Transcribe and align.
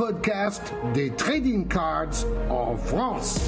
podcast 0.00 0.72
des 0.94 1.10
trading 1.10 1.68
cards 1.68 2.24
en 2.48 2.74
France. 2.74 3.38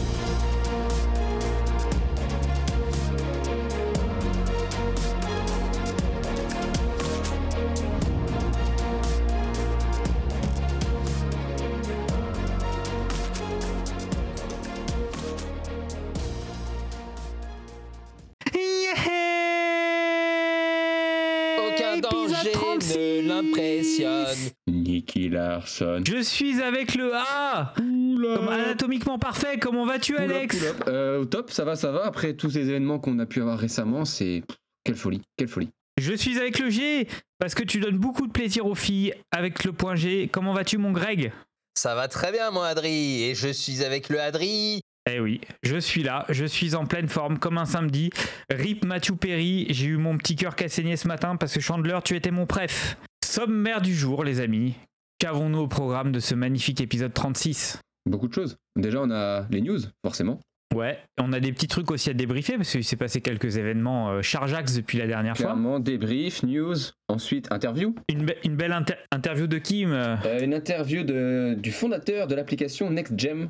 Je 25.79 26.23
suis 26.23 26.61
avec 26.61 26.95
le 26.95 27.15
A 27.15 27.73
Comme 27.77 28.49
anatomiquement 28.49 29.19
parfait, 29.19 29.59
comment 29.59 29.87
vas-tu 29.87 30.17
Alex. 30.17 30.59
Euh, 30.89 31.21
au 31.21 31.25
top, 31.25 31.51
ça 31.51 31.65
va, 31.65 31.77
ça 31.77 31.91
va. 31.91 32.05
Après 32.05 32.35
tous 32.35 32.51
ces 32.51 32.69
événements 32.69 32.98
qu'on 32.98 33.19
a 33.19 33.27
pu 33.27 33.41
avoir 33.41 33.59
récemment, 33.59 34.05
c'est 34.05 34.43
quelle 34.85 34.97
folie, 34.97 35.23
quelle 35.37 35.48
folie. 35.48 35.71
Je 35.98 36.12
suis 36.15 36.39
avec 36.39 36.59
le 36.59 36.71
G 36.71 37.07
parce 37.39 37.55
que 37.55 37.62
tu 37.62 37.81
donnes 37.81 37.98
beaucoup 37.98 38.27
de 38.27 38.33
plaisir 38.33 38.67
aux 38.67 38.75
filles 38.75 39.15
avec 39.31 39.65
le 39.65 39.73
point 39.73 39.95
G. 39.95 40.29
Comment 40.31 40.53
vas-tu 40.53 40.79
mon 40.79 40.93
Greg? 40.93 41.33
Ça 41.75 41.95
va 41.95 42.09
très 42.09 42.33
bien, 42.33 42.51
mon 42.51 42.62
Adri. 42.62 43.25
Et 43.25 43.34
je 43.34 43.48
suis 43.48 43.84
avec 43.84 44.09
le 44.09 44.20
Adri. 44.20 44.81
Eh 45.11 45.20
oui, 45.20 45.41
je 45.62 45.77
suis 45.79 46.05
là, 46.05 46.27
je 46.29 46.45
suis 46.45 46.77
en 46.77 46.87
pleine 46.87 47.09
forme 47.09 47.39
comme 47.39 47.59
un 47.59 47.65
samedi. 47.65 48.11
Rip 48.51 48.84
Matthew 48.84 49.17
Perry, 49.17 49.67
j'ai 49.70 49.87
eu 49.87 49.97
mon 49.97 50.17
petit 50.17 50.37
cœur 50.37 50.55
qui 50.55 50.65
a 50.65 50.69
saigné 50.69 50.97
ce 50.97 51.09
matin 51.09 51.34
parce 51.37 51.55
que 51.55 51.61
Chandler, 51.61 51.98
tu 52.05 52.15
étais 52.15 52.31
mon 52.31 52.47
préf. 52.47 52.97
Sommaire 53.25 53.81
du 53.81 53.95
jour, 53.95 54.23
les 54.23 54.41
amis. 54.41 54.75
Qu'avons-nous 55.23 55.59
au 55.61 55.69
programme 55.69 56.11
de 56.11 56.19
ce 56.19 56.34
magnifique 56.34 56.81
épisode 56.81 57.15
36 57.15 57.78
Beaucoup 58.06 58.27
de 58.27 58.34
choses. 58.34 58.56
Déjà, 58.75 59.01
on 59.01 59.11
a 59.12 59.47
les 59.53 59.61
news, 59.61 59.79
forcément. 60.05 60.41
Ouais, 60.75 60.98
on 61.20 61.33
a 61.33 61.39
des 61.39 61.53
petits 61.53 61.69
trucs 61.69 61.92
aussi 61.92 62.11
à 62.11 62.12
débriefer 62.12 62.56
parce 62.56 62.73
qu'il 62.73 62.83
s'est 62.83 62.97
passé 62.97 63.20
quelques 63.20 63.56
événements 63.56 64.11
euh, 64.11 64.23
chargeax 64.23 64.75
depuis 64.75 64.98
la 64.98 65.06
dernière 65.06 65.37
fois. 65.37 65.47
Clairement, 65.47 65.79
débrief, 65.79 66.42
news, 66.42 66.75
ensuite 67.06 67.53
interview. 67.53 67.95
Une, 68.09 68.27
be- 68.27 68.34
une 68.45 68.56
belle 68.56 68.73
inter- 68.73 68.97
interview 69.12 69.47
de 69.47 69.59
Kim. 69.59 69.92
euh, 69.92 70.17
Euh, 70.25 70.41
une 70.42 70.55
interview 70.55 71.05
de, 71.05 71.55
du 71.57 71.70
fondateur 71.70 72.27
de 72.27 72.34
l'application 72.34 72.91
NextGem. 72.91 73.47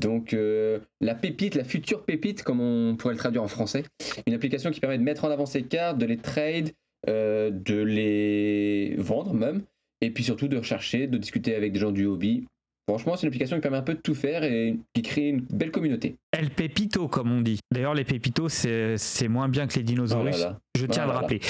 Donc, 0.00 0.32
euh, 0.32 0.78
la 1.00 1.16
pépite, 1.16 1.56
la 1.56 1.64
future 1.64 2.04
pépite, 2.04 2.44
comme 2.44 2.60
on 2.60 2.94
pourrait 2.94 3.14
le 3.14 3.18
traduire 3.18 3.42
en 3.42 3.48
français. 3.48 3.82
Une 4.28 4.34
application 4.34 4.70
qui 4.70 4.78
permet 4.78 4.98
de 4.98 5.02
mettre 5.02 5.24
en 5.24 5.30
avant 5.32 5.46
ses 5.46 5.64
cartes, 5.64 5.98
de 5.98 6.06
les 6.06 6.18
trade, 6.18 6.70
euh, 7.08 7.50
de 7.50 7.82
les 7.82 8.94
vendre 8.98 9.34
même, 9.34 9.62
et 10.00 10.10
puis 10.10 10.24
surtout 10.24 10.48
de 10.48 10.56
rechercher, 10.56 11.06
de 11.06 11.18
discuter 11.18 11.54
avec 11.54 11.72
des 11.72 11.78
gens 11.78 11.92
du 11.92 12.06
hobby. 12.06 12.46
Franchement, 12.88 13.16
c'est 13.16 13.22
une 13.22 13.28
application 13.28 13.56
qui 13.56 13.62
permet 13.62 13.78
un 13.78 13.82
peu 13.82 13.94
de 13.94 14.00
tout 14.00 14.14
faire 14.14 14.44
et 14.44 14.76
qui 14.94 15.02
crée 15.02 15.28
une 15.28 15.40
belle 15.40 15.72
communauté. 15.72 16.14
El 16.30 16.50
Pepito, 16.50 17.08
comme 17.08 17.32
on 17.32 17.40
dit. 17.40 17.58
D'ailleurs, 17.72 17.94
les 17.94 18.04
Pépitos, 18.04 18.48
c'est 18.48 18.96
c'est 18.96 19.26
moins 19.26 19.48
bien 19.48 19.66
que 19.66 19.74
les 19.74 19.82
dinosaures. 19.82 20.24
Oh. 20.24 20.52
Je 20.78 20.86
tiens 20.86 21.02
à 21.02 21.06
le 21.06 21.12
rappeler. 21.12 21.40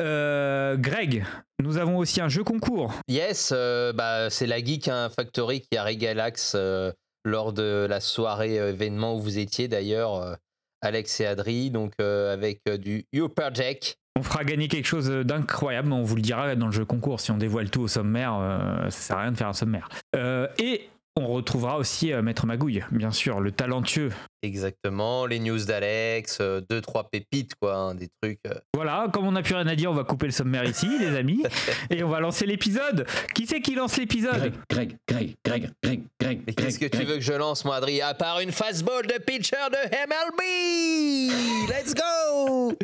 Euh, 0.00 0.76
Greg, 0.76 1.24
nous 1.62 1.76
avons 1.76 1.98
aussi 1.98 2.20
un 2.20 2.28
jeu 2.28 2.42
concours. 2.42 2.94
Yes, 3.06 3.52
euh, 3.54 3.92
bah, 3.92 4.30
c'est 4.30 4.46
la 4.46 4.58
Geek 4.58 4.88
hein, 4.88 5.10
Factory 5.10 5.60
qui 5.60 5.76
a 5.76 5.84
régalé 5.84 6.20
Axe 6.20 6.54
euh, 6.56 6.90
lors 7.24 7.52
de 7.52 7.86
la 7.88 8.00
soirée 8.00 8.56
événement 8.56 9.16
où 9.16 9.20
vous 9.20 9.38
étiez 9.38 9.68
d'ailleurs, 9.68 10.14
euh, 10.14 10.34
Alex 10.82 11.20
et 11.20 11.26
Adri, 11.26 11.70
donc 11.70 11.92
euh, 12.00 12.32
avec 12.32 12.60
euh, 12.68 12.78
du 12.78 13.04
Upper 13.14 13.48
Jack. 13.54 13.96
On 14.18 14.22
fera 14.22 14.44
gagner 14.44 14.68
quelque 14.68 14.86
chose 14.86 15.08
d'incroyable, 15.08 15.88
mais 15.88 15.94
on 15.94 16.02
vous 16.02 16.16
le 16.16 16.22
dira 16.22 16.54
dans 16.56 16.66
le 16.66 16.72
jeu 16.72 16.84
concours. 16.84 17.20
Si 17.20 17.30
on 17.30 17.38
dévoile 17.38 17.70
tout 17.70 17.82
au 17.82 17.88
sommaire, 17.88 18.34
euh, 18.40 18.84
ça 18.90 19.00
sert 19.00 19.16
à 19.16 19.22
rien 19.22 19.32
de 19.32 19.36
faire 19.36 19.48
un 19.48 19.52
sommaire. 19.54 19.88
Euh, 20.16 20.46
et 20.58 20.88
on 21.16 21.26
retrouvera 21.26 21.76
aussi 21.76 22.12
euh, 22.12 22.22
Maître 22.22 22.46
Magouille, 22.46 22.84
bien 22.92 23.10
sûr, 23.10 23.40
le 23.40 23.50
talentueux. 23.52 24.10
Exactement, 24.42 25.26
les 25.26 25.38
news 25.38 25.58
d'Alex, 25.64 26.38
euh, 26.40 26.60
deux, 26.68 26.80
trois 26.80 27.08
pépites, 27.10 27.54
quoi, 27.60 27.76
hein, 27.76 27.94
des 27.94 28.08
trucs. 28.22 28.38
euh. 28.46 28.54
Voilà, 28.74 29.08
comme 29.12 29.26
on 29.26 29.32
n'a 29.32 29.42
plus 29.42 29.54
rien 29.54 29.66
à 29.66 29.74
dire, 29.74 29.90
on 29.90 29.94
va 29.94 30.04
couper 30.04 30.26
le 30.26 30.32
sommaire 30.32 30.64
ici, 30.64 30.88
les 31.00 31.16
amis, 31.16 31.42
et 31.90 32.02
on 32.04 32.08
va 32.08 32.20
lancer 32.20 32.46
l'épisode. 32.46 33.06
Qui 33.34 33.46
c'est 33.46 33.60
qui 33.60 33.74
lance 33.74 33.96
l'épisode? 33.96 34.52
Greg, 34.70 34.96
Greg, 35.08 35.34
Greg, 35.44 35.70
Greg, 35.82 36.02
Greg. 36.20 36.40
Mais 36.46 36.52
qu'est-ce 36.54 36.78
que 36.78 36.86
Greg, 36.86 37.00
tu 37.00 37.06
veux 37.06 37.16
que 37.16 37.20
je 37.22 37.32
lance, 37.32 37.64
moi, 37.64 37.76
Adri 37.76 38.00
À 38.02 38.14
part 38.14 38.40
une 38.40 38.52
fastball 38.52 39.06
de 39.06 39.18
pitcher 39.18 39.56
de 39.70 39.78
MLB 40.06 41.68
Let's 41.68 41.94
go 41.94 42.76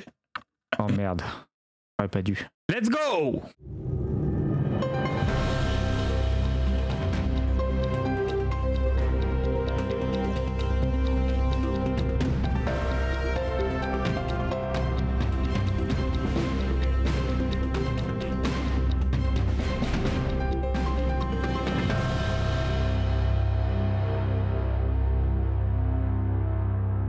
Oh 0.78 0.88
merde, 0.88 1.22
j'aurais 1.98 2.08
pas 2.08 2.22
dû. 2.22 2.46
Let's 2.68 2.88
go 2.88 3.42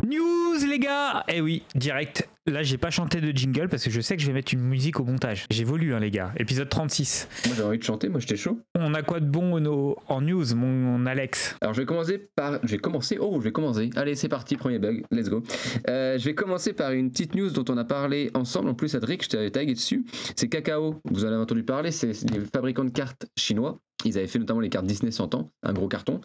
News 0.04 0.66
les 0.66 0.80
gars 0.80 1.24
Eh 1.28 1.42
oui, 1.42 1.64
direct. 1.76 2.30
Là 2.48 2.64
j'ai 2.64 2.78
pas 2.78 2.90
chanté 2.90 3.20
de 3.20 3.38
jingle 3.38 3.68
parce 3.68 3.84
que 3.84 3.90
je 3.90 4.00
sais 4.00 4.16
que 4.16 4.22
je 4.22 4.28
vais 4.28 4.34
mettre 4.34 4.54
une 4.54 4.62
musique 4.62 5.02
au 5.02 5.04
montage. 5.04 5.46
J'ai 5.52 5.66
voulu 5.66 5.94
hein 5.94 6.00
les 6.00 6.12
gars. 6.12 6.32
Épisode 6.38 6.70
36. 6.70 7.28
Moi, 7.46 7.56
j'ai 7.58 7.64
envie 7.64 7.78
de 7.78 7.84
chanter, 7.84 8.08
moi, 8.08 8.22
j'étais 8.22 8.38
chaud. 8.38 8.62
On 8.74 8.94
a 8.94 9.02
quoi 9.02 9.20
de 9.20 9.26
bon 9.26 9.58
en 10.08 10.22
news, 10.22 10.56
mon, 10.56 10.68
mon 10.68 11.06
Alex? 11.06 11.58
Alors 11.60 11.74
je 11.74 11.82
vais 11.82 11.86
commencer 11.86 12.18
par. 12.36 12.60
Je 12.64 12.70
vais 12.70 12.78
commencer. 12.78 13.18
Oh, 13.20 13.36
je 13.40 13.44
vais 13.44 13.52
commencer. 13.52 13.90
Allez, 13.98 14.16
c'est 14.16 14.30
parti, 14.30 14.56
premier 14.56 14.80
bug. 14.80 15.04
Let's 15.12 15.30
go. 15.30 15.44
Euh, 15.90 16.18
je 16.18 16.24
vais 16.24 16.36
commencer 16.36 16.72
par 16.72 16.92
une 16.92 17.12
petite 17.12 17.36
news 17.36 17.50
dont 17.50 17.66
on 17.68 17.78
a 17.78 17.84
parlé 17.84 18.32
ensemble. 18.34 18.70
En 18.70 18.76
plus, 18.76 18.96
Adric, 18.96 19.26
je 19.26 19.30
t'avais 19.30 19.52
tagué 19.52 19.74
dessus. 19.74 20.06
C'est 20.38 20.48
Kakao. 20.48 21.02
Vous 21.04 21.26
en 21.26 21.28
avez 21.28 21.36
entendu 21.36 21.64
parler. 21.64 21.92
C'est 21.92 22.14
les 22.32 22.40
fabricants 22.40 22.86
de 22.86 22.92
cartes 22.92 23.26
chinois. 23.38 23.78
Ils 24.06 24.18
avaient 24.18 24.28
fait 24.28 24.40
notamment 24.40 24.60
les 24.60 24.70
cartes 24.70 24.86
Disney 24.86 25.12
100 25.12 25.36
ans, 25.36 25.50
un 25.64 25.74
gros 25.74 25.88
carton. 25.88 26.22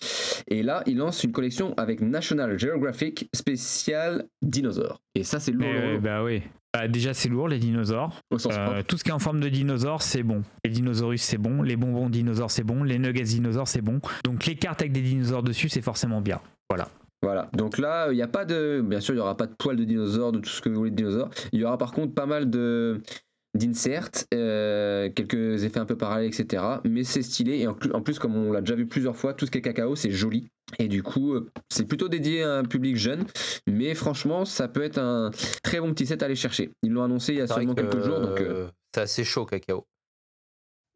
Et 0.49 0.63
là, 0.63 0.83
ils 0.87 0.97
lancent 0.97 1.25
une 1.25 1.33
collection 1.33 1.75
avec 1.77 2.01
National 2.01 2.59
Geographic 2.59 3.29
spécial 3.35 4.27
dinosaure. 4.43 5.01
Et 5.15 5.25
ça, 5.25 5.41
c'est 5.41 5.53
lourd. 5.53 5.69
Euh. 5.69 5.99
Bah 5.99 6.23
oui. 6.23 6.43
Bah, 6.75 6.89
déjà 6.89 7.13
c'est 7.13 7.29
lourd 7.29 7.49
les 7.49 7.59
dinosaures. 7.59 8.19
Au 8.31 8.39
sens 8.39 8.55
Euh, 8.57 8.83
tout 8.87 8.97
ce 8.97 9.05
qui 9.05 9.11
est 9.11 9.15
en 9.15 9.19
forme 9.19 9.41
de 9.41 9.49
dinosaure 9.51 10.01
c'est 10.01 10.23
bon. 10.23 10.43
Les 10.65 10.71
dinosaures 10.71 11.13
c'est 11.17 11.37
bon. 11.37 11.61
Les 11.61 11.77
bonbons 11.77 12.09
dinosaures 12.09 12.51
c'est 12.51 12.65
bon. 12.65 12.83
Les 12.83 12.99
nuggets 12.99 13.25
dinosaures 13.25 13.69
c'est 13.69 13.83
bon. 13.83 14.01
Donc 14.25 14.47
les 14.47 14.57
cartes 14.57 14.81
avec 14.81 14.93
des 14.93 15.03
dinosaures 15.03 15.43
dessus 15.43 15.69
c'est 15.69 15.83
forcément 15.83 16.23
bien. 16.23 16.41
Voilà, 17.23 17.49
donc 17.53 17.79
là, 17.79 18.09
il 18.11 18.17
n'y 18.17 18.23
a 18.23 18.27
pas 18.27 18.45
de. 18.45 18.83
Bien 18.85 18.99
sûr, 18.99 19.15
il 19.15 19.19
n'y 19.19 19.23
aura 19.23 19.37
pas 19.37 19.47
de 19.47 19.55
poils 19.55 19.77
de 19.77 19.85
dinosaures, 19.85 20.33
de 20.33 20.41
tout 20.41 20.51
ce 20.51 20.61
que 20.61 20.69
vous 20.69 20.75
voulez 20.75 20.91
de 20.91 20.97
dinosaures. 20.97 21.31
Il 21.53 21.61
y 21.61 21.65
aura 21.65 21.79
par 21.79 21.93
contre 21.93 22.15
pas 22.15 22.27
mal 22.27 22.51
de 22.51 23.01
d'inserts, 23.55 24.09
euh, 24.33 25.11
quelques 25.11 25.65
effets 25.65 25.79
un 25.79 25.85
peu 25.85 25.97
parallèles, 25.97 26.29
etc. 26.29 26.63
Mais 26.85 27.05
c'est 27.05 27.23
stylé, 27.23 27.59
et 27.59 27.67
en 27.67 27.75
plus, 27.75 27.93
en 27.93 28.01
plus, 28.01 28.19
comme 28.19 28.37
on 28.37 28.53
l'a 28.53 28.61
déjà 28.61 28.75
vu 28.75 28.87
plusieurs 28.87 29.17
fois, 29.17 29.35
tout 29.35 29.47
ce 29.47 29.51
qui 29.51 29.59
est 29.59 29.63
cacao, 29.63 29.95
c'est 29.95 30.11
joli. 30.11 30.49
Et 30.79 30.89
du 30.89 31.03
coup, 31.03 31.35
euh, 31.35 31.51
c'est 31.69 31.85
plutôt 31.85 32.09
dédié 32.09 32.43
à 32.43 32.59
un 32.59 32.65
public 32.65 32.97
jeune, 32.97 33.27
mais 33.67 33.95
franchement, 33.95 34.45
ça 34.45 34.69
peut 34.69 34.83
être 34.83 34.99
un 34.99 35.31
très 35.63 35.81
bon 35.81 35.93
petit 35.93 36.07
set 36.07 36.23
à 36.23 36.27
aller 36.27 36.37
chercher. 36.37 36.71
Ils 36.83 36.93
l'ont 36.93 37.05
annoncé 37.05 37.35
il 37.35 37.39
y 37.39 37.43
a 37.43 37.47
seulement 37.47 37.75
que, 37.75 37.83
quelques 37.83 38.03
jours, 38.03 38.21
donc 38.21 38.41
euh, 38.41 38.69
C'est 38.95 39.03
assez 39.03 39.25
chaud, 39.25 39.45
Cacao. 39.45 39.87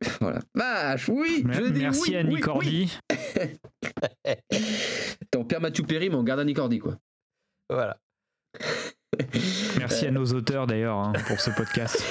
voilà. 0.21 0.41
Vache, 0.55 1.09
oui 1.09 1.45
je 1.51 1.63
dis 1.71 1.81
Merci 1.81 2.11
oui, 2.11 2.17
à 2.17 2.21
oui, 2.23 2.35
Nick 2.35 2.49
Ordi. 2.49 2.99
oui. 3.11 4.31
Ton 5.31 5.45
père 5.45 5.61
Mathieu 5.61 5.85
Perry, 5.85 6.11
mais 6.11 6.17
on 6.17 6.23
garde 6.23 6.41
un 6.41 6.45
Nick 6.45 6.59
Ordi, 6.59 6.79
quoi. 6.79 6.97
Voilà. 7.71 7.99
Merci 9.79 10.07
à 10.07 10.11
nos 10.11 10.27
auteurs 10.27 10.67
d'ailleurs 10.67 10.99
hein, 10.99 11.13
pour 11.27 11.41
ce 11.41 11.51
podcast. 11.51 12.05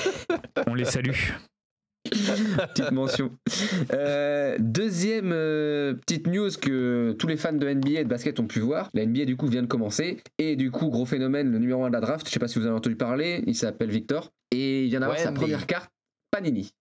On 0.67 0.73
les 0.73 0.85
salue. 0.85 1.11
Petite 2.09 2.91
mention. 2.91 3.31
Euh, 3.93 4.57
deuxième 4.59 5.31
euh, 5.31 5.93
petite 5.93 6.27
news 6.27 6.49
que 6.61 7.15
tous 7.17 7.27
les 7.27 7.37
fans 7.37 7.53
de 7.53 7.67
NBA 7.67 7.89
et 7.89 8.03
de 8.03 8.09
basket 8.09 8.39
ont 8.39 8.47
pu 8.47 8.59
voir. 8.59 8.89
La 8.93 9.05
NBA 9.05 9.25
du 9.25 9.35
coup 9.35 9.47
vient 9.47 9.63
de 9.63 9.67
commencer 9.67 10.21
et 10.37 10.55
du 10.55 10.71
coup 10.71 10.89
gros 10.89 11.05
phénomène, 11.05 11.51
le 11.51 11.59
numéro 11.59 11.83
1 11.83 11.89
de 11.89 11.93
la 11.93 12.01
draft. 12.01 12.27
Je 12.27 12.31
sais 12.31 12.39
pas 12.39 12.47
si 12.47 12.59
vous 12.59 12.65
en 12.65 12.69
avez 12.69 12.77
entendu 12.77 12.95
parler. 12.95 13.43
Il 13.47 13.55
s'appelle 13.55 13.89
Victor 13.89 14.31
et 14.51 14.83
il 14.83 14.89
vient 14.89 14.99
d'avoir 14.99 15.19
sa 15.19 15.31
première 15.31 15.65
carte 15.65 15.91
Panini. 16.31 16.71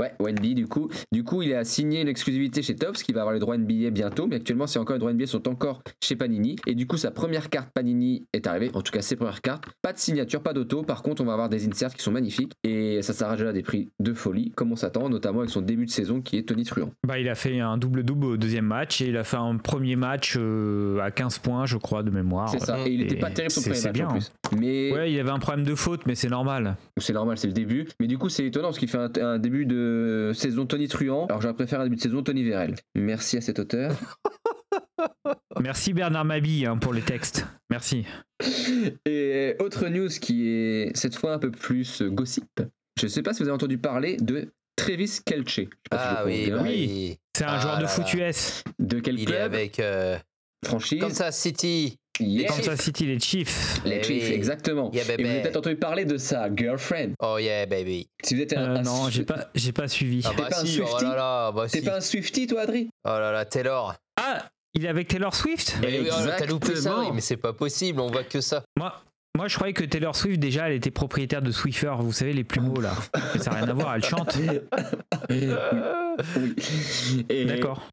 Ouais, 0.00 0.12
Wendy 0.20 0.54
du 0.54 0.66
coup. 0.66 0.88
Du 1.12 1.24
coup, 1.24 1.42
il 1.42 1.54
a 1.54 1.64
signé 1.64 2.00
une 2.00 2.08
exclusivité 2.08 2.62
chez 2.62 2.74
Tops 2.76 3.02
qui 3.02 3.12
va 3.12 3.20
avoir 3.20 3.34
les 3.34 3.40
droits 3.40 3.56
NBA 3.56 3.90
bientôt, 3.90 4.26
mais 4.26 4.36
actuellement, 4.36 4.66
c'est 4.66 4.78
encore 4.78 4.94
les 4.94 5.00
droits 5.00 5.12
NBA 5.12 5.26
sont 5.26 5.48
encore 5.48 5.82
chez 6.02 6.16
Panini. 6.16 6.56
Et 6.66 6.74
du 6.74 6.86
coup, 6.86 6.96
sa 6.96 7.10
première 7.10 7.50
carte 7.50 7.70
Panini 7.74 8.26
est 8.32 8.46
arrivée, 8.46 8.70
en 8.74 8.82
tout 8.82 8.92
cas 8.92 9.02
ses 9.02 9.16
premières 9.16 9.40
cartes. 9.40 9.64
Pas 9.82 9.92
de 9.92 9.98
signature, 9.98 10.42
pas 10.42 10.52
d'auto. 10.52 10.82
Par 10.82 11.02
contre, 11.02 11.22
on 11.22 11.26
va 11.26 11.32
avoir 11.32 11.48
des 11.48 11.66
inserts 11.66 11.94
qui 11.94 12.02
sont 12.02 12.12
magnifiques 12.12 12.52
et 12.64 13.00
ça 13.02 13.12
s'arrache 13.12 13.38
déjà 13.38 13.50
à 13.50 13.52
des 13.52 13.62
prix 13.62 13.88
de 14.00 14.12
folie, 14.14 14.52
comme 14.56 14.72
on 14.72 14.76
s'attend, 14.76 15.08
notamment 15.08 15.40
avec 15.40 15.50
son 15.50 15.60
début 15.62 15.86
de 15.86 15.90
saison 15.90 16.20
qui 16.20 16.38
est 16.38 16.42
Tony 16.48 16.64
Truant. 16.64 16.90
Bah, 17.06 17.18
il 17.18 17.28
a 17.28 17.34
fait 17.34 17.60
un 17.60 17.76
double-double 17.78 18.26
au 18.26 18.36
deuxième 18.36 18.66
match 18.66 19.00
et 19.00 19.08
il 19.08 19.16
a 19.16 19.24
fait 19.24 19.36
un 19.36 19.56
premier 19.56 19.96
match 19.96 20.34
euh, 20.38 20.98
à 21.00 21.10
15 21.10 21.38
points, 21.38 21.66
je 21.66 21.76
crois, 21.76 22.02
de 22.02 22.10
mémoire. 22.10 22.48
C'est 22.48 22.60
ça. 22.60 22.78
Et 22.86 22.92
il 22.92 23.02
Et 23.02 23.04
était 23.04 23.16
pas 23.16 23.30
terrible 23.30 23.50
son 23.52 23.60
premier 23.62 23.80
match 23.82 23.92
bien. 23.92 24.06
en 24.08 24.12
plus. 24.12 24.32
Mais 24.58 24.92
Ouais, 24.92 25.10
il 25.10 25.14
y 25.16 25.20
avait 25.20 25.30
un 25.30 25.38
problème 25.38 25.64
de 25.64 25.74
faute, 25.74 26.06
mais 26.06 26.14
c'est 26.14 26.28
normal. 26.28 26.76
c'est 26.98 27.12
normal, 27.12 27.36
c'est 27.38 27.46
le 27.48 27.52
début. 27.52 27.86
Mais 28.00 28.06
du 28.06 28.18
coup, 28.18 28.28
c'est 28.28 28.46
étonnant 28.46 28.68
parce 28.68 28.78
qu'il 28.78 28.88
fait 28.88 28.98
un, 28.98 29.10
un 29.20 29.38
début 29.38 29.65
début 29.66 29.74
de 29.74 30.32
saison 30.34 30.66
Tony 30.66 30.88
Truant, 30.88 31.26
alors 31.26 31.40
j'aurais 31.40 31.54
préféré 31.54 31.82
un 31.82 31.84
début 31.84 31.96
de 31.96 32.00
saison 32.00 32.22
Tony 32.22 32.42
Vérel. 32.44 32.74
Merci 32.94 33.36
à 33.36 33.40
cet 33.40 33.58
auteur. 33.58 33.92
Merci 35.60 35.92
Bernard 35.92 36.24
Mabille 36.24 36.66
hein, 36.66 36.76
pour 36.76 36.92
les 36.92 37.02
textes. 37.02 37.46
Merci. 37.70 38.04
Et 39.06 39.56
autre 39.60 39.88
news 39.88 40.08
qui 40.08 40.48
est 40.48 40.96
cette 40.96 41.16
fois 41.16 41.32
un 41.34 41.38
peu 41.38 41.50
plus 41.50 42.02
gossip. 42.02 42.44
Je 42.98 43.06
ne 43.06 43.10
sais 43.10 43.22
pas 43.22 43.32
si 43.32 43.42
vous 43.42 43.48
avez 43.48 43.54
entendu 43.54 43.78
parler 43.78 44.16
de 44.18 44.52
Travis 44.76 45.20
Kelce. 45.24 45.50
Si 45.54 45.68
Ah 45.90 46.22
oui, 46.26 46.50
bah 46.50 46.60
oui. 46.62 47.18
C'est 47.36 47.44
un 47.44 47.48
Ah 47.48 47.60
joueur 47.60 47.78
de 47.78 47.86
foot. 47.86 48.12
US. 48.14 48.62
De 48.78 49.00
quel 49.00 49.16
Il 49.18 49.22
est 49.22 49.26
club? 49.26 49.54
avec 49.54 49.80
euh, 49.80 50.16
Franchise 50.64 51.00
Kansas 51.00 51.38
City. 51.38 51.98
Yes. 52.18 52.50
Kansas 52.50 52.80
City, 52.80 53.06
les 53.06 53.18
Chiefs. 53.20 53.80
Les 53.84 53.96
Eh 53.96 54.02
Chiefs, 54.02 54.28
oui. 54.28 54.34
exactement. 54.34 54.90
Yeah, 54.92 55.02
Et 55.02 55.22
vous 55.22 55.28
avez 55.28 55.42
peut-être 55.42 55.56
entendu 55.58 55.76
parler 55.76 56.04
de 56.06 56.16
sa 56.16 56.48
girlfriend. 56.54 57.12
Oh 57.20 57.36
yeah, 57.38 57.66
baby. 57.66 58.08
Si 58.24 58.34
vous 58.34 58.40
êtes 58.42 58.54
un, 58.54 58.74
Euh, 58.74 58.76
un- 58.78 58.82
non, 58.82 59.10
j'ai 59.10 59.24
pas, 59.24 59.48
j'ai 59.54 59.72
pas 59.72 59.86
suivi. 59.88 60.22
Ah 60.24 60.30
T'es 60.30 60.42
bah 60.42 60.48
pas 60.50 60.60
un 60.60 60.64
si, 60.64 60.80
oh 60.80 61.02
là, 61.02 61.52
bah 61.52 61.66
T'es 61.70 61.80
si. 61.80 61.84
pas 61.84 61.96
un 61.96 62.00
Swifty, 62.00 62.46
toi, 62.46 62.62
Adri? 62.62 62.88
Oh 63.04 63.08
là 63.08 63.32
là, 63.32 63.44
Taylor. 63.44 63.94
Ah, 64.18 64.48
il 64.72 64.84
est 64.84 64.88
avec 64.88 65.08
Taylor 65.08 65.34
Swift? 65.34 65.76
Oh 65.82 65.86
T'as 66.38 66.46
loupé 66.46 66.66
ça, 66.68 66.72
Exactement. 66.72 67.00
oui, 67.00 67.06
mais 67.14 67.20
c'est 67.20 67.36
pas 67.36 67.52
possible, 67.52 68.00
on 68.00 68.06
voit 68.10 68.24
que 68.24 68.40
ça. 68.40 68.64
Moi, 68.78 68.94
moi, 69.36 69.48
je 69.48 69.54
croyais 69.56 69.74
que 69.74 69.84
Taylor 69.84 70.16
Swift, 70.16 70.40
déjà, 70.40 70.68
elle 70.70 70.76
était 70.76 70.90
propriétaire 70.90 71.42
de 71.42 71.50
Swiffer. 71.52 71.92
Vous 71.98 72.12
savez, 72.12 72.32
les 72.32 72.44
plumeaux, 72.44 72.80
là. 72.80 72.94
Mais 73.34 73.40
ça 73.42 73.50
n'a 73.50 73.56
rien 73.58 73.68
à 73.68 73.74
voir, 73.74 73.94
elle 73.94 74.02
chante. 74.04 74.34
oui. 74.38 75.48
D'accord. 77.46 77.86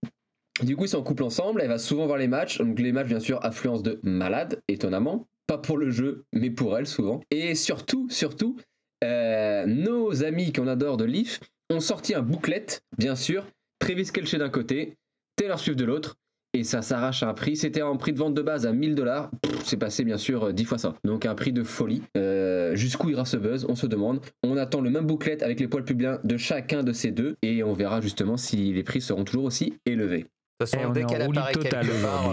Du 0.62 0.76
coup, 0.76 0.86
ils 0.86 0.90
sont 0.90 1.00
en 1.00 1.04
couple 1.04 1.24
ensemble. 1.24 1.62
Elle 1.62 1.70
va 1.70 1.80
souvent 1.80 2.06
voir 2.06 2.18
les 2.18 2.28
matchs. 2.28 2.60
Donc, 2.60 2.80
les 2.80 2.92
matchs, 2.92 3.08
bien 3.08 3.20
sûr, 3.20 3.44
affluence 3.44 3.82
de 3.82 4.00
malade, 4.04 4.62
étonnamment. 4.68 5.28
Pas 5.48 5.58
pour 5.58 5.78
le 5.78 5.90
jeu, 5.90 6.26
mais 6.32 6.52
pour 6.52 6.78
elle, 6.78 6.88
souvent. 6.88 7.22
Et 7.32 7.56
surtout, 7.56 8.08
surtout, 8.10 8.58
euh, 9.04 9.66
nos 9.66 10.24
amis 10.24 10.54
qu'on 10.54 10.68
adore 10.68 10.98
de 10.98 11.06
Leaf 11.06 11.40
ont 11.70 11.80
sorti 11.80 12.14
un 12.14 12.22
booklet, 12.22 12.66
bien 12.98 13.16
sûr. 13.16 13.46
Travis 13.80 14.06
Kelce 14.06 14.36
d'un 14.36 14.50
côté, 14.50 14.94
Taylor 15.36 15.60
Swift 15.60 15.78
de 15.78 15.86
l'autre. 15.86 16.16
Et 16.56 16.64
ça 16.64 16.84
s'arrache 16.84 17.24
à 17.24 17.30
un 17.30 17.34
prix. 17.34 17.58
C'était 17.58 17.82
un 17.82 17.96
prix 17.96 18.14
de 18.14 18.20
vente 18.20 18.36
de 18.36 18.42
base 18.44 18.68
à 18.68 18.74
1000 18.74 18.94
dollars. 18.94 19.32
C'est 19.64 19.76
passé, 19.76 20.04
bien 20.04 20.20
sûr, 20.20 20.44
euh, 20.44 20.54
10 20.54 20.66
fois 20.66 20.78
ça. 20.78 20.94
Donc, 21.04 21.26
un 21.26 21.34
prix 21.34 21.52
de 21.52 21.64
folie. 21.64 22.04
Euh, 22.16 22.76
Jusqu'où 22.76 23.10
ira 23.10 23.26
ce 23.26 23.38
buzz? 23.38 23.66
On 23.68 23.76
se 23.76 23.88
demande. 23.88 24.22
On 24.44 24.56
attend 24.56 24.80
le 24.80 24.92
même 24.92 25.08
booklet 25.08 25.42
avec 25.44 25.60
les 25.60 25.68
poils 25.68 25.84
pubiens 25.84 26.20
de 26.24 26.38
chacun 26.38 26.84
de 26.84 26.94
ces 26.94 27.10
deux. 27.12 27.38
Et 27.42 27.64
on 27.64 27.74
verra 27.74 28.02
justement 28.02 28.38
si 28.38 28.72
les 28.72 28.84
prix 28.84 29.02
seront 29.02 29.24
toujours 29.24 29.46
aussi 29.46 29.74
élevés. 29.88 30.28
De 30.60 30.66
toute 30.66 30.74
Eh, 30.76 30.78
façon, 30.78 30.90
on 30.90 30.92
est 30.92 30.94
dès 30.94 31.06
qu'elle 31.06 31.22
apparaît 31.24 31.54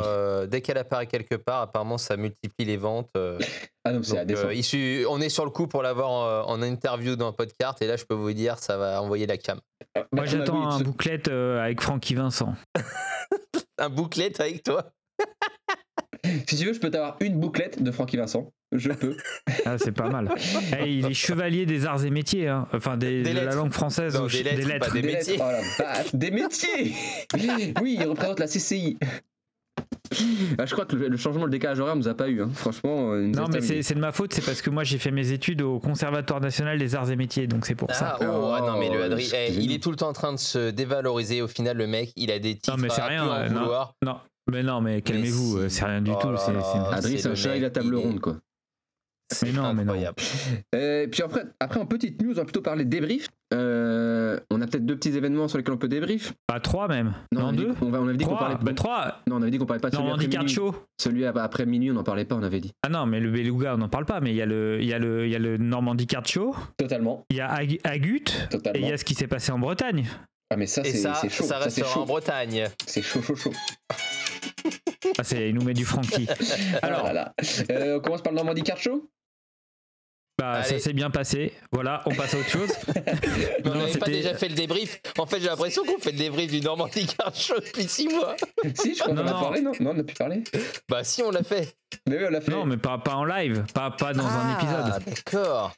euh, 0.05 0.47
dès 0.47 0.61
qu'elle 0.61 0.79
apparaît 0.79 1.07
quelque 1.07 1.35
part, 1.37 1.63
apparemment 1.63 1.99
ça 1.99 2.17
multiplie 2.17 2.65
les 2.67 2.77
ventes. 2.77 3.11
euh, 3.17 3.39
Ah 3.85 3.93
non, 3.93 4.03
c'est 4.03 4.31
euh, 4.31 4.55
suffit- 4.63 5.07
on 5.09 5.21
est 5.23 5.31
sur 5.31 5.45
le 5.47 5.51
coup 5.51 5.67
pour 5.67 5.83
l'avoir 5.83 6.11
euh, 6.27 6.43
en 6.53 6.61
interview 6.63 7.17
dans 7.17 7.29
un 7.29 7.33
podcast 7.33 7.81
et 7.81 7.87
là 7.87 7.97
je 7.97 8.05
peux 8.05 8.15
vous 8.15 8.33
dire 8.35 8.59
ça 8.59 8.77
va 8.77 9.01
envoyer 9.03 9.27
la 9.27 9.39
cam. 9.39 9.59
Bah, 9.95 10.05
Moi, 10.13 10.27
j'attends 10.27 10.71
un 10.71 10.81
bouclette 10.81 11.29
euh, 11.29 11.63
avec 11.65 11.81
Francky 11.81 12.15
Vincent. 12.15 12.55
Un 13.79 13.89
bouclette 13.89 14.39
avec 14.41 14.63
toi 14.63 14.93
Si 16.49 16.57
tu 16.57 16.65
veux, 16.67 16.73
je 16.73 16.81
peux 16.81 16.91
t'avoir 16.91 17.17
une 17.21 17.39
bouclette 17.39 17.83
de 17.83 17.91
Francky 17.91 18.17
Vincent. 18.17 18.53
Je 18.73 18.91
peux. 18.91 19.17
Ah, 19.67 19.77
c'est 19.79 19.93
pas 19.93 20.09
mal. 20.09 20.29
Eh, 20.81 20.91
il 20.99 21.07
est 21.07 21.15
chevalier 21.15 21.67
des 21.67 21.87
arts 21.87 22.05
et 22.05 22.11
métiers, 22.11 22.49
hein. 22.49 22.67
enfin 22.73 22.97
des, 22.97 23.23
Des 23.23 23.35
de 23.35 23.41
la 23.41 23.55
langue 23.55 23.73
française 23.73 24.15
Non, 24.15 24.25
ou 24.25 24.29
des 24.29 24.43
lettres, 24.43 24.87
pas 24.89 24.93
Des 24.93 25.03
métiers. 25.03 25.33
lettres. 25.35 25.45
Oh 25.47 25.53
la 25.53 25.85
vache, 25.85 26.15
des 26.15 26.31
métiers 26.31 26.95
Oui, 27.83 27.97
il 28.01 28.07
représente 28.07 28.41
la 28.41 28.47
CCI. 28.47 28.97
Ah, 30.59 30.67
je 30.67 30.73
crois 30.73 30.87
que 30.87 30.97
le, 30.97 31.09
le 31.09 31.17
changement 31.17 31.45
de 31.45 31.51
décalage 31.51 31.79
horaire 31.79 31.95
nous 31.95 32.09
a 32.09 32.15
pas 32.15 32.29
eu. 32.29 32.43
hein. 32.43 32.51
Franchement, 32.55 33.13
euh, 33.13 33.23
il 33.23 33.31
nous 33.31 33.39
Non, 33.39 33.47
mais 33.53 33.61
c'est 33.61 33.83
c'est 33.83 33.95
de 33.95 34.01
ma 34.01 34.11
faute, 34.11 34.33
c'est 34.33 34.45
parce 34.45 34.61
que 34.61 34.69
moi 34.71 34.83
j'ai 34.83 34.99
fait 34.99 35.13
mes 35.13 35.31
études 35.31 35.63
au 35.63 35.79
Conservatoire 35.79 36.41
national 36.41 36.79
des 36.79 36.97
arts 36.97 37.11
et 37.11 37.17
métiers, 37.17 37.47
donc 37.47 37.65
c'est 37.65 37.77
pour 37.77 37.93
ça. 37.95 38.17
Ah, 38.21 38.27
oh, 38.29 38.53
ah 38.57 38.61
non 38.67 38.79
mais 38.79 38.89
le 38.91 38.99
Oh, 39.01 39.03
Adri, 39.05 39.31
eh, 39.35 39.53
il 39.53 39.73
est 39.73 39.81
tout 39.83 39.91
le 39.91 39.97
temps 39.97 40.09
en 40.09 40.13
train 40.13 40.33
de 40.33 40.39
se 40.39 40.71
dévaloriser. 40.71 41.43
Au 41.43 41.49
final 41.49 41.77
le 41.77 41.87
mec 41.87 42.13
il 42.17 42.31
a 42.33 42.39
des 42.41 42.55
titres 42.57 42.77
mais 42.79 42.89
c'est 42.91 43.01
à 43.03 43.07
rien, 43.07 43.23
plus 43.23 43.31
en 43.31 43.35
euh, 43.35 43.49
non. 43.51 43.61
vouloir. 43.61 43.95
Non, 44.03 44.17
mais 44.51 44.63
non, 44.63 44.81
mais 44.81 45.01
calmez-vous, 45.03 45.59
euh, 45.59 45.69
c'est 45.69 45.85
rien 45.85 46.03
du 46.03 46.11
Oh 46.11 46.19
tout. 46.21 46.31
là 46.31 46.39
c'est- 46.39 46.53
là. 46.53 46.63
c'est- 46.63 46.95
Adri, 46.97 47.13
c'est 47.13 47.19
c'est 47.19 47.27
un 47.29 47.31
le 47.31 47.37
chat 47.37 47.49
mec, 47.51 47.59
et 47.59 47.61
la 47.61 47.71
table 47.71 47.95
ronde, 47.95 48.21
quoi. 48.21 48.37
Mais 49.45 49.53
non, 49.53 49.63
mais 49.75 49.85
non. 49.85 49.93
Incroyable. 49.93 50.17
Euh, 50.75 51.07
puis 51.07 51.23
après, 51.23 51.45
après, 51.61 51.79
en 51.79 51.87
petite 51.87 52.21
news, 52.21 52.33
on 52.33 52.35
va 52.35 52.43
plutôt 52.45 52.63
parler 52.63 52.85
débrief. 52.85 53.29
Euh, 53.55 54.41
on 54.51 54.61
a 54.61 54.67
peut-être 54.67 54.85
deux 54.85 54.97
petits 54.97 55.17
événements 55.17 55.47
sur 55.47 55.57
lesquels 55.59 55.75
on 55.75 55.79
peut 55.79 55.87
débrief. 55.87 56.33
Pas 56.49 56.59
trois 56.59 56.89
même. 56.89 57.15
on 57.37 57.39
Non, 57.39 57.53
dit 57.53 57.59
deux. 57.59 57.75
qu'on- 57.75 57.95
on 57.95 58.09
avait 58.09 58.17
dit 58.17 58.25
qu'on 58.25 58.37
parlait 58.37 58.57
Bah, 58.61 58.73
trois. 58.75 59.21
Non, 59.29 59.37
on 59.37 59.43
avait 59.43 59.53
dit 59.53 59.59
qu'on 59.59 59.67
parlait 59.67 59.81
pas 59.81 59.91
de 59.91 59.95
celui 59.95 60.05
Normandie 60.05 60.25
après 60.27 60.35
Card 60.35 60.43
minuit. 60.45 60.55
Show. 60.55 60.75
Celui 61.01 61.25
ap- 61.27 61.37
après 61.37 61.65
minuit, 61.65 61.93
on 61.93 61.95
n'en 61.95 62.03
parlait 62.03 62.25
pas, 62.25 62.35
on 62.35 62.43
avait 62.43 62.59
dit. 62.59 62.73
Ah 62.85 62.89
non, 62.89 63.07
mais 63.07 63.21
le 63.21 63.31
Beluga, 63.31 63.75
on 63.77 63.79
n'en 63.79 63.89
parle 63.89 64.05
pas, 64.05 64.21
mais 64.21 64.31
il 64.31 64.37
y, 64.37 64.43
a 64.43 64.47
le- 64.47 64.79
il 64.81 64.87
y, 64.89 64.93
a 64.93 64.99
le- 64.99 65.27
il 65.27 65.31
y 65.31 65.37
a 65.37 65.39
le 65.39 65.59
Normandie 65.59 66.09
Card 66.09 66.27
Show, 66.27 66.57
Totalement. 66.77 67.25
il 67.31 67.37
y 67.37 67.41
a 67.41 67.49
Ag- 67.53 67.79
Agut, 67.85 68.17
et 68.17 68.33
il 68.43 68.49
Totalement. 68.49 68.89
y 68.89 68.93
a 68.93 68.97
ce 68.99 69.05
qui 69.05 69.15
s'est 69.15 69.29
passé 69.29 69.53
en 69.53 69.61
Bretagne. 69.61 70.07
Ah, 70.51 70.57
mais 70.57 70.67
ça, 70.67 70.83
c'est 70.85 71.29
chaud. 71.29 71.45
ça 71.45 71.59
restera 71.59 71.89
en 71.89 71.95
chaud. 71.95 72.05
Bretagne. 72.07 72.69
C'est 72.87 73.03
chaud, 73.03 73.23
chaud, 73.23 73.37
chaud. 73.37 73.53
Ah, 75.17 75.23
c'est, 75.25 75.49
il 75.49 75.55
nous 75.55 75.63
met 75.63 75.75
du 75.75 75.85
Francky. 75.85 76.27
Alors, 76.83 77.05
Ah 77.07 77.13
là 77.13 77.13
là. 77.13 77.35
Euh, 77.71 77.97
on 77.99 78.01
commence 78.01 78.23
par 78.23 78.33
le 78.33 78.37
Normandie 78.37 78.63
Card 78.63 78.79
Show 78.79 79.09
bah, 80.41 80.63
ça 80.65 80.79
s'est 80.79 80.93
bien 80.93 81.11
passé. 81.11 81.53
Voilà, 81.73 82.03
on 82.07 82.15
passe 82.15 82.35
à 82.35 82.39
autre 82.39 82.49
chose. 82.49 82.71
On 83.65 83.69
Non, 83.69 83.75
n'avait 83.77 83.99
pas 83.99 84.07
déjà 84.07 84.35
fait 84.35 84.49
le 84.49 84.55
débrief. 84.55 85.01
En 85.19 85.27
fait 85.27 85.41
j'ai 85.41 85.47
l'impression 85.49 85.83
qu'on 85.85 85.99
fait 85.99 86.13
le 86.13 86.19
débrief 86.19 86.51
du 86.51 86.61
Normandie 86.61 87.07
Card 87.07 87.35
Show 87.35 87.55
depuis 87.65 87.85
6 87.87 88.09
mois. 88.09 88.37
Si, 88.75 88.95
je 88.95 89.01
crois 89.03 89.15
qu'on 89.15 89.23
Non, 89.23 89.23
en 89.23 89.27
a 89.27 89.33
non. 89.33 89.41
parlé, 89.41 89.61
non 89.61 89.73
Non, 89.81 89.91
on 89.91 89.95
n'a 89.95 90.03
plus 90.05 90.15
parlé. 90.17 90.43
Bah 90.89 91.05
si 91.05 91.23
on 91.23 91.31
l'a 91.31 91.43
fait. 91.43 91.75
Mais 92.09 92.17
oui, 92.19 92.25
on 92.29 92.31
l'a 92.31 92.41
fait. 92.41 92.51
Non, 92.53 92.65
mais 92.65 92.77
pas, 92.77 92.99
pas 92.99 93.15
en 93.15 93.25
live, 93.25 93.65
pas, 93.75 93.91
pas 93.91 94.13
dans 94.13 94.25
un 94.25 94.29
Ah, 94.31 94.59
épisode. 94.61 95.15
D'accord. 95.15 95.73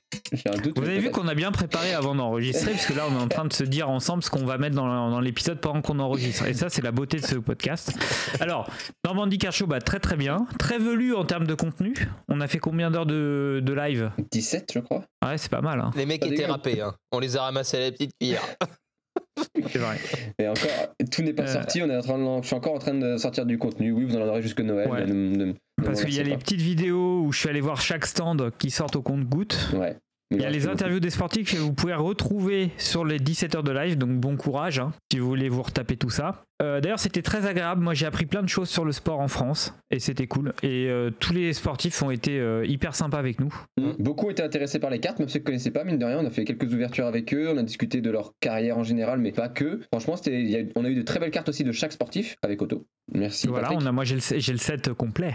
Un 0.47 0.56
doute. 0.59 0.79
Vous 0.79 0.85
avez 0.85 0.99
vu 0.99 1.11
qu'on 1.11 1.26
a 1.29 1.35
bien 1.35 1.53
préparé 1.53 1.93
avant 1.94 2.15
d'enregistrer, 2.15 2.73
parce 2.73 2.87
que 2.87 2.93
là 2.93 3.05
on 3.11 3.19
est 3.19 3.23
en 3.23 3.29
train 3.29 3.44
de 3.47 3.53
se 3.53 3.65
dire 3.65 3.88
ensemble 3.91 4.23
ce 4.23 4.31
qu'on 4.31 4.44
va 4.44 4.58
mettre 4.58 4.76
dans, 4.76 5.11
dans 5.11 5.20
l'épisode 5.20 5.58
pendant 5.61 5.81
qu'on 5.82 5.99
enregistre. 5.99 6.47
Et 6.47 6.55
ça 6.55 6.69
c'est 6.69 6.82
la 6.82 6.93
beauté 6.93 7.19
de 7.19 7.26
ce 7.26 7.37
podcast. 7.37 7.93
Alors, 8.41 8.69
Normandie 9.05 9.38
Car 9.38 9.53
Show, 9.53 9.67
bah, 9.67 9.81
très 9.81 10.00
très 10.00 10.17
bien. 10.17 10.47
Très 10.58 10.79
velu 10.79 11.15
en 11.15 11.25
termes 11.25 11.47
de 11.47 11.55
contenu. 11.55 11.94
On 12.29 12.41
a 12.41 12.47
fait 12.49 12.58
combien 12.58 12.91
d'heures 12.91 13.06
de, 13.06 13.61
de 13.62 13.73
live? 13.73 14.11
17, 14.32 14.51
je 14.72 14.78
crois. 14.81 15.04
Ouais, 15.25 15.38
c'est 15.38 15.50
pas 15.50 15.60
mal. 15.60 15.81
Hein. 15.81 15.90
Les 15.96 16.06
mecs 16.06 16.20
Pas 16.20 16.26
étaient 16.26 16.37
dégueu. 16.37 16.50
râpés. 16.52 16.81
Hein. 16.81 16.94
On 17.12 17.19
les 17.19 17.37
a 17.37 17.43
ramassés 17.43 17.76
à 17.76 17.81
la 17.81 17.93
petite 17.93 18.10
cuillère. 18.20 18.43
C'est 19.70 19.78
vrai. 19.78 19.99
Et 20.38 20.49
encore, 20.49 20.70
tout 21.10 21.22
n'est 21.22 21.32
pas 21.32 21.44
Euh. 21.44 21.46
sorti. 21.46 21.82
On 21.82 21.88
est 21.90 21.96
en 21.96 22.00
train 22.02 22.19
de- 22.19 22.43
je 22.43 22.46
suis 22.46 22.56
encore 22.56 22.75
en 22.75 22.78
train 22.78 22.94
de 22.94 23.16
sortir 23.16 23.46
du 23.46 23.58
contenu. 23.58 23.93
Oui, 23.93 24.04
vous 24.04 24.16
en 24.16 24.20
aurez 24.26 24.43
jusque 24.43 24.60
Noël. 24.60 24.88
Ouais. 24.88 25.04
mais 25.04 25.12
ne- 25.12 25.37
ne- 25.37 25.44
ne 25.46 25.52
Parce 25.84 26.04
qu'il 26.04 26.14
y 26.14 26.19
a 26.19 26.22
remerciez 26.22 26.25
les 26.25 26.37
petites 26.38 26.60
vidéos 26.60 27.22
où 27.22 27.32
je 27.32 27.38
suis 27.38 27.49
allé 27.49 27.60
voir 27.60 27.81
chaque 27.81 28.04
stand 28.06 28.50
qui 28.58 28.70
sortent 28.70 28.96
au 28.96 29.02
compte-goutte. 29.02 29.69
pas. 29.72 29.78
Ouais. 29.78 29.96
Il 30.34 30.40
y 30.43 30.44
a 30.44 30.50
les 30.50 30.67
interviews 30.69 31.00
des 31.00 31.11
sportifs 31.11 31.52
que 31.52 31.58
vous 31.58 31.73
pouvez 31.73 31.94
retrouver 31.94 32.70
sur 32.79 33.05
les 33.05 33.19
17 33.19 33.55
heures 33.56 33.62
de 33.62 33.73
live, 33.73 33.96
donc 33.99 34.11
bon 34.20 34.36
courage 34.36 34.79
hein, 34.79 34.93
si 35.12 35.19
vous 35.19 35.27
voulez 35.29 35.48
vous 35.48 35.62
retaper 35.62 35.96
tout 35.96 36.10
ça. 36.10 36.43
Euh, 36.62 36.81
D'ailleurs, 36.81 37.01
c'était 37.01 37.22
très 37.22 37.46
agréable. 37.46 37.82
Moi, 37.82 37.93
j'ai 37.93 38.06
appris 38.06 38.24
plein 38.24 38.43
de 38.43 38.48
choses 38.48 38.69
sur 38.69 38.84
le 38.84 38.93
sport 38.93 39.19
en 39.19 39.27
France 39.27 39.74
et 39.91 39.98
c'était 39.98 40.29
cool. 40.29 40.53
Et 40.62 40.86
euh, 40.89 41.10
tous 41.10 41.32
les 41.32 41.53
sportifs 41.55 42.01
ont 42.03 42.10
été 42.12 42.39
euh, 42.39 42.65
hyper 42.65 42.94
sympas 42.94 43.19
avec 43.19 43.41
nous. 43.41 43.53
Mm. 43.81 43.91
Beaucoup 43.98 44.31
étaient 44.31 44.44
intéressés 44.44 44.79
par 44.79 44.91
les 44.91 45.01
cartes, 45.01 45.19
même 45.19 45.29
ceux 45.29 45.41
qui 45.41 45.44
ne 45.44 45.46
connaissaient 45.46 45.72
pas, 45.72 45.82
mine 45.82 45.98
de 45.98 46.05
rien. 46.05 46.19
On 46.20 46.27
a 46.27 46.31
fait 46.31 46.44
quelques 46.44 46.72
ouvertures 46.72 47.06
avec 47.06 47.34
eux, 47.34 47.51
on 47.53 47.56
a 47.58 47.62
discuté 47.65 48.01
de 48.01 48.10
leur 48.10 48.32
carrière 48.39 48.79
en 48.79 48.84
général, 48.84 49.19
mais 49.19 49.32
pas 49.32 49.48
que. 49.48 49.81
Franchement, 49.93 50.15
y 50.27 50.56
a- 50.56 50.62
on 50.77 50.84
a 50.84 50.89
eu 50.89 50.94
de 50.94 51.03
très 51.03 51.19
belles 51.19 51.32
cartes 51.32 51.48
aussi 51.48 51.65
de 51.65 51.72
chaque 51.72 51.93
sportif 51.93 52.36
avec 52.43 52.62
Otto. 52.62 52.84
Merci. 53.12 53.48
voilà, 53.48 53.69
Patrick. 53.69 53.82
on 53.82 53.86
a, 53.86 53.93
moi 53.93 54.05
j'ai 54.05 54.15
le, 54.15 54.20
set 54.58 54.93
complet. 54.93 55.34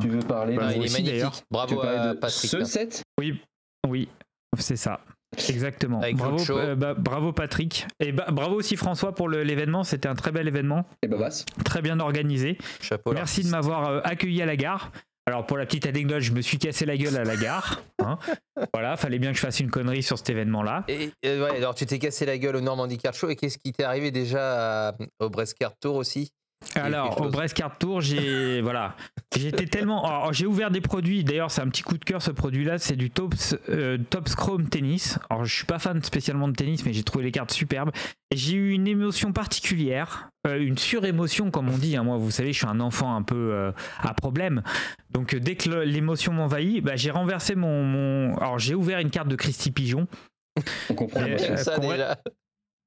Tu 0.00 0.08
veux 0.08 0.20
parler 0.20 0.54
Bah, 0.56 0.66
Ah, 0.68 0.72
de... 0.72 0.78
il 0.78 0.86
est 0.86 0.92
magnifique. 0.92 1.42
Bravo 1.50 1.80
à 1.82 2.14
Patrick. 2.14 2.50
ce 2.50 2.62
set? 2.64 3.02
Oui, 3.18 3.40
oui, 3.94 4.08
c'est 4.58 4.74
ça. 4.76 5.00
Exactement. 5.48 6.00
Bravo, 6.14 6.38
euh, 6.50 6.74
bah, 6.74 6.94
bravo 6.94 7.32
Patrick. 7.32 7.86
Et 8.00 8.10
bah, 8.12 8.26
bravo 8.32 8.56
aussi 8.56 8.76
François 8.76 9.14
pour 9.14 9.28
l'événement. 9.28 9.84
C'était 9.84 10.08
un 10.08 10.14
très 10.16 10.32
bel 10.32 10.48
événement, 10.48 10.84
et 11.02 11.06
Babas. 11.08 11.44
très 11.64 11.80
bien 11.82 12.00
organisé. 12.00 12.58
Chapeau. 12.80 13.12
Merci 13.12 13.44
de 13.44 13.48
m'avoir 13.50 13.88
euh, 13.88 14.00
accueilli 14.04 14.42
à 14.42 14.46
la 14.46 14.56
gare. 14.56 14.90
Alors 15.26 15.46
pour 15.46 15.56
la 15.56 15.64
petite 15.64 15.86
anecdote, 15.86 16.20
je 16.20 16.32
me 16.32 16.40
suis 16.42 16.58
cassé 16.58 16.84
la 16.86 16.96
gueule 16.96 17.16
à 17.16 17.24
la 17.24 17.36
gare. 17.36 17.82
hein. 18.02 18.18
voilà, 18.74 18.96
fallait 18.96 19.18
bien 19.18 19.30
que 19.30 19.36
je 19.36 19.42
fasse 19.42 19.58
une 19.60 19.70
connerie 19.70 20.02
sur 20.02 20.18
cet 20.18 20.28
événement-là. 20.30 20.84
Et 20.88 21.10
euh, 21.24 21.44
ouais, 21.44 21.56
alors 21.56 21.74
tu 21.74 21.86
t'es 21.86 21.98
cassé 21.98 22.26
la 22.26 22.36
gueule 22.36 22.56
au 22.56 22.60
Normandie 22.60 22.98
Card 22.98 23.14
Show 23.14 23.30
et 23.30 23.36
qu'est-ce 23.36 23.56
qui 23.58 23.72
t'est 23.72 23.84
arrivé 23.84 24.10
déjà 24.10 24.88
à- 24.90 24.94
au 25.20 25.30
Brest 25.30 25.56
Card 25.58 25.72
Tour 25.80 25.94
aussi? 25.96 26.30
Alors 26.74 27.20
au. 27.20 27.28
Brest 27.30 27.54
Card 27.54 27.78
Tour, 27.78 28.00
j'ai 28.00 28.60
voilà, 28.62 28.96
j'étais 29.36 29.66
tellement, 29.66 30.04
alors, 30.04 30.32
j'ai 30.32 30.46
ouvert 30.46 30.70
des 30.70 30.80
produits. 30.80 31.24
D'ailleurs, 31.24 31.50
c'est 31.50 31.60
un 31.62 31.68
petit 31.68 31.82
coup 31.82 31.96
de 31.98 32.04
cœur 32.04 32.22
ce 32.22 32.30
produit-là. 32.30 32.78
C'est 32.78 32.96
du 32.96 33.10
Tops 33.10 33.56
euh, 33.68 33.98
Tops 34.10 34.34
Chrome 34.34 34.68
Tennis. 34.68 35.18
Alors 35.30 35.44
je 35.44 35.54
suis 35.54 35.66
pas 35.66 35.78
fan 35.78 36.02
spécialement 36.02 36.48
de 36.48 36.54
tennis, 36.54 36.84
mais 36.84 36.92
j'ai 36.92 37.02
trouvé 37.02 37.24
les 37.24 37.32
cartes 37.32 37.52
superbes. 37.52 37.90
Et 38.30 38.36
j'ai 38.36 38.54
eu 38.54 38.70
une 38.72 38.88
émotion 38.88 39.32
particulière, 39.32 40.30
euh, 40.46 40.58
une 40.60 40.78
surémotion 40.78 41.50
comme 41.50 41.68
on 41.68 41.78
dit. 41.78 41.96
hein. 41.96 42.02
Moi, 42.02 42.16
vous 42.16 42.30
savez, 42.30 42.52
je 42.52 42.58
suis 42.58 42.66
un 42.66 42.80
enfant 42.80 43.14
un 43.14 43.22
peu 43.22 43.52
euh, 43.52 43.72
à 44.00 44.14
problème. 44.14 44.62
Donc 45.10 45.34
euh, 45.34 45.40
dès 45.40 45.54
que 45.56 45.70
l'émotion 45.70 46.32
m'envahit, 46.32 46.82
bah, 46.82 46.96
j'ai 46.96 47.10
renversé 47.10 47.54
mon, 47.54 47.84
mon- 47.84 48.36
Alors 48.38 48.58
j'ai 48.58 48.74
ouvert 48.74 48.98
une 48.98 49.10
carte 49.10 49.28
de 49.28 49.36
Christy 49.36 49.70
Pigeon. 49.70 50.06
On 50.90 50.94
comprend. 50.94 51.20
Euh. 51.22 51.36
Comme 51.46 51.56
ça 51.56 51.78
déjà. 51.78 52.16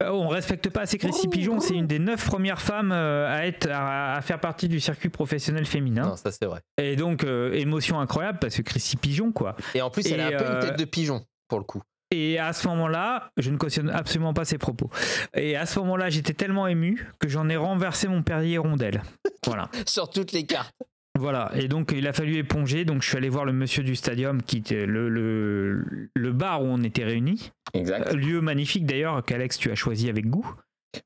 Euh, 0.04 0.12
on 0.12 0.28
respecte 0.28 0.70
pas 0.70 0.82
assez 0.82 0.98
Christy 0.98 1.28
Pigeon. 1.28 1.60
C'est 1.60 1.74
une 1.74 1.88
des 1.88 2.00
neuf 2.00 2.26
premières 2.28 2.62
femmes 2.62 2.92
euh, 2.92 3.28
à, 3.28 3.48
être, 3.48 3.68
à, 3.72 4.16
à 4.16 4.22
faire 4.22 4.40
partie 4.40 4.68
du 4.68 4.80
circuit 4.80 5.10
professionnel 5.10 5.66
féminin. 5.66 6.10
Non, 6.10 6.16
ça 6.16 6.32
c'est 6.32 6.46
vrai. 6.46 6.62
Et 6.78 6.96
donc, 6.96 7.24
euh, 7.24 7.54
émotion 7.54 8.00
incroyable 8.00 8.38
parce 8.40 8.56
que 8.56 8.62
Chrissy 8.62 8.98
Pigeon, 8.98 9.32
quoi. 9.32 9.56
Et 9.74 9.82
en 9.82 9.90
plus, 9.90 10.06
elle 10.06 10.20
Et, 10.20 10.24
a 10.24 10.28
un 10.28 10.32
peu 10.38 10.46
une 10.46 10.60
tête 10.60 10.80
de 10.80 10.86
pigeon 10.86 11.26
pour 11.48 11.58
le 11.60 11.66
coup. 11.66 11.82
Et 12.12 12.40
à 12.40 12.54
ce 12.54 12.68
moment-là, 12.70 13.32
je 13.38 13.50
ne 13.50 13.58
cautionne 13.58 13.90
absolument 13.90 14.34
pas 14.34 14.46
ses 14.46 14.58
propos. 14.58 14.90
Et 15.34 15.58
à 15.58 15.66
ce 15.66 15.80
moment-là, 15.80 16.10
j'étais 16.10 16.34
tellement 16.34 16.68
ému 16.68 17.06
que 17.20 17.28
j'en 17.28 17.50
ai 17.50 17.58
renversé 17.58 18.08
mon 18.08 18.24
Perrier 18.24 18.58
rondelle. 18.58 19.02
Voilà. 19.46 19.70
Sur 19.86 20.10
toutes 20.10 20.34
les 20.34 20.46
cartes. 20.46 20.76
Voilà, 21.18 21.52
et 21.56 21.68
donc 21.68 21.94
il 21.96 22.08
a 22.08 22.14
fallu 22.14 22.36
éponger. 22.38 22.86
Donc 22.86 23.02
je 23.02 23.08
suis 23.10 23.18
allé 23.18 23.30
voir 23.30 23.46
le 23.46 23.54
monsieur 23.54 23.84
du 23.84 23.96
stadium, 23.96 24.42
qui 24.42 24.58
était 24.58 24.86
le, 24.86 25.10
le, 25.10 26.10
le 26.14 26.32
bar 26.32 26.62
où 26.62 26.66
on 26.66 26.84
était 26.84 27.04
réunis. 27.04 27.52
Exact. 27.74 28.14
Lieu 28.14 28.42
magnifique 28.42 28.86
d'ailleurs, 28.86 29.24
qu'Alex, 29.26 29.58
tu 29.58 29.72
as 29.72 29.76
choisi 29.76 30.10
avec 30.10 30.28
goût. 30.28 30.54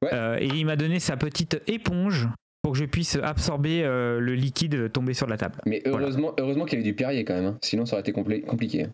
Ouais. 0.02 0.10
Euh, 0.14 0.38
et 0.40 0.46
il 0.48 0.66
m'a 0.66 0.76
donné 0.76 1.00
sa 1.00 1.18
petite 1.18 1.62
éponge 1.68 2.28
pour 2.62 2.74
que 2.74 2.78
je 2.80 2.86
puisse 2.86 3.16
absorber 3.16 3.84
euh, 3.84 4.20
le 4.20 4.36
liquide 4.36 4.92
tombé 4.92 5.14
sur 5.14 5.28
la 5.28 5.38
table. 5.38 5.56
Mais 5.66 5.82
heureusement, 5.86 6.34
heureusement 6.40 6.66
qu'il 6.66 6.78
y 6.80 6.82
avait 6.82 6.90
du 6.90 6.96
Perrier 6.96 7.26
quand 7.26 7.34
même, 7.34 7.46
hein. 7.46 7.58
sinon 7.62 7.86
ça 7.86 7.96
aurait 7.96 8.02
été 8.02 8.12
compli- 8.12 8.46
compliqué. 8.46 8.88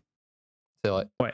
C'est 0.85 0.91
vrai. 0.91 1.05
Ouais. 1.21 1.33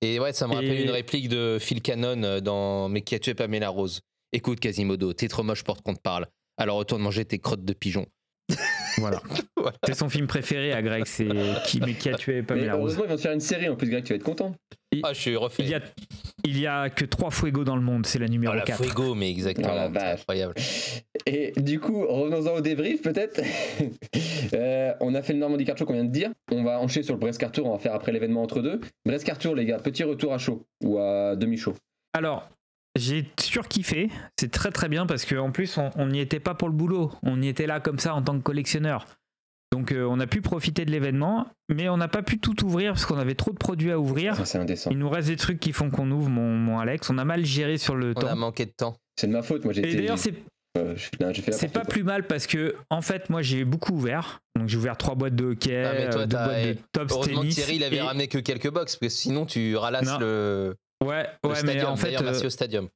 Et 0.00 0.18
ouais, 0.20 0.32
ça 0.32 0.46
me 0.46 0.54
rappelle 0.54 0.72
Et- 0.72 0.84
une 0.84 0.90
réplique 0.90 1.28
de 1.28 1.58
Phil 1.60 1.82
Cannon 1.82 2.22
euh, 2.22 2.40
dans 2.40 2.88
Mais 2.88 3.02
qui 3.02 3.14
a 3.14 3.18
tué 3.18 3.34
Pamela 3.34 3.68
Rose? 3.68 4.00
Écoute, 4.32 4.60
Quasimodo, 4.60 5.12
t'es 5.12 5.28
trop 5.28 5.42
moche 5.42 5.62
pour 5.64 5.82
qu'on 5.82 5.94
te 5.94 6.00
parle. 6.00 6.26
Alors 6.56 6.76
retourne 6.78 7.02
manger 7.02 7.24
tes 7.24 7.38
crottes 7.38 7.64
de 7.64 7.72
pigeon. 7.72 8.06
Voilà. 8.98 9.20
Voilà. 9.56 9.78
C'est 9.86 9.94
son 9.94 10.10
film 10.10 10.26
préféré 10.26 10.74
à 10.74 10.82
Greg, 10.82 11.04
c'est 11.06 11.26
qui, 11.64 11.80
mais 11.80 11.94
qui 11.94 12.10
a 12.10 12.14
tué 12.18 12.34
Mais 12.34 12.42
Pamela 12.42 12.74
Rose. 12.74 12.80
heureusement, 12.82 13.04
ils 13.04 13.10
vont 13.12 13.16
se 13.16 13.22
faire 13.22 13.32
une 13.32 13.40
série 13.40 13.66
en 13.70 13.76
plus, 13.76 13.88
Greg, 13.88 14.04
tu 14.04 14.12
vas 14.12 14.16
être 14.16 14.22
content. 14.22 14.54
Ah, 15.02 15.14
je 15.14 15.20
suis 15.20 15.36
refait. 15.36 15.62
Il 15.62 15.70
y 15.70 15.74
a, 15.74 15.80
il 16.44 16.60
y 16.60 16.66
a 16.66 16.90
que 16.90 17.06
trois 17.06 17.30
Fuego 17.30 17.64
dans 17.64 17.76
le 17.76 17.80
monde, 17.80 18.04
c'est 18.04 18.18
la 18.18 18.28
numéro 18.28 18.52
Ah, 18.52 18.56
la 18.56 18.62
4. 18.62 18.84
Fuego, 18.84 19.14
mais 19.14 19.30
exactement. 19.30 19.68
C'est 19.86 19.88
vache. 19.98 20.20
incroyable. 20.20 20.54
Et 21.24 21.52
du 21.56 21.80
coup, 21.80 22.06
revenons-en 22.06 22.56
au 22.56 22.60
débrief 22.60 23.00
peut-être. 23.02 23.40
Euh, 24.52 24.92
on 25.00 25.14
a 25.14 25.22
fait 25.22 25.32
le 25.32 25.38
Normandie 25.38 25.64
Card 25.64 25.78
Show 25.78 25.86
qu'on 25.86 25.94
vient 25.94 26.04
de 26.04 26.10
dire. 26.12 26.30
On 26.52 26.62
va 26.62 26.78
enchaîner 26.78 27.02
sur 27.04 27.14
le 27.14 27.20
Brest 27.20 27.40
Card 27.40 27.50
Tour, 27.52 27.66
on 27.66 27.72
va 27.72 27.78
faire 27.78 27.94
après 27.94 28.12
l'événement 28.12 28.42
entre 28.42 28.60
deux. 28.60 28.80
Brest 29.06 29.24
Card 29.24 29.38
Tour, 29.38 29.54
les 29.54 29.64
gars, 29.64 29.78
petit 29.78 30.04
retour 30.04 30.32
à 30.34 30.38
chaud 30.38 30.62
ou 30.82 30.98
à 30.98 31.34
demi-chaud. 31.34 31.74
Alors, 32.12 32.48
j'ai 32.96 33.26
surkiffé, 33.40 34.08
c'est 34.38 34.50
très 34.50 34.70
très 34.70 34.88
bien 34.88 35.06
parce 35.06 35.24
qu'en 35.24 35.50
plus, 35.50 35.76
on 35.78 35.90
on 35.96 36.06
n'y 36.08 36.20
était 36.20 36.40
pas 36.40 36.54
pour 36.54 36.68
le 36.68 36.74
boulot, 36.74 37.12
on 37.22 37.40
y 37.42 37.48
était 37.48 37.66
là 37.66 37.80
comme 37.80 37.98
ça 37.98 38.14
en 38.14 38.22
tant 38.22 38.36
que 38.36 38.42
collectionneur. 38.42 39.06
Donc, 39.72 39.90
euh, 39.90 40.06
on 40.08 40.20
a 40.20 40.28
pu 40.28 40.40
profiter 40.40 40.84
de 40.84 40.92
l'événement, 40.92 41.48
mais 41.68 41.88
on 41.88 41.96
n'a 41.96 42.06
pas 42.06 42.22
pu 42.22 42.38
tout 42.38 42.64
ouvrir 42.64 42.92
parce 42.92 43.06
qu'on 43.06 43.18
avait 43.18 43.34
trop 43.34 43.50
de 43.50 43.56
produits 43.56 43.90
à 43.90 43.98
ouvrir. 43.98 44.36
Ça, 44.36 44.44
c'est 44.44 44.58
indécent. 44.58 44.90
Il 44.92 44.98
nous 44.98 45.08
reste 45.10 45.26
des 45.28 45.36
trucs 45.36 45.58
qui 45.58 45.72
font 45.72 45.90
qu'on 45.90 46.08
ouvre, 46.12 46.28
mon, 46.30 46.54
mon 46.56 46.78
Alex. 46.78 47.10
On 47.10 47.18
a 47.18 47.24
mal 47.24 47.44
géré 47.44 47.76
sur 47.76 47.96
le 47.96 48.12
On 48.14 48.20
a 48.20 48.28
temps. 48.30 48.36
manqué 48.36 48.66
de 48.66 48.70
temps. 48.70 48.94
C'est 49.18 49.26
de 49.26 49.32
ma 49.32 49.42
faute, 49.42 49.64
moi 49.64 49.72
j'ai 49.72 49.82
Et 49.84 49.88
été. 49.88 49.96
d'ailleurs, 49.96 50.18
c'est 50.18 50.34
euh, 50.78 50.94
c'est 51.52 51.72
pas 51.72 51.80
quoi. 51.80 51.88
plus 51.88 52.02
mal 52.04 52.26
parce 52.26 52.46
que, 52.48 52.74
en 52.90 53.00
fait, 53.00 53.30
moi, 53.30 53.42
j'ai 53.42 53.64
beaucoup 53.64 53.92
ouvert. 53.94 54.40
Donc, 54.58 54.68
j'ai 54.68 54.76
ouvert 54.76 54.96
trois 54.96 55.14
boîtes 55.16 55.34
de 55.36 55.44
hockey, 55.44 55.84
Ah, 55.84 56.06
toi, 56.10 56.20
euh, 56.22 56.26
deux 56.26 56.36
boîtes 56.36 57.28
de 57.28 57.32
que 57.32 57.34
tennis. 57.40 57.54
Thierry, 57.56 57.76
il 57.76 57.84
avait 57.84 57.96
et- 57.96 58.00
ramené 58.02 58.28
que 58.28 58.38
quelques 58.38 58.70
box, 58.70 58.96
parce 58.96 58.96
que 58.96 59.08
sinon, 59.08 59.46
tu 59.46 59.76
ralasses 59.76 60.04
Non. 60.06 60.18
le, 60.18 60.74
Ouais, 61.04 61.26
le 61.42 61.50
ouais, 61.50 61.62
mais 61.64 61.84
en 61.84 61.96
fait, 61.96 62.10
merci 62.20 62.44
euh, 62.44 62.46
au 62.46 62.50
stadium. 62.50 62.88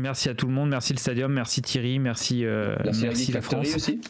merci 0.00 0.28
à 0.28 0.34
tout 0.34 0.46
le 0.46 0.52
monde, 0.52 0.70
merci 0.70 0.92
le 0.92 0.98
stadium, 0.98 1.32
merci 1.32 1.62
Thierry, 1.62 1.98
merci, 1.98 2.44
euh, 2.44 2.76
Merci, 3.02 3.32
la 3.32 3.40
France. 3.40 3.74
aussi. 3.74 4.00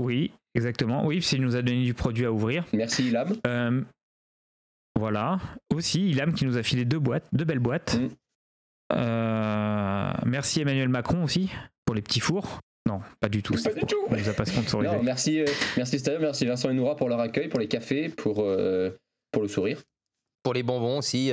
Oui, 0.00 0.32
exactement. 0.54 1.04
Oui, 1.04 1.16
parce 1.18 1.30
qu'il 1.30 1.42
nous 1.42 1.56
a 1.56 1.62
donné 1.62 1.84
du 1.84 1.94
produit 1.94 2.24
à 2.24 2.32
ouvrir. 2.32 2.64
Merci 2.72 3.08
Ilab. 3.08 3.36
Euh, 3.46 3.82
voilà. 4.98 5.38
Aussi, 5.74 6.08
Ilam 6.10 6.32
qui 6.34 6.46
nous 6.46 6.56
a 6.56 6.62
filé 6.62 6.84
deux 6.84 6.98
boîtes, 6.98 7.26
deux 7.32 7.44
belles 7.44 7.58
boîtes. 7.58 7.98
Mm. 7.98 8.08
Euh, 8.92 10.12
merci 10.24 10.60
Emmanuel 10.60 10.88
Macron 10.88 11.24
aussi 11.24 11.50
pour 11.84 11.94
les 11.94 12.02
petits 12.02 12.20
fours. 12.20 12.60
Non, 12.86 13.00
pas 13.20 13.28
du 13.28 13.42
tout. 13.42 13.54
Pas 13.54 13.72
du 13.72 13.84
tout. 13.84 13.96
On 14.08 14.16
nous 14.16 14.28
a 14.28 14.32
pas 14.32 14.44
sponsorisé. 14.44 14.94
Non, 14.94 15.02
merci, 15.02 15.40
euh, 15.40 15.46
merci 15.76 15.98
Stadium, 15.98 16.22
merci 16.22 16.46
Vincent 16.46 16.70
et 16.70 16.74
Noura 16.74 16.94
pour 16.94 17.08
leur 17.08 17.18
accueil, 17.18 17.48
pour 17.48 17.58
les 17.58 17.66
cafés, 17.66 18.08
pour, 18.10 18.42
euh, 18.42 18.90
pour 19.32 19.42
le 19.42 19.48
sourire. 19.48 19.82
Pour 20.44 20.54
les 20.54 20.62
bonbons 20.62 20.98
aussi, 20.98 21.32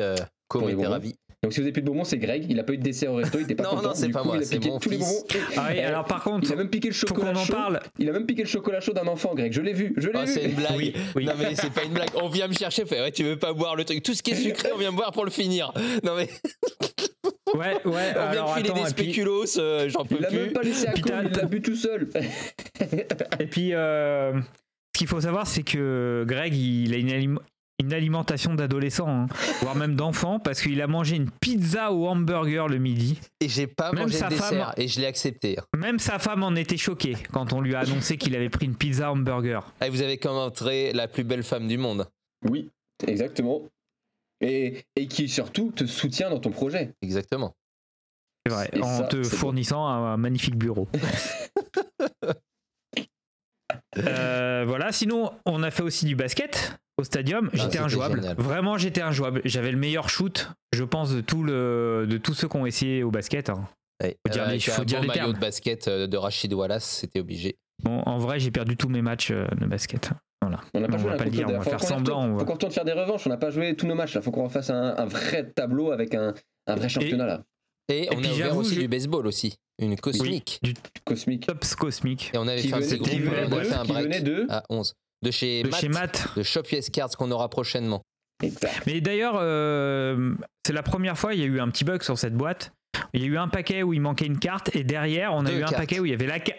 Com 0.53 0.61
Pour 0.61 0.69
les 0.69 0.75
était 0.75 0.87
ravi. 0.87 1.15
Donc 1.41 1.51
si 1.51 1.59
vous 1.59 1.65
avez 1.65 1.73
plus 1.73 1.81
de 1.81 1.87
bonbons, 1.87 2.05
c'est 2.05 2.17
Greg. 2.19 2.45
Il 2.49 2.57
a 2.59 2.63
pas 2.63 2.71
eu 2.71 2.77
de 2.77 2.83
dessert 2.83 3.11
au 3.11 3.15
resto, 3.15 3.37
il 3.37 3.43
était 3.43 3.55
pas 3.55 3.63
Non, 3.65 3.69
content. 3.71 3.89
non, 3.89 3.95
c'est 3.95 4.07
Du 4.07 4.13
pas 4.13 4.21
coup, 4.21 4.27
moi, 4.27 4.37
il 4.37 4.43
a 4.43 4.45
c'est 4.45 4.55
piqué 4.59 4.69
mon 4.69 4.79
tous 4.79 4.89
les 4.89 4.97
fils. 4.97 5.05
bonbons. 5.05 5.43
Ah 5.57 5.65
oui, 5.69 5.75
Eh, 5.77 5.83
alors 5.83 6.05
par 6.05 6.23
contre, 6.23 6.47
Il 6.47 6.53
a 6.53 6.55
même 6.55 6.69
piqué 6.69 6.87
le 6.87 6.93
chocolat 6.93 7.33
chaud. 7.35 7.51
parle. 7.53 7.79
Il 7.99 8.07
a 8.09 8.13
même 8.13 8.25
piqué 8.25 8.43
le 8.43 8.47
chocolat 8.47 8.79
chaud 8.79 8.93
d'un 8.93 9.07
enfant, 9.07 9.35
Greg. 9.35 9.51
Je 9.51 9.61
l'ai 9.61 9.73
vu, 9.73 9.93
je 9.97 10.07
l'ai 10.07 10.13
Ah, 10.15 10.23
vu. 10.25 10.31
c'est 10.31 10.45
une 10.45 10.53
blague. 10.53 10.77
Oui, 10.77 10.93
oui. 11.15 11.25
Non 11.25 11.33
mais 11.37 11.53
c'est 11.55 11.73
pas 11.73 11.83
une 11.83 11.91
blague. 11.93 12.09
On 12.15 12.29
vient 12.29 12.47
me 12.47 12.53
chercher, 12.53 12.85
fait 12.85 13.01
ouais, 13.01 13.11
tu 13.11 13.23
veux 13.25 13.37
pas 13.37 13.51
boire 13.51 13.75
le 13.75 13.83
truc. 13.83 14.01
Tout 14.03 14.13
ce 14.13 14.23
qui 14.23 14.31
est 14.31 14.35
sucré, 14.35 14.69
on 14.73 14.77
vient 14.77 14.91
me 14.91 14.95
boire 14.95 15.11
pour 15.11 15.25
le 15.25 15.31
finir. 15.31 15.73
Non 16.03 16.15
mais 16.15 16.29
Ouais, 17.53 17.59
ouais. 17.59 17.81
on 17.85 17.91
vient 17.91 18.01
alors 18.21 18.55
filer 18.55 18.69
attends, 18.69 18.77
des 18.79 18.93
puis, 18.93 19.03
spéculoos, 19.05 19.57
euh, 19.59 19.89
j'en 19.89 20.05
peux 20.05 20.15
Il 20.21 20.25
plus. 20.27 20.37
même 20.39 20.53
pas 20.53 20.61
laissé 20.61 20.87
à 20.87 20.93
t'as- 20.93 21.23
il 21.23 21.31
l'a 21.31 21.45
bu 21.45 21.61
tout 21.61 21.75
seul. 21.75 22.09
et 23.39 23.45
puis, 23.47 23.73
euh, 23.73 24.33
ce 24.39 24.97
qu'il 24.97 25.07
faut 25.07 25.21
savoir, 25.21 25.45
c'est 25.45 25.63
que 25.63 26.23
Greg, 26.27 26.55
il 26.55 26.93
a 26.93 26.97
une, 26.97 27.09
alim- 27.09 27.39
une 27.79 27.91
alimentation 27.93 28.53
d'adolescent, 28.53 29.07
hein, 29.07 29.27
voire 29.61 29.75
même 29.75 29.95
d'enfant, 29.95 30.39
parce 30.39 30.61
qu'il 30.61 30.81
a 30.81 30.87
mangé 30.87 31.15
une 31.15 31.29
pizza 31.29 31.91
au 31.91 32.07
hamburger 32.07 32.67
le 32.67 32.77
midi. 32.77 33.19
Et 33.41 33.49
j'ai 33.49 33.67
pas 33.67 33.91
Même 33.91 34.03
mangé 34.03 34.17
sa 34.17 34.29
le 34.29 34.35
dessert 34.35 34.49
femme- 34.67 34.73
et 34.77 34.87
je 34.87 34.99
l'ai 34.99 35.07
accepté. 35.07 35.57
Même 35.75 35.99
sa 35.99 36.19
femme 36.19 36.43
en 36.43 36.55
était 36.55 36.77
choquée 36.77 37.17
quand 37.31 37.51
on 37.53 37.61
lui 37.61 37.75
a 37.75 37.79
annoncé 37.79 38.17
qu'il 38.17 38.35
avait 38.35 38.49
pris 38.49 38.65
une 38.67 38.75
pizza 38.75 39.11
hamburger. 39.11 39.73
Et 39.83 39.89
vous 39.89 40.01
avez 40.01 40.17
commenté 40.17 40.93
la 40.93 41.07
plus 41.07 41.23
belle 41.23 41.43
femme 41.43 41.67
du 41.67 41.77
monde. 41.77 42.07
Oui, 42.47 42.69
exactement. 43.07 43.61
Et, 44.41 44.85
et 44.95 45.07
qui 45.07 45.27
surtout 45.29 45.71
te 45.71 45.85
soutient 45.85 46.29
dans 46.29 46.39
ton 46.39 46.51
projet. 46.51 46.93
Exactement. 47.01 47.53
C'est 48.45 48.53
vrai, 48.53 48.69
Et 48.73 48.81
en 48.81 48.97
ça, 48.99 49.03
te 49.05 49.23
fournissant 49.23 49.85
un, 49.87 50.13
un 50.13 50.17
magnifique 50.17 50.55
bureau. 50.57 50.87
Euh, 53.97 54.63
voilà, 54.67 54.91
sinon 54.91 55.31
on 55.45 55.61
a 55.61 55.69
fait 55.69 55.83
aussi 55.83 56.05
du 56.07 56.15
basket 56.15 56.75
au 56.97 57.03
stadium. 57.03 57.49
J'étais 57.53 57.61
Ah, 57.63 57.65
c'était 57.71 57.79
injouable. 57.79 58.15
génial. 58.21 58.35
Vraiment, 58.37 58.77
j'étais 58.77 59.01
injouable. 59.01 59.41
J'avais 59.45 59.71
le 59.71 59.77
meilleur 59.77 60.09
shoot, 60.09 60.49
je 60.73 60.83
pense, 60.83 61.11
de, 61.13 61.21
tout 61.21 61.43
le, 61.43 62.05
de 62.09 62.17
tous 62.17 62.33
ceux 62.33 62.47
qui 62.47 62.57
ont 62.57 62.65
essayé 62.65 63.03
au 63.03 63.11
basket. 63.11 63.49
hein. 63.49 63.67
Ouais. 64.01 64.17
Faut 64.27 64.33
dire 64.33 64.43
les- 64.43 64.49
Avec 64.51 64.69
faut 64.69 64.81
un 64.81 64.85
dire 64.85 64.97
beau 64.99 65.03
les 65.03 65.07
maillot 65.07 65.19
termes. 65.21 65.33
de 65.33 65.39
basket 65.39 65.87
euh, 65.87 66.07
de 66.07 66.17
Rachid 66.17 66.53
Wallace, 66.53 66.83
c'était 66.85 67.19
obligé. 67.19 67.57
Bon, 67.83 68.01
en 68.05 68.17
vrai, 68.17 68.39
j'ai 68.39 68.51
perdu 68.51 68.75
tous 68.77 68.89
mes 68.89 69.01
matchs 69.01 69.31
euh, 69.31 69.45
de 69.59 69.65
basket. 69.65 70.11
Voilà. 70.41 70.59
On 70.73 70.79
n'a 70.81 70.87
pas 70.87 70.95
On 70.95 70.97
joué 70.99 71.07
va 71.09 71.13
un 71.15 71.17
pas 71.17 71.23
le 71.25 71.29
dire, 71.31 71.47
de- 71.47 71.53
on 71.53 71.57
va 71.57 71.63
faut 71.63 71.69
faire 71.69 71.83
semblant, 71.83 72.23
on 72.25 72.33
va- 72.33 72.39
Faut 72.39 72.45
qu'on 72.45 72.53
retourne 72.53 72.71
faire 72.73 72.85
des 72.85 72.91
revanches. 72.91 73.25
On 73.25 73.29
n'a 73.29 73.37
pas 73.37 73.49
joué 73.49 73.75
tous 73.75 73.87
nos 73.87 73.95
matchs. 73.95 74.15
Là. 74.15 74.21
Faut 74.21 74.31
qu'on 74.31 74.43
refasse 74.43 74.69
un, 74.69 74.95
un 74.97 75.05
vrai 75.05 75.49
tableau 75.55 75.91
avec 75.91 76.13
un, 76.15 76.33
un 76.67 76.75
vrai 76.75 76.89
championnat 76.89 77.25
là. 77.25 77.43
Et, 77.89 78.07
on 78.11 78.15
puis 78.17 78.27
a 78.27 78.31
ouvert 78.33 78.57
aussi 78.57 78.75
je- 78.75 78.81
du 78.81 78.87
baseball 78.87 79.27
aussi, 79.27 79.55
une 79.79 79.95
cosmique. 79.97 80.59
Cosmique. 81.05 81.47
Tops 81.47 81.75
cosmique. 81.75 82.31
Et 82.33 82.37
on 82.37 82.47
avait 82.47 82.61
Qui 82.61 82.69
fait 82.69 82.75
un 82.75 82.79
venait, 82.79 82.97
petit 82.97 82.99
qui 82.99 83.17
groupe, 83.19 83.33
venait 83.33 83.45
on 83.45 83.57
de, 83.57 83.63
fait 83.63 83.73
un 83.73 83.83
qui 83.83 83.91
break 83.91 84.03
venait 84.05 84.21
de. 84.21 84.45
à 84.49 84.63
11. 84.69 84.95
De 85.23 85.31
chez 85.31 85.63
De 85.63 85.69
Matt, 85.69 85.79
chez 85.79 85.87
Matt. 85.89 86.27
de 86.35 86.43
Shop 86.43 86.63
US 86.71 86.89
Cards 86.89 87.09
qu'on 87.17 87.31
aura 87.31 87.49
prochainement. 87.49 88.01
Exact. 88.43 88.83
Mais 88.85 88.99
d'ailleurs, 89.01 89.35
euh, 89.37 90.35
c'est 90.67 90.73
la 90.73 90.83
première 90.83 91.17
fois, 91.17 91.33
il 91.33 91.39
y 91.39 91.43
a 91.43 91.45
eu 91.47 91.59
un 91.59 91.69
petit 91.69 91.83
bug 91.85 92.03
sur 92.03 92.17
cette 92.19 92.35
boîte. 92.35 92.71
Il 93.13 93.21
y 93.21 93.23
a 93.23 93.27
eu 93.27 93.37
un 93.37 93.47
paquet 93.47 93.83
où 93.83 93.93
il 93.93 94.01
manquait 94.01 94.25
une 94.25 94.39
carte 94.39 94.75
et 94.75 94.83
derrière, 94.83 95.33
on 95.33 95.45
a 95.45 95.49
Deux 95.49 95.59
eu 95.59 95.63
un 95.63 95.67
paquet 95.71 95.99
où 95.99 96.05
il 96.05 96.11
y 96.11 96.13
avait 96.13 96.27
la 96.27 96.43
ca- 96.43 96.55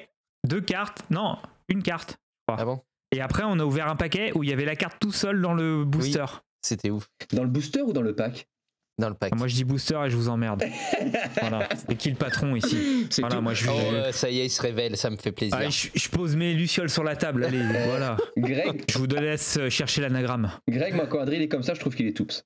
deux 0.47 0.61
cartes. 0.61 1.03
Non, 1.11 1.37
une 1.69 1.83
carte. 1.83 2.17
Ah 2.49 2.65
bon? 2.65 2.81
Et 3.13 3.21
après, 3.21 3.43
on 3.45 3.59
a 3.61 3.65
ouvert 3.65 3.89
un 3.89 3.97
paquet 3.97 4.33
où 4.35 4.43
il 4.43 4.51
y 4.51 4.53
avait 4.53 4.65
la 4.65 4.77
carte 4.77 4.97
tout 4.99 5.13
seul 5.13 5.41
dans 5.41 5.53
le 5.55 5.85
booster. 5.85 6.25
C'était 6.63 6.91
ouf. 6.91 7.07
Dans 7.33 7.43
le 7.43 7.49
booster 7.51 7.83
ou 7.83 7.93
dans 7.93 8.03
le 8.03 8.15
pack? 8.15 8.47
Dans 8.97 9.09
le 9.09 9.15
pack. 9.17 9.35
Moi, 9.35 9.49
je 9.49 9.55
dis 9.57 9.65
booster 9.65 10.01
et 10.07 10.11
je 10.11 10.17
vous 10.17 10.29
emmerde. 10.29 10.63
voilà. 11.41 11.69
C'est 11.75 11.97
qui 11.97 12.11
le 12.11 12.17
patron 12.17 12.55
ici 12.55 13.07
C'est 13.11 13.23
Voilà, 13.23 13.37
tout. 13.37 13.43
moi, 13.43 13.53
je, 13.55 13.69
Oh, 13.69 13.73
euh, 13.77 14.13
ça 14.13 14.31
y 14.31 14.39
est, 14.41 14.47
il 14.47 14.51
se 14.51 14.63
révèle, 14.63 14.97
ça 14.97 15.11
me 15.11 15.17
fait 15.17 15.33
plaisir. 15.33 15.57
Allez, 15.57 15.71
je, 15.73 15.89
je 15.95 16.09
pose 16.11 16.37
mes 16.37 16.55
lucioles 16.55 16.89
sur 16.91 17.03
la 17.03 17.17
table. 17.17 17.45
Allez, 17.45 17.61
voilà. 17.89 18.17
Greg, 18.37 18.85
Je 18.89 18.99
vous 18.99 19.07
laisse 19.07 19.59
chercher 19.69 20.01
l'anagramme. 20.01 20.53
Greg, 20.69 20.95
moi 20.95 21.07
quand 21.09 21.19
Adrien 21.21 21.41
est 21.41 21.49
comme 21.49 21.65
ça, 21.65 21.75
je 21.75 21.81
trouve 21.81 21.95
qu'il 21.97 22.07
est 22.07 22.13
toups. 22.17 22.45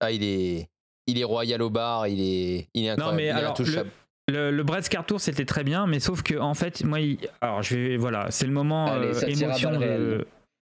Ah, 0.00 0.10
il 0.10 0.24
est, 0.24 0.68
il 1.06 1.20
est 1.20 1.24
royal 1.24 1.62
au 1.62 1.70
bar, 1.70 2.08
il 2.08 2.20
est, 2.20 2.68
il 2.74 2.86
est 2.86 2.90
incroyable. 2.90 3.02
Non, 3.12 3.16
mais 3.16 3.26
il 3.26 3.30
alors, 3.30 3.52
intouchable. 3.52 3.90
Le, 4.28 4.50
le 4.50 4.62
Brest 4.64 4.88
Car 4.88 5.06
Tour, 5.06 5.20
c'était 5.20 5.44
très 5.44 5.62
bien, 5.62 5.86
mais 5.86 6.00
sauf 6.00 6.24
que, 6.24 6.36
en 6.36 6.54
fait, 6.54 6.82
moi, 6.82 6.98
il- 6.98 7.18
alors, 7.40 7.62
je 7.62 7.76
vais, 7.76 7.96
voilà, 7.96 8.26
c'est 8.32 8.46
le 8.46 8.52
moment 8.52 8.86
Allez, 8.92 9.14
euh, 9.14 9.26
émotion 9.28 9.78
de- 9.78 10.26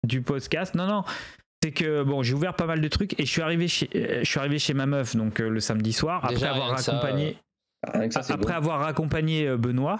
du 0.05 0.21
podcast. 0.21 0.75
Non, 0.75 0.85
non, 0.85 1.03
c'est 1.61 1.71
que, 1.71 2.03
bon, 2.03 2.23
j'ai 2.23 2.33
ouvert 2.33 2.55
pas 2.55 2.65
mal 2.65 2.81
de 2.81 2.87
trucs 2.87 3.19
et 3.19 3.25
je 3.25 3.31
suis 3.31 3.41
arrivé 3.41 3.67
chez, 3.67 3.89
euh, 3.95 4.19
je 4.23 4.29
suis 4.29 4.39
arrivé 4.39 4.59
chez 4.59 4.73
ma 4.73 4.85
meuf, 4.85 5.15
donc 5.15 5.39
euh, 5.39 5.49
le 5.49 5.59
samedi 5.59 5.93
soir, 5.93 6.23
après 6.23 6.45
avoir 6.45 6.79
ça, 6.79 6.93
accompagné, 6.93 7.37
ça, 8.11 8.21
après 8.29 8.53
avoir 8.53 8.87
euh, 8.87 9.57
Benoît. 9.57 9.99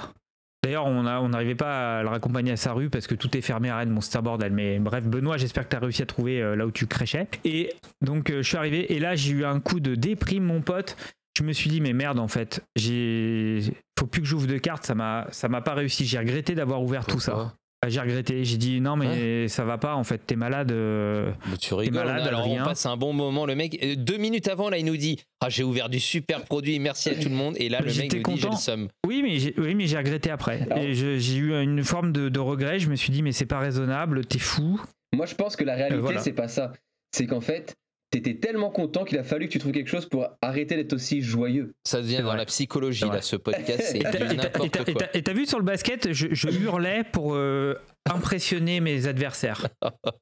D'ailleurs, 0.62 0.88
on 0.88 1.30
n'arrivait 1.30 1.56
pas 1.56 2.00
à 2.00 2.04
le 2.04 2.10
raccompagner 2.10 2.52
à 2.52 2.58
sa 2.58 2.74
rue 2.74 2.90
parce 2.90 3.08
que 3.08 3.16
tout 3.16 3.36
est 3.38 3.42
fermé 3.42 3.70
à 3.70 3.78
Rennes, 3.78 3.92
mon 3.92 4.02
un 4.14 4.22
bordel. 4.22 4.52
Mais 4.52 4.78
bref, 4.80 5.06
Benoît, 5.06 5.38
j'espère 5.38 5.64
que 5.64 5.70
tu 5.70 5.78
as 5.78 5.80
réussi 5.80 6.02
à 6.02 6.06
trouver 6.06 6.42
euh, 6.42 6.56
là 6.56 6.66
où 6.66 6.72
tu 6.72 6.86
crêchais. 6.86 7.28
Et 7.46 7.74
donc, 8.02 8.30
euh, 8.30 8.42
je 8.42 8.48
suis 8.48 8.58
arrivé 8.58 8.94
et 8.94 9.00
là, 9.00 9.16
j'ai 9.16 9.32
eu 9.32 9.46
un 9.46 9.62
coup 9.62 9.80
de 9.80 9.96
déprime, 9.96 10.44
mon 10.44 10.62
pote. 10.62 10.98
Je 11.38 11.44
me 11.44 11.54
suis 11.54 11.70
dit, 11.70 11.80
mais 11.80 11.94
merde, 11.94 12.20
en 12.20 12.28
fait, 12.28 12.62
j'ai. 12.76 13.62
Faut 13.98 14.06
plus 14.06 14.22
que 14.22 14.28
j'ouvre 14.28 14.48
de 14.48 14.58
cartes, 14.58 14.86
ça 14.86 14.96
m'a 14.96 15.28
ça 15.32 15.48
m'a 15.48 15.62
pas 15.62 15.74
réussi. 15.74 16.06
J'ai 16.06 16.20
regretté 16.20 16.56
d'avoir 16.56 16.82
ouvert 16.82 17.06
tout 17.06 17.20
ça. 17.22 17.54
Pourquoi 17.82 17.88
Ah, 17.88 17.90
J'ai 17.90 18.00
regretté. 18.02 18.44
J'ai 18.44 18.58
dit, 18.58 18.82
non, 18.82 18.96
mais 18.96 19.48
ça 19.48 19.64
va 19.64 19.78
pas, 19.78 19.96
en 19.96 20.04
fait, 20.04 20.20
t'es 20.26 20.36
malade. 20.36 20.72
euh. 20.72 21.32
Mais 21.50 21.58
tu 21.58 21.74
rigoles. 21.74 22.04
malade, 22.06 22.28
alors 22.28 22.42
Adrien. 22.42 22.64
on 22.64 22.66
passe 22.66 22.86
un 22.86 22.98
bon 22.98 23.14
moment. 23.14 23.46
Le 23.46 23.56
mec, 23.56 23.78
euh, 23.84 23.96
deux 23.96 24.18
minutes 24.18 24.48
avant, 24.48 24.70
là, 24.70 24.78
il 24.78 24.86
nous 24.86 24.98
dit 24.98 25.20
Ah, 25.42 25.50
j'ai 25.50 25.64
ouvert 25.64 25.90
du 25.90 26.00
super 26.00 26.44
produit, 26.44 26.80
merci 26.80 27.10
à 27.10 27.16
tout 27.16 27.30
le 27.30 27.36
monde. 27.36 27.56
Et 27.58 27.70
là, 27.70 27.80
Mais 27.84 27.92
le 27.92 27.98
mec 27.98 28.04
nous 28.04 28.10
dit 28.10 28.10
J'ai 28.12 28.18
le 28.18 28.24
content. 28.24 28.56
somme. 28.58 28.88
Oui, 29.08 29.22
mais 29.24 29.40
j'ai 29.40 29.54
oui, 29.58 29.76
mais 29.76 29.88
j'ai 29.88 29.98
regretté 29.98 30.30
après. 30.30 30.62
Alors- 30.70 30.78
Et 30.84 30.94
je- 30.94 31.18
j'ai 31.18 31.38
eu 31.38 31.54
une 31.62 31.84
forme 31.84 32.12
de, 32.12 32.28
de 32.30 32.40
regret. 32.40 32.80
Je 32.80 32.90
me 32.90 32.96
suis 32.96 33.12
dit, 33.12 33.22
mais 33.24 33.32
c'est 33.32 33.46
pas 33.46 33.60
raisonnable, 33.60 34.26
t'es 34.26 34.40
fou. 34.40 34.82
Moi, 35.14 35.26
je 35.26 35.36
pense 35.36 35.56
que 35.56 35.64
la 35.64 35.76
réalité, 35.76 35.98
Euh, 35.98 36.02
voilà. 36.02 36.20
c'est 36.20 36.34
pas 36.34 36.48
ça. 36.48 36.74
C'est 37.12 37.26
qu'en 37.26 37.42
fait, 37.42 37.76
t'étais 38.12 38.36
tellement 38.36 38.70
content 38.70 39.06
qu'il 39.06 39.18
a 39.18 39.24
fallu 39.24 39.48
que 39.48 39.52
tu 39.52 39.60
trouves 39.60 39.72
quelque 39.72 39.90
chose 39.90 40.08
pour 40.08 40.28
arrêter 40.42 40.76
d'être 40.76 40.94
aussi 40.94 41.22
joyeux. 41.22 41.74
Ça 41.84 42.02
devient 42.02 42.22
dans 42.24 42.36
la 42.36 42.46
psychologie, 42.46 43.06
là, 43.06 43.22
ce 43.22 43.36
podcast. 43.36 43.82
C'est 43.84 43.98
Et 45.14 45.22
t'as- 45.24 45.34
vu 45.34 45.46
sur 45.46 45.60
le 45.60 45.66
basket, 45.66 46.12
je, 46.12 46.28
je 46.32 46.50
hurlais 46.50 47.04
pour 47.12 47.36
euh, 47.36 47.76
impressionner 48.10 48.80
mes 48.80 49.08
adversaires. 49.08 49.68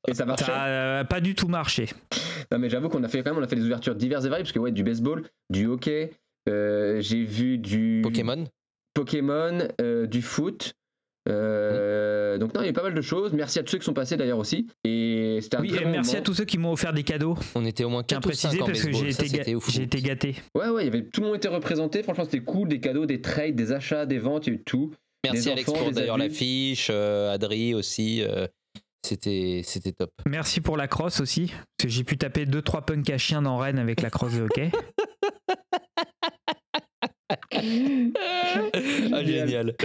Et 0.08 0.14
ça 0.14 0.26
marchait? 0.26 0.46
Ça 0.46 1.00
a 1.00 1.06
pas 1.06 1.22
du 1.22 1.36
tout 1.36 1.48
marché. 1.48 1.88
Non 2.52 2.60
mais 2.60 2.70
j'avoue 2.70 2.90
qu'on 2.90 3.04
a 3.04 3.08
fait 3.08 3.24
quand 3.24 3.32
même, 3.32 3.40
on 3.40 3.44
a 3.44 3.48
fait 3.48 3.56
des 3.56 3.66
ouvertures 3.66 3.96
diverses 3.96 4.26
et 4.26 4.30
variées 4.30 4.44
parce 4.44 4.54
que 4.54 4.60
ouais, 4.60 4.72
du 4.72 4.84
baseball, 4.84 5.24
du 5.50 5.66
hockey, 5.68 6.12
euh, 6.50 7.02
j'ai 7.02 7.24
vu 7.24 7.58
du 7.58 8.02
Pokémon? 8.04 8.46
Pokémon, 8.94 9.68
euh, 9.82 10.08
du 10.08 10.22
foot. 10.22 10.74
Euh, 11.30 12.38
Donc 12.38 12.54
non, 12.54 12.62
il 12.62 12.66
y 12.66 12.68
a 12.68 12.70
eu 12.70 12.74
pas 12.74 12.84
mal 12.84 12.94
de 12.94 13.02
choses. 13.02 13.34
Merci 13.34 13.60
à 13.60 13.64
tous 13.64 13.72
ceux 13.72 13.78
qui 13.80 13.86
sont 13.86 13.94
passés 13.94 14.18
d'ailleurs 14.18 14.40
aussi. 14.40 14.68
Et 14.84 15.40
c'était 15.42 15.58
un 15.58 15.62
Oui, 15.62 15.70
très 15.70 15.82
et 15.82 15.86
bon 15.86 15.92
merci 15.92 16.12
moment. 16.12 16.20
à 16.22 16.24
tous 16.24 16.34
ceux 16.34 16.46
qui 16.46 16.58
m'ont 16.58 16.72
offert 16.72 16.94
des 16.94 17.04
cadeaux. 17.04 17.36
On 17.56 17.66
était 17.66 17.84
au 17.84 17.90
moins 17.90 18.04
Tiens, 18.04 18.20
4 18.20 18.30
ou 18.30 18.34
5 18.34 18.48
préciser 18.50 18.62
en 18.62 18.66
parce 18.66 18.82
que 18.84 18.92
j'ai 18.94 19.10
été, 19.84 20.00
ga- 20.00 20.08
gâté. 20.08 20.36
Ouais 20.56 20.70
ouais, 20.70 20.84
il 20.84 20.86
y 20.86 20.90
avait 20.90 21.04
tout 21.06 21.22
le 21.22 21.28
monde 21.28 21.36
était 21.38 21.48
représenté. 21.48 22.04
Franchement, 22.04 22.26
c'était 22.26 22.40
cool. 22.44 22.68
Des 22.70 22.80
cadeaux, 22.80 23.06
des 23.06 23.22
trades, 23.22 23.56
des 23.56 23.72
achats, 23.72 24.06
des 24.06 24.20
ventes, 24.20 24.48
il 24.48 24.54
y 24.54 24.56
a 24.56 24.60
eu 24.60 24.64
tout. 24.64 24.92
Merci 25.24 25.46
des 25.46 25.52
Alex 25.52 25.70
enfants, 25.70 25.80
pour 25.80 25.90
des 25.90 25.96
d'ailleurs 25.96 26.18
l'affiche, 26.18 26.90
euh, 26.92 27.34
Adri 27.34 27.74
aussi. 27.74 28.22
euh, 28.24 28.48
C'était 29.06 29.62
c'était 29.64 29.92
top. 29.92 30.12
Merci 30.26 30.62
pour 30.62 30.78
la 30.78 30.88
crosse 30.88 31.20
aussi. 31.22 31.48
Parce 31.48 31.64
que 31.84 31.90
j'ai 31.90 32.04
pu 32.04 32.18
taper 32.18 32.46
2-3 32.46 32.86
punks 32.86 33.10
à 33.10 33.18
chien 33.18 33.42
dans 33.42 33.58
Rennes 33.58 33.80
avec 33.80 34.02
la 34.02 34.10
crosse 34.10 34.34
de 34.34 34.42
hockey. 34.44 34.70
ah, 37.54 39.24
génial. 39.24 39.76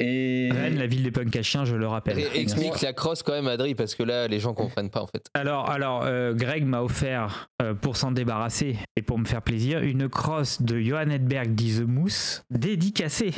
Et 0.00 0.48
Rennes, 0.52 0.78
la 0.78 0.86
ville 0.86 1.02
des 1.02 1.10
punks 1.10 1.34
à 1.36 1.42
chiens, 1.42 1.64
je 1.64 1.74
le 1.76 1.86
rappelle. 1.86 2.18
Et- 2.18 2.40
Explique 2.40 2.80
la 2.82 2.92
crosse 2.92 3.22
quand 3.22 3.32
même, 3.32 3.46
Adri, 3.48 3.74
parce 3.74 3.94
que 3.94 4.02
là, 4.02 4.28
les 4.28 4.38
gens 4.40 4.54
comprennent 4.54 4.90
pas 4.90 5.02
en 5.02 5.06
fait. 5.06 5.26
Alors, 5.34 5.68
alors 5.70 6.02
euh, 6.04 6.32
Greg 6.34 6.64
m'a 6.64 6.82
offert, 6.82 7.48
euh, 7.62 7.74
pour 7.74 7.96
s'en 7.96 8.12
débarrasser 8.12 8.76
et 8.96 9.02
pour 9.02 9.18
me 9.18 9.24
faire 9.24 9.42
plaisir, 9.42 9.80
une 9.80 10.08
crosse 10.08 10.62
de 10.62 10.78
Johan 10.80 11.10
Edberg 11.10 11.54
dit 11.54 11.78
The 11.78 11.86
Mousse 11.86 12.42
dédicacée. 12.50 13.32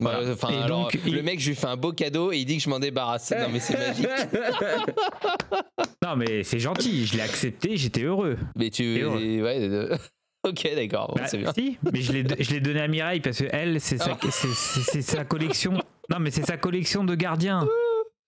Voilà. 0.00 0.20
Bah, 0.20 0.26
Enfin, 0.32 0.50
Et 0.50 0.56
alors, 0.58 0.82
donc, 0.84 0.94
le 0.94 1.18
il- 1.18 1.22
mec, 1.24 1.40
je 1.40 1.48
lui 1.48 1.56
fais 1.56 1.66
un 1.66 1.76
beau 1.76 1.92
cadeau 1.92 2.30
et 2.30 2.38
il 2.38 2.44
dit 2.44 2.58
que 2.58 2.62
je 2.62 2.70
m'en 2.70 2.78
débarrasse. 2.78 3.32
Non, 3.32 3.48
mais 3.52 3.58
c'est 3.60 3.76
magique. 3.76 4.06
Non, 6.04 6.14
mais 6.16 6.42
c'est 6.44 6.60
gentil, 6.60 7.04
je 7.04 7.16
l'ai 7.16 7.22
accepté, 7.22 7.76
j'étais 7.76 8.02
heureux. 8.04 8.38
Mais 8.56 8.70
tu. 8.70 8.84
Et 8.84 9.42
ouais. 9.42 9.88
Ok, 10.44 10.68
d'accord, 10.76 11.14
Bah, 11.16 11.26
c'est 11.26 11.38
bien. 11.38 11.52
Si, 11.52 11.78
mais 11.92 12.00
je 12.00 12.12
l'ai, 12.12 12.24
je 12.42 12.50
l'ai 12.52 12.60
donné 12.60 12.80
à 12.80 12.88
Mireille 12.88 13.20
parce 13.20 13.38
que 13.38 13.46
elle, 13.50 13.80
c'est 13.80 13.98
sa, 13.98 14.12
Ah. 14.12 14.18
c'est, 14.30 14.30
c'est- 14.54 14.82
c'est 14.92 15.02
sa 15.02 15.24
collection. 15.24 15.72
Non, 16.10 16.18
mais 16.20 16.30
c'est 16.30 16.46
sa 16.46 16.56
collection 16.56 17.02
de 17.04 17.14
gardiens. 17.16 17.66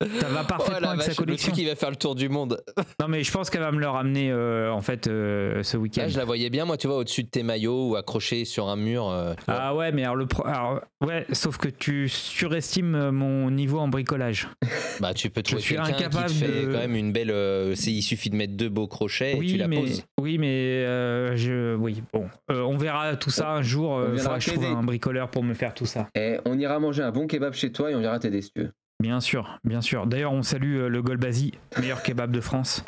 Ça 0.02 0.28
va 0.28 0.40
Oh 0.42 0.47
parfaitement 0.49 0.80
la 0.80 0.88
avec 0.90 1.02
sa 1.02 1.09
vache, 1.09 1.19
le 1.19 1.25
collection. 1.26 1.52
truc, 1.52 1.62
il 1.62 1.69
va 1.69 1.76
faire 1.76 1.90
le 1.90 1.97
tour 1.97 2.14
du 2.14 2.28
monde. 2.30 2.62
Non, 3.00 3.09
mais 3.09 3.23
je 3.23 3.30
pense 3.30 3.50
qu'elle 3.50 3.61
va 3.61 3.71
me 3.71 3.80
le 3.80 3.88
ramener 3.88 4.30
euh, 4.30 4.73
en 4.73 4.80
fait 4.80 5.07
euh, 5.09 5.62
ce 5.62 5.76
week-end. 5.76 6.02
Là, 6.02 6.09
je 6.09 6.16
la 6.19 6.25
voyais 6.25 6.49
bien, 6.49 6.64
moi, 6.64 6.76
tu 6.78 6.87
vois, 6.87 6.97
au-dessus 6.97 7.23
de 7.25 7.28
tes 7.28 7.42
maillots 7.42 7.90
ou 7.90 7.97
accroché 7.97 8.45
sur 8.47 8.69
un 8.69 8.76
mur. 8.76 9.09
euh. 9.11 9.35
Ah 9.47 9.75
ouais, 9.75 9.92
mais 9.92 10.02
alors 10.04 10.16
le 10.16 10.26
pro- 10.26 10.47
alors, 10.47 10.80
ouais, 11.07 11.26
sauf 11.33 11.59
que 11.59 11.69
tu 11.69 12.09
surestimes 12.09 13.11
mon 13.11 13.50
niveau 13.50 13.78
en 13.78 13.88
bricolage. 13.88 14.49
Bah, 15.00 15.14
tu 15.14 15.30
peux 15.30 15.42
trouver 15.42 15.62
quelqu'un 15.62 15.83
qui 15.85 15.92
te 15.92 15.97
incapable 15.97 16.28
fait 16.28 16.66
de- 16.66 16.73
quand 16.73 16.78
même 16.78 16.95
une 16.95 17.11
belle. 17.11 17.30
euh, 17.30 17.75
c'est- 17.75 17.90
il 17.90 18.02
suffit 18.02 18.28
de 18.28 18.37
mettre 18.37 18.54
deux 18.54 18.69
beaux 18.69 18.87
crochets 18.87 19.30
et 19.30 19.35
tu 19.37 19.40
oui, 19.40 19.57
la 19.57 19.66
mais 19.66 19.80
poses. 19.80 20.02
oui, 20.21 20.37
mais 20.37 20.47
euh, 20.85 21.35
je 21.37 21.75
oui, 21.76 22.02
bon, 22.12 22.26
Euh, 22.50 22.61
on 22.61 22.76
verra 22.76 23.16
tout 23.16 23.30
ça 23.30 23.50
un 23.50 23.62
jour. 23.62 23.92
On 23.92 24.12
Il 24.12 24.19
faudra 24.19 24.35
que 24.37 24.40
je 24.45 24.50
trouve 24.50 24.62
t'aider. 24.62 24.75
un 24.76 24.83
bricoleur 24.83 25.30
pour 25.30 25.42
me 25.42 25.54
faire 25.54 25.73
tout 25.73 25.87
ça. 25.87 26.09
Et 26.14 26.37
on 26.45 26.59
ira 26.59 26.78
manger 26.80 27.02
un 27.02 27.12
bon 27.12 27.26
kebab 27.26 27.54
chez 27.54 27.73
toi 27.73 27.90
et 27.90 27.95
on 27.95 28.00
viendra 28.00 28.19
t'aider 28.19 28.42
si 28.42 28.52
tu 28.52 28.61
veux. 28.64 28.73
Bien 29.00 29.21
sûr, 29.21 29.59
bien 29.64 29.80
sûr. 29.80 30.07
D'ailleurs, 30.07 30.33
on 30.33 30.42
salue 30.42 30.76
euh, 30.76 30.88
le 30.88 31.02
Golbazi, 31.02 31.52
meilleur 31.80 32.02
kebab 32.02 32.30
de 32.30 32.40
France. 32.42 32.85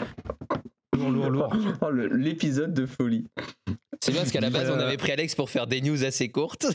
Lourd, 0.94 1.10
lourd, 1.10 1.30
lourd. 1.30 1.56
Oh, 1.80 1.90
l'épisode 1.90 2.74
de 2.74 2.84
folie. 2.84 3.28
C'est 4.04 4.10
bien 4.10 4.22
parce 4.22 4.32
qu'à 4.32 4.40
la 4.40 4.50
base, 4.50 4.68
on 4.68 4.78
Euh, 4.80 4.86
avait 4.88 4.96
pris 4.96 5.12
Alex 5.12 5.36
pour 5.36 5.48
faire 5.48 5.68
des 5.68 5.80
news 5.80 6.02
assez 6.04 6.28
courtes. 6.28 6.66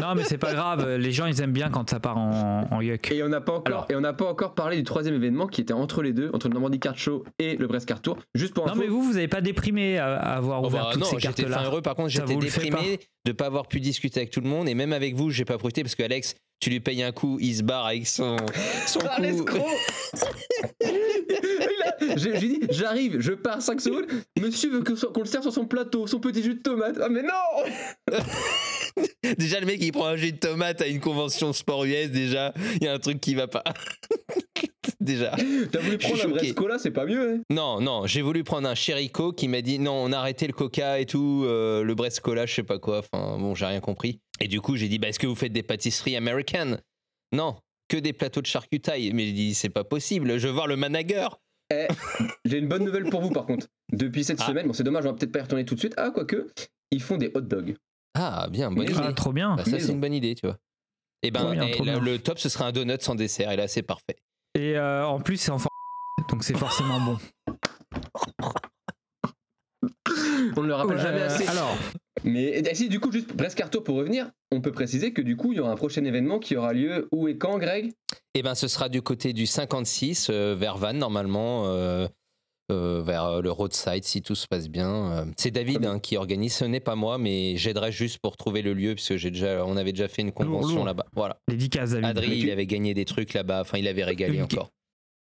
Non, 0.00 0.16
mais 0.16 0.24
c'est 0.24 0.36
pas 0.38 0.52
grave. 0.52 0.96
Les 0.96 1.12
gens, 1.12 1.26
ils 1.26 1.40
aiment 1.40 1.52
bien 1.52 1.70
quand 1.70 1.88
ça 1.88 2.00
part 2.00 2.18
en, 2.18 2.66
en 2.72 2.80
yuck. 2.80 3.12
Et 3.12 3.22
on 3.22 3.28
n'a 3.28 3.40
pas 3.40 3.52
encore 3.52 3.66
Alors. 3.66 3.86
et 3.88 3.94
on 3.94 4.00
n'a 4.00 4.12
pas 4.14 4.24
encore 4.24 4.54
parlé 4.56 4.76
du 4.76 4.82
troisième 4.82 5.14
événement 5.14 5.46
qui 5.46 5.60
était 5.60 5.72
entre 5.74 6.02
les 6.02 6.12
deux, 6.12 6.30
entre 6.32 6.48
le 6.48 6.54
Normandie 6.54 6.80
Card 6.80 6.98
Show 6.98 7.22
et 7.38 7.54
le 7.56 7.68
Brest 7.68 7.86
Card 7.86 8.02
Tour. 8.02 8.16
Juste 8.34 8.52
pour 8.52 8.66
Non, 8.66 8.72
info. 8.72 8.80
mais 8.80 8.88
vous, 8.88 9.02
vous 9.04 9.16
avez 9.16 9.28
pas 9.28 9.40
déprimé 9.40 9.98
à, 9.98 10.16
avoir 10.16 10.60
Oh, 10.64 10.66
ouvert 10.66 10.86
bah, 10.86 10.90
toutes 10.92 11.02
non, 11.02 11.06
ces 11.08 11.20
j'étais 11.20 11.42
fin 11.44 11.48
cartes-là. 11.50 11.68
heureux. 11.68 11.82
Par 11.82 11.94
contre, 11.94 12.08
j'étais 12.08 12.34
déprimé 12.34 12.98
de 13.24 13.30
pas 13.32 13.46
avoir 13.46 13.68
pu 13.68 13.78
discuter 13.78 14.18
avec 14.18 14.30
tout 14.30 14.40
le 14.40 14.48
monde. 14.48 14.68
Et 14.68 14.74
même 14.74 14.92
avec 14.92 15.14
vous, 15.14 15.30
j'ai 15.30 15.44
pas 15.44 15.56
profité 15.56 15.84
parce 15.84 15.94
que 15.94 16.02
Alex, 16.02 16.34
tu 16.58 16.70
lui 16.70 16.80
payes 16.80 17.04
un 17.04 17.12
coup, 17.12 17.38
il 17.40 17.54
se 17.54 17.62
barre 17.62 17.86
avec 17.86 18.08
son, 18.08 18.36
son 18.88 18.98
Ah, 19.08 19.20
coup. 19.20 19.58
J'ai 22.16 22.38
dit, 22.38 22.60
j'arrive, 22.70 23.20
je 23.20 23.32
pars 23.32 23.60
5 23.62 23.80
secondes. 23.80 24.06
Monsieur 24.40 24.70
veut 24.70 24.82
qu'on 24.82 25.20
le 25.20 25.26
serve 25.26 25.42
sur 25.42 25.52
son 25.52 25.66
plateau, 25.66 26.06
son 26.06 26.20
petit 26.20 26.42
jus 26.42 26.54
de 26.54 26.62
tomate. 26.62 26.98
Ah, 27.00 27.08
mais 27.08 27.22
non 27.22 28.18
Déjà, 29.38 29.60
le 29.60 29.66
mec, 29.66 29.78
il 29.80 29.92
prend 29.92 30.06
un 30.06 30.16
jus 30.16 30.32
de 30.32 30.38
tomate 30.38 30.80
à 30.82 30.86
une 30.86 31.00
convention 31.00 31.52
sport 31.52 31.84
US. 31.84 32.10
Déjà, 32.10 32.52
il 32.76 32.84
y 32.84 32.88
a 32.88 32.92
un 32.92 32.98
truc 32.98 33.20
qui 33.20 33.34
va 33.34 33.48
pas. 33.48 33.64
déjà. 35.00 35.36
T'as 35.70 35.80
voulu 35.80 35.98
prendre 35.98 36.42
un 36.42 36.52
Cola, 36.52 36.78
c'est 36.78 36.90
pas 36.90 37.04
mieux, 37.04 37.34
hein 37.34 37.40
Non, 37.50 37.80
non, 37.80 38.06
j'ai 38.06 38.22
voulu 38.22 38.44
prendre 38.44 38.68
un 38.68 38.74
Chérico 38.74 39.32
qui 39.32 39.48
m'a 39.48 39.60
dit 39.60 39.78
non, 39.78 39.92
on 39.92 40.12
a 40.12 40.18
arrêté 40.18 40.46
le 40.46 40.52
coca 40.52 40.98
et 40.98 41.06
tout, 41.06 41.44
euh, 41.44 41.82
le 41.82 41.94
Brest 41.94 42.20
Cola, 42.20 42.46
je 42.46 42.54
sais 42.54 42.62
pas 42.62 42.78
quoi. 42.78 42.98
Enfin, 43.00 43.38
bon, 43.38 43.54
j'ai 43.54 43.66
rien 43.66 43.80
compris. 43.80 44.20
Et 44.40 44.48
du 44.48 44.60
coup, 44.60 44.76
j'ai 44.76 44.88
dit 44.88 44.98
bah, 44.98 45.08
est-ce 45.08 45.18
que 45.18 45.26
vous 45.26 45.34
faites 45.34 45.52
des 45.52 45.62
pâtisseries 45.62 46.16
américaines? 46.16 46.80
Non, 47.32 47.56
que 47.88 47.96
des 47.96 48.12
plateaux 48.12 48.40
de 48.40 48.46
charcutaille. 48.46 49.12
Mais 49.12 49.26
j'ai 49.26 49.32
dit 49.32 49.54
c'est 49.54 49.68
pas 49.68 49.84
possible, 49.84 50.38
je 50.38 50.48
veux 50.48 50.54
voir 50.54 50.66
le 50.66 50.76
manager. 50.76 51.38
J'ai 52.44 52.58
une 52.58 52.68
bonne 52.68 52.84
nouvelle 52.84 53.04
pour 53.10 53.20
vous, 53.20 53.30
par 53.30 53.46
contre. 53.46 53.66
Depuis 53.92 54.24
cette 54.24 54.40
Ah. 54.40 54.46
semaine, 54.46 54.66
bon, 54.66 54.72
c'est 54.72 54.82
dommage, 54.84 55.04
on 55.06 55.08
va 55.10 55.14
peut-être 55.14 55.32
pas 55.32 55.38
y 55.40 55.42
retourner 55.42 55.64
tout 55.64 55.74
de 55.74 55.80
suite. 55.80 55.94
Ah, 55.96 56.10
quoique, 56.10 56.46
ils 56.90 57.02
font 57.02 57.16
des 57.16 57.30
hot 57.34 57.40
dogs. 57.40 57.76
Ah, 58.16 58.46
bien, 58.50 58.70
bonne 58.70 58.84
idée. 58.84 58.94
Ah, 58.96 59.12
trop 59.12 59.32
bien. 59.32 59.56
Bah, 59.56 59.64
ça, 59.64 59.78
c'est 59.80 59.92
une 59.92 60.00
bonne 60.00 60.14
idée, 60.14 60.34
tu 60.34 60.46
vois. 60.46 60.56
Et 61.22 61.30
ben, 61.30 61.40
Trop 61.40 61.52
bien, 61.52 61.66
et 61.66 61.82
là, 61.84 61.98
le 61.98 62.18
top, 62.18 62.38
ce 62.38 62.48
sera 62.48 62.66
un 62.66 62.72
donut 62.72 63.00
sans 63.00 63.14
dessert. 63.14 63.50
Et 63.50 63.56
là, 63.56 63.66
c'est 63.66 63.82
parfait. 63.82 64.16
Et 64.54 64.76
euh, 64.76 65.06
en 65.06 65.20
plus, 65.20 65.38
c'est 65.38 65.50
en 65.50 65.58
forme. 65.58 65.68
Donc 66.30 66.44
c'est 66.44 66.56
forcément 66.56 67.00
bon. 67.00 67.18
On 70.56 70.62
ne 70.62 70.66
le 70.68 70.74
rappelle 70.74 70.98
jamais 70.98 71.22
Euh, 71.22 71.26
assez. 71.26 71.46
Alors, 71.48 71.76
Mais 72.24 72.62
eh, 72.64 72.74
si, 72.74 72.88
du 72.88 73.00
coup, 73.00 73.12
juste 73.12 73.30
Tour 73.70 73.84
pour 73.84 73.96
revenir, 73.96 74.30
on 74.50 74.60
peut 74.60 74.72
préciser 74.72 75.12
que 75.12 75.22
du 75.22 75.36
coup, 75.36 75.52
il 75.52 75.56
y 75.56 75.60
aura 75.60 75.70
un 75.70 75.76
prochain 75.76 76.04
événement 76.04 76.38
qui 76.38 76.56
aura 76.56 76.72
lieu 76.72 77.08
où 77.12 77.28
et 77.28 77.36
quand, 77.38 77.58
Greg? 77.58 77.92
Et 78.34 78.42
ben, 78.42 78.54
ce 78.54 78.66
sera 78.66 78.88
du 78.88 79.02
côté 79.02 79.32
du 79.32 79.46
56, 79.46 80.28
euh, 80.30 80.54
vers 80.58 80.76
Vannes, 80.76 80.98
normalement. 80.98 81.64
euh, 81.66 82.08
euh, 82.72 83.02
vers 83.02 83.42
le 83.42 83.50
roadside 83.50 84.04
si 84.04 84.22
tout 84.22 84.34
se 84.34 84.46
passe 84.48 84.70
bien. 84.70 85.26
C'est 85.36 85.50
David 85.50 85.80
bien. 85.80 85.92
hein, 85.92 85.98
qui 85.98 86.16
organise, 86.16 86.54
ce 86.54 86.64
n'est 86.64 86.80
pas 86.80 86.94
moi, 86.94 87.18
mais 87.18 87.58
j'aiderai 87.58 87.92
juste 87.92 88.20
pour 88.22 88.38
trouver 88.38 88.62
le 88.62 88.72
lieu 88.72 88.94
puisque 88.94 89.16
j'ai 89.16 89.30
déjà, 89.30 89.66
on 89.66 89.76
avait 89.76 89.92
déjà 89.92 90.08
fait 90.08 90.22
une 90.22 90.32
convention 90.32 90.82
là-bas. 90.82 91.04
Voilà. 91.12 91.36
dédicace, 91.46 91.90
David. 91.90 92.06
Adri, 92.06 92.38
il 92.38 92.50
avait 92.50 92.64
gagné 92.66 92.94
des 92.94 93.04
trucs 93.04 93.34
là-bas. 93.34 93.60
Enfin, 93.60 93.76
il 93.76 93.86
avait 93.86 94.02
régalé 94.02 94.38
Une- 94.38 94.44
encore. 94.44 94.70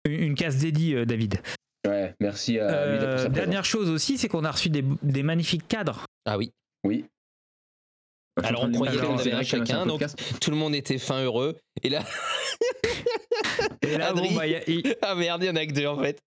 Une, 0.06 0.36
case 0.36 0.58
dédiée, 0.58 0.96
euh, 0.96 1.06
David. 1.06 1.40
Ouais, 1.88 2.14
merci 2.20 2.60
à 2.60 2.86
lui 2.88 3.06
Euh, 3.06 3.30
dernière 3.30 3.64
chose 3.64 3.90
aussi, 3.90 4.18
c'est 4.18 4.28
qu'on 4.28 4.44
a 4.44 4.52
reçu 4.52 4.70
des, 4.70 4.84
des 5.02 5.24
magnifiques 5.24 5.66
cadres. 5.70 6.04
Ah 6.26 6.38
oui. 6.38 6.52
Oui. 6.84 7.06
Alors, 8.44 8.64
on 8.64 8.72
croyait 8.72 8.98
qu'on 9.00 9.18
avait 9.18 9.34
un 9.34 9.44
chacun, 9.44 9.86
donc- 9.86 10.04
Tout 10.40 10.52
le 10.52 10.56
monde 10.58 10.74
était 10.74 10.98
fin 10.98 11.22
heureux. 11.24 11.58
Et 11.84 11.90
là, 11.90 12.06
Et 13.82 13.98
là, 13.98 14.10
Adri. 14.10 14.30
bon, 14.30 14.36
bah, 14.36 14.48
y 14.48 14.56
a- 14.56 14.70
y- 14.70 14.84
ah 15.02 15.16
merde, 15.16 15.44
il 15.44 15.48
y 15.48 15.50
en 15.50 15.56
a 15.56 15.66
que 15.66 15.74
deux 15.74 15.88
en 15.88 15.98
fait. 16.02 16.20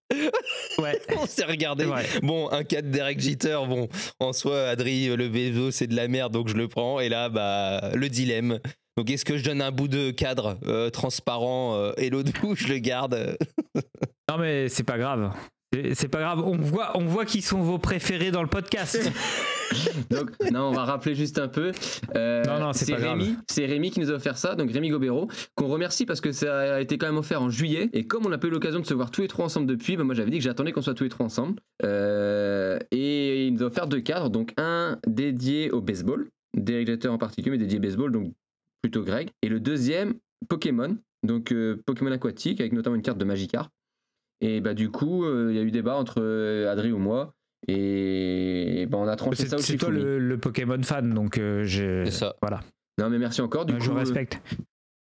ouais, 0.78 1.00
On 1.18 1.26
s'est 1.26 1.44
regardé. 1.44 1.86
Bon, 2.22 2.50
un 2.50 2.64
4 2.64 2.90
Derek 2.90 3.20
Jeter, 3.20 3.58
bon, 3.66 3.88
en 4.20 4.32
soi, 4.32 4.68
Adri, 4.68 5.06
le 5.16 5.28
Bezo, 5.28 5.70
c'est 5.70 5.86
de 5.86 5.94
la 5.96 6.08
merde, 6.08 6.32
donc 6.32 6.48
je 6.48 6.54
le 6.54 6.68
prends. 6.68 7.00
Et 7.00 7.08
là, 7.08 7.28
bah, 7.28 7.90
le 7.94 8.08
dilemme. 8.08 8.58
Donc, 8.98 9.08
est-ce 9.10 9.24
que 9.24 9.38
je 9.38 9.44
donne 9.44 9.62
un 9.62 9.70
bout 9.70 9.88
de 9.88 10.10
cadre 10.10 10.58
euh, 10.66 10.90
transparent 10.90 11.76
euh, 11.76 11.92
et 11.96 12.10
l'autre 12.10 12.30
bout, 12.40 12.54
je 12.54 12.68
le 12.68 12.78
garde? 12.78 13.38
Non, 14.28 14.36
mais 14.38 14.68
c'est 14.68 14.84
pas 14.84 14.98
grave. 14.98 15.32
C'est- 15.94 16.08
pas 16.08 16.20
grave. 16.20 16.42
On 16.44 16.56
voit, 16.56 16.96
on 16.98 17.04
voit 17.06 17.24
qui 17.24 17.40
sont 17.42 17.60
vos 17.62 17.78
préférés 17.78 18.30
dans 18.30 18.42
le 18.42 18.48
podcast. 18.48 19.10
Donc, 20.10 20.30
non, 20.50 20.64
on 20.68 20.72
va 20.72 20.84
rappeler 20.84 21.14
juste 21.14 21.38
un 21.38 21.48
peu. 21.48 21.72
Euh, 22.14 22.42
Non, 22.44 22.58
non, 22.60 22.72
c'est. 22.74 22.94
Rémi, 22.94 23.36
c'est 23.48 23.64
Rémi 23.64 23.90
qui 23.90 24.00
nous 24.00 24.10
a 24.10 24.14
offert 24.14 24.36
ça, 24.36 24.54
donc 24.54 24.70
Rémi 24.70 24.90
Gobero, 24.90 25.28
qu'on 25.54 25.68
remercie 25.68 26.04
parce 26.04 26.20
que 26.20 26.30
ça 26.30 26.74
a 26.74 26.80
été 26.80 26.98
quand 26.98 27.06
même 27.06 27.16
offert 27.16 27.40
en 27.40 27.48
juillet. 27.48 27.88
Et 27.94 28.06
comme 28.06 28.26
on 28.26 28.28
n'a 28.28 28.36
pas 28.36 28.48
eu 28.48 28.50
l'occasion 28.50 28.80
de 28.80 28.86
se 28.86 28.92
voir 28.92 29.10
tous 29.10 29.22
les 29.22 29.28
trois 29.28 29.46
ensemble 29.46 29.66
depuis, 29.66 29.96
bah, 29.96 30.04
moi 30.04 30.14
j'avais 30.14 30.30
dit 30.30 30.36
que 30.38 30.44
j'attendais 30.44 30.72
qu'on 30.72 30.82
soit 30.82 30.92
tous 30.94 31.04
les 31.04 31.10
trois 31.10 31.24
ensemble. 31.24 31.54
Euh, 31.84 32.78
et 32.90 33.46
il 33.46 33.54
nous 33.54 33.62
a 33.62 33.66
offert 33.66 33.86
deux 33.86 34.00
cadres, 34.00 34.28
donc 34.28 34.52
un 34.58 34.98
dédié 35.06 35.70
au 35.70 35.80
baseball, 35.80 36.28
Jeter 36.54 37.08
en 37.08 37.16
particulier, 37.18 37.52
mais 37.52 37.58
dédié 37.58 37.78
baseball, 37.78 38.12
donc 38.12 38.30
plutôt 38.82 39.02
Greg. 39.04 39.30
Et 39.42 39.48
le 39.48 39.58
deuxième, 39.58 40.14
Pokémon, 40.50 40.98
donc 41.22 41.50
euh, 41.52 41.80
Pokémon 41.86 42.12
aquatique, 42.12 42.60
avec 42.60 42.72
notamment 42.74 42.96
une 42.96 43.02
carte 43.02 43.18
de 43.18 43.24
Magikarp. 43.24 43.70
Et 44.44 44.60
bah 44.60 44.74
du 44.74 44.90
coup, 44.90 45.24
euh, 45.24 45.48
il 45.50 45.56
y 45.56 45.58
a 45.60 45.62
eu 45.62 45.70
débat 45.70 45.94
entre 45.94 46.16
euh, 46.20 46.70
Adri 46.70 46.90
ou 46.92 46.98
moi. 46.98 47.32
Et 47.68 48.86
bah, 48.90 48.98
on 48.98 49.06
a 49.06 49.14
tranché 49.14 49.46
ça 49.46 49.56
aussi. 49.56 49.72
c'est 49.72 49.76
toi 49.78 49.88
le, 49.90 50.18
le 50.18 50.38
Pokémon 50.38 50.82
fan, 50.82 51.14
donc 51.14 51.38
euh, 51.38 51.62
je, 51.64 52.04
C'est 52.04 52.10
ça. 52.10 52.34
voilà. 52.42 52.60
Non 52.98 53.08
mais 53.08 53.18
merci 53.18 53.40
encore. 53.40 53.64
Du 53.66 53.72
Euh, 53.74 53.78
coup, 53.78 53.84
je 53.84 53.90
respecte. 53.92 54.40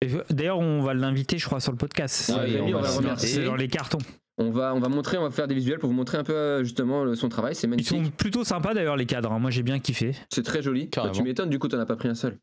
Euh, 0.03 0.21
D'ailleurs, 0.29 0.59
on 0.59 0.81
va 0.81 0.93
l'inviter, 0.93 1.37
je 1.39 1.45
crois, 1.47 1.59
sur 1.59 1.71
le 1.71 1.77
podcast. 1.79 2.29
Ouais, 2.29 2.35
C'est- 2.47 2.59
Rémi, 2.59 2.73
on 2.75 2.79
va 2.79 2.81
le 2.81 2.87
c'est 2.87 2.93
dans- 2.93 2.99
remercier. 2.99 3.29
C'est 3.29 3.43
dans 3.45 3.55
les 3.55 3.67
cartons. 3.67 3.97
On 4.37 4.51
va, 4.51 4.73
on 4.75 4.79
va 4.79 4.87
montrer, 4.89 5.17
on 5.17 5.23
va 5.23 5.31
faire 5.31 5.47
des 5.47 5.55
visuels 5.55 5.79
pour 5.79 5.89
vous 5.89 5.95
montrer 5.95 6.17
un 6.19 6.23
peu 6.23 6.63
justement 6.63 7.13
son 7.15 7.29
travail. 7.29 7.55
C'est 7.55 7.65
Ils 7.67 7.69
magnifique. 7.71 8.05
sont 8.05 8.11
plutôt 8.11 8.43
sympas 8.43 8.73
d'ailleurs 8.75 8.97
les 8.97 9.05
cadres. 9.07 9.31
hein. 9.31 9.39
Moi 9.39 9.49
j'ai 9.51 9.63
bien 9.63 9.79
kiffé. 9.79 10.13
C'est 10.29 10.43
très 10.43 10.61
joli. 10.61 10.89
Bah, 10.95 11.09
tu 11.13 11.23
m'étonnes, 11.23 11.49
du 11.49 11.57
coup, 11.59 11.67
t'en 11.67 11.79
as 11.79 11.85
pas 11.87 11.95
pris 11.95 12.07
un 12.09 12.15
seul. 12.15 12.37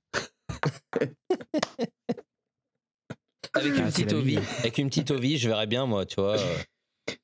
Avec 3.55 3.77
une 3.77 3.85
Ah, 3.85 3.91
c'est 3.91 4.05
petite 4.05 4.13
ovie, 4.13 4.39
avec 4.61 4.79
une 4.79 4.89
petite 4.89 5.11
ovie, 5.11 5.37
je 5.39 5.49
verrais 5.49 5.67
bien 5.67 5.85
moi, 5.87 6.07
tu 6.07 6.21
vois. 6.21 6.37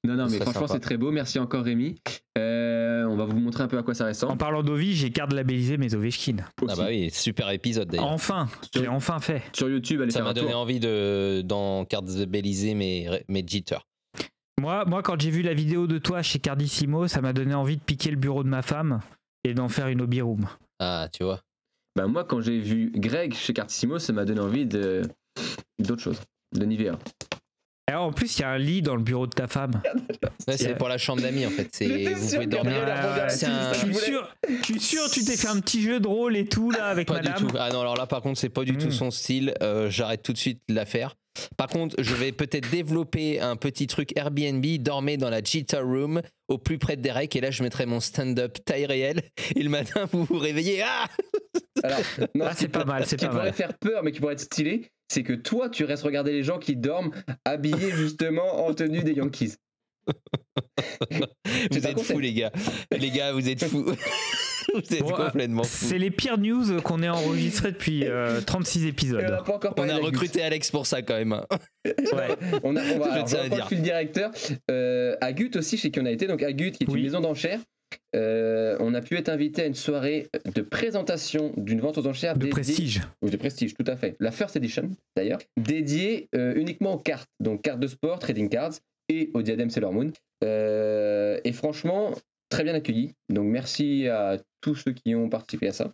Non, 0.04 0.14
non, 0.14 0.26
mais 0.28 0.38
franchement, 0.38 0.66
c'est 0.66 0.80
très 0.80 0.96
beau. 0.96 1.10
Merci 1.10 1.38
encore, 1.38 1.64
Rémi. 1.64 1.96
Euh, 2.38 3.04
on 3.04 3.16
va 3.16 3.24
vous 3.24 3.38
montrer 3.38 3.62
un 3.62 3.68
peu 3.68 3.78
à 3.78 3.82
quoi 3.82 3.94
ça 3.94 4.04
En 4.04 4.08
ressemble. 4.08 4.38
parlant 4.38 4.62
d'Ovi, 4.62 4.94
j'ai 4.94 5.10
carte 5.10 5.32
labellisé 5.32 5.76
mes 5.78 5.94
Ovechkin. 5.94 6.36
Ah 6.68 6.74
bah 6.76 6.86
oui, 6.88 7.10
super 7.10 7.50
épisode 7.50 7.88
d'ailleurs. 7.88 8.06
Enfin, 8.06 8.48
je 8.74 8.80
l'ai 8.80 8.88
enfin 8.88 9.18
fait. 9.20 9.42
Sur 9.52 9.68
YouTube, 9.68 10.00
allez 10.00 10.10
Ça 10.10 10.22
m'a 10.22 10.34
donné 10.34 10.52
tour. 10.52 10.60
envie 10.60 10.80
de 10.80 11.42
dans 11.44 11.84
cartes 11.84 12.06
Belize 12.26 12.64
mes 12.74 13.08
mes 13.28 13.44
jitters. 13.46 13.86
Moi, 14.60 14.84
moi 14.86 15.02
quand 15.02 15.20
j'ai 15.20 15.30
vu 15.30 15.42
la 15.42 15.54
vidéo 15.54 15.86
de 15.86 15.98
toi 15.98 16.22
chez 16.22 16.38
Cardissimo, 16.38 17.08
ça 17.08 17.20
m'a 17.20 17.32
donné 17.32 17.54
envie 17.54 17.76
de 17.76 17.82
piquer 17.82 18.10
le 18.10 18.16
bureau 18.16 18.42
de 18.42 18.48
ma 18.48 18.62
femme 18.62 19.00
et 19.44 19.54
d'en 19.54 19.68
faire 19.68 19.88
une 19.88 20.00
hobby 20.00 20.20
room. 20.20 20.46
Ah, 20.78 21.08
tu 21.12 21.24
vois. 21.24 21.40
Bah, 21.94 22.06
moi, 22.06 22.24
quand 22.24 22.40
j'ai 22.40 22.58
vu 22.58 22.92
Greg 22.94 23.34
chez 23.34 23.52
Cartissimo, 23.52 23.98
ça 23.98 24.12
m'a 24.12 24.24
donné 24.24 24.40
envie 24.40 24.66
de 24.66 25.02
d'autre 25.78 26.02
chose, 26.02 26.20
de 26.54 26.64
Nivea. 26.64 26.98
Alors, 27.88 28.02
en 28.06 28.12
plus, 28.12 28.36
il 28.38 28.42
y 28.42 28.44
a 28.44 28.50
un 28.50 28.58
lit 28.58 28.82
dans 28.82 28.96
le 28.96 29.02
bureau 29.02 29.26
de 29.26 29.32
ta 29.32 29.46
femme. 29.46 29.80
Ouais, 30.48 30.56
c'est 30.56 30.76
pour 30.76 30.88
la 30.88 30.96
chambre 30.96 31.22
d'amis 31.22 31.44
en 31.44 31.50
fait. 31.50 31.68
C'est 31.72 31.86
vous 32.14 32.24
pouvez 32.28 32.46
dormir. 32.46 32.86
Là-dessus, 32.86 33.46
un- 33.46 33.72
Je 33.72 33.78
suis 33.80 33.94
sûr, 33.94 34.28
je 34.48 34.62
suis 34.64 34.80
sûr, 34.80 35.10
tu 35.10 35.24
t'es 35.24 35.36
fait 35.36 35.48
un 35.48 35.58
petit 35.58 35.82
jeu 35.82 35.98
de 35.98 36.06
rôle 36.06 36.36
et 36.36 36.44
tout 36.46 36.70
là 36.70 36.86
avec 36.86 37.08
Pas 37.08 37.18
du 37.18 37.28
madame. 37.28 37.48
tout. 37.48 37.56
Ah 37.58 37.68
non, 37.72 37.80
alors 37.80 37.96
là, 37.96 38.06
par 38.06 38.22
contre, 38.22 38.38
c'est 38.38 38.48
pas 38.48 38.62
du 38.62 38.76
tout 38.76 38.86
Mm. 38.86 38.92
son 38.92 39.10
style. 39.10 39.54
Euh, 39.60 39.90
J'arrête 39.90 40.22
tout 40.22 40.32
de 40.32 40.38
suite 40.38 40.60
l'affaire. 40.68 41.16
Par 41.56 41.68
contre, 41.68 41.96
je 42.02 42.14
vais 42.14 42.32
peut-être 42.32 42.70
développer 42.70 43.40
un 43.40 43.56
petit 43.56 43.86
truc 43.86 44.16
Airbnb. 44.16 44.64
Dormez 44.80 45.16
dans 45.16 45.30
la 45.30 45.42
Jita 45.42 45.80
Room, 45.80 46.22
au 46.48 46.58
plus 46.58 46.78
près 46.78 46.96
de 46.96 47.02
Derek. 47.02 47.34
Et 47.36 47.40
là, 47.40 47.50
je 47.50 47.62
mettrai 47.62 47.86
mon 47.86 48.00
stand-up 48.00 48.58
taille 48.64 48.86
réelle. 48.86 49.22
Et 49.54 49.62
le 49.62 49.70
matin, 49.70 50.08
vous 50.12 50.24
vous 50.24 50.38
réveillez. 50.38 50.82
Ah 50.82 51.06
Alors, 51.82 51.98
non, 52.34 52.44
Ah, 52.46 52.50
ce 52.52 52.56
qui 52.56 52.60
c'est 52.62 52.68
pas 52.68 52.84
mal, 52.84 53.04
Ce 53.04 53.10
c'est 53.10 53.16
qui 53.16 53.24
pas 53.26 53.30
pourrait 53.32 53.44
mal. 53.44 53.52
faire 53.54 53.76
peur, 53.78 54.02
mais 54.02 54.12
qui 54.12 54.20
pourrait 54.20 54.34
être 54.34 54.40
stylé, 54.40 54.90
c'est 55.08 55.22
que 55.22 55.32
toi, 55.34 55.68
tu 55.68 55.84
restes 55.84 56.02
regarder 56.02 56.32
les 56.32 56.42
gens 56.42 56.58
qui 56.58 56.76
dorment 56.76 57.12
habillés 57.44 57.90
justement 57.94 58.66
en 58.66 58.74
tenue 58.74 59.02
des 59.02 59.12
Yankees. 59.12 59.54
Vous 61.70 61.86
êtes 61.86 62.00
fous, 62.00 62.18
les 62.20 62.32
gars. 62.32 62.52
Les 62.96 63.10
gars, 63.10 63.32
vous 63.32 63.48
êtes 63.48 63.64
fous. 63.64 63.86
vous 64.88 64.94
êtes 64.94 65.02
Bon, 65.02 65.12
euh, 65.18 65.26
complètement 65.26 65.62
fous. 65.62 65.86
C'est 65.86 65.98
les 65.98 66.10
pires 66.10 66.38
news 66.38 66.80
qu'on 66.82 67.02
ait 67.02 67.08
enregistrées 67.08 67.72
depuis 67.72 68.04
euh, 68.06 68.40
36 68.40 68.82
Et 68.82 68.86
on 68.86 68.88
épisodes. 68.90 69.20
n'a 69.22 69.42
pas 69.42 69.54
encore 69.54 69.74
On 69.78 69.88
a 69.88 69.96
recruté 69.96 70.42
Alex 70.42 70.70
pour 70.70 70.86
ça 70.86 71.02
quand 71.02 71.14
même. 71.16 71.32
hein. 71.32 71.46
Ouais. 71.86 72.58
On 72.64 72.74
a, 72.76 72.82
on 72.82 72.98
va, 72.98 73.06
Je 73.10 73.10
alors, 73.12 73.24
tiens 73.26 73.38
à 73.38 73.42
je 73.44 73.50
reprends 73.50 73.56
dire. 73.56 73.66
le 73.70 73.76
directeur. 73.76 74.30
Euh, 74.70 75.16
Agut 75.20 75.50
aussi, 75.56 75.76
chez 75.78 75.90
qui 75.90 76.00
on 76.00 76.06
a 76.06 76.10
été. 76.10 76.26
Donc 76.26 76.42
Agut, 76.42 76.72
qui 76.72 76.84
est 76.84 76.88
Oui. 76.88 76.98
une 77.00 77.04
maison 77.04 77.20
d'enchères. 77.20 77.60
Euh, 78.16 78.76
on 78.80 78.94
a 78.94 79.00
pu 79.00 79.16
être 79.16 79.28
invité 79.28 79.62
à 79.62 79.66
une 79.66 79.74
soirée 79.74 80.26
de 80.54 80.62
présentation 80.62 81.52
d'une 81.56 81.80
vente 81.80 81.98
aux 81.98 82.06
enchères 82.06 82.34
De 82.34 82.40
dédiée- 82.46 82.50
prestige. 82.50 83.00
ou 83.22 83.30
de 83.30 83.36
prestige, 83.36 83.74
tout 83.74 83.84
à 83.86 83.96
fait. 83.96 84.16
La 84.20 84.32
First 84.32 84.56
Edition, 84.56 84.90
d'ailleurs, 85.16 85.38
dédiée 85.56 86.28
euh, 86.34 86.54
uniquement 86.56 86.94
aux 86.94 86.98
cartes, 86.98 87.28
donc 87.40 87.62
cartes 87.62 87.78
de 87.80 87.86
sport, 87.86 88.18
trading 88.18 88.48
cards, 88.48 88.72
et 89.08 89.30
au 89.34 89.42
diadème 89.42 89.70
Sailor 89.70 89.92
Moon. 89.92 90.10
Euh, 90.44 91.38
et 91.44 91.52
franchement, 91.52 92.12
très 92.48 92.64
bien 92.64 92.74
accueilli. 92.74 93.12
Donc 93.28 93.46
merci 93.46 94.08
à 94.08 94.38
tous 94.66 94.74
ceux 94.74 94.92
qui 94.92 95.14
ont 95.14 95.28
participé 95.28 95.68
à 95.68 95.72
ça. 95.72 95.92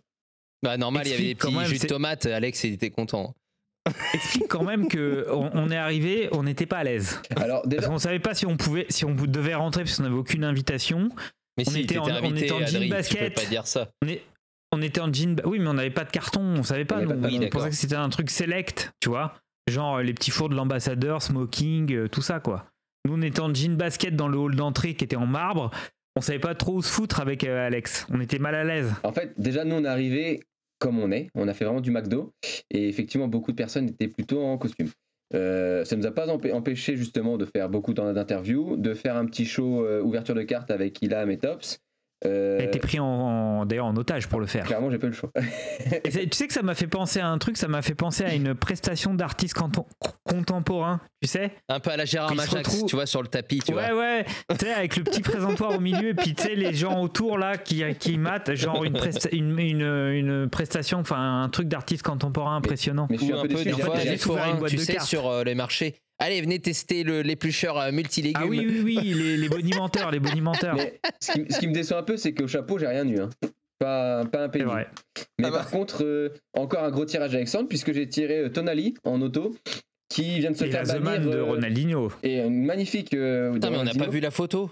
Bah, 0.63 0.77
normal, 0.77 1.03
il 1.05 1.11
y 1.11 1.13
avait 1.13 1.23
des 1.23 1.35
petits 1.35 1.65
jus 1.65 1.79
de 1.79 1.87
tomates. 1.87 2.25
Alex, 2.25 2.63
il 2.63 2.73
était 2.73 2.89
content. 2.89 3.35
Explique 4.13 4.47
quand 4.47 4.63
même 4.63 4.87
que 4.87 5.27
on, 5.31 5.49
on 5.53 5.69
est 5.71 5.75
arrivé, 5.77 6.29
on 6.31 6.43
n'était 6.43 6.65
pas 6.65 6.77
à 6.79 6.83
l'aise. 6.85 7.21
Alors 7.35 7.61
Parce 7.63 7.67
déjà, 7.75 7.87
qu'on 7.87 7.97
savait 7.99 8.19
pas 8.19 8.33
si 8.33 8.45
on 8.45 8.55
pouvait, 8.57 8.85
si 8.89 9.03
on 9.05 9.13
devait 9.13 9.55
rentrer 9.55 9.83
parce 9.83 9.97
qu'on 9.97 10.03
n'avait 10.03 10.15
aucune 10.15 10.43
invitation. 10.43 11.09
Mais 11.57 11.65
On 11.67 11.71
si, 11.71 11.81
était 11.81 11.97
en- 11.97 12.05
on 12.05 12.07
invité, 12.07 12.45
était 12.45 12.51
en 12.53 12.59
jean 12.59 12.63
Adrien, 12.65 12.79
tu 12.81 12.87
peux 12.89 12.95
basket. 12.95 13.35
pas 13.35 13.45
dire 13.45 13.67
ça. 13.67 13.89
On, 14.03 14.07
est- 14.07 14.23
on 14.71 14.81
était 14.81 15.01
en 15.01 15.11
jean. 15.13 15.35
Oui, 15.45 15.59
mais 15.59 15.67
on 15.67 15.73
n'avait 15.73 15.89
pas 15.91 16.05
de 16.05 16.11
carton. 16.11 16.41
On 16.41 16.63
savait 16.63 16.85
pas. 16.85 17.01
On 17.01 17.23
on 17.23 17.49
pensait 17.49 17.69
que 17.69 17.75
c'était 17.75 17.95
un 17.95 18.09
truc 18.09 18.29
select, 18.29 18.91
tu 19.01 19.09
vois. 19.09 19.35
Genre 19.69 19.99
les 20.01 20.13
petits 20.13 20.31
fours 20.31 20.49
de 20.49 20.55
l'ambassadeur, 20.55 21.21
smoking, 21.21 21.93
euh, 21.93 22.07
tout 22.07 22.21
ça, 22.21 22.39
quoi. 22.39 22.65
Nous, 23.05 23.13
on 23.15 23.21
était 23.21 23.41
en 23.41 23.53
jean 23.53 23.75
basket 23.75 24.15
dans 24.15 24.29
le 24.29 24.37
hall 24.37 24.55
d'entrée 24.55 24.95
qui 24.95 25.03
était 25.03 25.17
en 25.17 25.27
marbre. 25.27 25.71
On 26.15 26.21
savait 26.21 26.39
pas 26.39 26.53
trop 26.55 26.73
où 26.75 26.81
se 26.81 26.91
foutre 26.91 27.19
avec 27.21 27.43
euh, 27.43 27.65
Alex. 27.65 28.05
On 28.11 28.21
était 28.21 28.39
mal 28.39 28.55
à 28.55 28.63
l'aise. 28.63 28.91
en 29.03 29.11
fait, 29.13 29.33
déjà 29.37 29.63
nous 29.65 29.75
on 29.75 29.83
est 29.83 29.87
arrivé 29.87 30.41
comme 30.79 30.99
on 30.99 31.11
est. 31.11 31.29
On 31.33 31.47
a 31.47 31.53
fait 31.53 31.65
vraiment 31.65 31.81
du 31.81 31.91
McDo. 31.91 32.33
Et 32.69 32.87
effectivement, 32.89 33.27
beaucoup 33.27 33.51
de 33.51 33.55
personnes 33.55 33.87
étaient 33.89 34.07
plutôt 34.09 34.43
en 34.43 34.57
costume. 34.57 34.89
Euh, 35.33 35.83
ça 35.85 35.95
nous 35.95 36.05
a 36.05 36.11
pas 36.11 36.27
empê- 36.27 36.53
empêché 36.53 36.95
justement 36.97 37.37
de 37.37 37.45
faire 37.45 37.69
beaucoup 37.69 37.93
d'in- 37.93 38.13
d'interviews, 38.13 38.75
de 38.77 38.93
faire 38.93 39.15
un 39.15 39.25
petit 39.25 39.45
show 39.45 39.85
euh, 39.85 40.01
ouverture 40.01 40.35
de 40.35 40.43
cartes 40.43 40.69
avec 40.71 41.01
Ilam 41.01 41.31
et 41.31 41.37
Tops. 41.37 41.79
Euh, 42.25 42.55
Elle 42.57 42.65
a 42.65 42.67
été 42.67 42.79
pris 42.79 42.99
en, 42.99 43.05
en- 43.05 43.65
d'ailleurs 43.65 43.85
en 43.85 43.95
otage 43.97 44.27
pour 44.27 44.39
le 44.39 44.45
faire. 44.45 44.65
clairement, 44.65 44.89
j'ai 44.91 44.97
pas 44.97 45.07
eu 45.07 45.09
le 45.11 45.15
choix. 45.15 45.31
Tu 46.05 46.27
sais 46.31 46.47
que 46.47 46.53
ça 46.53 46.61
m'a 46.61 46.75
fait 46.75 46.87
penser 46.87 47.19
à 47.19 47.27
un 47.27 47.37
truc. 47.37 47.57
Ça 47.57 47.67
m'a 47.67 47.81
fait 47.81 47.95
penser 47.95 48.23
à 48.23 48.33
une 48.33 48.55
prestation 48.55 49.13
d'artiste 49.13 49.55
contemporain. 50.23 51.01
Tu 51.21 51.27
sais 51.27 51.51
Un 51.69 51.79
peu 51.79 51.91
à 51.91 51.97
la 51.97 52.05
Gérard 52.05 52.35
Majax, 52.35 52.85
tu 52.85 52.95
vois, 52.95 53.05
sur 53.05 53.21
le 53.21 53.27
tapis, 53.27 53.59
tu 53.59 53.73
ouais, 53.73 53.91
vois. 53.91 53.99
ouais, 53.99 54.25
tu 54.49 54.65
sais, 54.65 54.73
avec 54.73 54.97
le 54.97 55.03
petit 55.03 55.21
présentoir 55.21 55.71
au 55.75 55.79
milieu, 55.79 56.09
et 56.09 56.13
puis 56.13 56.33
tu 56.33 56.43
sais, 56.43 56.55
les 56.55 56.73
gens 56.73 57.01
autour 57.01 57.37
là 57.37 57.57
qui, 57.57 57.83
qui 57.99 58.17
matent, 58.17 58.53
genre 58.55 58.83
une, 58.83 58.93
presta- 58.93 59.33
une, 59.33 59.57
une, 59.57 59.81
une 59.81 60.49
prestation, 60.49 60.99
enfin 60.99 61.41
un 61.43 61.49
truc 61.49 61.67
d'artiste 61.69 62.03
contemporain 62.03 62.57
impressionnant. 62.57 63.07
Mais 63.09 63.17
je 63.17 63.23
suis 63.23 63.33
un 63.33 63.37
un 63.37 63.41
peu 63.43 63.47
peu 63.49 63.53
déçu. 63.55 63.65
des 63.69 63.73
en 63.73 63.77
fait, 63.77 63.91
t'as 63.93 64.11
juste 64.11 64.25
une 64.25 64.57
boîte 64.59 64.71
tu 64.71 64.75
de 64.77 64.81
sais, 64.81 64.93
cartes. 64.95 65.07
sur 65.07 65.27
euh, 65.29 65.43
les 65.45 65.55
marchés. 65.55 65.95
Allez, 66.19 66.41
venez 66.41 66.59
tester 66.59 67.03
le- 67.03 67.21
l'éplucheur 67.21 67.77
euh, 67.79 67.91
multilégumes. 67.91 68.41
Ah 68.43 68.47
oui, 68.47 68.65
oui, 68.65 68.81
oui, 68.83 69.13
les, 69.13 69.37
les 69.37 69.49
bonimenteurs, 69.49 70.11
les 70.11 70.19
bonimenteurs. 70.19 70.75
Mais 70.75 70.99
ce 71.19 71.31
qui, 71.33 71.45
ce 71.53 71.59
qui 71.59 71.67
me 71.67 71.73
déçoit 71.73 71.97
un 71.97 72.03
peu, 72.03 72.17
c'est 72.17 72.33
qu'au 72.33 72.47
chapeau, 72.47 72.77
j'ai 72.79 72.87
rien 72.87 73.07
eu. 73.07 73.19
hein. 73.19 73.29
Pas, 73.79 74.23
pas 74.25 74.43
un 74.43 74.45
C'est 74.45 74.51
pays. 74.51 74.61
vrai. 74.63 74.87
Mais 75.39 75.47
Ah 75.47 75.51
bah. 75.51 75.57
par 75.57 75.69
contre, 75.69 76.03
euh, 76.05 76.29
encore 76.53 76.83
un 76.83 76.91
gros 76.91 77.05
tirage 77.05 77.31
d'Alexandre, 77.31 77.67
puisque 77.67 77.91
j'ai 77.93 78.07
tiré 78.07 78.39
euh, 78.39 78.49
Tonali 78.49 78.93
en 79.03 79.21
auto, 79.21 79.55
qui 80.07 80.39
vient 80.39 80.51
de 80.51 80.55
se 80.55 80.63
Et 80.65 80.69
la 80.69 80.85
faire 80.85 81.01
bannir. 81.01 81.29
De 81.29 81.39
Ronaldinho. 81.41 82.11
et 82.21 82.39
une 82.39 82.63
magnifique. 82.65 83.13
euh, 83.15 83.51
Putain, 83.51 83.71
mais 83.71 83.77
on 83.79 83.83
n'a 83.83 83.93
pas 83.93 84.07
vu 84.07 84.19
la 84.19 84.31
photo. 84.31 84.69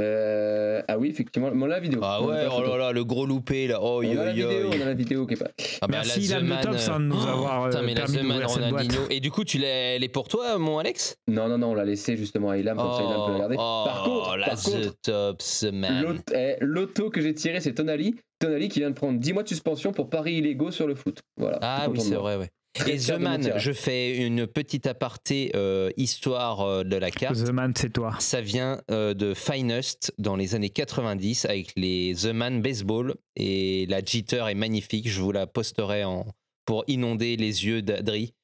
Euh, 0.00 0.82
ah 0.88 0.98
oui, 0.98 1.08
effectivement, 1.08 1.50
on 1.54 1.62
a 1.62 1.68
la 1.68 1.78
vidéo. 1.80 2.00
Ah 2.02 2.18
On 2.20 2.26
ouais, 2.26 2.44
la 2.44 2.52
oh 2.54 2.62
là 2.62 2.76
là, 2.76 2.92
le 2.92 3.04
gros 3.04 3.26
loupé 3.26 3.68
là. 3.68 3.78
Oh, 3.80 3.98
On 3.98 4.02
yo, 4.02 4.20
a 4.20 4.24
la 4.24 4.32
yo, 4.32 4.48
vidéo, 4.48 4.60
yo. 4.62 4.68
on 4.76 4.82
a 4.82 4.84
la 4.86 4.94
vidéo 4.94 5.26
qui 5.26 5.34
est 5.34 5.36
pas. 5.36 5.50
Ah 5.80 5.86
bah, 5.86 5.88
Merci, 5.98 6.26
la 6.28 6.38
The 6.38 6.42
de 6.42 6.46
Man, 6.48 6.60
Tops, 6.62 6.88
hein, 6.88 7.00
de 7.00 7.04
nous 7.04 7.16
euh, 7.24 7.32
avoir, 7.32 7.62
euh, 7.64 7.68
Putain, 7.68 7.82
mais 7.82 7.94
la 7.94 8.06
permis. 8.06 8.42
Ronaldinho. 8.44 9.00
Et 9.10 9.20
du 9.20 9.30
coup, 9.30 9.44
tu 9.44 9.58
l'as, 9.58 9.94
elle 9.94 10.02
est 10.02 10.08
pour 10.08 10.26
toi, 10.26 10.58
mon 10.58 10.78
Alex? 10.78 11.16
Non, 11.28 11.48
non, 11.48 11.58
non, 11.58 11.68
on 11.70 11.74
l'a 11.74 11.84
laissé 11.84 12.16
justement 12.16 12.50
à 12.50 12.58
Ilam, 12.58 12.76
comme 12.76 12.92
ça 12.92 13.02
Ilam 13.02 13.14
peut 13.14 13.20
Oh, 13.30 13.34
regarder. 13.34 13.56
oh, 13.58 13.82
par 13.86 14.02
contre, 14.04 14.36
la 14.36 14.46
par 14.48 14.62
contre, 14.62 14.94
Top 15.02 15.42
Man. 15.72 16.02
l'auto- 16.02 16.34
eh, 16.34 16.56
l'auto 16.60 17.10
que 17.10 17.20
j'ai 17.20 17.34
tiré, 17.34 17.60
c'est 17.60 17.74
Tonali. 17.74 18.16
Tonali 18.40 18.68
qui 18.68 18.80
vient 18.80 18.90
de 18.90 18.94
prendre 18.96 19.18
10 19.20 19.32
mois 19.32 19.44
de 19.44 19.48
suspension 19.48 19.92
pour 19.92 20.10
paris 20.10 20.34
illégaux 20.34 20.72
sur 20.72 20.88
le 20.88 20.96
foot. 20.96 21.20
Voilà. 21.36 21.58
Ah 21.62 21.86
oui, 21.88 22.00
c'est 22.00 22.16
vrai, 22.16 22.36
ouais. 22.36 22.50
Et 22.86 22.98
The 22.98 23.12
Man, 23.20 23.52
je 23.56 23.72
fais 23.72 24.16
une 24.16 24.46
petite 24.48 24.86
aparté 24.86 25.52
euh, 25.54 25.90
histoire 25.96 26.60
euh, 26.62 26.82
de 26.82 26.96
la 26.96 27.10
carte. 27.10 27.36
The 27.36 27.50
Man, 27.50 27.72
c'est 27.76 27.92
toi. 27.92 28.16
Ça 28.18 28.40
vient 28.40 28.80
euh, 28.90 29.14
de 29.14 29.32
Finest 29.32 30.12
dans 30.18 30.34
les 30.34 30.54
années 30.56 30.70
90 30.70 31.44
avec 31.44 31.72
les 31.76 32.14
The 32.20 32.32
Man 32.32 32.62
Baseball 32.62 33.14
et 33.36 33.86
la 33.88 34.00
jitter 34.04 34.44
est 34.50 34.54
magnifique. 34.54 35.08
Je 35.08 35.20
vous 35.20 35.30
la 35.30 35.46
posterai 35.46 36.02
en, 36.04 36.26
pour 36.64 36.82
inonder 36.88 37.36
les 37.36 37.64
yeux 37.64 37.80
d'Adri. 37.80 38.34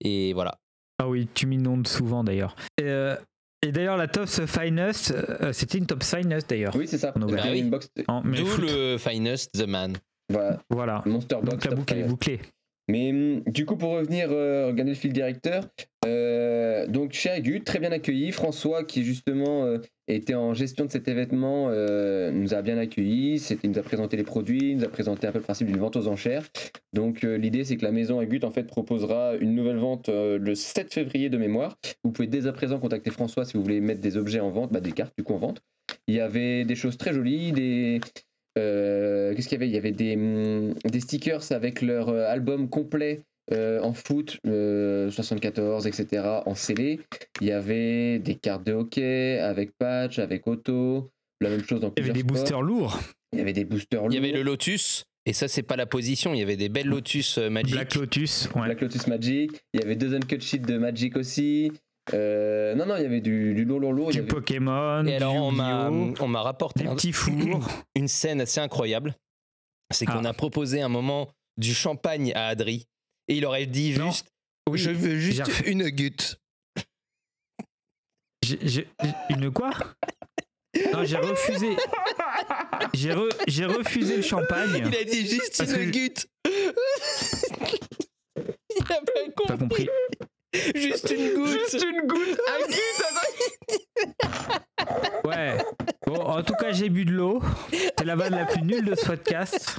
Et 0.00 0.32
voilà. 0.34 0.58
Ah 1.00 1.08
oui, 1.08 1.26
tu 1.34 1.46
m'inondes 1.46 1.88
souvent 1.88 2.22
d'ailleurs. 2.22 2.54
Euh, 2.80 3.16
et 3.66 3.72
d'ailleurs, 3.72 3.96
la 3.96 4.06
Tops 4.06 4.46
Finest, 4.46 5.10
euh, 5.12 5.52
c'était 5.52 5.78
une 5.78 5.86
Tops 5.86 6.08
Finest 6.14 6.48
d'ailleurs. 6.48 6.76
Oui, 6.76 6.86
c'est 6.86 6.98
ça. 6.98 7.12
On 7.16 7.22
a 7.22 7.24
ouvert. 7.24 7.38
C'était 7.42 7.48
Bah 7.48 7.54
oui. 7.54 7.60
une 7.60 7.70
box. 7.70 7.88
En- 8.06 8.22
mais 8.22 8.36
D'où 8.38 8.46
le 8.60 8.98
Finest 8.98 9.50
The 9.52 9.66
Man. 9.66 9.96
Voilà, 10.30 10.60
Voilà. 10.70 11.02
Monster 11.06 11.36
Box. 11.42 11.48
Donc 11.50 11.64
la 11.64 11.70
Top 11.70 11.78
boucle 11.80 11.94
est 11.94 12.02
bouclée. 12.04 12.40
Mais 12.88 13.10
hum, 13.10 13.42
du 13.46 13.66
coup, 13.66 13.76
pour 13.76 13.92
revenir, 13.92 14.28
euh, 14.30 14.66
regarder 14.66 14.92
le 14.92 14.96
fil 14.96 15.12
directeur, 15.12 15.68
euh, 16.04 16.86
donc 16.86 17.12
chez 17.12 17.30
Agut, 17.30 17.62
très 17.62 17.78
bien 17.78 17.92
accueilli. 17.92 18.30
François, 18.32 18.84
qui 18.84 19.04
justement 19.04 19.64
euh, 19.64 19.78
était 20.08 20.34
en 20.34 20.54
gestion 20.54 20.84
de 20.84 20.90
cet 20.90 21.08
événement, 21.08 21.68
euh, 21.70 22.30
nous 22.30 22.54
a 22.54 22.62
bien 22.62 22.76
accueillis. 22.78 23.36
Il 23.62 23.70
nous 23.70 23.78
a 23.78 23.82
présenté 23.82 24.16
les 24.16 24.22
produits, 24.22 24.72
il 24.72 24.76
nous 24.78 24.84
a 24.84 24.88
présenté 24.88 25.26
un 25.26 25.32
peu 25.32 25.38
le 25.38 25.44
principe 25.44 25.66
d'une 25.66 25.78
vente 25.78 25.96
aux 25.96 26.08
enchères. 26.08 26.46
Donc 26.92 27.22
l'idée, 27.22 27.64
c'est 27.64 27.76
que 27.76 27.84
la 27.84 27.92
maison 27.92 28.18
Agut 28.18 28.40
en 28.44 28.50
fait 28.50 28.64
proposera 28.64 29.34
une 29.36 29.54
nouvelle 29.54 29.78
vente 29.78 30.08
le 30.08 30.54
7 30.54 30.92
février 30.92 31.28
de 31.28 31.38
mémoire. 31.38 31.76
Vous 32.04 32.12
pouvez 32.12 32.28
dès 32.28 32.46
à 32.46 32.52
présent 32.52 32.78
contacter 32.78 33.10
François 33.10 33.44
si 33.44 33.56
vous 33.56 33.62
voulez 33.62 33.80
mettre 33.80 34.00
des 34.00 34.16
objets 34.16 34.40
en 34.40 34.50
vente, 34.50 34.72
bah, 34.72 34.80
des 34.80 34.92
cartes 34.92 35.14
du 35.16 35.24
coup 35.24 35.34
en 35.34 35.38
vente. 35.38 35.62
Il 36.06 36.14
y 36.14 36.20
avait 36.20 36.64
des 36.64 36.76
choses 36.76 36.96
très 36.96 37.12
jolies, 37.12 37.52
des 37.52 38.00
euh, 38.58 39.34
qu'est-ce 39.34 39.48
qu'il 39.48 39.56
y 39.56 39.62
avait? 39.62 39.68
Il 39.68 39.74
y 39.74 39.78
avait 39.78 39.92
des, 39.92 40.14
hum, 40.16 40.74
des 40.84 41.00
stickers 41.00 41.52
avec 41.52 41.82
leur 41.82 42.08
euh, 42.08 42.26
album 42.28 42.68
complet 42.68 43.22
euh, 43.52 43.80
en 43.80 43.92
foot, 43.92 44.38
euh, 44.46 45.10
74, 45.10 45.86
etc., 45.86 46.22
en 46.46 46.54
scellé. 46.54 47.00
Il 47.40 47.46
y 47.48 47.52
avait 47.52 48.18
des 48.18 48.34
cartes 48.36 48.64
de 48.64 48.72
hockey 48.72 49.38
avec 49.38 49.72
patch, 49.78 50.18
avec 50.18 50.46
auto, 50.46 51.10
la 51.40 51.50
même 51.50 51.62
chose 51.64 51.80
dans 51.80 51.92
Il 51.96 52.06
y 52.06 52.10
avait 52.10 52.12
des 52.14 52.20
sports. 52.20 52.32
boosters 52.36 52.62
lourds. 52.62 53.00
Il 53.32 53.38
y 53.38 53.42
avait 53.42 53.52
des 53.52 53.64
boosters 53.64 54.04
Il 54.08 54.14
y 54.14 54.18
avait 54.18 54.28
lourds. 54.28 54.36
le 54.38 54.42
Lotus. 54.44 55.04
Et 55.26 55.32
ça, 55.32 55.48
c'est 55.48 55.62
pas 55.62 55.76
la 55.76 55.86
position. 55.86 56.32
Il 56.34 56.38
y 56.38 56.42
avait 56.42 56.56
des 56.56 56.68
belles 56.68 56.86
Lotus 56.86 57.38
Magic. 57.38 57.72
Black 57.74 57.94
Lotus. 57.94 58.48
Ouais. 58.54 58.64
Black 58.66 58.80
Lotus 58.82 59.06
Magic. 59.06 59.50
Il 59.72 59.80
y 59.80 59.82
avait 59.82 59.96
deux 59.96 60.14
uncut 60.14 60.40
sheets 60.40 60.58
de 60.58 60.76
Magic 60.78 61.16
aussi. 61.16 61.72
Euh, 62.12 62.74
non, 62.74 62.84
non, 62.86 62.96
il 62.96 63.02
y 63.02 63.06
avait 63.06 63.20
du, 63.22 63.54
du 63.54 63.64
lourd, 63.64 63.80
lourd, 63.80 63.92
lourd. 63.92 64.10
il 64.10 64.14
y 64.14 64.16
Du 64.16 64.20
avait- 64.20 64.28
Pokémon, 64.28 65.02
Et 65.06 65.10
du 65.10 65.14
alors, 65.14 65.34
on 65.36 65.50
m'a, 65.50 65.88
Yu-Gi-Oh, 65.90 66.22
on 66.24 66.28
m'a 66.28 66.42
rapporté 66.42 66.82
des 66.82 66.88
un- 66.90 66.94
petits 66.96 67.12
fours. 67.14 67.66
une 67.94 68.08
scène 68.08 68.40
assez 68.42 68.60
incroyable. 68.60 69.14
C'est 69.92 70.04
qu'on 70.06 70.24
Ah. 70.24 70.30
a 70.30 70.32
proposé 70.34 70.82
un 70.82 70.88
moment 70.88 71.30
du 71.56 71.72
champagne 71.74 72.32
à 72.34 72.48
Adri. 72.48 72.86
Et 73.28 73.36
il 73.36 73.46
aurait 73.46 73.66
dit 73.66 73.96
Non. 73.98 74.10
juste 74.10 74.26
Oui, 74.68 74.78
Je 74.78 74.90
veux 74.90 75.16
juste 75.18 75.62
une 75.66 75.88
goutte. 75.90 76.38
Une 79.30 79.50
quoi? 79.50 79.70
Non, 80.92 81.04
j'ai 81.04 81.16
refusé. 81.16 81.76
J'ai 82.92 83.12
re- 83.12 83.32
j'ai 83.46 83.64
refusé 83.64 84.16
le 84.16 84.22
champagne. 84.22 84.70
Il 84.76 84.96
a 84.96 85.04
dit 85.04 85.26
juste 85.26 85.62
une 85.66 85.90
goutte. 85.90 86.26
il 88.36 88.82
a 88.82 89.00
pas 89.46 89.56
compris 89.56 89.88
Juste 90.74 91.10
une 91.10 91.34
goutte. 91.34 91.74
une 91.82 92.06
goutte 92.06 92.38
Ouais. 95.24 95.56
Bon, 96.06 96.16
en 96.20 96.42
tout 96.42 96.54
cas, 96.54 96.72
j'ai 96.72 96.88
bu 96.88 97.04
de 97.04 97.12
l'eau. 97.12 97.40
C'est 97.98 98.04
la 98.04 98.16
vanne 98.16 98.34
la 98.36 98.44
plus 98.46 98.62
nulle 98.62 98.84
de 98.84 98.94
ce 98.94 99.06
podcast. 99.06 99.78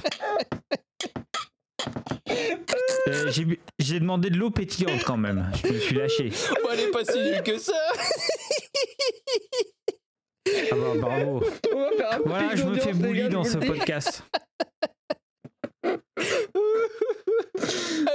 Euh, 3.08 3.30
j'ai 3.30 3.44
bu- 3.44 3.60
j'ai 3.78 4.00
demandé 4.00 4.30
de 4.30 4.36
l'eau 4.36 4.50
pétillante 4.50 5.04
quand 5.04 5.16
même. 5.16 5.50
Je 5.64 5.72
me 5.72 5.78
suis 5.78 5.94
lâché. 5.94 6.30
Bon, 6.62 6.68
elle 6.72 6.80
est 6.80 6.90
pas 6.90 7.04
si 7.04 7.18
nulle 7.18 7.42
que 7.42 7.56
ça. 7.58 7.72
Ah 10.48 10.74
bah, 10.74 10.92
bravo. 10.96 11.42
Voilà, 12.24 12.56
je 12.56 12.64
me 12.64 12.78
fais 12.78 12.92
bully 12.92 13.28
dans 13.28 13.44
ce 13.44 13.58
podcast. 13.58 14.22
Ah, 15.84 15.96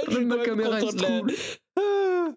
je 0.08 0.14
suis 0.14 0.24
Ma 0.24 0.38
caméra, 0.44 0.78
la-. 0.80 1.22
Ah. 1.78 2.28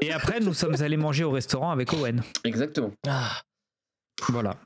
Et 0.00 0.12
après, 0.12 0.40
nous 0.40 0.54
sommes 0.54 0.76
allés 0.82 0.96
manger 0.96 1.24
au 1.24 1.30
restaurant 1.30 1.70
avec 1.70 1.92
Owen. 1.92 2.22
Exactement. 2.44 2.92
Ah. 3.06 3.40
Voilà. 4.28 4.56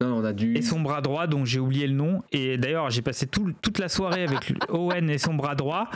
Non, 0.00 0.16
on 0.18 0.24
a 0.24 0.32
dû. 0.32 0.56
Et 0.56 0.62
son 0.62 0.80
bras 0.80 1.00
droit, 1.00 1.26
dont 1.26 1.44
j'ai 1.44 1.58
oublié 1.58 1.86
le 1.86 1.94
nom. 1.94 2.22
Et 2.32 2.58
d'ailleurs, 2.58 2.90
j'ai 2.90 3.02
passé 3.02 3.26
tout- 3.26 3.54
toute 3.62 3.78
la 3.78 3.88
soirée 3.88 4.24
avec 4.24 4.52
Owen 4.68 5.08
et 5.10 5.18
son 5.18 5.34
bras 5.34 5.54
droit. 5.54 5.88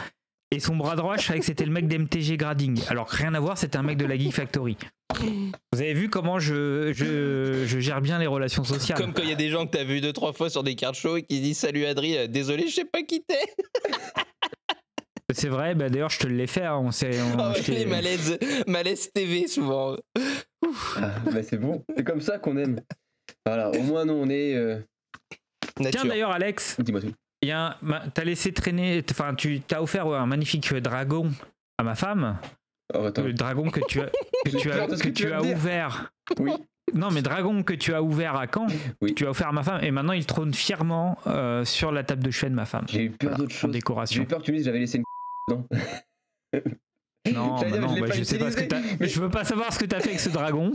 Et 0.53 0.59
son 0.59 0.75
bras 0.77 0.97
droit, 0.97 1.17
je 1.17 1.27
savais 1.27 1.39
que 1.39 1.45
c'était 1.45 1.65
le 1.65 1.71
mec 1.71 1.87
d'MTG 1.87 2.37
Grading. 2.37 2.81
Alors 2.89 3.07
que 3.07 3.15
rien 3.17 3.35
à 3.35 3.41
voir, 3.41 3.57
c'était 3.57 3.77
un 3.77 3.83
mec 3.85 3.97
de 3.99 4.05
la 4.07 4.17
Geek 4.19 4.33
Factory. 4.35 4.77
Vous 5.21 5.81
avez 5.81 5.95
vu 5.95 6.09
comment 6.09 6.39
je, 6.41 6.93
je, 6.93 7.65
je 7.67 7.79
gère 7.79 8.01
bien 8.01 8.19
les 8.19 8.27
relations 8.27 8.65
sociales 8.65 8.99
Comme 8.99 9.13
quand 9.13 9.23
il 9.23 9.29
y 9.29 9.33
a 9.33 9.37
des 9.37 9.51
gens 9.51 9.67
que 9.67 9.71
t'as 9.77 9.85
vu 9.85 10.01
deux 10.01 10.13
trois 10.13 10.33
fois 10.33 10.51
sur 10.51 10.65
des 10.65 10.75
cartes 10.75 10.97
show 10.97 11.17
et 11.19 11.23
qui 11.23 11.41
disent 11.41 11.59
salut 11.59 11.85
Adri, 11.85 12.17
euh, 12.17 12.27
désolé 12.27 12.67
je 12.69 12.75
sais 12.75 12.85
pas 12.85 13.03
qui 13.03 13.23
t'es. 13.23 13.39
C'est 15.33 15.49
vrai, 15.49 15.75
bah 15.75 15.89
d'ailleurs, 15.89 16.11
je 16.11 16.19
te 16.19 16.27
l'ai 16.27 16.47
fait. 16.47 16.65
hein, 16.65 16.77
On 16.79 16.91
s'est, 16.91 17.21
on- 17.23 17.39
Ah 17.39 17.53
ouais, 17.53 17.63
les 17.69 17.87
malaises, 17.87 18.39
malaises 18.67 19.11
TV 19.13 19.47
souvent. 19.47 19.97
Ah, 20.97 21.11
bah, 21.33 21.43
c'est 21.43 21.59
bon. 21.59 21.85
C'est 21.97 22.05
comme 22.05 22.21
ça 22.21 22.39
qu'on 22.39 22.57
aime. 22.57 22.81
Voilà, 23.47 23.71
au 23.71 23.81
moins, 23.83 24.05
nous, 24.05 24.15
on 24.15 24.29
est. 24.29 24.55
euh, 24.55 24.79
Tiens, 25.91 26.05
d'ailleurs, 26.05 26.31
Alex, 26.33 26.77
Dis-moi 26.81 27.01
tout. 27.01 27.13
t'as 27.43 28.25
laissé 28.25 28.53
traîner, 28.53 29.03
enfin, 29.11 29.35
tu 29.35 29.61
t'as 29.61 29.81
offert 29.81 30.07
ouais, 30.07 30.17
un 30.19 30.27
magnifique 30.27 30.73
dragon 30.75 31.31
à 31.79 31.83
ma 31.83 31.95
femme. 31.95 32.39
Oh. 32.95 33.09
Le 33.17 33.33
dragon 33.33 33.71
que 33.71 33.81
tu 33.89 34.01
as, 34.01 34.07
que 34.45 34.57
tu 34.57 34.71
as, 34.71 34.87
que 34.87 35.01
que 35.03 35.09
tu 35.11 35.33
as 35.33 35.41
ouvert. 35.43 36.11
Oui. 36.39 36.53
Non, 36.93 37.11
mais 37.13 37.23
dragon 37.23 37.63
que 37.63 37.73
tu 37.73 37.95
as 37.95 38.03
ouvert 38.03 38.35
à 38.35 38.47
Caen, 38.53 38.67
Oui. 39.01 39.15
tu 39.15 39.25
as 39.27 39.31
offert 39.31 39.47
à 39.49 39.53
ma 39.53 39.63
femme, 39.63 39.83
et 39.85 39.93
maintenant 39.93 40.13
il 40.13 40.27
trône 40.27 40.53
fièrement 40.53 41.17
euh, 41.29 41.65
sur 41.65 41.93
la 41.93 42.03
table 42.03 42.23
de 42.25 42.33
chevet 42.33 42.51
de 42.51 42.57
ma 42.57 42.67
femme. 42.67 42.85
J'ai 42.89 43.05
eu 43.05 43.11
peur 43.11 43.31
Voilà, 43.31 43.37
d'autre 43.39 43.55
chose. 43.55 43.73
J'ai 44.11 44.21
eu 44.23 44.27
peur 44.27 44.41
que 44.41 44.45
tu 44.45 44.51
me 44.51 44.57
dises 44.57 44.67
j'avais 44.67 44.81
laissé 44.81 44.99
une 44.99 45.05
Non, 47.33 47.59
J'allais 47.59 47.71
bah 47.73 47.79
dire, 47.79 47.81
non, 47.89 47.97
je 47.97 48.01
bah 48.01 48.07
je 48.15 48.23
sais 48.23 48.39
pas 48.39 48.51
ce 48.51 48.57
que 48.57 48.65
t'as. 48.65 48.81
mais- 48.99 49.07
Je 49.09 49.21
veux 49.21 49.29
pas 49.29 49.45
savoir 49.45 49.73
ce 49.73 49.79
que 49.79 49.85
t'as 49.85 50.01
fait 50.01 50.09
avec 50.09 50.21
ce 50.21 50.31
dragon. 50.31 50.73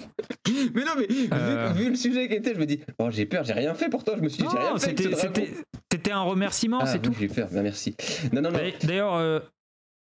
Mais 0.48 0.84
non, 0.86 0.92
mais 0.98 1.08
vu- 1.08 1.28
Euh. 1.34 1.74
vu, 1.74 1.90
le 1.90 1.96
sujet 1.96 2.28
qui 2.28 2.36
était, 2.36 2.54
je 2.54 2.60
me 2.60 2.66
dis, 2.66 2.82
oh, 3.00 3.10
j'ai 3.12 3.26
peur, 3.26 3.44
j'ai 3.44 3.54
rien 3.54 3.74
fait 3.74 3.90
pourtant. 3.90 4.14
Je 4.16 4.22
me 4.22 4.30
suis 4.30 4.44
dit, 4.44 4.50
j'ai 4.52 4.58
rien 4.58 4.72
Non, 4.74 4.78
fait. 4.78 4.88
avec 4.90 4.98
ce 5.00 5.04
c'était, 5.04 5.16
dragon. 5.16 5.34
c'était, 5.36 5.54
c'était 5.92 6.12
un 6.12 6.22
remerciement, 6.22 6.80
Ah, 6.82 6.86
c'est 6.86 6.98
oui, 6.98 7.02
tout. 7.02 7.14
J'ai 7.20 7.26
eu 7.26 7.30
peur, 7.30 7.50
ben, 7.52 7.64
merci. 7.64 7.96
Non, 8.32 8.42
non, 8.42 8.52
non. 8.52 8.58
D'ailleurs- 8.58 8.74
D'ailleurs, 8.84 9.14
euh, 9.16 9.40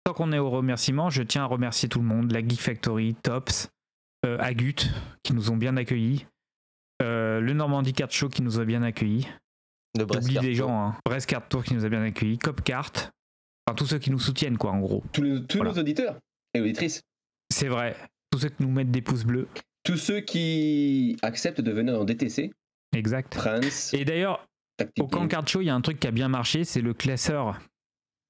tant 0.03 0.13
qu'on 0.13 0.31
est 0.31 0.39
au 0.39 0.49
remerciement, 0.49 1.10
je 1.10 1.21
tiens 1.23 1.43
à 1.43 1.45
remercier 1.45 1.88
tout 1.89 1.99
le 1.99 2.05
monde, 2.05 2.31
la 2.31 2.39
Geek 2.39 2.60
Factory, 2.60 3.15
Tops, 3.21 3.69
euh, 4.25 4.38
Agut, 4.39 4.75
qui 5.23 5.34
nous 5.34 5.51
ont 5.51 5.57
bien 5.57 5.77
accueillis, 5.77 6.25
euh, 7.03 7.39
le 7.39 7.53
Normandie 7.53 7.93
Card 7.93 8.12
Show 8.12 8.29
qui 8.29 8.41
nous 8.41 8.60
a 8.60 8.65
bien 8.65 8.81
accueillis. 8.84 9.27
Le 9.97 10.05
Brest 10.05 10.23
J'oublie 10.27 10.39
des 10.47 10.55
Carto. 10.55 10.69
gens, 10.71 10.88
hein. 10.88 10.95
Brest 11.05 11.27
Card 11.29 11.47
Tour 11.49 11.63
qui 11.63 11.73
nous 11.75 11.86
a 11.86 11.89
bien 11.89 12.01
accueillis, 12.01 12.38
Copcart, 12.39 12.91
enfin 13.67 13.76
tous 13.76 13.86
ceux 13.88 14.00
qui 14.00 14.12
nous 14.12 14.19
soutiennent, 14.19 14.58
quoi, 14.58 14.71
en 14.71 14.80
gros. 14.80 15.04
Tous, 15.12 15.21
les- 15.21 15.45
tous 15.45 15.58
Voilà. 15.58 15.74
nos 15.74 15.80
auditeurs 15.80 16.17
et 16.54 16.62
auditrices, 16.62 17.02
C'est 17.52 17.67
vrai. 17.67 17.95
Tous 18.32 18.39
ceux 18.39 18.50
qui 18.50 18.63
nous 18.63 18.71
mettent 18.71 18.91
des 18.91 19.02
pouces 19.02 19.24
bleus. 19.26 19.47
tous 19.84 19.97
ceux 19.97 20.21
qui 20.21 21.17
acceptent 21.21 21.62
de 21.62 21.71
venir 21.71 21.93
dans 21.93 22.06
DTC, 22.06 22.52
Exact. 22.95 23.34
France, 23.36 23.93
Et 23.93 24.04
d'ailleurs, 24.06 24.45
au 25.00 25.08
Camp 25.08 25.45
Show, 25.47 25.62
il 25.62 25.65
y 25.65 25.69
a 25.69 25.76
un 25.76 25.82
truc 25.82 26.00
qui 26.00 26.08
a 26.08 26.12
bien 26.12 26.28
marché, 26.28 26.63
c'est 26.65 26.82
le 26.82 26.93
classeur. 26.93 27.60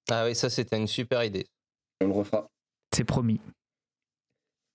Ah 0.10 0.26
oui, 0.26 0.36
ça 0.36 0.50
c'était 0.50 0.78
une 0.78 0.88
super 0.88 1.24
idée. 1.24 1.46
on 2.02 2.08
le 2.08 2.14
refera. 2.14 2.48
C'est 2.96 3.04
promis. 3.04 3.40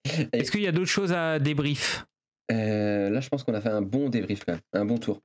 Et- 0.04 0.28
Est-ce 0.40 0.50
qu'il 0.52 0.60
y 0.62 0.66
a 0.68 0.72
d'autres 0.72 0.86
choses 0.90 1.12
à 1.12 1.38
débrief? 1.40 2.04
Euh, 2.52 3.10
là, 3.10 3.20
je 3.20 3.28
pense 3.28 3.42
qu'on 3.42 3.54
a 3.54 3.60
fait 3.60 3.68
un 3.70 3.82
bon 3.82 4.08
débrief 4.08 4.44
quand 4.44 4.52
même, 4.52 4.60
un 4.72 4.84
bon 4.84 4.98
tour. 4.98 5.20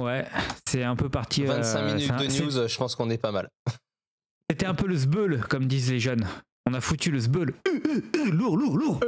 Ouais, 0.00 0.24
c'est 0.66 0.82
un 0.84 0.96
peu 0.96 1.10
parti. 1.10 1.42
euh, 1.42 1.48
25 1.48 1.82
minutes 1.86 2.06
c'est 2.06 2.12
un- 2.12 2.16
de 2.16 2.44
news, 2.62 2.68
je 2.68 2.76
pense 2.78 2.94
qu'on 2.96 3.10
est 3.10 3.18
pas 3.18 3.32
mal. 3.32 3.48
C'était 4.50 4.66
un 4.66 4.74
peu 4.74 4.86
le 4.86 4.96
sbeul, 4.96 5.40
comme 5.48 5.66
disent 5.66 5.90
les 5.90 6.00
jeunes. 6.00 6.26
On 6.66 6.74
a 6.74 6.80
foutu 6.80 7.10
le 7.10 7.20
sbeul. 7.20 7.54
Euh, 7.68 7.80
euh, 7.88 8.00
euh, 8.16 8.30
lourd, 8.30 8.56
lourd, 8.56 8.76
lourd. 8.76 9.00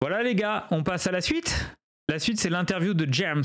Voilà 0.00 0.22
les 0.22 0.34
gars, 0.34 0.66
on 0.70 0.82
passe 0.82 1.06
à 1.06 1.12
la 1.12 1.20
suite. 1.20 1.76
La 2.08 2.18
suite, 2.18 2.40
c'est 2.40 2.50
l'interview 2.50 2.92
de 2.94 3.06
James. 3.12 3.44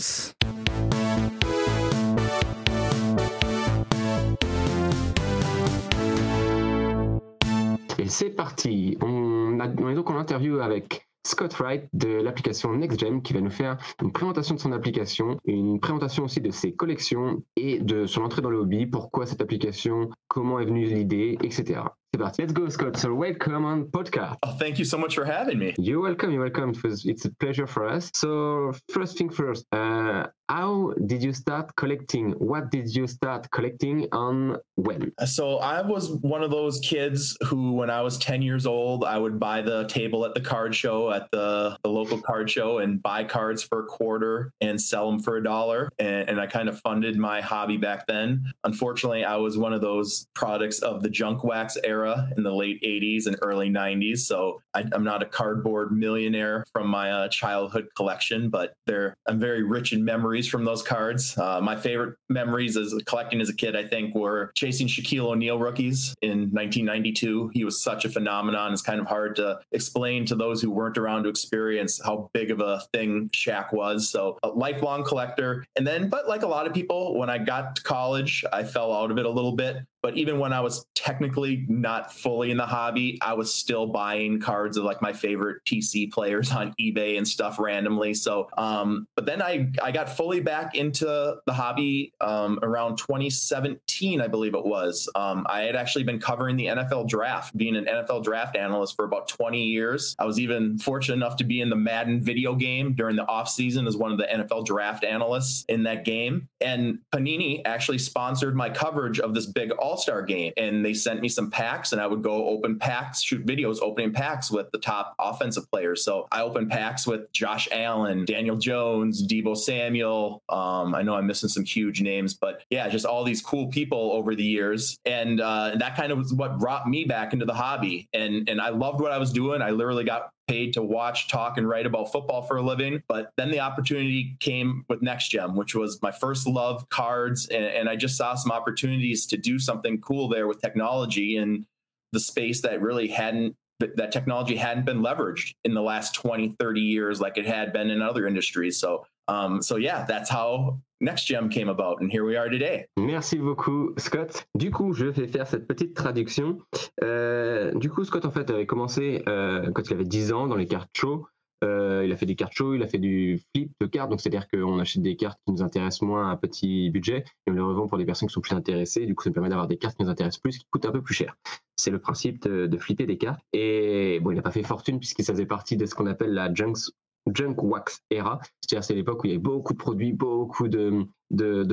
Et 7.98 8.10
c'est 8.10 8.30
parti. 8.32 8.98
On, 9.02 9.60
a- 9.60 9.68
on 9.82 9.90
est 9.90 9.96
donc 9.96 10.10
en 10.10 10.18
interview 10.18 10.60
avec 10.60 11.08
Scott 11.26 11.54
Wright 11.56 11.90
de 11.94 12.22
l'application 12.22 12.72
NextGem 12.76 13.22
qui 13.22 13.34
va 13.34 13.42
nous 13.42 13.50
faire 13.50 13.78
une 14.02 14.12
présentation 14.12 14.56
de 14.56 14.60
son 14.60 14.72
application, 14.72 15.40
une 15.46 15.80
présentation 15.80 16.26
aussi 16.26 16.40
de 16.40 16.52
ses 16.52 16.74
collections 16.74 17.44
et 17.56 17.80
de 17.80 18.06
son 18.06 18.22
entrée 18.22 18.42
dans 18.44 18.52
le 18.52 18.58
hobby, 18.58 18.86
pourquoi 18.86 19.26
cette 19.26 19.42
application, 19.42 20.12
comment 20.28 20.60
est 20.60 20.66
venue 20.66 20.86
l'idée, 20.86 21.38
etc. 21.42 21.82
Let's 22.18 22.40
go 22.54 22.70
Scott. 22.70 22.96
So 22.96 23.14
welcome 23.14 23.66
on 23.66 23.86
podcast. 23.86 24.38
Oh, 24.44 24.54
thank 24.58 24.80
you 24.80 24.86
so 24.86 24.98
much 24.98 25.16
for 25.16 25.26
having 25.26 25.60
me. 25.60 25.76
You're 25.78 26.00
welcome. 26.00 26.32
You're 26.32 26.44
welcome. 26.44 26.70
It 26.70 26.82
was, 26.82 27.06
it's 27.06 27.26
a 27.26 27.32
pleasure 27.36 27.68
for 27.68 27.88
us. 27.88 28.10
So 28.14 28.74
first 28.90 29.18
thing 29.18 29.30
first, 29.30 29.66
uh, 29.74 30.28
how 30.48 30.94
did 31.08 31.24
you 31.24 31.34
start 31.34 31.76
collecting? 31.76 32.32
What 32.34 32.70
did 32.70 32.94
you 32.96 33.08
start 33.08 33.50
collecting 33.52 34.08
on 34.12 34.58
when? 34.76 35.12
So 35.26 35.58
I 35.58 35.82
was 35.82 36.12
one 36.22 36.44
of 36.44 36.52
those 36.52 36.80
kids 36.80 37.36
who, 37.48 37.74
when 37.74 37.90
I 37.90 38.02
was 38.02 38.18
10 38.20 38.42
years 38.42 38.66
old, 38.66 39.04
I 39.04 39.18
would 39.18 39.40
buy 39.40 39.62
the 39.62 39.86
table 39.88 40.24
at 40.24 40.36
the 40.36 40.42
card 40.42 40.76
show 40.76 41.12
at 41.12 41.32
the, 41.32 41.78
the 41.84 41.90
local 41.90 42.22
card 42.22 42.50
show 42.50 42.78
and 42.78 43.02
buy 43.02 43.24
cards 43.24 43.64
for 43.64 43.80
a 43.80 43.86
quarter 43.86 44.52
and 44.62 44.80
sell 44.80 45.10
them 45.10 45.20
for 45.20 45.38
a 45.38 45.44
dollar. 45.44 45.90
And, 45.98 46.30
and 46.30 46.40
I 46.40 46.48
kind 46.48 46.70
of 46.70 46.80
funded 46.80 47.18
my 47.18 47.42
hobby 47.42 47.78
back 47.78 48.06
then. 48.08 48.54
Unfortunately, 48.64 49.26
I 49.26 49.38
was 49.38 49.58
one 49.58 49.74
of 49.74 49.82
those 49.82 50.28
products 50.36 50.80
of 50.80 51.02
the 51.02 51.10
junk 51.10 51.44
wax 51.44 51.76
era 51.84 52.05
in 52.38 52.44
the 52.44 52.54
late 52.54 52.82
80s 52.82 53.28
and 53.28 53.38
early 53.42 53.70
90s. 53.70 54.20
So 54.20 54.62
I, 54.74 54.86
I'm 54.92 55.04
not 55.04 55.22
a 55.22 55.26
cardboard 55.26 55.92
millionaire 55.92 56.66
from 56.72 56.88
my 56.88 57.12
uh, 57.12 57.28
childhood 57.30 57.88
collection, 57.96 58.50
but 58.50 58.74
they're, 58.86 59.16
I'm 59.28 59.40
very 59.40 59.64
rich 59.64 59.94
in 59.94 60.04
memories 60.04 60.48
from 60.48 60.66
those 60.66 60.82
cards. 60.82 61.38
Uh, 61.38 61.60
my 61.62 61.76
favorite 61.76 62.16
memories 62.30 62.78
as 62.78 62.94
collecting 63.06 63.42
as 63.42 63.50
a 63.50 63.54
kid, 63.54 63.76
I 63.76 63.86
think, 63.86 64.16
were 64.16 64.52
chasing 64.56 64.88
Shaquille 64.88 65.26
O'Neal 65.26 65.60
rookies 65.60 66.14
in 66.22 66.50
1992. 66.52 67.52
He 67.54 67.64
was 67.64 67.82
such 67.82 68.06
a 68.06 68.10
phenomenon. 68.10 68.74
It's 68.74 68.82
kind 68.82 69.00
of 69.00 69.08
hard 69.08 69.36
to 69.38 69.60
explain 69.72 70.26
to 70.28 70.36
those 70.36 70.62
who 70.62 70.72
weren't 70.72 70.98
around 70.98 71.24
to 71.24 71.30
experience 71.30 72.02
how 72.04 72.30
big 72.34 72.52
of 72.52 72.60
a 72.60 72.82
thing 72.94 73.30
Shaq 73.34 73.74
was. 73.74 74.10
So 74.10 74.38
a 74.44 74.50
lifelong 74.50 75.04
collector. 75.04 75.66
And 75.76 75.86
then, 75.86 76.10
but 76.10 76.28
like 76.28 76.44
a 76.44 76.48
lot 76.48 76.68
of 76.68 76.74
people, 76.74 77.18
when 77.18 77.30
I 77.30 77.38
got 77.38 77.76
to 77.78 77.84
college, 77.84 78.44
I 78.52 78.64
fell 78.64 78.94
out 78.94 79.12
of 79.12 79.18
it 79.18 79.26
a 79.26 79.30
little 79.30 79.54
bit. 79.54 79.78
But 80.06 80.18
even 80.18 80.38
when 80.38 80.54
I 80.54 80.60
was 80.60 80.86
technically 80.94 81.66
not 81.68 82.14
fully 82.14 82.52
in 82.52 82.58
the 82.58 82.66
hobby, 82.68 83.18
I 83.24 83.34
was 83.34 83.52
still 83.52 83.88
buying 83.88 84.40
cards 84.40 84.78
of 84.78 84.84
like 84.84 85.02
my 85.02 85.14
favorite 85.14 85.66
PC 85.66 86.12
players 86.12 86.52
on 86.52 86.76
eBay 86.80 87.18
and 87.18 87.28
stuff 87.28 87.58
randomly. 87.58 88.14
So, 88.14 88.48
um, 88.56 89.08
but 89.16 89.26
then 89.26 89.42
I 89.42 89.72
I 89.82 89.92
got 89.92 90.16
fully 90.16 90.42
back 90.42 90.76
into 90.76 91.38
the 91.44 91.54
hobby 91.54 92.14
um, 92.22 92.60
around 92.62 92.98
2017 92.98 94.22
I 94.22 94.28
believe 94.28 94.54
it 94.54 94.64
was. 94.64 95.10
Um, 95.16 95.48
I 95.50 95.62
had 95.62 95.76
actually 95.76 96.04
been 96.04 96.20
covering 96.20 96.56
the 96.58 96.68
NFL 96.68 97.08
draft, 97.08 97.58
being 97.58 97.76
an 97.76 97.86
NFL 97.86 98.24
draft 98.24 98.56
analyst 98.56 98.96
for 98.96 99.06
about 99.06 99.28
20 99.28 99.64
years. 99.64 100.16
I 100.20 100.26
was 100.26 100.40
even 100.40 100.78
fortunate 100.78 101.16
enough 101.16 101.38
to 101.38 101.44
be 101.44 101.62
in 101.62 101.70
the 101.70 101.76
Madden 101.76 102.22
video 102.22 102.54
game 102.54 102.94
during 102.94 103.16
the 103.16 103.26
offseason 103.26 103.88
as 103.88 103.98
one 103.98 104.12
of 104.12 104.20
the 104.20 104.26
NFL 104.26 104.66
draft 104.66 105.04
analysts 105.04 105.66
in 105.70 105.84
that 105.84 106.06
game. 106.06 106.48
And 106.62 107.00
Panini 107.12 107.62
actually 107.66 107.98
sponsored 107.98 108.56
my 108.56 108.70
coverage 108.70 109.20
of 109.20 109.34
this 109.34 109.46
big 109.46 109.72
All 109.72 109.95
Star 110.00 110.22
game. 110.22 110.54
And 110.58 110.84
they 110.84 110.94
sent 110.94 111.22
me 111.22 111.30
some 111.30 111.50
packs, 111.50 111.92
and 111.92 112.02
I 112.02 112.08
would 112.08 112.22
go 112.22 112.48
open 112.48 112.80
packs, 112.80 113.22
shoot 113.22 113.46
videos 113.46 113.80
opening 113.82 114.14
packs 114.14 114.52
with 114.52 114.72
the 114.72 114.78
top 114.78 115.16
offensive 115.20 115.70
players. 115.72 116.04
So 116.04 116.28
I 116.32 116.42
opened 116.42 116.72
packs 116.72 117.08
with 117.08 117.32
Josh 117.34 117.68
Allen, 117.72 118.26
Daniel 118.26 118.56
Jones, 118.56 119.26
Debo 119.26 119.56
Samuel. 119.56 120.42
Um, 120.50 120.96
I 120.96 121.02
know 121.02 121.16
I'm 121.16 121.28
missing 121.28 121.50
some 121.50 121.66
huge 121.66 122.02
names, 122.02 122.34
but 122.34 122.64
yeah, 122.70 122.88
just 122.90 123.06
all 123.06 123.24
these 123.24 123.42
cool 123.42 123.68
people 123.68 124.12
over 124.14 124.36
the 124.36 124.44
years. 124.44 124.98
And 125.06 125.42
uh, 125.42 125.76
that 125.78 125.96
kind 125.96 126.12
of 126.12 126.18
was 126.20 126.34
what 126.34 126.60
brought 126.60 126.88
me 126.88 127.06
back 127.06 127.34
into 127.34 127.46
the 127.46 127.54
hobby. 127.54 128.08
And, 128.14 128.50
and 128.50 128.62
I 128.62 128.70
loved 128.70 129.02
what 129.02 129.12
I 129.12 129.18
was 129.18 129.32
doing. 129.32 129.62
I 129.62 129.72
literally 129.72 130.04
got 130.04 130.30
paid 130.48 130.74
to 130.74 130.82
watch, 130.82 131.28
talk, 131.28 131.58
and 131.58 131.68
write 131.68 131.86
about 131.86 132.12
football 132.12 132.42
for 132.44 132.58
a 132.58 132.62
living. 132.62 133.02
But 133.08 133.32
then 133.38 133.52
the 133.52 133.60
opportunity 133.60 134.36
came 134.40 134.86
with 134.88 135.02
Next 135.02 135.30
Gem, 135.30 135.56
which 135.56 135.76
was 135.76 136.02
my 136.02 136.12
first 136.12 136.48
love 136.48 136.88
cards. 136.90 137.48
And, 137.48 137.66
and, 137.66 137.90
I 137.90 137.96
just 137.96 138.18
saw 138.18 138.36
some 138.36 138.52
opportunities 138.52 139.26
to 139.28 139.38
do 139.38 139.60
something 139.60 140.02
cool 140.02 140.28
there 140.28 140.48
with 140.48 140.62
technology 140.62 141.38
and 141.38 141.66
the 142.12 142.20
space 142.20 142.62
that 142.62 142.82
really 142.82 143.08
hadn't 143.08 143.56
that 143.80 144.12
technology 144.12 144.56
hadn't 144.56 144.86
been 144.86 145.02
leveraged 145.02 145.54
in 145.66 145.74
the 145.74 145.82
last 145.82 146.16
20 146.16 146.56
30 146.58 146.80
years 146.80 147.20
like 147.20 147.38
it 147.38 147.46
had 147.46 147.74
been 147.74 147.90
in 147.90 148.02
other 148.02 148.26
industries 148.26 148.80
so 148.80 149.06
um, 149.28 149.62
so 149.62 149.78
yeah 149.78 150.06
that's 150.06 150.30
how 150.30 150.80
Next 151.02 151.26
Gem 151.28 151.50
came 151.50 151.68
about, 151.68 152.02
and 152.02 152.10
here 152.10 152.24
we 152.24 152.38
are 152.38 152.50
today. 152.50 152.88
Merci 152.98 153.38
beaucoup, 153.38 153.94
Scott. 153.98 154.48
Du 154.56 154.72
coup, 154.72 154.94
je 154.94 155.08
vais 155.08 155.28
faire 155.28 155.46
cette 155.46 155.68
petite 155.68 155.94
traduction. 155.94 156.60
Euh, 157.04 157.74
du 157.76 157.90
coup, 157.90 158.06
Scott, 158.06 158.26
en 158.26 158.32
fait, 158.32 158.50
avait 158.50 158.66
commencé 158.66 159.22
euh, 159.28 159.72
quand 159.72 159.84
il 159.90 159.94
avait 159.94 160.06
10 160.06 160.32
ans 160.32 160.48
dans 160.48 160.56
les 160.56 160.68
cartes 160.68 160.90
show. 160.96 161.28
Euh, 161.64 162.04
il 162.06 162.12
a 162.12 162.18
fait 162.18 162.26
des 162.26 162.36
cartes 162.36 162.54
show, 162.54 162.76
il 162.76 162.84
a 162.84 162.88
fait 162.88 162.98
du 162.98 163.42
flip 163.54 163.72
de 163.82 163.88
cartes, 163.88 164.10
donc 164.10 164.22
c'est-à-dire 164.22 164.48
qu'on 164.48 164.80
achète 164.80 165.02
des 165.02 165.16
cartes 165.16 165.40
qui 165.46 165.54
nous 165.54 165.62
intéressent 165.62 166.02
moins 166.02 166.30
à 166.30 166.38
petit 166.38 166.90
budget 166.90 167.24
et 167.48 167.52
on 167.52 167.54
les 167.54 167.62
revend 167.62 167.88
pour 167.88 167.98
des 167.98 168.06
personnes 168.06 168.28
qui 168.28 168.34
sont 168.34 168.42
plus 168.42 168.56
intéressées. 168.56 169.06
Du 169.06 169.16
coup, 169.16 169.24
ça 169.24 169.32
permet 169.32 169.50
d'avoir 169.50 169.68
des 169.68 169.78
cartes 169.78 169.98
qui 169.98 170.04
nous 170.04 170.10
intéressent 170.10 170.42
plus, 170.42 170.58
qui 170.58 170.66
coûtent 170.70 170.86
un 170.86 170.92
peu 170.92 171.02
plus 171.02 171.16
cher. 171.16 171.36
C'est 171.78 171.92
le 171.92 172.00
principe 172.00 172.42
de, 172.44 172.68
de, 172.68 172.78
flipper 172.78 173.06
des 173.06 173.18
cartes. 173.18 173.42
Et 173.54 174.20
bon, 174.22 174.32
il 174.32 174.36
n'a 174.36 174.42
pas 174.42 174.52
fait 174.52 174.64
fortune 174.64 175.00
puisqu'il 175.00 175.26
faisait 175.26 175.46
partie 175.46 175.78
de 175.78 175.86
ce 175.86 175.96
qu'on 175.96 176.08
appelle 176.08 176.34
la 176.34 176.54
Junks 176.54 176.92
junk 177.34 177.56
wax 177.64 178.02
era, 178.12 178.40
c'est-à-dire 178.62 178.84
c'est 178.84 178.94
l'époque 178.94 179.24
où 179.24 179.28
il 179.28 179.32
y 179.32 179.34
avait 179.34 179.42
beaucoup 179.42 179.74
de 179.74 179.78
produits, 179.78 180.14
beaucoup 180.14 180.68
de, 180.68 181.06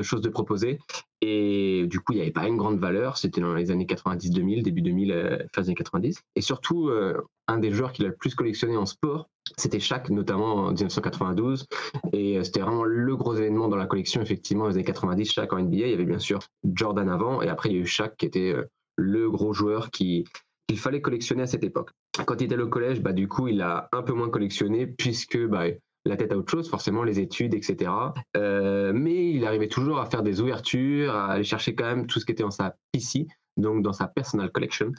choses 0.03 0.23
de 0.23 0.29
proposer, 0.29 0.79
et 1.21 1.87
du 1.87 2.01
coup 2.01 2.13
il 2.13 2.17
n'y 2.17 2.23
avait 2.23 2.31
pas 2.31 2.49
une 2.49 2.57
grande 2.57 2.79
valeur, 2.79 3.17
c'était 3.17 3.41
dans 3.41 3.55
les 3.55 3.71
années 3.71 3.87
90-2000, 3.87 4.63
début 4.63 4.83
2000, 4.83 5.13
euh, 5.13 5.39
fin 5.55 5.63
des 5.63 5.69
années 5.69 5.75
90, 5.75 6.23
et 6.37 6.41
surtout 6.41 6.89
euh, 6.89 7.21
un 7.49 7.59
des 7.59 7.71
joueurs 7.71 7.93
qu'il 7.93 8.05
a 8.07 8.09
le 8.09 8.17
plus 8.17 8.35
collectionné 8.35 8.77
en 8.77 8.87
sport, 8.87 9.29
c'était 9.59 9.81
Shaq, 9.81 10.09
notamment 10.11 10.55
en 10.55 10.73
1992, 10.73 11.67
et 12.13 12.39
euh, 12.39 12.45
c'était 12.45 12.61
vraiment 12.61 12.85
le 12.85 13.17
gros 13.17 13.35
événement 13.35 13.69
dans 13.69 13.77
la 13.77 13.87
collection, 13.87 14.23
effectivement, 14.23 14.69
les 14.69 14.75
années 14.75 14.85
90, 14.85 15.33
Shaq 15.33 15.53
en 15.53 15.59
NBA, 15.61 15.77
il 15.77 15.91
y 15.91 15.95
avait 15.95 16.05
bien 16.05 16.19
sûr 16.19 16.41
Jordan 16.65 17.09
avant, 17.09 17.43
et 17.43 17.49
après 17.49 17.69
il 17.69 17.77
y 17.77 17.79
a 17.79 17.83
eu 17.83 17.87
Shaq 17.87 18.17
qui 18.17 18.27
était 18.27 18.55
le 18.97 19.31
gros 19.31 19.53
joueur 19.53 19.91
qui 19.91 20.25
il 20.69 20.79
fallait 20.79 21.03
collectionner 21.03 21.43
à 21.43 21.47
cette 21.47 21.65
époque. 21.65 21.91
Quand 22.27 22.41
il 22.41 22.45
était 22.45 22.59
au 22.59 22.69
collège, 22.69 23.01
bah, 23.01 23.13
du 23.13 23.27
coup, 23.27 23.49
il 23.49 23.63
a 23.63 23.89
un 23.93 24.03
peu 24.03 24.13
moins 24.13 24.29
collectionné 24.29 24.87
puisque 24.87 25.39
bah, 25.47 25.65
la 26.05 26.17
tête 26.17 26.33
à 26.33 26.37
autre 26.37 26.51
chose, 26.51 26.69
forcément 26.69 27.05
les 27.05 27.21
études, 27.21 27.55
etc. 27.55 27.91
Euh, 28.37 28.93
mais 28.95 29.31
il 29.31 29.47
arrivait 29.47 29.69
toujours 29.69 29.99
à 29.99 30.07
faire 30.07 30.23
des 30.23 30.41
ouvertures, 30.41 31.15
à 31.15 31.33
aller 31.33 31.45
chercher 31.45 31.75
quand 31.75 31.85
même 31.85 32.07
tout 32.07 32.21
ce 32.21 32.27
qui 32.27 32.33
était 32.33 32.43
dans 32.43 32.51
sa 32.51 32.75
PC, 32.93 33.29
donc 33.57 33.83
dans 33.83 33.93
sa 33.93 34.09
personal 34.09 34.51
collection, 34.51 34.93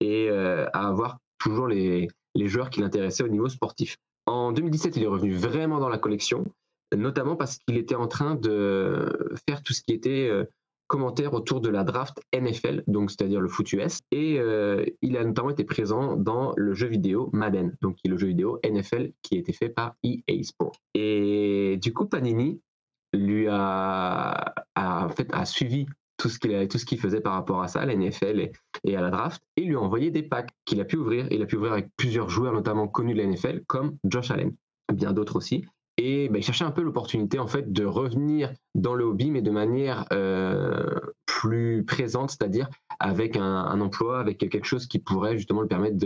et 0.00 0.28
euh, 0.30 0.66
à 0.72 0.88
avoir 0.88 1.18
toujours 1.38 1.66
les, 1.66 2.08
les 2.34 2.46
joueurs 2.46 2.70
qui 2.70 2.80
l'intéressaient 2.80 3.24
au 3.24 3.28
niveau 3.28 3.48
sportif. 3.48 3.96
En 4.26 4.52
2017, 4.52 4.96
il 4.96 5.02
est 5.02 5.08
revenu 5.08 5.32
vraiment 5.32 5.80
dans 5.80 5.88
la 5.88 5.98
collection, 5.98 6.44
notamment 6.94 7.36
parce 7.36 7.58
qu'il 7.58 7.78
était 7.78 7.94
en 7.94 8.06
train 8.06 8.34
de 8.34 9.34
faire 9.48 9.62
tout 9.62 9.72
ce 9.72 9.82
qui 9.82 9.92
était 9.92 10.28
euh, 10.30 10.44
commentaires 10.90 11.34
autour 11.34 11.60
de 11.60 11.68
la 11.68 11.84
draft 11.84 12.20
NFL, 12.34 12.82
donc 12.88 13.12
c'est-à-dire 13.12 13.40
le 13.40 13.48
foot 13.48 13.72
US, 13.74 14.00
et 14.10 14.40
euh, 14.40 14.84
il 15.02 15.16
a 15.16 15.24
notamment 15.24 15.50
été 15.50 15.62
présent 15.62 16.16
dans 16.16 16.52
le 16.56 16.74
jeu 16.74 16.88
vidéo 16.88 17.30
Madden, 17.32 17.76
donc 17.80 17.96
le 18.04 18.18
jeu 18.18 18.26
vidéo 18.26 18.58
NFL 18.64 19.12
qui 19.22 19.36
a 19.36 19.38
été 19.38 19.52
fait 19.52 19.68
par 19.68 19.94
EA 20.02 20.42
Sports. 20.42 20.74
Et 20.94 21.78
du 21.80 21.94
coup, 21.94 22.06
Panini 22.06 22.60
lui 23.12 23.46
a, 23.48 24.52
en 24.74 25.08
fait, 25.10 25.28
a 25.32 25.44
suivi 25.44 25.86
tout 26.16 26.28
ce 26.28 26.40
qu'il 26.40 26.68
tout 26.68 27.00
faisait 27.00 27.20
par 27.20 27.34
rapport 27.34 27.62
à 27.62 27.68
ça, 27.68 27.86
la 27.86 27.94
NFL 27.94 28.40
et, 28.40 28.52
et, 28.82 28.96
à 28.96 29.00
la 29.00 29.10
draft, 29.10 29.40
et 29.56 29.62
lui 29.62 29.76
a 29.76 29.80
envoyé 29.80 30.10
des 30.10 30.24
packs 30.24 30.50
qu'il 30.64 30.80
a 30.80 30.84
pu 30.84 30.96
ouvrir. 30.96 31.28
Il 31.30 31.40
a 31.40 31.46
pu 31.46 31.54
ouvrir 31.54 31.72
avec 31.72 31.88
plusieurs 31.96 32.28
joueurs, 32.28 32.52
notamment 32.52 32.88
connus 32.88 33.14
de 33.14 33.22
la 33.22 33.26
NFL, 33.26 33.62
comme 33.68 33.96
Josh 34.04 34.32
Allen, 34.32 34.52
bien 34.92 35.12
d'autres 35.12 35.36
aussi. 35.36 35.64
Et 36.02 36.30
bah, 36.30 36.38
il 36.38 36.42
cherchait 36.42 36.64
un 36.64 36.70
peu 36.70 36.80
l'opportunité 36.80 37.38
en 37.38 37.46
fait 37.46 37.70
de 37.72 37.84
revenir 37.84 38.54
dans 38.74 38.94
le 38.94 39.04
hobby, 39.04 39.30
mais 39.30 39.42
de 39.42 39.50
manière 39.50 40.06
euh, 40.14 40.98
plus 41.26 41.84
présente, 41.84 42.30
c'est-à-dire 42.30 42.70
avec 43.00 43.36
un, 43.36 43.80
emploi, 43.82 44.18
avec 44.18 44.38
quelque 44.38 44.64
chose 44.64 44.86
qui 44.86 44.98
pourrait 44.98 45.36
justement 45.36 45.60
le 45.60 45.68
permettre 45.68 45.98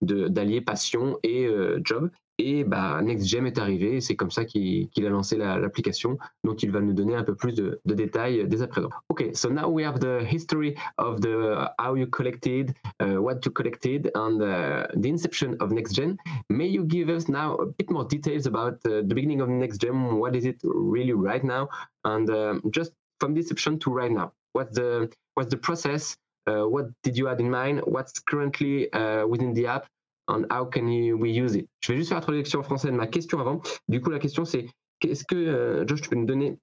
d'allier 0.00 0.60
passion 0.60 1.18
et 1.24 1.44
euh, 1.46 1.80
job. 1.82 2.08
Et 2.44 2.64
bah, 2.64 3.00
NextGem 3.02 3.46
est 3.46 3.58
arrivé, 3.58 4.00
c'est 4.00 4.16
comme 4.16 4.30
ça 4.30 4.44
qu'il 4.44 4.88
a 4.96 5.08
lancé 5.08 5.36
l'application. 5.36 6.18
Donc 6.44 6.62
il 6.62 6.72
va 6.72 6.80
nous 6.80 6.92
donner 6.92 7.14
un 7.14 7.22
peu 7.22 7.34
plus 7.34 7.54
de, 7.54 7.80
détails 7.84 8.46
dès 8.48 8.62
à 8.62 8.66
présent. 8.66 8.90
Okay, 9.10 9.32
so 9.32 9.48
now 9.48 9.68
we 9.68 9.84
have 9.84 10.00
the 10.00 10.24
history 10.26 10.74
of 10.98 11.20
the 11.20 11.68
how 11.78 11.94
you 11.94 12.06
collected, 12.06 12.74
uh, 13.00 13.20
what 13.20 13.40
you 13.44 13.52
collected, 13.52 14.10
and 14.14 14.40
uh, 14.42 14.86
the 14.96 15.08
inception 15.08 15.56
of 15.60 15.70
NextGen. 15.70 16.16
May 16.48 16.66
you 16.66 16.84
give 16.84 17.08
us 17.08 17.28
now 17.28 17.54
a 17.56 17.66
bit 17.66 17.90
more 17.90 18.04
details 18.04 18.46
about 18.46 18.74
uh, 18.86 19.02
the 19.06 19.14
beginning 19.14 19.40
of 19.40 19.48
NextGen? 19.48 20.18
What 20.18 20.34
is 20.34 20.44
it 20.44 20.60
really 20.64 21.12
right 21.12 21.44
now, 21.44 21.68
and 22.04 22.28
um, 22.30 22.62
just 22.70 22.92
from 23.20 23.36
inception 23.36 23.78
to 23.80 23.90
right 23.90 24.10
now? 24.10 24.32
What's 24.52 24.74
the 24.74 25.10
what's 25.34 25.50
the 25.50 25.58
process? 25.58 26.16
Uh, 26.46 26.64
what 26.64 26.86
did 27.04 27.16
you 27.16 27.26
have 27.26 27.38
in 27.38 27.48
mind? 27.48 27.82
What's 27.84 28.18
currently 28.18 28.92
uh, 28.92 29.26
within 29.26 29.54
the 29.54 29.68
app? 29.68 29.86
On 30.28 30.44
how 30.50 30.64
can 30.64 30.86
we 30.86 31.36
use 31.36 31.54
it? 31.54 31.68
Je 31.80 31.92
vais 31.92 31.98
juste 31.98 32.08
faire 32.08 32.18
la 32.18 32.22
traduction 32.22 32.60
en 32.60 32.62
français 32.62 32.88
de 32.88 32.96
ma 32.96 33.06
question 33.06 33.40
avant. 33.40 33.60
Du 33.88 34.00
coup, 34.00 34.10
la 34.10 34.18
question 34.18 34.44
c'est 34.44 34.66
est-ce 35.10 35.24
que, 35.24 35.34
euh, 35.34 35.86
Josh, 35.86 36.02
tu 36.02 36.08
peux 36.08 36.16
nous 36.16 36.26
donner 36.26 36.58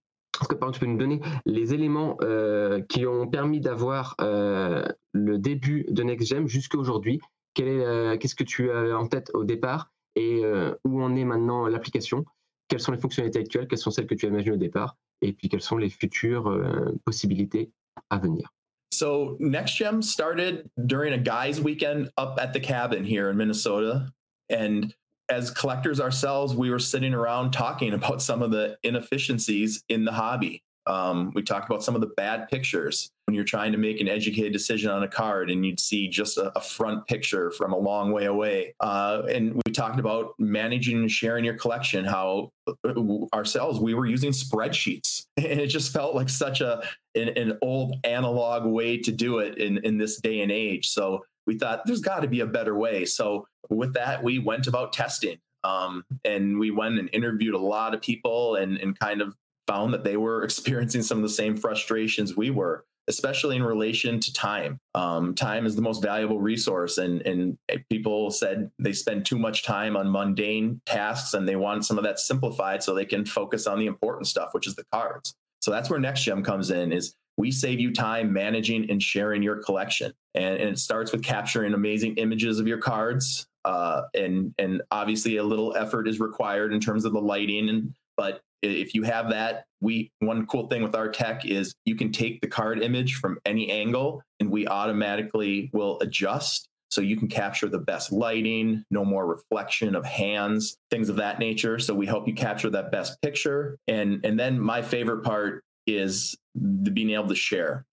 que 0.47 0.55
pardon, 0.55 0.71
tu 0.71 0.79
peux 0.79 0.85
nous 0.85 0.97
donner 0.97 1.19
les 1.45 1.73
éléments 1.73 2.15
euh, 2.21 2.81
qui 2.87 3.05
ont 3.05 3.27
permis 3.27 3.59
d'avoir 3.59 4.15
euh, 4.21 4.85
le 5.11 5.37
début 5.37 5.85
de 5.89 6.01
NextGem 6.01 6.47
jusqu'à 6.47 6.77
aujourd'hui? 6.77 7.19
Qu'est-ce 7.55 8.35
que 8.35 8.45
tu 8.45 8.71
as 8.71 8.97
en 8.97 9.07
tête 9.07 9.31
au 9.33 9.43
départ? 9.43 9.91
Et 10.15 10.43
où 10.85 11.01
en 11.01 11.15
est 11.15 11.25
maintenant 11.25 11.67
l'application? 11.67 12.23
Quelles 12.69 12.79
sont 12.79 12.93
les 12.93 12.99
fonctionnalités 12.99 13.39
actuelles? 13.39 13.67
Quelles 13.67 13.79
sont 13.79 13.91
celles 13.91 14.07
que 14.07 14.15
tu 14.15 14.27
as 14.27 14.29
imaginées 14.29 14.53
au 14.53 14.57
départ? 14.57 14.95
Et 15.21 15.33
puis 15.33 15.49
quelles 15.49 15.61
sont 15.61 15.77
les 15.77 15.89
futures 15.89 16.57
possibilités 17.03 17.71
à 18.09 18.17
venir? 18.17 18.53
So 18.91 19.37
NextGem 19.39 20.03
started 20.03 20.69
during 20.85 21.13
a 21.13 21.17
guys' 21.17 21.61
weekend 21.61 22.09
up 22.17 22.39
at 22.39 22.53
the 22.53 22.59
cabin 22.59 23.03
here 23.03 23.29
in 23.29 23.37
Minnesota. 23.37 24.11
And 24.49 24.93
as 25.29 25.51
collectors 25.51 26.01
ourselves, 26.01 26.55
we 26.55 26.69
were 26.69 26.79
sitting 26.79 27.13
around 27.13 27.51
talking 27.51 27.93
about 27.99 28.21
some 28.21 28.41
of 28.41 28.51
the 28.51 28.77
inefficiencies 28.83 29.83
in 29.89 30.05
the 30.05 30.11
hobby. 30.11 30.63
Um, 30.87 31.31
we 31.35 31.43
talked 31.43 31.69
about 31.69 31.83
some 31.83 31.93
of 31.93 32.01
the 32.01 32.11
bad 32.17 32.49
pictures 32.49 33.11
when 33.29 33.35
you're 33.35 33.45
trying 33.45 33.71
to 33.71 33.77
make 33.77 34.01
an 34.01 34.07
educated 34.07 34.51
decision 34.51 34.89
on 34.89 35.03
a 35.03 35.07
card 35.07 35.51
and 35.51 35.63
you'd 35.63 35.79
see 35.79 36.07
just 36.07 36.39
a, 36.39 36.51
a 36.57 36.61
front 36.61 37.05
picture 37.05 37.51
from 37.51 37.73
a 37.73 37.77
long 37.77 38.11
way 38.11 38.25
away. 38.25 38.73
Uh, 38.79 39.21
and 39.29 39.53
we 39.53 39.71
talked 39.71 39.99
about 39.99 40.33
managing 40.39 40.97
and 40.97 41.11
sharing 41.11 41.45
your 41.45 41.53
collection, 41.53 42.03
how 42.03 42.51
uh, 42.67 42.93
ourselves, 43.31 43.79
we 43.79 43.93
were 43.93 44.07
using 44.07 44.31
spreadsheets. 44.31 45.27
And 45.37 45.61
it 45.61 45.67
just 45.67 45.93
felt 45.93 46.15
like 46.15 46.27
such 46.27 46.59
a 46.59 46.81
an, 47.15 47.29
an 47.37 47.57
old 47.61 47.95
analog 48.03 48.65
way 48.65 48.97
to 48.97 49.11
do 49.11 49.39
it 49.39 49.57
in, 49.57 49.77
in 49.85 49.97
this 49.97 50.19
day 50.19 50.41
and 50.41 50.51
age. 50.51 50.89
So 50.89 51.23
we 51.45 51.57
thought 51.57 51.85
there's 51.85 52.01
got 52.01 52.21
to 52.21 52.27
be 52.27 52.39
a 52.39 52.45
better 52.47 52.75
way. 52.75 53.05
So 53.05 53.47
with 53.69 53.93
that, 53.93 54.21
we 54.23 54.39
went 54.39 54.65
about 54.65 54.91
testing. 54.91 55.37
Um, 55.63 56.03
and 56.25 56.59
we 56.59 56.71
went 56.71 56.97
and 56.97 57.09
interviewed 57.13 57.53
a 57.53 57.59
lot 57.59 57.93
of 57.93 58.01
people 58.01 58.55
and, 58.55 58.77
and 58.79 58.97
kind 58.99 59.21
of 59.21 59.35
found 59.67 59.93
that 59.93 60.03
they 60.03 60.17
were 60.17 60.43
experiencing 60.49 61.03
some 61.03 61.19
of 61.19 61.21
the 61.21 61.29
same 61.29 61.55
frustrations 61.55 62.35
we 62.35 62.49
were 62.49 62.85
especially 63.09 63.55
in 63.55 63.63
relation 63.63 64.19
to 64.19 64.31
time. 64.31 64.79
Um, 64.95 65.35
time 65.35 65.65
is 65.65 65.75
the 65.75 65.81
most 65.81 66.01
valuable 66.01 66.39
resource, 66.39 66.97
and 66.97 67.21
and 67.23 67.57
people 67.89 68.31
said 68.31 68.71
they 68.79 68.93
spend 68.93 69.25
too 69.25 69.37
much 69.37 69.65
time 69.65 69.97
on 69.97 70.09
mundane 70.09 70.79
tasks, 70.85 71.33
and 71.33 71.47
they 71.47 71.57
want 71.57 71.85
some 71.85 71.97
of 71.97 72.03
that 72.05 72.19
simplified 72.19 72.81
so 72.81 72.93
they 72.93 73.05
can 73.05 73.25
focus 73.25 73.67
on 73.67 73.79
the 73.79 73.87
important 73.87 74.27
stuff, 74.27 74.49
which 74.53 74.67
is 74.67 74.75
the 74.75 74.85
cards. 74.93 75.35
So 75.61 75.71
that's 75.71 75.89
where 75.89 75.99
NextGem 75.99 76.45
comes 76.45 76.69
in. 76.69 76.93
Is 76.93 77.15
we 77.35 77.51
save 77.51 77.79
you 77.79 77.91
time 77.93 78.31
managing 78.31 78.89
and 78.89 79.01
sharing 79.01 79.41
your 79.41 79.57
collection, 79.63 80.13
and, 80.35 80.55
and 80.55 80.69
it 80.69 80.79
starts 80.79 81.11
with 81.11 81.23
capturing 81.23 81.73
amazing 81.73 82.15
images 82.15 82.59
of 82.59 82.67
your 82.67 82.77
cards. 82.77 83.47
Uh, 83.65 84.03
and 84.13 84.53
and 84.57 84.81
obviously 84.91 85.35
a 85.35 85.43
little 85.43 85.75
effort 85.75 86.07
is 86.07 86.19
required 86.19 86.73
in 86.73 86.79
terms 86.79 87.03
of 87.03 87.11
the 87.11 87.19
lighting 87.19 87.67
and 87.67 87.93
but 88.15 88.41
if 88.61 88.93
you 88.93 89.03
have 89.03 89.29
that, 89.29 89.65
we 89.81 90.11
one 90.19 90.45
cool 90.47 90.67
thing 90.67 90.83
with 90.83 90.95
our 90.95 91.09
tech 91.09 91.45
is 91.45 91.73
you 91.85 91.95
can 91.95 92.11
take 92.11 92.41
the 92.41 92.47
card 92.47 92.81
image 92.81 93.15
from 93.15 93.39
any 93.45 93.69
angle 93.71 94.21
and 94.39 94.49
we 94.49 94.67
automatically 94.67 95.69
will 95.73 95.99
adjust 96.01 96.67
so 96.91 97.01
you 97.01 97.15
can 97.15 97.27
capture 97.27 97.67
the 97.67 97.79
best 97.79 98.11
lighting, 98.11 98.83
no 98.89 99.05
more 99.05 99.27
reflection 99.27 99.95
of 99.95 100.05
hands, 100.05 100.77
things 100.89 101.07
of 101.07 101.17
that 101.17 101.37
nature. 101.37 101.77
So 101.77 101.93
we 101.93 102.07
help 102.07 102.27
you 102.27 102.33
capture 102.33 102.69
that 102.71 102.91
best 102.91 103.21
picture. 103.21 103.77
And 103.87 104.25
and 104.25 104.39
then 104.39 104.59
my 104.59 104.81
favorite 104.81 105.23
part 105.23 105.63
is 105.85 106.35
the 106.55 106.91
being 106.91 107.11
able 107.11 107.27
to 107.27 107.35
share. 107.35 107.85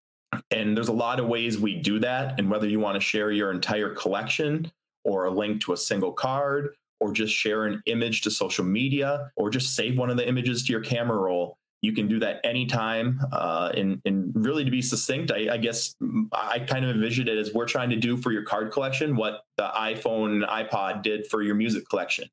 And 0.51 0.77
there's 0.77 0.89
a 0.89 0.93
lot 0.93 1.21
of 1.21 1.29
ways 1.29 1.59
we 1.59 1.77
do 1.77 1.99
that. 2.01 2.39
And 2.39 2.51
whether 2.51 2.67
you 2.67 2.81
want 2.81 2.97
to 2.97 3.01
share 3.01 3.31
your 3.31 3.53
entire 3.53 3.95
collection 3.95 4.71
or 5.05 5.27
a 5.27 5.31
link 5.31 5.63
to 5.63 5.73
a 5.73 5.77
single 5.77 6.13
card 6.13 6.75
or 7.01 7.13
just 7.13 7.35
share 7.35 7.65
an 7.65 7.83
image 7.87 8.23
to 8.23 8.31
social 8.31 8.65
media 8.65 9.31
or 9.37 9.51
just 9.51 9.75
save 9.75 9.99
one 9.99 10.11
of 10.11 10.17
the 10.17 10.27
images 10.27 10.65
to 10.65 10.73
your 10.73 10.83
camera 10.83 11.17
roll 11.17 11.59
you 11.83 11.93
can 11.93 12.09
do 12.09 12.19
that 12.19 12.41
anytime 12.43 13.21
uh, 13.33 13.71
and, 13.77 14.01
and 14.07 14.33
really 14.35 14.65
to 14.65 14.71
be 14.71 14.83
succinct 14.83 15.31
I, 15.31 15.55
I, 15.55 15.57
guess 15.59 15.95
i 16.33 16.59
kind 16.59 16.85
of 16.85 16.91
envision 16.91 17.29
it 17.29 17.39
as 17.39 17.53
we're 17.53 17.67
trying 17.67 17.91
to 17.91 17.97
do 17.97 18.17
for 18.17 18.33
your 18.33 18.43
card 18.43 18.73
collection 18.73 19.15
what 19.15 19.43
the 19.57 19.69
iphone 19.77 20.33
and 20.33 20.43
ipod 20.45 21.03
did 21.03 21.27
for 21.27 21.43
your 21.43 21.55
music 21.55 21.89
collection 21.89 22.29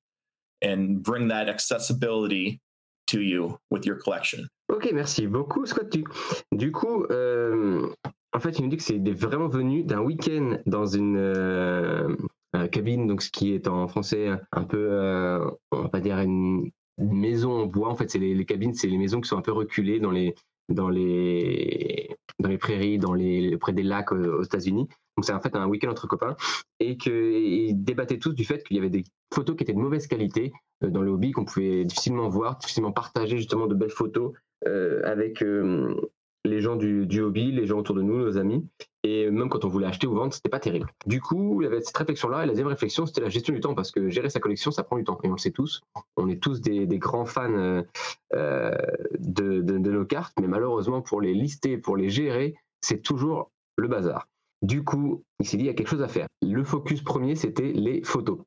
and 0.63 1.03
bring 1.03 1.27
that 1.27 1.49
accessibility 1.49 2.61
to 3.07 3.21
you 3.21 3.59
with 3.69 3.85
your 3.85 3.97
collection. 3.97 4.47
Ok 4.69 4.91
merci 4.93 5.27
beaucoup 5.27 5.65
scott. 5.65 5.89
Du, 6.51 6.71
coup 6.71 7.05
euh, 7.11 7.93
en 8.33 8.39
fait 8.39 8.57
il 8.57 8.63
nous 8.63 8.69
dit 8.69 8.77
que 8.77 8.83
c'est 8.83 8.97
vraiment 9.11 9.49
venu 9.49 9.83
d'un 9.83 10.01
week-end 10.01 10.57
dans 10.65 10.85
une 10.85 11.17
euh, 11.17 12.15
cabine, 12.71 13.07
donc 13.07 13.21
ce 13.21 13.31
qui 13.31 13.53
est 13.53 13.67
en 13.67 13.87
français 13.87 14.29
un 14.51 14.63
peu, 14.63 14.87
euh, 14.91 15.49
on 15.71 15.81
va 15.81 15.89
pas 15.89 15.99
dire 15.99 16.19
une, 16.19 16.71
maison 16.99 17.51
en 17.51 17.65
bois. 17.65 17.89
En 17.89 17.95
fait, 17.95 18.09
c'est 18.11 18.19
les, 18.19 18.45
cabines, 18.45 18.75
c'est 18.75 18.87
les 18.87 18.99
maisons 18.99 19.19
qui 19.19 19.27
sont 19.27 19.37
un 19.37 19.41
peu 19.41 19.51
reculées 19.51 19.99
dans 19.99 20.11
les 20.11 20.35
dans 20.69 20.89
les 20.89 22.15
dans 22.39 22.49
les 22.49 22.57
prairies, 22.57 22.99
dans 22.99 23.13
les 23.13 23.57
près 23.57 23.73
des 23.73 23.83
lacs 23.83 24.11
euh, 24.13 24.37
aux, 24.39 24.43
États-Unis. 24.43 24.87
Donc 25.17 25.25
c'est 25.25 25.33
en 25.33 25.41
fait 25.41 25.55
un 25.55 25.67
week-end 25.67 25.89
entre 25.89 26.07
copains 26.07 26.35
et 26.79 26.97
qu'ils 26.97 27.83
débattaient 27.83 28.19
tous 28.19 28.33
du 28.33 28.45
fait 28.45 28.63
qu'il 28.63 28.77
y 28.77 28.79
avait 28.79 28.89
des 28.89 29.03
photos 29.33 29.55
qui 29.55 29.63
étaient 29.63 29.73
de 29.73 29.79
mauvaise 29.79 30.07
qualité 30.07 30.53
dans 30.81 31.01
le 31.01 31.11
hobby 31.11 31.31
qu'on 31.31 31.45
pouvait 31.45 31.85
difficilement 31.85 32.29
voir, 32.29 32.57
difficilement 32.57 32.91
partager 32.91 33.37
justement 33.37 33.67
de 33.67 33.75
belles 33.75 33.89
photos 33.89 34.33
avec 35.03 35.43
les 36.45 36.61
gens 36.61 36.75
du, 36.75 37.05
du, 37.05 37.21
hobby, 37.21 37.51
les 37.51 37.65
gens 37.65 37.79
autour 37.79 37.95
de 37.95 38.01
nous, 38.01 38.17
nos 38.17 38.37
amis. 38.37 38.67
Et 39.03 39.29
même 39.29 39.49
quand 39.49 39.65
on 39.65 39.67
voulait 39.67 39.87
acheter 39.87 40.07
ou 40.07 40.13
vendre, 40.13 40.33
c'était 40.33 40.49
pas 40.49 40.59
terrible. 40.59 40.89
Du 41.05 41.21
coup, 41.21 41.61
il 41.61 41.65
y 41.65 41.67
avait 41.67 41.81
cette 41.81 41.97
réflexion-là. 41.97 42.43
Et 42.43 42.45
la 42.45 42.51
deuxième 42.51 42.67
réflexion, 42.67 43.05
c'était 43.05 43.21
la 43.21 43.29
gestion 43.29 43.53
du 43.53 43.59
temps, 43.59 43.75
parce 43.75 43.91
que 43.91 44.09
gérer 44.09 44.29
sa 44.29 44.39
collection, 44.39 44.71
ça 44.71 44.83
prend 44.83 44.97
du 44.97 45.03
temps. 45.03 45.19
Et 45.23 45.27
on 45.27 45.33
le 45.33 45.37
sait 45.37 45.51
tous. 45.51 45.81
On 46.15 46.29
est 46.29 46.41
tous 46.41 46.61
des, 46.61 46.85
des 46.85 46.99
grands 46.99 47.25
fans 47.25 47.53
euh, 47.53 47.83
euh 48.33 48.71
de, 49.19 49.61
de, 49.61 49.77
de, 49.77 49.91
nos 49.91 50.05
cartes, 50.05 50.33
mais 50.39 50.47
malheureusement, 50.47 51.01
pour 51.01 51.21
les 51.21 51.33
lister, 51.33 51.77
pour 51.77 51.97
les 51.97 52.09
gérer, 52.09 52.55
c'est 52.81 53.01
toujours 53.01 53.51
le 53.77 53.87
bazar. 53.87 54.27
Du 54.61 54.83
coup, 54.83 55.23
il 55.39 55.47
s'est 55.47 55.57
dit, 55.57 55.65
il 55.65 55.67
y 55.67 55.69
a 55.69 55.73
quelque 55.73 55.89
chose 55.89 56.01
à 56.01 56.07
faire. 56.07 56.27
Le 56.41 56.63
focus 56.63 57.01
premier, 57.01 57.35
c'était 57.35 57.73
les 57.73 58.03
photos. 58.03 58.39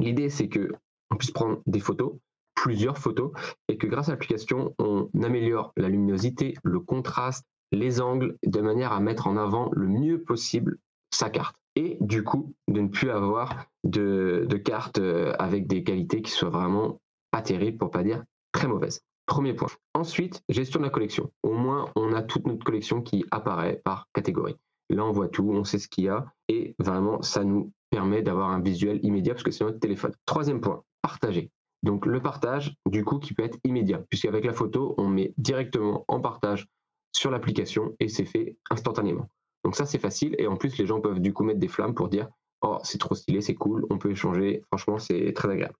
L'idée, 0.00 0.28
c'est 0.28 0.48
que 0.48 0.72
on 1.10 1.16
puisse 1.16 1.30
prendre 1.30 1.60
des 1.66 1.80
photos, 1.80 2.14
plusieurs 2.54 2.98
photos 2.98 3.32
et 3.68 3.76
que 3.76 3.86
grâce 3.86 4.08
à 4.08 4.12
l'application, 4.12 4.74
on 4.78 5.08
améliore 5.22 5.72
la 5.76 5.88
luminosité, 5.88 6.54
le 6.62 6.80
contraste, 6.80 7.44
les 7.72 8.00
angles 8.00 8.36
de 8.44 8.60
manière 8.60 8.92
à 8.92 9.00
mettre 9.00 9.26
en 9.26 9.36
avant 9.36 9.70
le 9.72 9.88
mieux 9.88 10.22
possible 10.22 10.78
sa 11.12 11.30
carte. 11.30 11.56
Et 11.76 11.96
du 12.00 12.22
coup, 12.22 12.54
de 12.68 12.80
ne 12.80 12.88
plus 12.88 13.10
avoir 13.10 13.66
de, 13.82 14.46
cartes 14.64 14.98
euh, 14.98 15.34
avec 15.38 15.66
des 15.66 15.82
qualités 15.82 16.22
qui 16.22 16.30
soient 16.30 16.50
vraiment 16.50 17.00
pas 17.32 17.42
terribles, 17.42 17.78
pour 17.78 17.90
pas 17.90 18.04
dire 18.04 18.22
très 18.52 18.68
mauvaises. 18.68 19.00
Premier 19.26 19.54
point. 19.54 19.68
Ensuite, 19.94 20.42
gestion 20.48 20.80
de 20.80 20.84
la 20.84 20.90
collection. 20.90 21.32
Au 21.42 21.52
moins, 21.52 21.90
on 21.96 22.12
a 22.12 22.22
toute 22.22 22.46
notre 22.46 22.64
collection 22.64 23.02
qui 23.02 23.24
apparaît 23.30 23.80
par 23.84 24.06
catégorie. 24.12 24.56
Là, 24.90 25.04
on 25.04 25.12
voit 25.12 25.28
tout, 25.28 25.50
on 25.50 25.64
sait 25.64 25.78
ce 25.78 25.88
qu'il 25.88 26.04
y 26.04 26.08
a, 26.08 26.26
et 26.48 26.74
vraiment, 26.78 27.22
ça 27.22 27.42
nous 27.42 27.72
permet 27.90 28.22
d'avoir 28.22 28.50
un 28.50 28.60
visuel 28.60 29.00
immédiat 29.02 29.32
parce 29.32 29.42
que 29.42 29.50
c'est 29.50 29.64
notre 29.64 29.80
téléphone. 29.80 30.12
Troisième 30.26 30.60
point, 30.60 30.82
partager. 31.00 31.50
Donc 31.84 32.06
le 32.06 32.20
partage, 32.20 32.74
du 32.86 33.04
coup, 33.04 33.18
qui 33.18 33.34
peut 33.34 33.44
être 33.44 33.58
immédiat, 33.62 34.02
puisqu'avec 34.08 34.46
la 34.46 34.54
photo, 34.54 34.94
on 34.96 35.06
met 35.06 35.34
directement 35.36 36.06
en 36.08 36.18
partage 36.18 36.66
sur 37.12 37.30
l'application 37.30 37.94
et 38.00 38.08
c'est 38.08 38.24
fait 38.24 38.56
instantanément. 38.70 39.28
Donc 39.64 39.76
ça, 39.76 39.84
c'est 39.84 39.98
facile 39.98 40.34
et 40.38 40.46
en 40.46 40.56
plus, 40.56 40.78
les 40.78 40.86
gens 40.86 41.02
peuvent 41.02 41.20
du 41.20 41.34
coup 41.34 41.44
mettre 41.44 41.60
des 41.60 41.68
flammes 41.68 41.94
pour 41.94 42.08
dire 42.08 42.26
Oh, 42.62 42.78
c'est 42.82 42.96
trop 42.96 43.14
stylé, 43.14 43.42
c'est 43.42 43.54
cool, 43.54 43.84
on 43.90 43.98
peut 43.98 44.10
échanger. 44.10 44.62
Franchement, 44.68 44.98
c'est 44.98 45.34
très 45.34 45.50
agréable. 45.50 45.74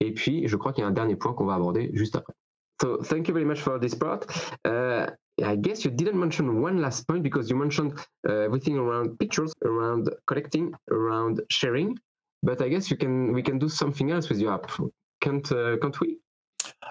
Et 0.00 0.14
puis, 0.14 0.48
je 0.48 0.56
crois 0.56 0.72
qu'il 0.72 0.80
y 0.80 0.84
a 0.86 0.88
un 0.88 0.92
dernier 0.92 1.16
point 1.16 1.34
qu'on 1.34 1.44
va 1.44 1.54
aborder 1.54 1.90
juste 1.92 2.16
après. 2.16 2.32
So, 2.80 2.96
thank 3.02 3.28
you 3.28 3.34
very 3.34 3.44
much 3.44 3.60
for 3.60 3.78
this 3.78 3.94
part. 3.94 4.20
Uh, 4.66 5.06
I 5.42 5.56
guess 5.56 5.84
you 5.84 5.90
didn't 5.90 6.18
mention 6.18 6.62
one 6.62 6.80
last 6.80 7.06
point 7.06 7.22
because 7.22 7.50
you 7.50 7.56
mentioned 7.56 7.92
uh, 8.26 8.46
everything 8.46 8.78
around 8.78 9.18
pictures, 9.18 9.52
around 9.62 10.10
collecting, 10.26 10.72
around 10.90 11.42
sharing. 11.50 11.98
But 12.42 12.62
I 12.62 12.68
guess 12.70 12.90
you 12.90 12.96
can 12.96 13.34
we 13.34 13.42
can 13.42 13.58
do 13.58 13.68
something 13.68 14.10
else 14.10 14.30
with 14.30 14.38
your 14.38 14.54
app. 14.54 14.70
Can't 15.24 15.50
uh, 15.50 15.76
can't 15.78 15.98
we? 16.00 16.18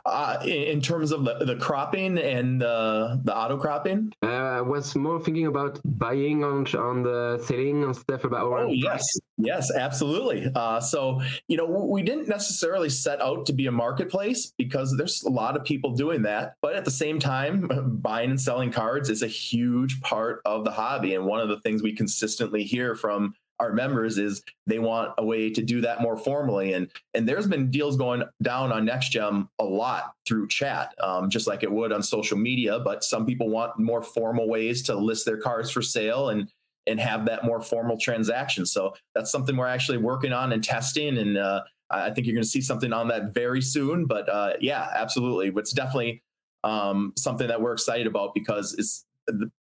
Uh, 0.06 0.38
in 0.44 0.82
terms 0.82 1.12
of 1.12 1.24
the, 1.24 1.46
the 1.46 1.56
cropping 1.56 2.18
and 2.18 2.60
the 2.60 3.22
the 3.24 3.36
auto 3.36 3.58
cropping, 3.58 4.12
uh, 4.22 4.28
I 4.28 4.62
was 4.62 4.96
more 4.96 5.20
thinking 5.20 5.48
about 5.48 5.80
buying 5.86 6.44
on 6.44 6.68
on 6.76 7.04
the 7.04 7.42
selling 7.46 7.84
and 7.84 7.96
stuff 7.96 8.24
about. 8.24 8.52
Oh 8.52 8.68
yes, 8.68 9.06
yes, 9.38 9.72
absolutely. 9.74 10.52
Uh, 10.56 10.80
so 10.80 11.22
you 11.48 11.58
know 11.58 11.66
we 11.66 12.02
didn't 12.02 12.28
necessarily 12.28 12.90
set 12.90 13.22
out 13.22 13.46
to 13.46 13.54
be 13.54 13.68
a 13.68 13.72
marketplace 13.72 14.52
because 14.58 14.94
there's 14.98 15.24
a 15.24 15.30
lot 15.30 15.56
of 15.56 15.64
people 15.64 15.92
doing 15.96 16.24
that, 16.24 16.56
but 16.62 16.76
at 16.76 16.86
the 16.86 16.92
same 16.92 17.20
time, 17.20 17.70
buying 18.02 18.32
and 18.32 18.42
selling 18.42 18.72
cards 18.72 19.10
is 19.10 19.22
a 19.24 19.28
huge 19.28 20.02
part 20.02 20.42
of 20.44 20.66
the 20.66 20.72
hobby, 20.72 21.16
and 21.16 21.26
one 21.26 21.40
of 21.40 21.50
the 21.50 21.60
things 21.62 21.82
we 21.82 21.96
consistently 21.96 22.64
hear 22.64 22.96
from 22.96 23.34
our 23.64 23.74
members 23.74 24.18
is 24.18 24.44
they 24.68 24.80
want 24.80 25.14
a 25.18 25.26
way 25.26 25.50
to 25.50 25.62
do 25.62 25.82
that 25.82 26.02
more 26.02 26.18
formally. 26.18 26.74
And 26.74 26.90
and 27.14 27.28
there's 27.28 27.48
been 27.48 27.72
deals 27.72 27.98
going 27.98 28.24
down 28.42 28.72
on 28.72 28.86
nextgem 28.86 29.48
a 29.60 29.64
lot 29.64 30.14
through 30.28 30.48
chat 30.50 30.94
um, 31.02 31.30
just 31.30 31.48
like 31.48 31.64
it 31.64 31.72
would 31.72 31.92
on 31.92 32.02
social 32.04 32.38
media 32.38 32.80
but 32.80 33.04
some 33.04 33.26
people 33.26 33.50
want 33.50 33.78
more 33.80 34.02
formal 34.02 34.48
ways 34.48 34.82
to 34.84 34.96
list 34.96 35.26
their 35.26 35.38
cars 35.38 35.72
for 35.72 35.82
sale 35.82 36.30
and 36.30 36.52
and 36.86 37.00
have 37.00 37.26
that 37.26 37.46
more 37.46 37.62
formal 37.62 37.98
transaction. 37.98 38.66
So 38.66 38.94
that's 39.16 39.32
something 39.32 39.56
we're 39.56 39.68
actually 39.68 40.00
working 40.00 40.34
on 40.34 40.52
and 40.52 40.64
testing. 40.64 41.18
And 41.18 41.38
uh, 41.38 41.64
i 41.90 42.10
think 42.10 42.26
you're 42.26 42.34
going 42.34 42.44
to 42.44 42.50
see 42.50 42.62
something 42.62 42.92
on 42.92 43.08
that 43.08 43.36
very 43.36 43.62
soon 43.62 44.06
but 44.06 44.28
uh, 44.28 44.54
yeah 44.60 44.88
absolutely. 44.96 45.52
It's 45.56 45.74
definitely 45.74 46.24
um, 46.64 47.14
something 47.18 47.48
that 47.48 47.62
we're 47.62 47.74
excited 47.74 48.08
about 48.08 48.34
because 48.34 48.74
it's 48.74 49.06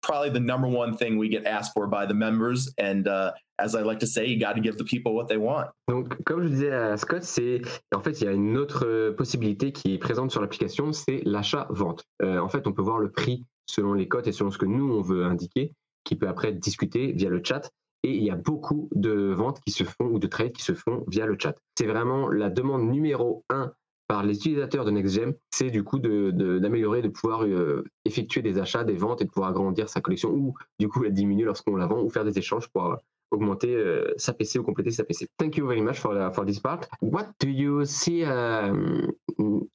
probably 0.01 0.30
the 0.30 0.39
number 0.39 0.68
one 0.68 0.95
thing 0.95 1.18
we 1.18 1.30
get 1.30 1.45
asked 1.45 1.74
for 1.74 1.88
by 1.88 2.05
the 2.05 2.14
members 2.14 2.74
and 2.78 3.07
uh, 3.07 3.32
as 3.59 3.76
I 3.76 3.82
like 3.82 3.99
to 3.99 4.07
say, 4.07 4.26
you 4.26 4.39
got 4.39 4.53
to 4.53 4.61
give 4.61 4.78
the 4.78 4.84
people 4.84 5.16
what 5.16 5.28
they 5.28 5.38
want. 5.38 5.68
Donc, 5.88 6.22
comme 6.24 6.43
je 6.43 6.49
disais 6.49 6.72
à 6.72 6.97
Scott, 6.97 7.24
c'est 7.24 7.61
en 7.93 8.01
fait 8.01 8.22
il 8.22 8.26
y 8.26 8.28
a 8.28 8.32
une 8.32 8.57
autre 8.57 8.86
euh, 8.86 9.14
possibilité 9.14 9.72
qui 9.72 9.93
est 9.93 9.97
présente 9.97 10.32
sur 10.32 10.41
l'application, 10.41 10.91
c'est 10.91 11.22
l'achat-vente. 11.26 12.03
Euh, 12.22 12.39
en 12.39 12.49
fait, 12.49 12.68
on 12.68 12.74
peut 12.74 12.82
voir 12.82 12.99
le 12.99 13.11
prix 13.11 13.45
selon 13.66 13.93
les 13.93 14.07
cotes 14.07 14.28
et 14.28 14.32
selon 14.32 14.51
ce 14.51 14.57
que 14.57 14.66
nous 14.66 14.93
on 14.93 15.01
veut 15.01 15.24
indiquer, 15.24 15.74
qui 16.03 16.16
peut 16.16 16.28
après 16.28 16.49
être 16.49 16.59
discuté 16.59 17.11
via 17.14 17.30
le 17.30 17.41
chat. 17.43 17.70
Et 18.05 18.18
il 18.18 18.24
y 18.24 18.32
a 18.32 18.36
beaucoup 18.36 18.89
de 18.93 19.32
ventes 19.32 19.61
qui 19.61 19.72
se 19.72 19.86
font 19.86 20.05
ou 20.05 20.20
de 20.20 20.28
trades 20.28 20.51
qui 20.51 20.64
se 20.64 20.74
font 20.74 21.05
via 21.07 21.26
le 21.26 21.38
chat. 21.39 21.55
C'est 21.78 21.88
vraiment 21.88 22.28
la 22.28 22.49
demande 22.49 22.84
numéro 22.84 23.45
un 23.49 23.72
par 24.08 24.24
les 24.24 24.36
utilisateurs 24.36 24.86
de 24.86 24.91
NextGem, 24.91 25.34
c'est 25.51 25.70
du 25.70 25.84
coup 25.84 25.99
d'améliorer, 25.99 27.01
de, 27.01 27.08
pouvoir 27.08 27.43
euh, 27.43 27.84
effectuer 28.06 28.41
des 28.41 28.60
achats, 28.60 28.84
des 28.84 28.95
ventes 28.95 29.22
et 29.22 29.26
de 29.26 29.30
pouvoir 29.30 29.49
agrandir 29.49 29.89
sa 29.89 30.01
collection 30.01 30.32
ou 30.32 30.54
du 30.80 30.88
coup 30.88 31.04
la 31.04 31.10
diminuer 31.10 31.45
lorsqu'on 31.45 31.76
la 31.76 31.88
vend 31.88 32.01
ou 32.01 32.10
faire 32.10 32.26
des 32.26 32.38
échanges 32.38 32.68
pour 32.70 32.97
augmenter 33.32 33.76
euh, 33.76 34.14
sa 34.18 34.34
PC 34.34 34.60
ou 34.60 34.64
compléter 34.64 34.91
sa 34.91 35.04
PC. 35.04 35.28
Thank 35.38 35.58
you 35.58 35.68
very 35.68 35.82
much 35.82 35.99
for, 35.99 36.14
this 36.45 36.60
part. 36.60 36.82
What 37.01 37.28
do 37.39 37.49
you 37.49 37.86
see, 37.86 38.24
um, 38.24 39.12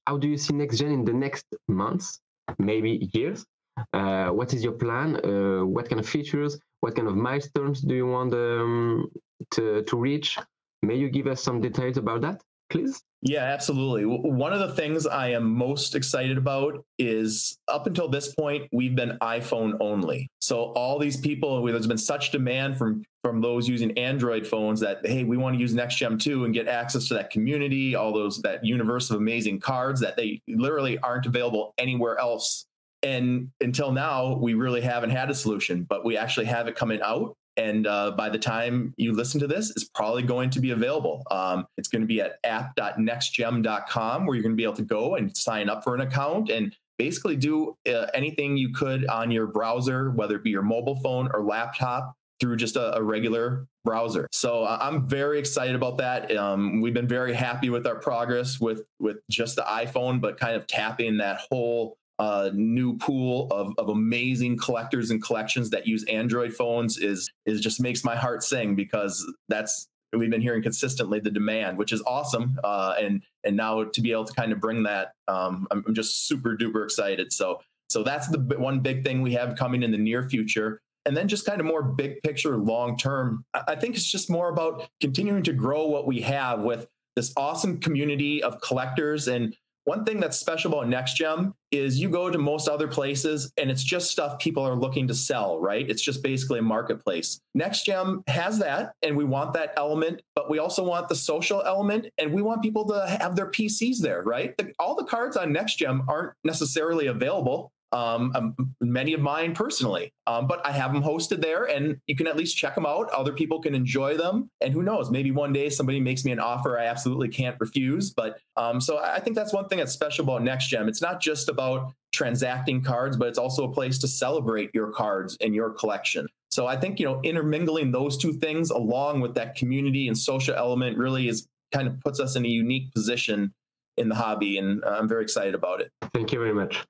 how 0.07 0.17
do 0.17 0.29
you 0.29 0.37
see 0.37 0.55
next 0.55 0.79
gen 0.79 0.93
in 0.93 1.05
the 1.05 1.13
next 1.13 1.47
months, 1.67 2.21
maybe 2.59 3.11
years? 3.13 3.45
Uh, 3.93 4.29
what 4.31 4.53
is 4.53 4.63
your 4.63 4.73
plan? 4.73 5.17
Uh, 5.25 5.65
what 5.65 5.89
kind 5.89 6.01
of 6.01 6.09
features? 6.09 6.59
What 6.81 6.95
kind 6.95 7.09
of 7.09 7.17
milestones 7.17 7.81
do 7.81 7.95
you 7.95 8.07
want 8.07 8.33
um, 8.35 9.09
to, 9.53 9.83
to 9.83 9.97
reach? 9.97 10.39
May 10.83 10.97
you 10.97 11.09
give 11.09 11.27
us 11.27 11.43
some 11.43 11.61
details 11.61 11.97
about 11.97 12.21
that, 12.23 12.41
please? 12.71 13.03
Yeah, 13.21 13.43
absolutely. 13.43 14.05
One 14.05 14.53
of 14.53 14.61
the 14.61 14.75
things 14.75 15.05
I 15.05 15.31
am 15.31 15.53
most 15.53 15.97
excited 15.97 16.39
about 16.39 16.85
is 16.99 17.59
up 17.67 17.89
until 17.89 18.09
this 18.09 18.33
point, 18.35 18.69
we've 18.71 18.95
been 18.95 19.19
iPhone 19.21 19.77
only. 19.81 20.31
So 20.41 20.73
all 20.73 21.01
these 21.01 21.17
people, 21.17 21.65
there's 21.65 21.89
been 21.89 21.99
such 21.99 22.31
demand 22.31 22.79
from 22.79 23.03
from 23.25 23.41
those 23.41 23.69
using 23.69 23.99
Android 23.99 24.47
phones 24.47 24.79
that 24.81 25.05
hey, 25.05 25.25
we 25.25 25.37
want 25.37 25.57
to 25.57 25.61
use 25.61 25.75
NextGem 25.75 26.21
2 26.21 26.45
and 26.45 26.55
get 26.55 26.69
access 26.69 27.09
to 27.09 27.15
that 27.15 27.31
community, 27.31 27.97
all 27.97 28.13
those 28.13 28.41
that 28.43 28.65
universe 28.65 29.11
of 29.11 29.17
amazing 29.17 29.59
cards 29.59 30.01
that 30.01 30.17
they 30.17 30.41
literally 30.47 30.99
aren't 30.99 31.27
available 31.27 31.75
anywhere 31.79 32.19
else. 32.19 32.67
And 33.03 33.51
until 33.61 33.93
now, 33.93 34.37
we 34.37 34.55
really 34.55 34.81
haven't 34.81 35.11
had 35.11 35.31
a 35.31 35.35
solution, 35.35 35.83
but 35.83 36.05
we 36.05 36.17
actually 36.17 36.47
have 36.47 36.69
it 36.69 36.77
coming 36.77 37.01
out 37.03 37.37
And 37.59 37.87
uh, 37.87 38.13
by 38.13 38.29
the 38.31 38.39
time 38.39 38.95
you 38.97 39.13
listen 39.13 39.41
to 39.41 39.47
this, 39.47 39.71
it's 39.71 39.85
probably 39.85 40.23
going 40.23 40.49
to 40.51 40.61
be 40.61 40.71
available. 40.71 41.25
Um, 41.31 41.67
it's 41.77 41.89
going 41.89 42.03
to 42.03 42.07
be 42.07 42.21
at 42.21 42.39
app.nextgem.com 42.45 44.27
where 44.27 44.35
you're 44.37 44.43
going 44.43 44.53
to 44.53 44.57
be 44.57 44.65
able 44.65 44.75
to 44.75 44.83
go 44.83 45.17
and 45.17 45.37
sign 45.37 45.69
up 45.69 45.83
for 45.83 45.95
an 45.95 46.01
account 46.01 46.51
and 46.51 46.75
basically 46.99 47.37
do 47.37 47.77
uh, 47.89 48.07
anything 48.15 48.57
you 48.57 48.73
could 48.73 49.07
on 49.07 49.31
your 49.31 49.47
browser, 49.47 50.11
whether 50.13 50.37
it 50.37 50.45
be 50.45 50.51
your 50.51 50.63
mobile 50.63 51.01
phone 51.01 51.29
or 51.35 51.43
laptop 51.43 52.15
through 52.41 52.57
just 52.57 52.77
a, 52.77 52.97
a 52.97 53.03
regular 53.03 53.67
browser. 53.85 54.29
So 54.31 54.63
uh, 54.63 54.79
I'm 54.81 55.09
very 55.09 55.39
excited 55.39 55.75
about 55.75 55.99
that. 55.99 56.35
Um, 56.37 56.81
we've 56.81 56.95
been 56.95 57.09
very 57.09 57.35
happy 57.35 57.71
with 57.71 57.87
our 57.87 57.97
progress 57.97 58.61
with 58.61 58.83
with 59.01 59.17
just 59.31 59.57
the 59.57 59.63
iPhone, 59.63 60.21
but 60.21 60.39
kind 60.39 60.55
of 60.55 60.67
tapping 60.67 61.17
that 61.19 61.41
whole 61.51 61.97
uh, 62.19 62.51
new 62.53 62.97
pool 62.97 63.47
of, 63.51 63.75
of 63.79 63.89
amazing 63.89 64.59
collectors 64.59 65.11
and 65.11 65.23
collections 65.23 65.71
that 65.71 65.87
use 65.87 66.05
Android 66.05 66.53
phones 66.53 66.99
is 66.99 67.31
is 67.47 67.61
just 67.61 67.81
makes 67.81 68.05
my 68.05 68.17
heart 68.17 68.43
sing 68.43 68.75
because 68.75 69.25
that's 69.49 69.89
we've 70.13 70.31
been 70.31 70.41
hearing 70.41 70.63
consistently 70.63 71.21
the 71.21 71.31
demand, 71.31 71.79
which 71.79 71.93
is 71.93 72.03
awesome. 72.07 72.59
Uh, 72.65 72.95
and 72.99 73.23
and 73.45 73.57
now 73.57 73.85
to 73.85 74.01
be 74.01 74.13
able 74.13 74.25
to 74.25 74.33
kind 74.33 74.53
of 74.53 74.61
bring 74.61 74.83
that, 74.83 75.13
um, 75.29 75.67
I'm, 75.71 75.85
I'm 75.87 75.95
just 75.95 76.27
super 76.27 76.57
duper 76.57 76.85
excited. 76.85 77.33
So 77.33 77.61
so 77.89 78.03
that's 78.03 78.29
the 78.29 78.39
one 78.59 78.81
big 78.81 79.05
thing 79.05 79.23
we 79.23 79.33
have 79.35 79.57
coming 79.57 79.83
in 79.83 79.91
the 79.91 79.99
near 79.99 80.29
future. 80.29 80.81
And 81.07 81.17
then 81.17 81.27
just 81.27 81.47
kind 81.47 81.59
of 81.59 81.67
more 81.67 81.83
big 81.83 82.21
picture, 82.23 82.59
long 82.59 82.99
term. 82.99 83.45
I 83.55 83.77
think 83.77 83.95
it's 83.95 84.11
just 84.11 84.29
more 84.29 84.51
about 84.51 84.91
continuing 85.01 85.43
to 85.45 85.55
grow 85.55 85.87
what 85.87 86.07
we 86.07 86.21
have 86.21 86.61
with 86.61 86.87
this 87.17 87.33
awesome 87.37 87.81
community 87.81 88.43
of 88.43 88.61
collectors 88.61 89.27
and 89.27 89.57
one 89.89 90.05
thing 90.05 90.21
that's 90.21 90.39
special 90.39 90.71
about 90.71 90.87
NextGem 90.87 91.55
is 91.71 91.99
you 91.99 92.11
go 92.11 92.29
to 92.29 92.37
most 92.37 92.69
other 92.69 92.87
places 92.87 93.51
and 93.57 93.71
it's 93.71 93.83
just 93.83 94.11
stuff 94.11 94.39
people 94.39 94.63
are 94.63 94.75
looking 94.75 95.09
to 95.09 95.15
sell, 95.15 95.59
right? 95.59 95.89
It's 95.89 96.03
just 96.03 96.23
basically 96.23 96.59
a 96.59 96.63
marketplace. 96.63 97.41
NextGem 97.57 98.29
has 98.29 98.59
that 98.59 98.93
and 99.01 99.17
we 99.17 99.25
want 99.25 99.55
that 99.55 99.73
element, 99.79 100.21
but 100.35 100.51
we 100.51 100.59
also 100.59 100.85
want 100.85 101.09
the 101.09 101.15
social 101.15 101.63
element 101.63 102.07
and 102.19 102.35
we 102.35 102.43
want 102.43 102.61
people 102.63 102.87
to 102.89 103.07
have 103.19 103.35
their 103.35 103.51
PCs 103.51 103.97
there, 104.01 104.23
right? 104.25 104.55
The, 104.59 104.75
all 104.79 104.95
the 104.95 105.05
cards 105.05 105.39
on 105.39 105.55
NextGem 105.55 106.07
aren't 106.07 106.35
necessarily 106.45 107.07
available 107.07 107.73
um, 107.93 108.33
um, 108.35 108.75
many 108.81 109.15
of 109.15 109.21
mine 109.21 109.55
personally. 109.55 110.13
Um, 110.27 110.47
but 110.47 110.65
I 110.67 110.73
have 110.73 110.93
them 110.93 111.03
hosted 111.03 111.41
there, 111.41 111.65
and 111.65 112.01
you 112.07 112.17
can 112.17 112.27
at 112.27 112.37
least 112.37 112.57
check 112.57 112.75
them 112.75 112.87
out. 112.87 113.11
Other 113.11 113.33
people 113.33 113.61
can 113.61 113.75
enjoy 113.75 114.17
them, 114.17 114.51
and 114.61 114.73
who 114.73 114.83
knows? 114.83 115.11
Maybe 115.11 115.31
one 115.31 115.53
day 115.53 115.71
somebody 115.71 116.01
makes 116.01 116.25
me 116.25 116.33
an 116.33 116.39
offer 116.39 116.79
I 116.79 116.87
absolutely 116.87 117.29
can't 117.29 117.57
refuse. 117.61 118.11
But 118.11 118.39
um, 118.57 118.81
so 118.81 118.99
I 118.99 119.21
think 119.21 119.37
that's 119.37 119.53
one 119.53 119.69
thing 119.69 119.79
that's 119.79 119.93
special 119.93 120.25
about 120.25 120.43
NextGem. 120.43 120.89
It's 120.89 121.03
not 121.03 121.21
just 121.21 121.49
about 121.49 121.93
transacting 122.13 122.83
cards, 122.83 123.17
but 123.17 123.29
it's 123.29 123.39
also 123.39 123.65
a 123.65 123.73
place 123.73 123.99
to 123.99 124.09
celebrate 124.09 124.71
your 124.75 124.91
cards 124.93 125.37
and 125.41 125.55
your 125.55 125.71
collection. 125.71 126.27
So 126.51 126.67
I 126.67 126.77
think 126.77 126.99
you 126.99 127.07
know 127.07 127.21
intermingling 127.23 127.93
those 127.93 128.17
two 128.17 128.33
things 128.33 128.71
along 128.71 129.21
with 129.21 129.35
that 129.35 129.55
community 129.55 130.09
and 130.09 130.17
social 130.17 130.55
element 130.55 130.99
really 130.99 131.29
is 131.29 131.47
kind 131.73 131.87
of 131.87 132.01
puts 132.01 132.19
us 132.19 132.37
in 132.37 132.45
a 132.45 132.49
unique 132.49 132.93
position 132.93 133.53
in 133.97 134.09
the 134.09 134.15
hobby, 134.15 134.59
and 134.59 134.85
I'm 134.85 135.09
very 135.09 135.23
excited 135.23 135.55
about 135.55 135.81
it. 135.81 135.91
Thank 136.15 136.33
you 136.33 136.39
very 136.39 136.55
much. 136.55 136.85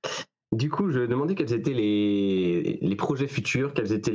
Du 0.52 0.70
coup, 0.70 0.90
je 0.90 1.00
demandais 1.00 1.34
quels 1.34 1.52
étaient 1.52 1.74
les, 1.74 2.96
projets 2.96 3.28
futurs, 3.28 3.74
quels 3.74 3.92
étaient 3.92 4.12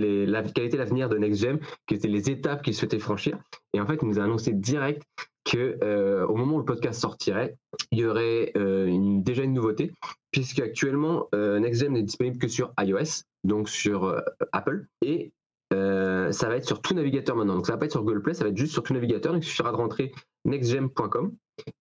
quel 0.55 0.65
était 0.65 0.77
l'avenir 0.77 1.07
de 1.07 1.17
NextGem, 1.17 1.59
quelles 1.85 1.99
étaient 1.99 2.07
les 2.07 2.29
étapes 2.29 2.63
qu'il 2.63 2.73
souhaitait 2.73 2.99
franchir. 2.99 3.37
Et 3.73 3.79
en 3.79 3.85
fait, 3.85 3.99
il 4.01 4.07
nous 4.07 4.19
a 4.19 4.23
annoncé 4.23 4.51
direct 4.51 5.03
que 5.45 5.77
euh, 5.83 6.27
moment 6.27 6.55
où 6.55 6.59
le 6.59 6.65
podcast 6.65 6.99
sortirait, 6.99 7.55
il 7.91 7.99
y 7.99 8.05
aurait 8.05 8.51
euh, 8.57 9.19
déjà 9.21 9.43
une 9.43 9.53
nouveauté, 9.53 9.91
puisque 10.31 10.59
actuellement 10.59 11.27
euh, 11.35 11.59
NextGem 11.59 11.93
n'est 11.93 12.03
disponible 12.03 12.37
que 12.37 12.47
sur 12.47 12.73
iOS, 12.79 13.23
donc 13.43 13.69
sur 13.69 14.19
Apple, 14.51 14.87
et 15.05 15.31
ça 15.71 16.49
va 16.49 16.55
être 16.55 16.65
sur 16.65 16.81
tout 16.81 16.93
navigateur 16.93 17.35
maintenant. 17.35 17.55
Donc 17.55 17.65
ça 17.65 17.73
va 17.73 17.79
pas 17.79 17.85
être 17.85 17.91
sur 17.91 18.03
Google 18.03 18.21
Play, 18.21 18.33
ça 18.35 18.43
va 18.43 18.51
être 18.51 18.57
juste 18.57 18.73
sur 18.73 18.83
tout 18.83 18.93
navigateur. 18.93 19.33
Donc 19.33 19.43
il 19.43 19.47
suffira 19.47 19.71
de 19.71 19.77
rentrer 19.77 20.11
nextgem.com 20.45 21.33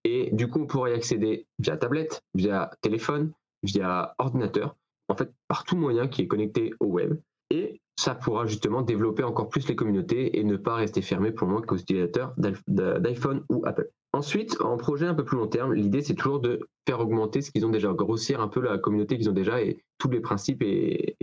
et 0.05 0.31
du 0.33 0.49
coup 0.49 0.61
on 0.61 0.67
pourra 0.67 0.91
y 0.91 0.95
accéder 0.95 1.47
via 1.59 1.77
tablette, 1.77 2.23
via 2.35 2.71
téléphone, 2.81 3.33
via 3.63 4.15
ordinateur, 4.19 4.77
en 5.09 5.17
fait 5.17 5.31
par 5.49 5.65
tout 5.65 5.77
moyen 5.77 6.09
qui 6.09 6.23
est 6.23 6.29
connecté 6.29 6.73
au 6.81 6.87
web. 6.87 7.19
Et 7.51 7.81
ça 7.97 8.15
pourra 8.15 8.47
justement 8.47 8.83
développer 8.83 9.23
encore 9.23 9.49
plus 9.49 9.69
les 9.69 9.77
communautés 9.77 10.39
et 10.39 10.45
ne 10.45 10.57
pas 10.57 10.77
rester 10.77 11.03
fermé 11.03 11.31
pour 11.31 11.47
moi 11.49 11.61
qu'aux 11.63 11.77
utilisateurs 11.77 12.35
d'iPhone 12.67 13.45
ou 13.51 13.63
Apple. 13.67 13.91
Ensuite, 14.15 14.61
en 14.61 14.77
projet 14.77 15.07
un 15.07 15.15
peu 15.15 15.25
plus 15.25 15.37
long 15.37 15.47
terme, 15.47 15.73
l'idée 15.75 16.03
c'est 16.03 16.15
toujours 16.15 16.41
de 16.41 16.61
faire 16.87 17.01
augmenter 17.01 17.41
ce 17.41 17.51
qu'ils 17.51 17.65
ont 17.65 17.71
déjà, 17.71 17.93
grossir 17.93 18.41
un 18.41 18.49
peu 18.49 18.61
la 18.61 18.79
communauté 18.79 19.17
qu'ils 19.17 19.31
ont 19.31 19.35
déjà 19.35 19.63
et 19.63 19.85
tous 19.99 20.11
les 20.11 20.21
principes 20.21 20.63
et, 20.63 21.17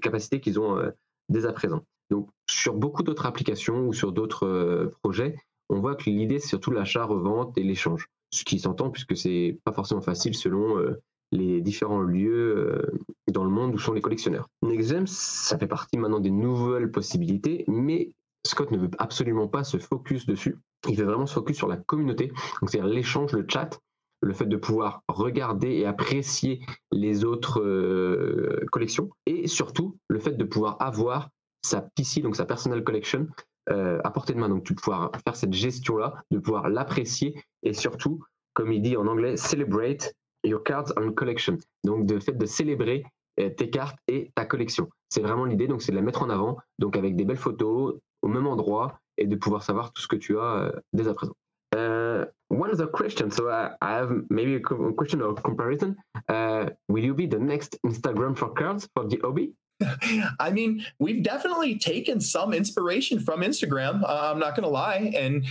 capacités 0.00 0.40
qu'ils 0.40 0.58
ont 0.58 0.78
euh, 0.78 0.90
dès 1.28 1.46
à 1.46 1.52
présent. 1.52 1.84
Donc 2.10 2.30
sur 2.48 2.74
beaucoup 2.74 3.02
d'autres 3.02 3.26
applications 3.26 3.86
ou 3.86 3.92
sur 3.92 4.12
d'autres 4.12 4.46
euh, 4.46 4.92
projets, 5.02 5.36
on 5.68 5.80
voit 5.80 5.94
que 5.94 6.10
l'idée 6.10 6.40
c'est 6.40 6.48
surtout 6.48 6.72
l'achat-revente 6.72 7.56
et 7.58 7.62
l'échange. 7.62 8.08
Ce 8.32 8.44
qui 8.44 8.58
s'entend 8.58 8.90
puisque 8.90 9.16
c'est 9.16 9.58
pas 9.64 9.72
forcément 9.72 10.00
facile 10.00 10.34
selon 10.34 10.78
euh, 10.78 11.00
les 11.32 11.60
différents 11.60 12.02
lieux 12.02 12.56
euh, 12.56 13.00
dans 13.32 13.44
le 13.44 13.50
monde 13.50 13.74
où 13.74 13.78
sont 13.78 13.92
les 13.92 14.00
collectionneurs. 14.00 14.48
NextGem, 14.62 15.06
ça 15.06 15.58
fait 15.58 15.66
partie 15.66 15.96
maintenant 15.96 16.20
des 16.20 16.30
nouvelles 16.30 16.90
possibilités, 16.90 17.64
mais 17.66 18.12
Scott 18.46 18.70
ne 18.70 18.78
veut 18.78 18.90
absolument 18.98 19.48
pas 19.48 19.64
se 19.64 19.78
focus 19.78 20.26
dessus. 20.26 20.58
Il 20.88 20.96
veut 20.96 21.06
vraiment 21.06 21.26
se 21.26 21.34
focus 21.34 21.56
sur 21.56 21.68
la 21.68 21.76
communauté, 21.76 22.32
c'est-à-dire 22.60 22.86
l'échange, 22.86 23.32
le 23.32 23.46
chat, 23.48 23.80
le 24.20 24.32
fait 24.32 24.46
de 24.46 24.56
pouvoir 24.56 25.02
regarder 25.08 25.68
et 25.68 25.86
apprécier 25.86 26.60
les 26.92 27.24
autres 27.24 27.60
euh, 27.60 28.64
collections, 28.70 29.10
et 29.26 29.48
surtout 29.48 29.96
le 30.08 30.18
fait 30.18 30.32
de 30.32 30.44
pouvoir 30.44 30.76
avoir 30.80 31.30
sa 31.64 31.80
PC, 31.80 32.20
donc 32.20 32.36
sa 32.36 32.44
personal 32.44 32.84
collection, 32.84 33.26
euh, 33.70 34.00
à 34.04 34.10
portée 34.10 34.34
de 34.34 34.38
main. 34.38 34.48
Donc 34.48 34.64
de 34.64 34.74
pouvoir 34.74 35.10
faire 35.24 35.36
cette 35.36 35.52
gestion-là, 35.52 36.14
de 36.30 36.38
pouvoir 36.38 36.68
l'apprécier, 36.68 37.40
et 37.62 37.72
surtout, 37.72 38.20
comme 38.54 38.72
il 38.72 38.82
dit 38.82 38.96
en 38.96 39.06
anglais, 39.06 39.36
celebrate 39.36 40.14
your 40.44 40.62
cards 40.62 40.92
on 40.96 41.12
collection. 41.12 41.58
Donc, 41.84 42.06
de 42.06 42.18
fait 42.18 42.32
de 42.32 42.46
célébrer 42.46 43.04
euh, 43.40 43.48
tes 43.50 43.70
cartes 43.70 43.98
et 44.08 44.30
ta 44.34 44.44
collection. 44.44 44.88
C'est 45.08 45.22
vraiment 45.22 45.44
l'idée, 45.44 45.66
donc 45.66 45.82
c'est 45.82 45.92
de 45.92 45.96
la 45.96 46.02
mettre 46.02 46.22
en 46.22 46.30
avant, 46.30 46.58
donc 46.78 46.96
avec 46.96 47.16
des 47.16 47.24
belles 47.24 47.36
photos 47.36 47.98
au 48.22 48.28
même 48.28 48.46
endroit 48.46 49.00
et 49.16 49.26
de 49.26 49.36
pouvoir 49.36 49.62
savoir 49.62 49.92
tout 49.92 50.02
ce 50.02 50.08
que 50.08 50.16
tu 50.16 50.38
as 50.38 50.64
euh, 50.64 50.72
dès 50.92 51.08
à 51.08 51.14
présent. 51.14 51.34
Uh, 51.74 52.26
one 52.50 52.70
other 52.70 52.86
question. 52.86 53.30
So 53.30 53.48
uh, 53.48 53.70
I 53.80 53.94
have 53.94 54.10
maybe 54.28 54.56
a 54.56 54.60
question 54.92 55.22
of 55.22 55.42
comparison. 55.42 55.96
Uh, 56.28 56.66
will 56.88 57.02
you 57.02 57.14
be 57.14 57.26
the 57.26 57.38
next 57.38 57.78
Instagram 57.86 58.36
for 58.36 58.52
cards 58.52 58.86
for 58.94 59.08
the 59.08 59.18
hobby? 59.22 59.54
I 60.38 60.50
mean, 60.50 60.84
we've 60.98 61.22
definitely 61.22 61.78
taken 61.78 62.20
some 62.20 62.52
inspiration 62.52 63.20
from 63.20 63.40
Instagram. 63.40 64.02
Uh, 64.04 64.30
I'm 64.30 64.38
not 64.38 64.54
going 64.54 64.64
to 64.64 64.68
lie, 64.68 65.12
and 65.16 65.46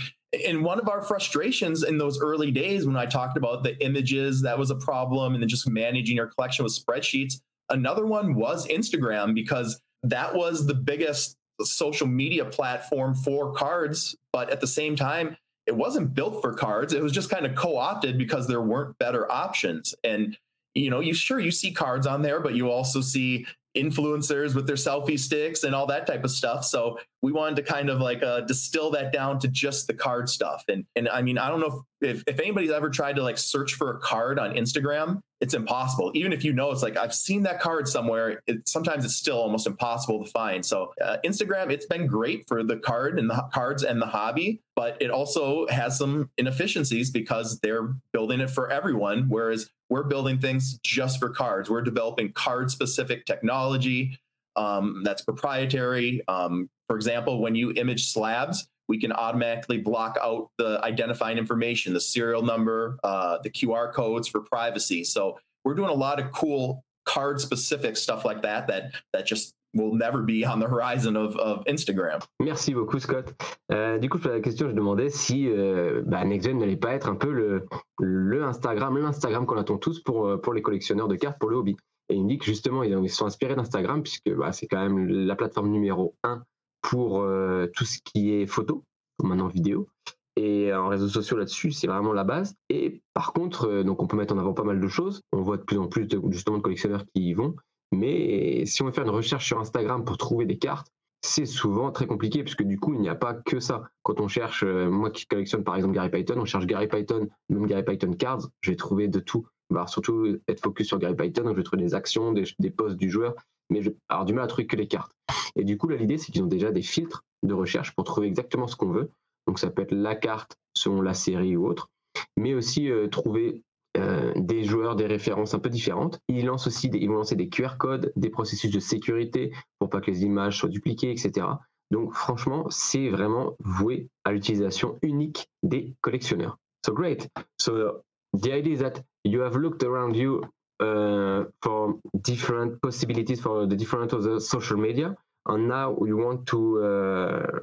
and 0.48 0.64
one 0.64 0.80
of 0.80 0.88
our 0.88 1.02
frustrations 1.02 1.82
in 1.82 1.98
those 1.98 2.20
early 2.20 2.50
days 2.50 2.86
when 2.86 2.96
I 2.96 3.06
talked 3.06 3.36
about 3.36 3.62
the 3.62 3.82
images, 3.84 4.40
that 4.42 4.58
was 4.58 4.70
a 4.70 4.76
problem, 4.76 5.34
and 5.34 5.42
then 5.42 5.48
just 5.48 5.68
managing 5.68 6.18
our 6.18 6.26
collection 6.26 6.64
with 6.64 6.72
spreadsheets. 6.72 7.40
Another 7.68 8.06
one 8.06 8.34
was 8.34 8.66
Instagram 8.68 9.34
because 9.34 9.80
that 10.02 10.34
was 10.34 10.66
the 10.66 10.74
biggest 10.74 11.36
social 11.62 12.06
media 12.06 12.44
platform 12.44 13.14
for 13.14 13.52
cards. 13.52 14.16
But 14.32 14.50
at 14.50 14.60
the 14.60 14.66
same 14.66 14.96
time, 14.96 15.36
it 15.66 15.76
wasn't 15.76 16.14
built 16.14 16.40
for 16.40 16.54
cards. 16.54 16.92
It 16.92 17.02
was 17.02 17.12
just 17.12 17.30
kind 17.30 17.46
of 17.46 17.54
co 17.54 17.76
opted 17.76 18.18
because 18.18 18.46
there 18.48 18.62
weren't 18.62 18.98
better 18.98 19.30
options. 19.30 19.94
And 20.02 20.36
you 20.74 20.88
know, 20.90 21.00
you 21.00 21.12
sure 21.12 21.38
you 21.38 21.50
see 21.50 21.70
cards 21.70 22.06
on 22.06 22.22
there, 22.22 22.40
but 22.40 22.54
you 22.54 22.70
also 22.70 23.02
see 23.02 23.46
influencers 23.76 24.54
with 24.54 24.66
their 24.66 24.76
selfie 24.76 25.18
sticks 25.18 25.64
and 25.64 25.74
all 25.74 25.86
that 25.86 26.06
type 26.06 26.24
of 26.24 26.30
stuff. 26.30 26.64
So 26.64 26.98
we 27.22 27.30
wanted 27.30 27.54
to 27.56 27.62
kind 27.62 27.88
of 27.88 28.00
like 28.00 28.22
uh, 28.22 28.40
distill 28.40 28.90
that 28.90 29.12
down 29.12 29.38
to 29.38 29.48
just 29.48 29.86
the 29.86 29.94
card 29.94 30.28
stuff. 30.28 30.64
And 30.68 30.84
and 30.96 31.08
I 31.08 31.22
mean, 31.22 31.38
I 31.38 31.48
don't 31.48 31.60
know 31.60 31.84
if, 32.00 32.16
if, 32.16 32.24
if 32.26 32.40
anybody's 32.40 32.72
ever 32.72 32.90
tried 32.90 33.16
to 33.16 33.22
like 33.22 33.38
search 33.38 33.74
for 33.74 33.96
a 33.96 34.00
card 34.00 34.40
on 34.40 34.54
Instagram, 34.54 35.20
it's 35.40 35.54
impossible. 35.54 36.10
Even 36.14 36.32
if 36.32 36.44
you 36.44 36.52
know, 36.52 36.72
it's 36.72 36.82
like 36.82 36.96
I've 36.96 37.14
seen 37.14 37.44
that 37.44 37.60
card 37.60 37.86
somewhere. 37.86 38.42
It, 38.48 38.68
sometimes 38.68 39.04
it's 39.04 39.14
still 39.14 39.38
almost 39.38 39.68
impossible 39.68 40.24
to 40.24 40.30
find. 40.32 40.66
So 40.66 40.92
uh, 41.02 41.18
Instagram, 41.24 41.70
it's 41.70 41.86
been 41.86 42.08
great 42.08 42.44
for 42.48 42.64
the 42.64 42.76
card 42.76 43.20
and 43.20 43.30
the 43.30 43.48
cards 43.52 43.84
and 43.84 44.02
the 44.02 44.06
hobby, 44.06 44.60
but 44.74 45.00
it 45.00 45.10
also 45.10 45.68
has 45.68 45.96
some 45.96 46.28
inefficiencies 46.38 47.10
because 47.10 47.60
they're 47.60 47.94
building 48.12 48.40
it 48.40 48.50
for 48.50 48.68
everyone. 48.68 49.26
Whereas 49.28 49.70
we're 49.88 50.04
building 50.04 50.40
things 50.40 50.78
just 50.82 51.20
for 51.20 51.30
cards. 51.30 51.70
We're 51.70 51.82
developing 51.82 52.32
card 52.32 52.70
specific 52.72 53.26
technology 53.26 54.18
um, 54.56 55.02
that's 55.04 55.22
proprietary. 55.22 56.22
Um, 56.28 56.68
for 56.92 56.96
example, 56.96 57.40
when 57.40 57.54
you 57.54 57.72
image 57.76 58.12
slabs, 58.12 58.68
we 58.86 59.00
can 59.00 59.12
automatically 59.12 59.78
block 59.78 60.18
out 60.22 60.50
the 60.58 60.78
identifying 60.84 61.38
information, 61.38 61.94
the 61.94 62.00
serial 62.00 62.42
number, 62.42 62.98
uh, 63.02 63.38
the 63.42 63.48
QR 63.48 63.90
codes 63.94 64.28
for 64.28 64.42
privacy. 64.42 65.02
So 65.02 65.38
we're 65.64 65.72
doing 65.72 65.88
a 65.88 65.94
lot 65.94 66.20
of 66.20 66.30
cool 66.32 66.84
card 67.06 67.40
specific 67.40 67.96
stuff 67.96 68.26
like 68.26 68.42
that 68.42 68.66
that 68.66 68.92
that 69.14 69.24
just 69.24 69.54
will 69.72 69.94
never 69.94 70.20
be 70.20 70.44
on 70.44 70.60
the 70.60 70.68
horizon 70.68 71.16
of, 71.16 71.34
of 71.36 71.64
Instagram. 71.64 72.20
Merci 72.40 72.74
beaucoup 72.74 72.98
Scott. 72.98 73.32
Euh, 73.72 73.96
du 73.96 74.10
coup, 74.10 74.18
la 74.28 74.40
question, 74.40 74.68
je 74.68 74.74
demandais 74.74 75.08
si 75.08 75.48
euh, 75.48 76.02
bah, 76.04 76.22
NextGen 76.26 76.58
n'allait 76.58 76.76
pas 76.76 76.92
être 76.92 77.08
un 77.08 77.14
peu 77.14 77.32
le, 77.32 77.64
le 78.00 78.44
Instagram, 78.44 78.98
l'Instagram 78.98 79.46
qu'on 79.46 79.56
attend 79.56 79.78
tous 79.78 80.02
pour, 80.02 80.26
euh, 80.26 80.36
pour 80.36 80.52
les 80.52 80.60
collectionneurs 80.60 81.08
de 81.08 81.16
cartes, 81.16 81.38
pour 81.38 81.48
le 81.48 81.56
hobby. 81.56 81.74
Et 82.10 82.16
il 82.16 82.24
me 82.24 82.28
dit 82.28 82.36
que 82.36 82.44
justement, 82.44 82.82
ils, 82.82 83.08
sont 83.08 83.24
inspirés 83.24 83.56
d'Instagram 83.56 84.02
puisque 84.02 84.30
bah, 84.36 84.52
c'est 84.52 84.66
quand 84.66 84.82
même 84.82 85.08
la 85.08 85.36
plateforme 85.36 85.70
numéro 85.70 86.14
un 86.22 86.42
pour 86.82 87.22
euh, 87.22 87.68
tout 87.74 87.84
ce 87.84 87.98
qui 88.04 88.34
est 88.34 88.46
photo, 88.46 88.84
maintenant 89.22 89.48
vidéo. 89.48 89.88
Et 90.36 90.72
en 90.72 90.88
réseaux 90.88 91.08
sociaux 91.08 91.36
là-dessus, 91.36 91.72
c'est 91.72 91.86
vraiment 91.86 92.12
la 92.12 92.24
base. 92.24 92.54
Et 92.70 93.02
par 93.14 93.32
contre, 93.32 93.68
euh, 93.68 93.84
donc 93.84 94.02
on 94.02 94.06
peut 94.06 94.16
mettre 94.16 94.34
en 94.34 94.38
avant 94.38 94.54
pas 94.54 94.64
mal 94.64 94.80
de 94.80 94.88
choses. 94.88 95.22
On 95.32 95.42
voit 95.42 95.58
de 95.58 95.62
plus 95.62 95.78
en 95.78 95.88
plus 95.88 96.06
de, 96.06 96.20
justement 96.30 96.58
de 96.58 96.62
collectionneurs 96.62 97.04
qui 97.14 97.28
y 97.28 97.34
vont. 97.34 97.54
Mais 97.92 98.64
si 98.64 98.82
on 98.82 98.86
veut 98.86 98.92
faire 98.92 99.04
une 99.04 99.10
recherche 99.10 99.46
sur 99.46 99.60
Instagram 99.60 100.04
pour 100.04 100.16
trouver 100.16 100.46
des 100.46 100.58
cartes, 100.58 100.88
c'est 101.24 101.46
souvent 101.46 101.92
très 101.92 102.06
compliqué 102.06 102.42
puisque 102.42 102.64
du 102.64 102.80
coup 102.80 102.94
il 102.94 103.00
n'y 103.00 103.08
a 103.08 103.14
pas 103.14 103.34
que 103.34 103.60
ça. 103.60 103.82
Quand 104.02 104.20
on 104.20 104.28
cherche, 104.28 104.64
euh, 104.64 104.90
moi 104.90 105.10
qui 105.10 105.26
collectionne 105.26 105.62
par 105.62 105.76
exemple 105.76 105.94
Gary 105.94 106.10
Python, 106.10 106.34
on 106.38 106.44
cherche 106.46 106.66
Gary 106.66 106.88
Python, 106.88 107.28
même 107.50 107.66
Gary 107.66 107.84
Python 107.84 108.12
cards, 108.14 108.48
je 108.62 108.70
vais 108.70 108.76
trouver 108.76 109.08
de 109.08 109.20
tout. 109.20 109.46
On 109.70 109.74
va 109.74 109.86
surtout 109.86 110.38
être 110.48 110.60
focus 110.60 110.88
sur 110.88 110.98
Gary 110.98 111.14
Python, 111.14 111.44
donc 111.44 111.52
je 111.52 111.58
vais 111.58 111.62
trouver 111.62 111.82
des 111.82 111.94
actions, 111.94 112.32
des, 112.32 112.44
des 112.58 112.70
posts 112.70 112.96
du 112.96 113.10
joueur, 113.10 113.34
mais 113.70 113.82
je 113.82 113.90
vais 113.90 114.24
du 114.24 114.32
mal 114.34 114.44
à 114.44 114.46
trouver 114.46 114.66
que 114.66 114.76
les 114.76 114.88
cartes. 114.88 115.12
Et 115.56 115.64
du 115.64 115.78
coup 115.78 115.88
là 115.88 115.96
l'idée 115.96 116.18
c'est 116.18 116.32
qu'ils 116.32 116.42
ont 116.42 116.46
déjà 116.46 116.70
des 116.70 116.82
filtres 116.82 117.24
de 117.42 117.54
recherche 117.54 117.94
pour 117.94 118.04
trouver 118.04 118.26
exactement 118.26 118.66
ce 118.66 118.76
qu'on 118.76 118.90
veut. 118.90 119.10
Donc 119.46 119.58
ça 119.58 119.70
peut 119.70 119.82
être 119.82 119.92
la 119.92 120.14
carte 120.14 120.56
selon 120.74 121.02
la 121.02 121.14
série 121.14 121.56
ou 121.56 121.66
autre, 121.66 121.90
mais 122.36 122.54
aussi 122.54 122.90
euh, 122.90 123.08
trouver 123.08 123.62
euh, 123.98 124.32
des 124.36 124.64
joueurs, 124.64 124.96
des 124.96 125.06
références 125.06 125.54
un 125.54 125.58
peu 125.58 125.68
différentes. 125.68 126.18
Ils 126.28 126.46
lancent 126.46 126.66
aussi 126.66 126.88
des, 126.88 126.98
ils 126.98 127.08
vont 127.08 127.16
lancer 127.16 127.36
des 127.36 127.48
QR 127.48 127.76
codes, 127.78 128.12
des 128.16 128.30
processus 128.30 128.70
de 128.70 128.80
sécurité 128.80 129.52
pour 129.78 129.90
pas 129.90 130.00
que 130.00 130.10
les 130.10 130.22
images 130.22 130.58
soient 130.58 130.68
dupliquées, 130.68 131.10
etc. 131.10 131.46
Donc 131.90 132.14
franchement, 132.14 132.66
c'est 132.70 133.10
vraiment 133.10 133.54
voué 133.58 134.08
à 134.24 134.32
l'utilisation 134.32 134.98
unique 135.02 135.48
des 135.62 135.94
collectionneurs. 136.00 136.58
So 136.86 136.94
great. 136.94 137.28
So 137.60 138.02
the 138.32 138.52
idea 138.52 138.74
is 138.74 138.78
that 138.78 139.02
you 139.24 139.42
have 139.42 139.56
looked 139.56 139.82
around 139.82 140.16
you 140.16 140.42
uh, 140.80 141.44
for 141.62 141.98
different 142.14 142.80
possibilities 142.80 143.40
for 143.40 143.66
the 143.66 143.76
different 143.76 144.12
other 144.14 144.40
social 144.40 144.78
media, 144.78 145.14
and 145.46 145.68
now 145.68 145.96
you 146.04 146.16
want 146.16 146.46
to 146.46 146.84
uh, 146.84 147.58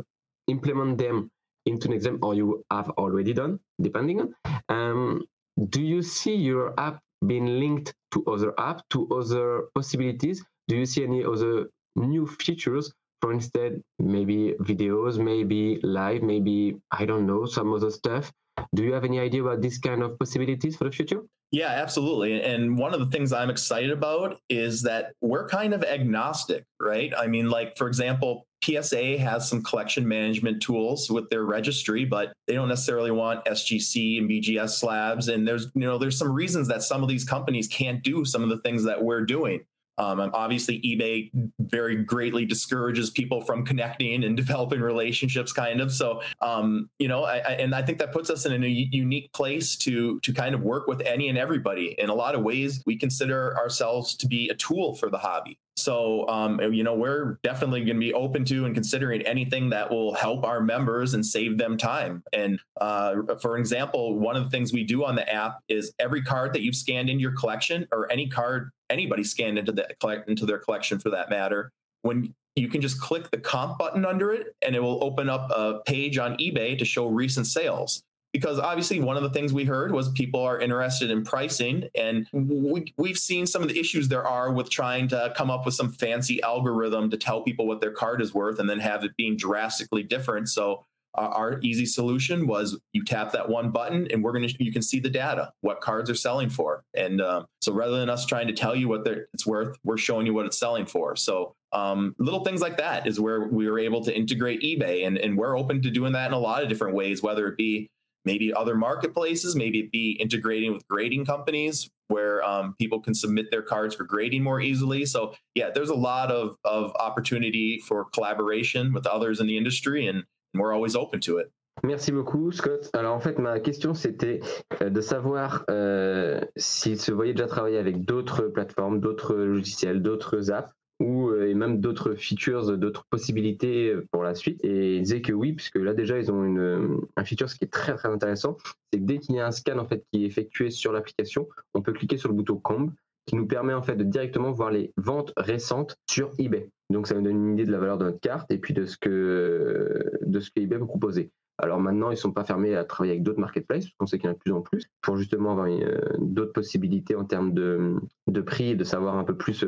implement 0.47 0.97
them 0.97 1.29
into 1.65 1.87
an 1.87 1.93
exam, 1.93 2.19
or 2.21 2.33
you 2.33 2.63
have 2.71 2.89
already 2.91 3.33
done, 3.33 3.59
depending 3.81 4.21
on. 4.21 4.35
Um, 4.69 5.23
do 5.69 5.81
you 5.81 6.01
see 6.01 6.35
your 6.35 6.73
app 6.79 7.01
being 7.25 7.59
linked 7.59 7.93
to 8.11 8.25
other 8.25 8.53
apps, 8.53 8.81
to 8.91 9.07
other 9.09 9.63
possibilities? 9.75 10.43
Do 10.67 10.77
you 10.77 10.85
see 10.85 11.03
any 11.03 11.23
other 11.23 11.69
new 11.95 12.25
features? 12.27 12.93
For 13.21 13.33
instance, 13.33 13.83
maybe 13.99 14.53
videos, 14.61 15.19
maybe 15.19 15.79
live, 15.83 16.23
maybe 16.23 16.77
I 16.91 17.05
don't 17.05 17.27
know, 17.27 17.45
some 17.45 17.73
other 17.73 17.91
stuff. 17.91 18.31
Do 18.73 18.83
you 18.83 18.93
have 18.93 19.03
any 19.03 19.19
idea 19.19 19.43
about 19.43 19.61
this 19.61 19.77
kind 19.77 20.01
of 20.03 20.17
possibilities 20.17 20.77
for 20.77 20.85
the 20.85 20.91
future? 20.91 21.21
Yeah, 21.51 21.69
absolutely. 21.69 22.43
And 22.43 22.77
one 22.77 22.93
of 22.93 22.99
the 22.99 23.07
things 23.07 23.33
I'm 23.33 23.49
excited 23.49 23.89
about 23.89 24.39
is 24.49 24.83
that 24.83 25.13
we're 25.19 25.47
kind 25.47 25.73
of 25.73 25.83
agnostic, 25.83 26.63
right? 26.79 27.11
I 27.17 27.25
mean, 27.25 27.49
like, 27.49 27.75
for 27.75 27.87
example, 27.87 28.45
PSA 28.63 29.17
has 29.17 29.49
some 29.49 29.63
collection 29.63 30.07
management 30.07 30.61
tools 30.61 31.09
with 31.09 31.27
their 31.29 31.45
registry, 31.45 32.05
but 32.05 32.33
they 32.45 32.53
don't 32.53 32.67
necessarily 32.67 33.09
want 33.09 33.45
SGC 33.45 34.19
and 34.19 34.29
BGS 34.29 34.79
slabs. 34.79 35.27
And 35.27 35.47
there's, 35.47 35.71
you 35.73 35.81
know, 35.81 35.97
there's 35.97 36.19
some 36.19 36.31
reasons 36.31 36.67
that 36.67 36.83
some 36.83 37.01
of 37.01 37.09
these 37.09 37.25
companies 37.25 37.67
can't 37.67 38.03
do 38.03 38.25
some 38.25 38.43
of 38.43 38.49
the 38.49 38.59
things 38.59 38.83
that 38.83 39.03
we're 39.03 39.25
doing. 39.25 39.61
Um, 39.99 40.31
obviously, 40.33 40.79
eBay 40.81 41.29
very 41.59 41.97
greatly 41.97 42.45
discourages 42.45 43.09
people 43.09 43.41
from 43.41 43.65
connecting 43.65 44.23
and 44.23 44.35
developing 44.43 44.79
relationships, 44.79 45.51
kind 45.51 45.81
of. 45.81 45.91
So, 45.91 46.21
um, 46.41 46.89
you 46.99 47.07
know, 47.07 47.23
I, 47.23 47.37
I, 47.37 47.51
and 47.59 47.75
I 47.75 47.81
think 47.81 47.99
that 47.99 48.13
puts 48.13 48.29
us 48.29 48.45
in 48.45 48.63
a 48.63 48.67
unique 48.67 49.31
place 49.33 49.75
to 49.77 50.19
to 50.21 50.33
kind 50.33 50.55
of 50.55 50.61
work 50.61 50.87
with 50.87 51.01
any 51.01 51.27
and 51.27 51.37
everybody. 51.37 51.95
In 51.99 52.09
a 52.09 52.15
lot 52.15 52.33
of 52.33 52.41
ways, 52.41 52.81
we 52.85 52.97
consider 52.97 53.57
ourselves 53.57 54.15
to 54.17 54.27
be 54.27 54.49
a 54.49 54.55
tool 54.55 54.95
for 54.95 55.09
the 55.09 55.17
hobby. 55.17 55.59
So, 55.89 56.29
um, 56.29 56.61
you 56.71 56.83
know, 56.83 56.93
we're 56.93 57.39
definitely 57.41 57.79
going 57.79 57.95
to 57.95 57.99
be 57.99 58.13
open 58.13 58.45
to 58.45 58.65
and 58.65 58.75
considering 58.75 59.23
anything 59.23 59.71
that 59.71 59.89
will 59.89 60.13
help 60.13 60.45
our 60.45 60.61
members 60.61 61.15
and 61.15 61.25
save 61.25 61.57
them 61.57 61.77
time. 61.77 62.21
And 62.31 62.59
uh, 62.79 63.15
for 63.41 63.57
example, 63.57 64.19
one 64.19 64.35
of 64.35 64.43
the 64.43 64.51
things 64.51 64.71
we 64.71 64.83
do 64.83 65.03
on 65.03 65.15
the 65.15 65.27
app 65.27 65.57
is 65.67 65.91
every 65.97 66.21
card 66.21 66.53
that 66.53 66.61
you've 66.61 66.75
scanned 66.75 67.09
into 67.09 67.23
your 67.23 67.31
collection, 67.31 67.87
or 67.91 68.11
any 68.11 68.29
card 68.29 68.69
anybody 68.91 69.23
scanned 69.23 69.57
into 69.57 69.71
the 69.71 69.87
into 70.27 70.45
their 70.45 70.59
collection 70.59 70.99
for 70.99 71.09
that 71.09 71.31
matter, 71.31 71.71
when 72.03 72.35
you 72.55 72.67
can 72.67 72.81
just 72.81 73.01
click 73.01 73.31
the 73.31 73.39
comp 73.39 73.79
button 73.79 74.05
under 74.05 74.31
it, 74.31 74.55
and 74.61 74.75
it 74.75 74.83
will 74.83 75.03
open 75.03 75.27
up 75.27 75.49
a 75.49 75.79
page 75.87 76.19
on 76.19 76.37
eBay 76.37 76.77
to 76.77 76.85
show 76.85 77.07
recent 77.07 77.47
sales 77.47 78.03
because 78.33 78.59
obviously 78.59 78.99
one 78.99 79.17
of 79.17 79.23
the 79.23 79.29
things 79.29 79.53
we 79.53 79.65
heard 79.65 79.91
was 79.91 80.09
people 80.09 80.41
are 80.41 80.59
interested 80.59 81.09
in 81.09 81.23
pricing 81.23 81.89
and 81.95 82.27
we, 82.31 82.93
we've 82.97 83.17
seen 83.17 83.47
some 83.47 83.61
of 83.61 83.67
the 83.67 83.79
issues 83.79 84.07
there 84.07 84.25
are 84.25 84.51
with 84.51 84.69
trying 84.69 85.07
to 85.07 85.33
come 85.35 85.49
up 85.49 85.65
with 85.65 85.73
some 85.73 85.91
fancy 85.91 86.41
algorithm 86.43 87.09
to 87.09 87.17
tell 87.17 87.41
people 87.41 87.67
what 87.67 87.81
their 87.81 87.91
card 87.91 88.21
is 88.21 88.33
worth 88.33 88.59
and 88.59 88.69
then 88.69 88.79
have 88.79 89.03
it 89.03 89.11
being 89.17 89.35
drastically 89.35 90.03
different. 90.03 90.49
So 90.49 90.85
uh, 91.17 91.21
our 91.21 91.59
easy 91.63 91.87
solution 91.87 92.45
was 92.45 92.79
you 92.93 93.03
tap 93.03 93.31
that 93.31 93.49
one 93.49 93.71
button 93.71 94.07
and 94.11 94.23
we're 94.23 94.31
going 94.31 94.47
to 94.47 94.63
you 94.63 94.71
can 94.71 94.83
see 94.83 94.99
the 94.99 95.09
data 95.09 95.51
what 95.61 95.81
cards 95.81 96.07
are 96.09 96.15
selling 96.15 96.49
for. 96.49 96.83
And 96.93 97.19
um, 97.19 97.47
so 97.61 97.73
rather 97.73 97.99
than 97.99 98.11
us 98.11 98.27
trying 98.27 98.45
to 98.47 98.53
tell 98.53 98.75
you 98.75 98.87
what 98.87 99.07
it's 99.07 99.47
worth 99.47 99.75
we're 99.83 99.97
showing 99.97 100.27
you 100.27 100.35
what 100.35 100.45
it's 100.45 100.59
selling 100.59 100.85
for. 100.85 101.15
So 101.15 101.55
um, 101.71 102.15
little 102.19 102.43
things 102.43 102.61
like 102.61 102.77
that 102.77 103.07
is 103.07 103.19
where 103.19 103.47
we 103.47 103.67
were 103.69 103.79
able 103.79 104.03
to 104.03 104.15
integrate 104.15 104.61
ebay 104.61 105.05
and, 105.05 105.17
and 105.17 105.35
we're 105.35 105.57
open 105.57 105.81
to 105.81 105.89
doing 105.89 106.13
that 106.13 106.27
in 106.27 106.33
a 106.33 106.39
lot 106.39 106.61
of 106.61 106.69
different 106.69 106.95
ways 106.95 107.21
whether 107.23 107.47
it 107.47 107.57
be 107.57 107.89
maybe 108.25 108.53
other 108.53 108.75
marketplaces, 108.75 109.55
maybe 109.55 109.79
it 109.79 109.91
be 109.91 110.11
integrating 110.19 110.73
with 110.73 110.87
grading 110.87 111.25
companies 111.25 111.89
where 112.09 112.43
um, 112.43 112.75
people 112.79 112.99
can 112.99 113.13
submit 113.13 113.51
their 113.51 113.61
cards 113.61 113.95
for 113.95 114.03
grading 114.03 114.43
more 114.43 114.59
easily. 114.59 115.05
So 115.05 115.33
yeah, 115.55 115.69
there's 115.73 115.89
a 115.89 115.95
lot 115.95 116.31
of, 116.31 116.57
of 116.63 116.91
opportunity 116.95 117.79
for 117.87 118.05
collaboration 118.05 118.93
with 118.93 119.05
others 119.05 119.39
in 119.39 119.47
the 119.47 119.57
industry 119.57 120.07
and, 120.07 120.23
we're 120.55 120.73
always 120.73 120.95
open 120.95 121.19
to 121.21 121.37
it. 121.37 121.51
Merci 121.83 122.11
beaucoup, 122.11 122.51
Scott. 122.51 122.89
Alors 122.93 123.15
en 123.15 123.19
fait, 123.19 123.37
ma 123.37 123.59
question 123.59 123.93
c'était 123.93 124.41
euh, 124.81 124.89
de 124.89 124.99
savoir 124.99 125.63
euh, 125.69 126.41
s'il 126.57 126.99
se 126.99 127.11
voyait 127.11 127.33
déjà 127.33 127.47
travailler 127.47 127.77
avec 127.77 128.03
d'autres 128.03 128.47
plateformes, 128.47 128.99
d'autres 128.99 129.35
logiciels, 129.35 130.01
d'autres 130.01 130.51
apps 130.51 130.73
ou 130.99 131.29
euh, 131.29 131.49
et 131.49 131.53
même 131.53 131.79
d'autres 131.79 132.15
features, 132.15 132.77
d'autres 132.77 133.05
possibilités 133.09 133.89
euh, 133.89 134.05
pour 134.11 134.23
la 134.23 134.35
suite. 134.35 134.63
Et 134.63 134.97
ils 134.97 135.01
disaient 135.01 135.21
que 135.21 135.33
oui, 135.33 135.53
puisque 135.53 135.77
là 135.77 135.93
déjà 135.93 136.17
ils 136.17 136.31
ont 136.31 136.43
une, 136.43 136.99
un 137.15 137.23
feature 137.23 137.47
qui 137.47 137.63
est 137.63 137.71
très 137.71 137.95
très 137.95 138.09
intéressant, 138.09 138.57
c'est 138.91 138.99
que 138.99 139.05
dès 139.05 139.19
qu'il 139.19 139.35
y 139.35 139.39
a 139.39 139.47
un 139.47 139.51
scan 139.51 139.77
en 139.77 139.87
fait 139.87 140.03
qui 140.11 140.23
est 140.23 140.27
effectué 140.27 140.69
sur 140.69 140.91
l'application, 140.91 141.47
on 141.73 141.81
peut 141.81 141.93
cliquer 141.93 142.17
sur 142.17 142.29
le 142.29 142.35
bouton 142.35 142.57
Comb 142.57 142.91
qui 143.25 143.35
nous 143.35 143.45
permet 143.45 143.73
en 143.73 143.81
fait 143.83 143.95
de 143.95 144.03
directement 144.03 144.51
voir 144.51 144.71
les 144.71 144.91
ventes 144.97 145.33
récentes 145.37 145.97
sur 146.09 146.31
eBay. 146.39 146.69
Donc 146.89 147.07
ça 147.07 147.15
nous 147.15 147.21
donne 147.21 147.35
une 147.35 147.53
idée 147.53 147.65
de 147.65 147.71
la 147.71 147.77
valeur 147.77 147.97
de 147.97 148.05
notre 148.05 148.19
carte 148.19 148.51
et 148.51 148.57
puis 148.57 148.73
de 148.73 148.85
ce 148.85 148.97
que 148.97 150.03
de 150.21 150.39
ce 150.39 150.49
que 150.49 150.59
eBay 150.59 150.79
peut 150.79 150.87
proposer. 150.87 151.31
Alors 151.61 151.79
maintenant, 151.81 152.09
ils 152.09 152.13
ne 152.13 152.19
sont 152.19 152.31
pas 152.31 152.45
fermés 152.45 152.75
à 152.75 152.85
travailler 152.85 153.11
avec 153.11 153.23
d'autres 153.23 153.39
marketplaces, 153.39 153.83
parce 153.85 153.95
qu'on 153.97 154.05
sait 154.07 154.17
qu'il 154.17 154.27
y 154.27 154.29
en 154.29 154.31
a 154.31 154.35
de 154.35 154.39
plus 154.39 154.53
en 154.53 154.61
plus, 154.61 154.89
pour 155.01 155.17
justement 155.17 155.51
avoir 155.51 155.67
euh, 155.67 155.99
d'autres 156.19 156.53
possibilités 156.53 157.15
en 157.15 157.25
termes 157.25 157.53
de, 157.53 157.95
de 158.27 158.41
prix 158.41 158.69
et 158.69 158.75
de 158.75 158.83
savoir 158.85 159.17
un 159.17 159.25
peu 159.25 159.35
plus 159.35 159.65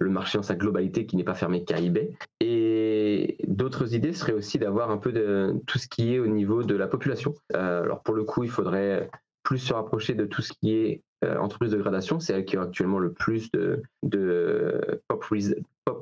le 0.00 0.10
marché 0.10 0.38
en 0.38 0.42
sa 0.42 0.54
globalité 0.54 1.06
qui 1.06 1.16
n'est 1.16 1.24
pas 1.24 1.34
fermé 1.34 1.64
qu'à 1.64 1.78
eBay. 1.78 2.12
Et 2.40 3.38
d'autres 3.46 3.94
idées 3.94 4.12
seraient 4.12 4.32
aussi 4.32 4.58
d'avoir 4.58 4.90
un 4.90 4.98
peu 4.98 5.12
de 5.12 5.54
tout 5.66 5.78
ce 5.78 5.88
qui 5.88 6.14
est 6.14 6.18
au 6.18 6.26
niveau 6.26 6.62
de 6.62 6.74
la 6.74 6.86
population. 6.86 7.34
Euh, 7.54 7.82
alors 7.82 8.02
pour 8.02 8.14
le 8.14 8.24
coup, 8.24 8.44
il 8.44 8.50
faudrait 8.50 9.10
plus 9.42 9.58
se 9.58 9.72
rapprocher 9.72 10.14
de 10.14 10.24
tout 10.24 10.42
ce 10.42 10.52
qui 10.52 10.72
est 10.72 11.02
euh, 11.24 11.38
entreprise 11.38 11.72
de 11.72 11.78
gradation, 11.78 12.20
c'est 12.20 12.34
elle 12.34 12.44
qui 12.44 12.56
a 12.56 12.62
actuellement 12.62 12.98
le 12.98 13.12
plus 13.12 13.50
de, 13.52 13.82
de 14.02 15.00
pop, 15.08 15.24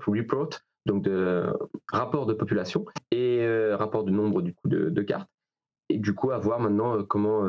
report, 0.07 0.51
donc 0.87 1.03
de 1.03 1.45
rapport 1.93 2.27
de 2.27 2.35
population 2.35 2.85
et 3.11 3.41
euh, 3.43 3.77
rapport 3.77 4.05
de 4.05 4.11
nombre 4.11 4.43
du 4.43 4.55
coup 4.55 4.69
de, 4.69 5.03
cartes. 5.03 5.29
Et 5.91 5.99
du 5.99 6.15
coup, 6.15 6.31
à 6.31 6.39
voir 6.39 6.59
maintenant 6.59 7.03
comment 7.05 7.47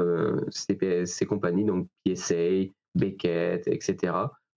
ces, 0.49 1.05
ces, 1.05 1.25
compagnies, 1.25 1.63
donc 1.63 1.87
PSA, 2.03 2.69
Beckett, 2.93 3.67
etc., 3.67 4.13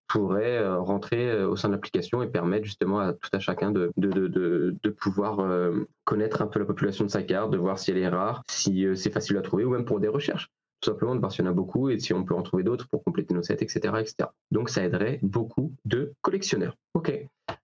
pourrait 0.09 0.59
euh, 0.59 0.80
rentrer 0.80 1.30
euh, 1.30 1.48
au 1.48 1.56
sein 1.56 1.68
de 1.68 1.74
l'application 1.74 2.22
et 2.22 2.26
permettre 2.26 2.64
justement 2.64 2.98
à 3.00 3.12
tout 3.12 3.28
à 3.32 3.38
chacun 3.38 3.70
de, 3.70 3.92
de, 3.96 4.11
de, 4.26 4.74
de 4.82 4.90
pouvoir 4.90 5.40
euh, 5.40 5.86
connaître 6.04 6.42
un 6.42 6.46
peu 6.46 6.59
la 6.59 6.64
population 6.64 7.04
de 7.04 7.11
sa 7.11 7.22
carte, 7.22 7.50
de 7.50 7.59
voir 7.59 7.78
si 7.78 7.90
elle 7.90 7.98
est 7.98 8.09
rare, 8.09 8.42
si 8.50 8.86
c'est 8.96 9.11
facile 9.11 9.36
à 9.36 9.42
trouver 9.42 9.64
ou 9.64 9.70
même 9.70 9.84
pour 9.84 10.00
des 10.00 10.09
recherches. 10.09 10.48
Tout 10.80 10.90
simplement 10.90 11.14
de 11.14 11.20
voir 11.20 11.32
s'il 11.32 11.44
y 11.44 11.48
en 11.48 11.50
a 11.50 11.54
beaucoup 11.54 11.90
et 11.90 11.98
si 11.98 12.14
on 12.14 12.24
peut 12.24 12.34
en 12.34 12.42
trouver 12.42 12.62
d'autres 12.62 12.88
pour 12.88 13.02
compléter 13.02 13.34
nos 13.34 13.42
sets, 13.42 13.62
etc., 13.62 13.94
etc. 14.00 14.30
Donc 14.50 14.70
ça 14.70 14.84
aiderait 14.84 15.18
beaucoup 15.22 15.72
de 15.84 16.12
collectionneurs. 16.22 16.76
OK. 16.94 17.12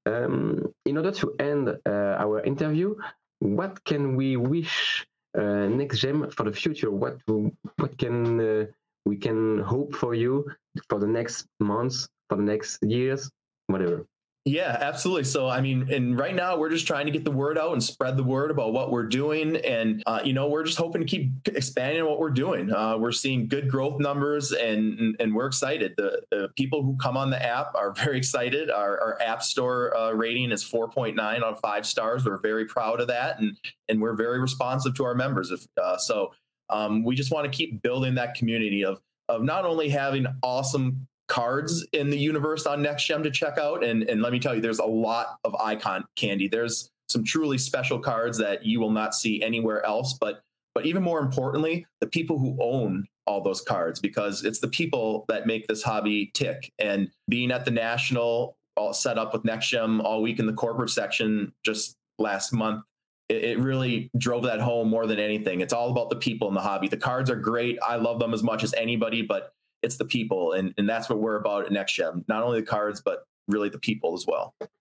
Um, 0.06 0.68
in 0.86 0.96
order 0.96 1.12
to 1.12 1.32
end 1.38 1.78
our 1.86 2.44
interview, 2.44 2.96
what 3.40 3.74
can 3.84 4.16
we 4.16 4.36
wish 4.36 5.06
uh, 5.38 5.68
Next 5.68 5.98
Gem 5.98 6.28
for 6.30 6.44
the 6.44 6.52
future? 6.52 6.90
What, 6.90 7.18
what 7.26 7.96
can 7.98 8.40
uh, 8.40 8.66
we 9.06 9.16
can 9.16 9.60
hope 9.60 9.94
for 9.94 10.14
you 10.14 10.46
for 10.88 10.98
the 10.98 11.06
next 11.06 11.46
months? 11.60 12.08
for 12.34 12.42
the 12.42 12.50
next 12.50 12.82
years, 12.82 13.30
whatever. 13.68 14.06
Yeah, 14.46 14.76
absolutely. 14.78 15.24
So, 15.24 15.48
I 15.48 15.62
mean, 15.62 15.90
and 15.90 16.18
right 16.18 16.34
now 16.34 16.58
we're 16.58 16.68
just 16.68 16.86
trying 16.86 17.06
to 17.06 17.12
get 17.12 17.24
the 17.24 17.30
word 17.30 17.56
out 17.56 17.72
and 17.72 17.82
spread 17.82 18.18
the 18.18 18.22
word 18.22 18.50
about 18.50 18.74
what 18.74 18.90
we're 18.90 19.06
doing. 19.06 19.56
And, 19.56 20.02
uh, 20.04 20.20
you 20.22 20.34
know, 20.34 20.48
we're 20.48 20.64
just 20.64 20.76
hoping 20.76 21.00
to 21.00 21.06
keep 21.06 21.30
expanding 21.48 22.04
what 22.04 22.20
we're 22.20 22.28
doing. 22.28 22.70
Uh, 22.70 22.98
we're 22.98 23.12
seeing 23.12 23.48
good 23.48 23.70
growth 23.70 24.00
numbers 24.00 24.52
and 24.52 25.16
and 25.18 25.34
we're 25.34 25.46
excited. 25.46 25.94
The, 25.96 26.20
the, 26.30 26.48
people 26.56 26.82
who 26.82 26.94
come 26.98 27.16
on 27.16 27.30
the 27.30 27.42
app 27.42 27.74
are 27.74 27.92
very 28.04 28.18
excited. 28.18 28.70
Our, 28.70 29.00
our 29.00 29.22
App 29.22 29.42
Store 29.42 29.96
uh, 29.96 30.12
rating 30.12 30.52
is 30.52 30.62
4.9 30.62 31.18
out 31.18 31.42
of 31.42 31.60
five 31.60 31.86
stars. 31.86 32.26
We're 32.26 32.36
very 32.38 32.66
proud 32.66 33.00
of 33.00 33.08
that. 33.08 33.40
And, 33.40 33.56
and 33.88 34.02
we're 34.02 34.14
very 34.14 34.40
responsive 34.40 34.94
to 34.96 35.04
our 35.04 35.14
members. 35.14 35.52
If, 35.52 35.66
uh, 35.82 35.96
so, 35.96 36.32
um, 36.68 37.02
we 37.02 37.14
just 37.14 37.32
want 37.32 37.50
to 37.50 37.56
keep 37.56 37.80
building 37.80 38.14
that 38.16 38.34
community 38.34 38.84
of, 38.84 39.00
of 39.30 39.42
not 39.42 39.64
only 39.64 39.88
having 39.88 40.26
awesome 40.42 41.06
cards 41.28 41.86
in 41.92 42.10
the 42.10 42.18
universe 42.18 42.66
on 42.66 42.82
next 42.82 43.04
gem 43.06 43.22
to 43.22 43.30
check 43.30 43.58
out. 43.58 43.84
And 43.84 44.02
and 44.04 44.22
let 44.22 44.32
me 44.32 44.38
tell 44.38 44.54
you 44.54 44.60
there's 44.60 44.78
a 44.78 44.84
lot 44.84 45.38
of 45.44 45.54
icon 45.56 46.04
candy. 46.16 46.48
There's 46.48 46.90
some 47.08 47.24
truly 47.24 47.58
special 47.58 47.98
cards 47.98 48.38
that 48.38 48.64
you 48.64 48.80
will 48.80 48.90
not 48.90 49.14
see 49.14 49.42
anywhere 49.42 49.84
else. 49.84 50.14
But 50.14 50.42
but 50.74 50.86
even 50.86 51.02
more 51.02 51.20
importantly 51.20 51.86
the 52.00 52.06
people 52.06 52.38
who 52.38 52.56
own 52.60 53.06
all 53.26 53.40
those 53.40 53.62
cards 53.62 54.00
because 54.00 54.44
it's 54.44 54.58
the 54.58 54.68
people 54.68 55.24
that 55.28 55.46
make 55.46 55.66
this 55.66 55.82
hobby 55.82 56.30
tick. 56.34 56.72
And 56.78 57.10
being 57.28 57.50
at 57.50 57.64
the 57.64 57.70
national 57.70 58.56
all 58.76 58.92
set 58.92 59.18
up 59.18 59.32
with 59.32 59.44
nextgem 59.44 60.02
all 60.02 60.20
week 60.20 60.38
in 60.38 60.46
the 60.46 60.52
corporate 60.52 60.90
section 60.90 61.52
just 61.64 61.96
last 62.18 62.52
month 62.52 62.82
it 63.30 63.58
really 63.58 64.10
drove 64.18 64.42
that 64.42 64.60
home 64.60 64.90
more 64.90 65.06
than 65.06 65.18
anything. 65.18 65.62
It's 65.62 65.72
all 65.72 65.90
about 65.90 66.10
the 66.10 66.16
people 66.16 66.48
in 66.48 66.54
the 66.54 66.60
hobby. 66.60 66.88
The 66.88 66.98
cards 66.98 67.30
are 67.30 67.36
great. 67.36 67.78
I 67.82 67.96
love 67.96 68.18
them 68.18 68.34
as 68.34 68.42
much 68.42 68.62
as 68.62 68.74
anybody 68.74 69.22
but 69.22 69.54
it's 69.84 69.96
the 69.96 70.06
people, 70.06 70.52
and 70.52 70.72
and 70.78 70.88
that's 70.88 71.08
what 71.08 71.18
we're 71.20 71.36
about 71.36 71.66
at 71.66 71.70
NextGem. 71.70 72.24
Not 72.28 72.42
only 72.42 72.60
the 72.60 72.66
cards, 72.66 73.00
but 73.04 73.24
really 73.48 73.68
the 73.68 73.78
people 73.78 74.14
as. 74.14 74.24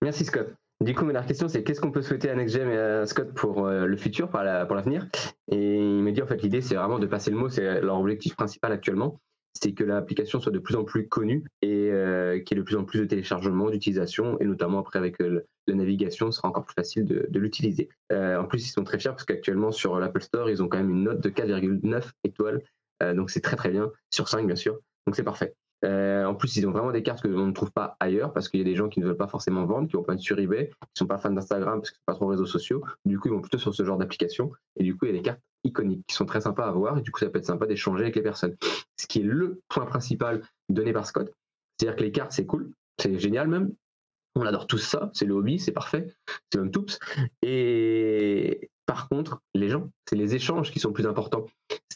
Merci 0.02 0.26
Scott. 0.26 0.48
Du 0.84 0.94
coup, 0.94 1.06
ma 1.06 1.14
dernière 1.14 1.28
question, 1.28 1.48
c'est 1.48 1.64
qu'est-ce 1.64 1.80
qu'on 1.80 1.92
peut 1.92 2.02
souhaiter 2.02 2.30
à 2.30 2.36
NextGem 2.36 2.70
et 2.70 2.76
euh, 2.76 3.04
à 3.04 3.06
Scott 3.06 3.34
pour 3.34 3.66
euh, 3.66 3.86
le 3.86 3.96
futur, 3.96 4.30
pour, 4.30 4.42
l'avenir? 4.42 5.08
Et 5.50 5.78
il 5.78 6.04
me 6.04 6.12
dit, 6.12 6.22
en 6.22 6.28
fait, 6.28 6.42
l'idée, 6.42 6.60
c'est 6.60 6.76
vraiment 6.76 7.00
de 7.00 7.06
passer 7.06 7.32
le 7.32 7.38
mot, 7.38 7.48
c'est 7.48 7.80
leur 7.80 8.00
objectif 8.00 8.36
principal 8.36 8.74
actuellement, 8.74 9.22
c'est 9.54 9.72
que 9.72 9.86
l'application 9.86 10.42
soit 10.42 10.52
de 10.52 10.60
plus 10.60 10.76
en 10.76 10.84
plus 10.84 11.08
connue 11.08 11.46
et 11.62 11.90
euh, 11.90 12.40
qu'il 12.40 12.58
y 12.58 12.60
ait 12.60 12.62
de 12.62 12.66
plus 12.66 12.76
en 12.76 12.84
plus 12.84 13.00
de 13.00 13.06
téléchargements, 13.06 13.70
d'utilisation, 13.70 14.38
et 14.42 14.46
notamment 14.46 14.80
après 14.80 15.00
avec 15.00 15.20
la 15.20 15.74
navigation, 15.74 16.32
ce 16.32 16.38
sera 16.38 16.50
encore 16.50 16.66
plus 16.66 16.74
facile 16.74 17.06
de, 17.06 17.40
l'utiliser. 17.40 17.88
en 18.12 18.44
plus, 18.44 18.68
ils 18.68 18.72
sont 18.72 18.84
très 18.84 19.00
fiers 19.00 19.12
parce 19.12 19.24
qu'actuellement, 19.24 19.72
sur 19.72 19.98
l'Apple 20.00 20.22
Store, 20.22 20.50
ils 20.50 20.62
ont 20.62 20.68
quand 20.68 20.80
même 20.80 20.90
une 20.90 21.04
note 21.04 21.22
de 21.22 21.30
4,9 21.30 22.12
étoiles, 22.26 22.62
donc 23.16 23.30
c'est 23.30 23.42
très 23.42 23.56
très 23.56 23.70
bien, 23.70 23.90
sur 24.10 24.28
5 24.28 24.48
bien 24.48 24.58
sûr. 24.58 24.80
Donc 25.06 25.16
c'est 25.16 25.24
parfait. 25.24 25.56
Euh, 25.84 26.26
en 26.26 26.34
plus, 26.34 26.56
ils 26.56 26.66
ont 26.66 26.72
vraiment 26.72 26.92
des 26.92 27.04
cartes 27.04 27.22
que 27.22 27.28
l'on 27.28 27.48
ne 27.48 27.52
trouve 27.52 27.72
pas 27.72 27.98
ailleurs 28.00 28.32
parce 28.32 28.48
qu'il 28.48 28.60
y 28.60 28.64
a 28.64 28.66
des 28.66 28.76
gens 28.76 28.88
qui 28.88 29.00
ne 29.00 29.06
veulent 29.06 29.18
pas 29.18 29.28
forcément 29.28 29.66
vendre, 29.66 29.88
qui 29.88 29.96
vont 29.96 30.04
pas 30.04 30.14
être 30.14 30.20
sur 30.20 30.40
eBay, 30.40 30.68
qui 30.68 30.74
ne 30.96 31.00
sont 31.00 31.08
pas 31.08 31.18
fans 31.18 31.32
d'Instagram 31.32 31.80
parce 31.80 31.92
que 31.92 31.98
c'est 31.98 32.06
pas 32.06 32.14
trop 32.14 32.28
réseaux 32.28 32.46
sociaux. 32.46 32.84
Du 33.06 33.20
coup, 33.20 33.28
ils 33.28 33.34
vont 33.34 33.42
plutôt 33.42 33.58
sur 33.58 33.76
ce 33.76 33.84
genre 33.84 33.98
d'application. 33.98 34.52
Et 34.78 34.84
du 34.84 34.96
coup, 34.96 35.06
il 35.06 35.10
y 35.10 35.14
a 35.14 35.18
des 35.18 35.22
cartes 35.22 35.42
iconiques 35.66 36.06
qui 36.08 36.16
sont 36.16 36.26
très 36.26 36.42
sympas 36.42 36.68
à 36.68 36.72
voir. 36.72 36.98
Et 36.98 37.02
du 37.02 37.12
coup, 37.12 37.20
ça 37.20 37.30
peut 37.30 37.40
être 37.40 37.46
sympa 37.46 37.66
d'échanger 37.66 38.04
avec 38.04 38.16
les 38.16 38.22
personnes. 38.22 38.56
Ce 38.98 39.08
qui 39.08 39.20
est 39.20 39.24
le 39.24 39.62
point 39.68 39.86
principal 39.86 40.42
donné 40.70 40.94
par 40.94 41.06
Scott. 41.06 41.34
C'est-à-dire 41.78 41.98
que 41.98 42.04
les 42.04 42.12
cartes, 42.12 42.32
c'est 42.32 42.46
cool. 42.46 42.72
C'est 42.98 43.20
génial 43.20 43.48
même. 43.50 43.74
On 44.36 44.46
adore 44.46 44.68
tout 44.68 44.78
ça. 44.78 45.12
C'est 45.14 45.26
le 45.26 45.34
hobby. 45.34 45.60
C'est 45.60 45.74
parfait. 45.74 46.08
C'est 46.52 46.60
même 46.60 46.72
tout. 46.72 46.86
Et, 47.42 48.70
par 48.86 49.08
contre, 49.08 49.40
les 49.54 49.70
gens, 49.70 49.90
c'est 50.08 50.16
les 50.16 50.36
échanges 50.36 50.72
qui 50.72 50.80
sont 50.80 50.92
plus 50.92 51.08
importants. 51.08 51.46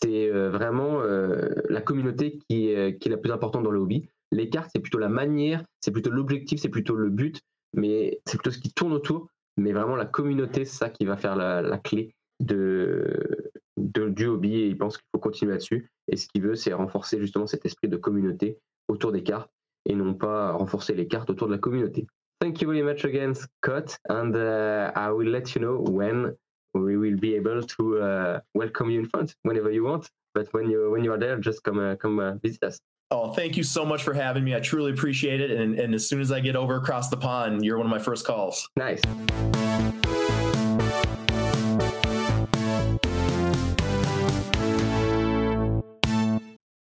C'est 0.01 0.31
euh, 0.31 0.49
vraiment 0.49 1.01
euh, 1.01 1.49
la 1.69 1.81
communauté 1.81 2.39
qui 2.47 2.69
est, 2.69 3.05
la 3.05 3.17
plus 3.17 3.31
importante 3.31 3.63
dans 3.63 3.71
le 3.71 3.79
hobby. 3.79 4.07
Les 4.31 4.49
cartes, 4.49 4.69
c'est 4.73 4.81
plutôt 4.81 4.99
la 4.99 5.09
manière, 5.09 5.63
c'est 5.81 5.91
plutôt 5.91 6.11
l'objectif, 6.11 6.59
c'est 6.59 6.69
plutôt 6.69 6.95
le 6.95 7.09
but, 7.09 7.41
mais 7.73 8.19
c'est 8.25 8.37
plutôt 8.37 8.51
ce 8.51 8.59
qui 8.59 8.71
tourne 8.71 8.93
autour. 8.93 9.27
Mais 9.57 9.73
vraiment, 9.73 9.95
la 9.95 10.05
communauté, 10.05 10.65
c'est 10.65 10.77
ça 10.77 10.89
qui 10.89 11.05
va 11.05 11.17
faire 11.17 11.35
la, 11.35 11.77
clé 11.77 12.13
de, 12.39 13.51
du 13.77 14.27
hobby 14.27 14.55
et 14.55 14.67
il 14.67 14.77
pense 14.77 14.97
qu'il 14.97 15.07
faut 15.13 15.19
continuer 15.19 15.53
là-dessus. 15.53 15.89
Et 16.07 16.15
ce 16.15 16.27
qu'il 16.27 16.43
veut, 16.43 16.55
c'est 16.55 16.73
renforcer 16.73 17.19
justement 17.19 17.47
cet 17.47 17.65
esprit 17.65 17.89
de 17.89 17.97
communauté 17.97 18.59
autour 18.87 19.11
des 19.11 19.23
cartes 19.23 19.49
et 19.85 19.95
non 19.95 20.13
pas 20.13 20.51
renforcer 20.51 20.93
les 20.93 21.07
cartes 21.07 21.29
autour 21.29 21.47
de 21.47 21.53
la 21.53 21.59
communauté. 21.59 22.05
Thank 22.39 22.61
you 22.61 22.69
very 22.69 22.83
much 22.83 23.03
again, 23.03 23.33
Scott, 23.33 23.97
and 24.09 24.35
uh, 24.35 24.91
I 24.95 25.09
will 25.09 25.27
let 25.27 25.55
you 25.55 25.61
know 25.61 25.79
when 25.79 26.35
we 26.79 26.97
will 26.97 27.17
be 27.17 27.35
able 27.35 27.61
to 27.63 27.99
uh, 27.99 28.39
welcome 28.53 28.89
you 28.89 28.99
in 28.99 29.09
France 29.09 29.35
whenever 29.43 29.71
you 29.71 29.83
want. 29.83 30.09
But 30.33 30.47
when 30.53 30.69
you 30.69 30.91
when 30.91 31.03
you 31.03 31.11
are 31.13 31.17
there, 31.17 31.37
just 31.37 31.63
come 31.63 31.79
uh, 31.79 31.95
come 31.95 32.19
uh, 32.19 32.35
visit 32.35 32.63
us. 32.63 32.79
Oh, 33.09 33.31
thank 33.31 33.55
you 33.55 33.63
so 33.63 33.85
much 33.85 34.03
for 34.03 34.13
having 34.13 34.43
me. 34.43 34.53
I 34.53 34.59
truly 34.59 34.91
appreciate 34.91 35.39
it. 35.39 35.51
And, 35.51 35.79
and 35.79 35.95
as 35.95 36.07
soon 36.07 36.19
as 36.19 36.29
I 36.29 36.41
get 36.41 36.57
over 36.57 36.75
across 36.75 37.09
the 37.09 37.15
pond, 37.15 37.63
you're 37.63 37.77
one 37.77 37.87
of 37.87 37.91
my 37.91 37.99
first 37.99 38.25
calls. 38.25 38.67
Nice. 38.75 39.01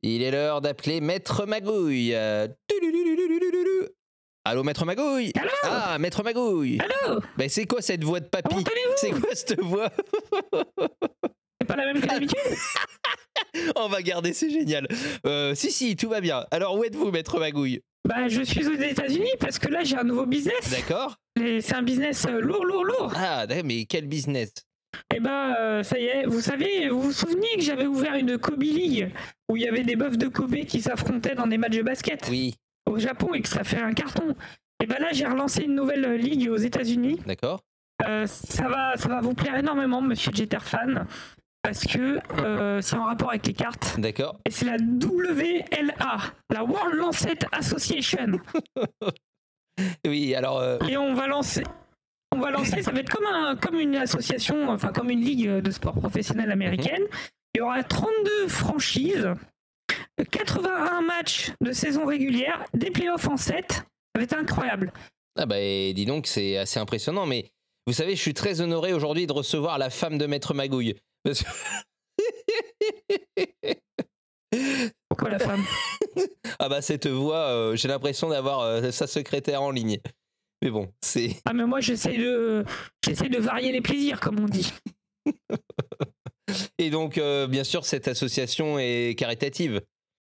Il 0.03 0.23
est 0.23 0.31
l'heure 0.31 0.61
d'appeler 0.61 1.01
Maître 1.01 1.47
Magouille. 1.47 2.15
Allô, 4.47 4.63
Maître 4.63 4.85
Magouille 4.85 5.33
Allô 5.41 5.49
Ah, 5.63 5.99
Maître 5.99 6.23
Magouille 6.23 6.79
Allô 6.79 7.21
Ben, 7.39 7.49
c'est 7.49 7.65
quoi 7.65 7.81
cette 7.81 8.05
voix 8.05 8.21
de 8.21 8.27
papy 8.27 8.57
C'est 8.97 9.11
quoi 9.11 9.35
cette 9.35 9.61
voix 9.63 9.89
C'est 11.61 11.67
pas 11.67 11.77
la 11.77 11.87
même 11.87 12.03
que 12.03 12.07
d'habitude 12.07 12.39
On 13.77 13.89
va 13.89 14.03
garder, 14.03 14.35
c'est 14.35 14.51
génial. 14.51 14.87
Euh, 15.27 15.55
si, 15.55 15.71
si, 15.71 15.97
tout 15.97 16.11
va 16.11 16.21
bien. 16.21 16.45
Alors, 16.51 16.77
où 16.79 16.85
êtes-vous, 16.85 17.11
Maître 17.11 17.39
Magouille 17.39 17.81
Bah, 18.07 18.29
je 18.29 18.43
suis 18.43 18.67
aux 18.69 18.75
États-Unis 18.75 19.33
parce 19.41 19.59
que 19.59 19.69
là, 19.69 19.83
j'ai 19.83 19.97
un 19.97 20.05
nouveau 20.05 20.27
business. 20.27 20.71
D'accord. 20.71 21.17
C'est 21.39 21.75
un 21.75 21.83
business 21.83 22.27
euh, 22.29 22.41
lourd, 22.41 22.67
lourd, 22.67 22.85
lourd. 22.85 23.13
Ah, 23.17 23.47
mais 23.65 23.87
quel 23.87 24.07
business 24.07 24.53
Eh 25.15 25.21
ben, 25.21 25.55
euh, 25.59 25.83
ça 25.83 25.99
y 25.99 26.05
est, 26.05 26.27
vous 26.27 26.43
savez, 26.43 26.91
vous 26.91 27.01
vous 27.01 27.13
souvenez 27.13 27.49
que 27.57 27.63
j'avais 27.63 27.87
ouvert 27.87 28.15
une 28.15 28.37
Kobe 28.37 28.63
League 28.63 29.11
où 29.49 29.57
il 29.57 29.63
y 29.63 29.69
avait 29.69 29.85
des 29.85 29.97
bœufs 29.97 30.19
de 30.19 30.29
Kobe 30.29 30.65
qui 30.67 30.83
s'affrontaient 30.83 31.35
dans 31.35 31.47
des 31.47 31.57
matchs 31.57 31.77
de 31.77 31.83
basket? 31.83 32.27
Oui 32.29 32.57
au 32.87 32.99
Japon 32.99 33.35
et 33.35 33.41
que 33.41 33.49
ça 33.49 33.64
fait 33.64 33.80
un 33.80 33.93
carton. 33.93 34.35
Et 34.82 34.87
bah 34.87 34.99
là, 34.99 35.09
j'ai 35.12 35.26
relancé 35.26 35.62
une 35.62 35.74
nouvelle 35.74 36.14
ligue 36.16 36.51
aux 36.51 36.57
États-Unis. 36.57 37.20
d'accord. 37.26 37.61
Euh, 38.07 38.26
ça, 38.26 38.68
va, 38.68 38.97
ça 38.97 39.09
va 39.09 39.20
vous 39.20 39.35
plaire 39.35 39.57
énormément, 39.57 40.01
monsieur 40.03 40.32
Jeter 40.35 40.59
fan, 40.61 41.07
parce 41.62 41.85
que 41.87 42.18
euh, 42.41 42.80
c'est 42.80 42.97
en 42.97 43.05
rapport 43.05 43.30
avec 43.30 43.47
les 43.47 43.53
cartes. 43.53 43.95
D'accord. 43.99 44.41
Et 44.45 44.51
c'est 44.51 44.64
la 44.66 44.76
WLA, 44.76 46.18
la 46.51 46.64
World 46.64 46.95
Lancet 46.97 47.39
Association. 47.53 48.39
Oui, 50.07 50.37
alors, 50.37 50.61
euh, 50.61 50.78
Et 50.89 50.97
on 50.97 51.14
va 51.14 51.26
lancer. 51.26 51.64
On 52.32 52.39
va 52.39 52.53
lancer, 52.53 52.80
ça 52.80 52.93
va 52.93 53.01
être 53.01 53.11
comme, 53.11 53.26
un, 53.26 53.57
comme 53.57 53.80
une 53.80 53.97
association, 53.97 54.68
enfin 54.68 54.93
comme 54.93 55.11
une 55.11 55.20
ligue 55.20 55.49
de 55.49 55.70
sport 55.72 55.95
professionnel 55.95 56.53
américaine. 56.53 57.03
Il 57.55 57.59
y 57.59 57.61
aura 57.61 57.82
32 57.82 58.47
franchises, 58.47 59.28
81 60.31 61.01
matchs 61.03 61.51
de 61.61 61.73
saison 61.73 62.07
régulière, 62.07 62.65
des 62.75 62.91
playoffs 62.91 63.27
en 63.29 63.37
7. 63.37 63.73
Ça 63.73 63.85
va 64.17 64.23
être 64.23 64.37
incroyable. 64.37 64.93
ah 65.37 65.47
bah, 65.47 65.59
et 65.61 65.93
dis 65.95 66.07
donc, 66.07 66.27
c'est 66.27 66.57
assez 66.57 66.79
impressionnant, 66.79 67.27
mais 67.27 67.51
vous 67.87 67.93
savez, 67.93 68.15
je 68.17 68.21
suis 68.21 68.35
très 68.35 68.61
honoré 68.61 68.93
aujourd'hui 68.93 69.27
de 69.27 69.33
recevoir 69.33 69.79
la 69.79 69.91
femme 69.91 70.17
de 70.19 70.27
maître 70.27 70.55
Magouille. 70.55 70.95
Parce 71.25 71.43
que- 71.43 71.49
Pourquoi 75.09 75.31
la 75.31 75.39
femme? 75.39 75.65
Ah 76.59 76.69
bah, 76.69 76.81
cette 76.81 77.09
voix, 77.09 77.49
euh, 77.49 77.75
j'ai 77.77 77.89
l'impression 77.89 78.29
d'avoir 78.29 78.61
euh, 78.61 78.91
sa 78.93 79.07
secrétaire 79.09 79.62
en 79.62 79.71
ligne. 79.71 79.99
Mais 80.62 80.71
bon, 80.71 80.93
c'est. 81.03 81.31
Ah 81.45 81.53
mais 81.53 81.67
moi 81.67 81.81
j'essaie 81.81 82.17
de 82.17 82.65
j'essaie 83.05 83.29
de 83.29 83.39
varier 83.39 83.73
les 83.73 83.81
plaisirs 83.81 84.21
comme 84.21 84.39
on 84.41 84.47
dit. 84.47 84.73
Et 86.79 86.91
donc, 86.91 87.19
euh, 87.19 87.47
bien 87.49 87.65
sûr, 87.65 87.85
cette 87.85 88.07
association 88.07 88.79
est 88.79 89.19
caritative. 89.19 89.81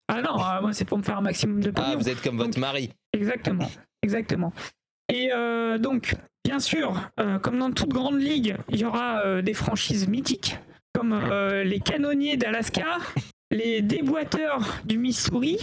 Ah 0.08 0.22
non, 0.22 0.38
ah, 0.40 0.60
moi 0.62 0.74
c'est 0.74 0.86
pour 0.86 0.98
me 0.98 1.04
faire 1.04 1.18
un 1.18 1.22
maximum 1.22 1.60
de 1.62 1.72
Ah, 1.76 1.82
pognon. 1.82 1.98
vous 1.98 2.10
êtes 2.10 2.22
comme 2.22 2.38
votre 2.38 2.58
mari. 2.60 2.92
Exactement, 3.14 3.70
exactement. 4.02 4.54
Et 5.10 5.32
euh, 5.34 5.78
donc, 5.78 6.16
bien 6.44 6.60
sûr, 6.60 7.10
euh, 7.20 7.40
comme 7.40 7.60
dans 7.60 7.72
toute 7.72 7.90
grande 7.90 8.20
ligue, 8.20 8.56
il 8.70 8.80
y 8.80 8.86
aura 8.86 9.22
euh, 9.26 9.42
des 9.42 9.54
franchises 9.54 10.08
mythiques, 10.08 10.58
comme 10.94 11.20
les 11.64 11.80
canonniers 11.80 12.38
d'Alaska, 12.38 12.98
les 13.52 13.82
déboîteurs 13.82 14.82
du 14.86 14.98
Missouri 14.98 15.60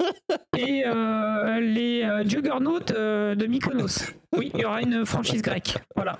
et 0.56 0.84
les 1.60 2.22
juggernauts 2.26 2.80
de 2.80 3.46
Mykonos. 3.46 4.12
Oui, 4.36 4.50
il 4.54 4.60
y 4.60 4.64
aura 4.64 4.80
une 4.82 5.04
franchise 5.04 5.42
grecque, 5.42 5.78
voilà. 5.96 6.18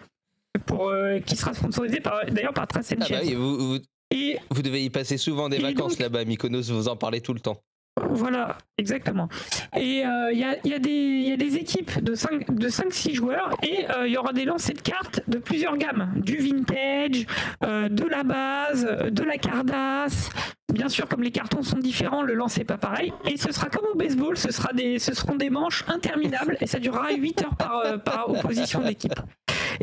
Pour, 0.66 0.92
qui 1.24 1.36
sera 1.36 1.54
sponsorisée 1.54 2.02
d'ailleurs 2.28 2.52
par 2.52 2.66
Trace 2.66 2.92
Ah 2.92 3.04
bah 3.08 3.20
vous, 3.36 3.78
Et 4.12 4.38
vous 4.50 4.62
devez 4.62 4.84
y 4.84 4.90
passer 4.90 5.16
souvent 5.16 5.48
des 5.48 5.58
vacances 5.58 5.92
donc- 5.92 6.00
là-bas 6.00 6.24
Mykonos, 6.24 6.70
vous 6.70 6.88
en 6.88 6.96
parlez 6.96 7.20
tout 7.20 7.34
le 7.34 7.40
temps. 7.40 7.56
Voilà, 8.10 8.56
exactement. 8.78 9.28
Et 9.76 10.04
euh, 10.04 10.32
il 10.32 10.38
y, 10.38 10.44
a, 10.44 10.56
il 10.64 10.70
y 10.70 10.74
a 10.74 10.78
des- 10.78 10.90
il 10.90 11.28
y 11.28 11.32
a 11.32 11.36
des 11.36 11.56
équipes 11.56 12.02
de 12.02 12.14
5 12.14 12.50
de 12.54 12.68
5-6 12.68 13.14
joueurs 13.14 13.50
et 13.62 13.84
euh, 13.90 14.06
il 14.06 14.12
y 14.12 14.16
aura 14.16 14.32
des 14.32 14.44
lancers 14.46 14.74
de 14.74 14.80
cartes 14.80 15.20
de 15.28 15.36
plusieurs 15.38 15.76
gammes. 15.76 16.10
Du 16.16 16.36
vintage, 16.38 17.26
euh, 17.64 17.88
de 17.90 18.04
la 18.04 18.22
base, 18.22 18.86
de 19.10 19.22
la 19.22 19.36
Cardass, 19.36 20.30
bien 20.72 20.88
sûr, 20.88 21.06
comme 21.06 21.22
les 21.22 21.30
cartons 21.30 21.62
sont 21.62 21.78
différents, 21.78 22.22
le 22.22 22.32
lancer 22.34 22.64
pas 22.64 22.78
pareil. 22.78 23.12
Et 23.30 23.36
ce 23.36 23.52
sera 23.52 23.68
comme 23.68 23.84
au 23.92 23.96
baseball, 23.96 24.38
ce, 24.38 24.50
sera 24.52 24.72
des, 24.72 24.98
ce 24.98 25.14
seront 25.14 25.36
des 25.36 25.50
manches 25.50 25.84
interminables 25.86 26.56
et 26.62 26.66
ça 26.66 26.78
durera 26.78 27.12
8 27.12 27.42
heures 27.44 27.56
par, 27.56 27.76
euh, 27.84 27.98
par 27.98 28.30
opposition 28.30 28.80
d'équipe. 28.80 29.12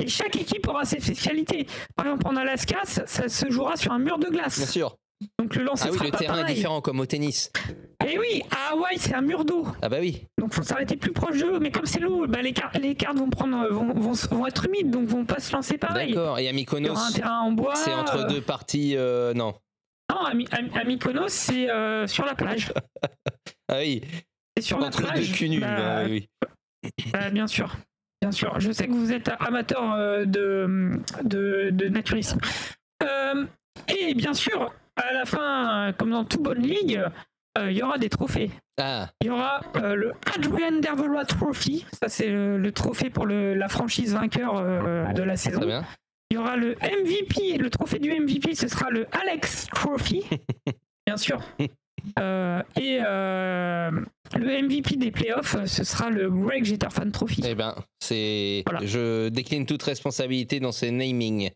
Et 0.01 0.07
chaque 0.07 0.35
équipe 0.35 0.67
aura 0.67 0.85
ses 0.85 0.99
spécialités. 0.99 1.67
Par 1.95 2.05
exemple, 2.07 2.27
en 2.27 2.35
Alaska, 2.35 2.77
ça, 2.85 3.05
ça 3.07 3.27
se 3.29 3.49
jouera 3.49 3.75
sur 3.75 3.91
un 3.91 3.99
mur 3.99 4.17
de 4.19 4.29
Bien 4.29 4.41
glace. 4.41 4.71
sûr. 4.71 4.95
Donc 5.37 5.55
le 5.57 5.63
lancer 5.63 5.89
Ah 5.89 5.91
oui, 5.91 5.99
le 6.09 6.17
terrain 6.17 6.45
est 6.45 6.53
différent 6.53 6.79
comme 6.79 7.01
au 7.01 7.05
tennis. 7.05 7.51
Et 8.07 8.17
oui, 8.17 8.41
à 8.51 8.71
Hawaï, 8.73 8.97
c'est 8.97 9.13
un 9.13 9.21
mur 9.21 9.43
d'eau. 9.43 9.67
Ah 9.81 9.89
bah 9.89 9.97
oui. 9.99 10.23
Donc 10.39 10.53
faut 10.53 10.63
s'arrêter 10.63 10.95
plus 10.95 11.11
proche 11.11 11.37
de 11.39 11.45
l'eau. 11.45 11.59
Mais 11.59 11.71
comme 11.71 11.85
c'est 11.85 11.99
l'eau, 11.99 12.25
bah, 12.25 12.41
les, 12.41 12.53
car- 12.53 12.71
les 12.81 12.95
cartes 12.95 13.17
vont, 13.17 13.29
prendre, 13.29 13.67
vont, 13.69 13.93
vont, 13.93 14.13
vont 14.31 14.47
être 14.47 14.65
humides, 14.65 14.89
donc 14.91 15.07
vont 15.09 15.25
pas 15.25 15.39
se 15.41 15.51
lancer 15.51 15.77
pareil. 15.77 16.13
D'accord. 16.13 16.39
Et 16.39 16.47
à 16.47 16.53
Mykonos, 16.53 16.91
en 16.95 17.75
c'est 17.75 17.93
entre 17.93 18.19
euh, 18.19 18.27
deux 18.27 18.39
parties. 18.41 18.93
euh, 18.95 19.33
non. 19.33 19.53
Non, 20.09 20.21
à, 20.25 20.83
Mykonos, 20.85 21.27
c'est 21.27 21.69
euh, 21.69 22.07
sur 22.07 22.23
la 22.25 22.35
plage. 22.35 22.71
Ah 23.71 23.77
oui. 23.79 24.01
C'est 24.57 24.63
sur 24.63 24.79
la 24.79 24.87
Entre 24.87 25.03
plage. 25.03 25.29
deux 25.29 25.35
culs 25.35 25.49
nus. 25.49 25.59
Bah, 25.59 25.99
ah 25.99 26.03
oui. 26.05 26.27
bah, 27.13 27.29
bien 27.29 27.45
sûr. 27.45 27.75
Bien 28.21 28.31
sûr. 28.31 28.59
Je 28.59 28.71
sais 28.71 28.87
que 28.87 28.91
vous 28.91 29.11
êtes 29.13 29.31
amateur 29.39 29.93
euh, 29.93 30.25
de, 30.25 30.99
de, 31.23 31.69
de 31.71 31.87
naturisme. 31.87 32.39
Euh, 33.03 33.45
et 33.87 34.13
bien 34.13 34.33
sûr, 34.33 34.73
à 34.95 35.13
la 35.13 35.25
fin, 35.25 35.93
comme 35.97 36.11
dans 36.11 36.25
toute 36.25 36.41
bonne 36.43 36.61
ligue, 36.61 37.01
euh, 37.57 37.71
il 37.71 37.77
y 37.77 37.81
aura 37.83 37.97
des 37.97 38.09
trophées. 38.09 38.51
Ah. 38.77 39.07
Il 39.21 39.27
y 39.27 39.29
aura 39.29 39.61
euh, 39.77 39.95
le 39.95 40.13
Adrian 40.35 40.79
Dervelois 40.79 41.25
Trophy. 41.25 41.85
Ça, 41.93 42.09
c'est 42.09 42.27
le, 42.27 42.57
le 42.57 42.71
trophée 42.71 43.09
pour 43.09 43.25
le- 43.25 43.53
la 43.55 43.69
franchise 43.69 44.13
vainqueur 44.13 44.57
euh, 44.57 45.05
de 45.13 45.23
la 45.23 45.37
saison. 45.37 45.61
Il 46.31 46.35
y 46.35 46.37
aura 46.37 46.57
le 46.57 46.75
MVP, 46.75 47.57
le 47.57 47.69
trophée 47.69 47.99
du 47.99 48.11
MVP, 48.11 48.53
ce 48.53 48.67
sera 48.67 48.89
le 48.91 49.07
Alex 49.13 49.67
Trophy, 49.73 50.23
bien 51.07 51.17
sûr. 51.17 51.39
Euh, 52.19 52.61
et 52.79 52.99
euh, 53.05 53.91
le 54.35 54.61
MVP 54.61 54.95
des 54.97 55.11
playoffs, 55.11 55.55
ce 55.65 55.83
sera 55.83 56.09
le 56.09 56.29
Greg 56.29 56.63
Jeterfan 56.63 57.09
Trophy. 57.11 57.41
Eh 57.45 57.55
ben, 57.55 57.75
c'est. 57.99 58.63
Voilà. 58.67 58.85
Je 58.85 59.29
décline 59.29 59.65
toute 59.65 59.83
responsabilité 59.83 60.59
dans 60.59 60.71
ces 60.71 60.91
naming. 60.91 61.51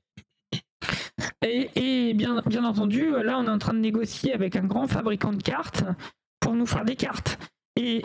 Et, 1.46 1.70
et 1.76 2.14
bien, 2.14 2.42
bien 2.46 2.64
entendu, 2.66 3.12
là, 3.24 3.38
on 3.40 3.46
est 3.46 3.50
en 3.50 3.60
train 3.60 3.74
de 3.74 3.80
négocier 3.80 4.34
avec 4.34 4.56
un 4.56 4.66
grand 4.66 4.88
fabricant 4.88 5.32
de 5.32 5.42
cartes 5.42 5.84
pour 6.40 6.54
nous 6.54 6.66
faire 6.66 6.86
des 6.86 6.96
cartes. 6.96 7.38
Et, 7.76 8.04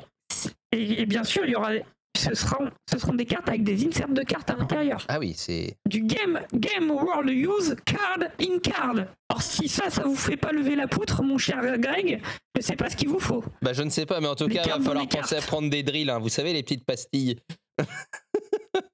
et, 0.73 1.03
et 1.03 1.07
bien 1.07 1.25
sûr, 1.25 1.45
il 1.45 1.53
y 1.53 1.57
aura, 1.57 1.71
ce, 2.19 2.35
seront, 2.35 2.71
ce 2.91 2.99
seront 2.99 3.15
des 3.15 3.25
cartes 3.25 3.49
avec 3.49 3.63
des 3.65 3.87
inserts 3.87 4.09
de 4.09 4.23
cartes 4.23 4.51
à 4.51 4.57
l'intérieur. 4.57 5.05
Ah 5.09 5.19
oui, 5.19 5.35
c'est. 5.37 5.77
du 5.89 6.03
game, 6.03 6.41
game 6.55 6.91
World 6.91 7.31
Use 7.31 7.77
Card 7.85 8.29
in 8.41 8.59
Card. 8.63 9.07
Alors 9.31 9.43
si 9.43 9.69
ça, 9.69 9.91
ça 9.91 10.03
vous 10.03 10.17
fait 10.17 10.37
pas 10.37 10.53
lever 10.53 10.75
la 10.77 10.89
poutre, 10.89 11.23
mon 11.23 11.39
cher 11.39 11.61
Greg, 11.79 12.21
je 12.57 12.63
sais 12.63 12.77
pas 12.77 12.89
ce 12.91 12.97
qu'il 12.97 13.09
vous 13.09 13.21
faut. 13.21 13.45
Bah 13.63 13.73
je 13.73 13.83
ne 13.83 13.91
sais 13.91 14.07
pas, 14.07 14.21
mais 14.21 14.29
en 14.29 14.35
tout 14.35 14.47
Les 14.49 14.57
cas, 14.57 14.63
il 14.65 14.71
va 14.73 14.81
falloir 14.81 15.09
penser 15.09 15.37
à 15.37 15.41
prendre 15.41 15.71
des 15.71 15.83
drills. 15.83 16.11
hein. 16.11 16.19
Vous 16.19 16.29
savez, 16.29 16.53
les 16.53 16.63
petites 16.63 16.85
pastilles. 16.85 17.37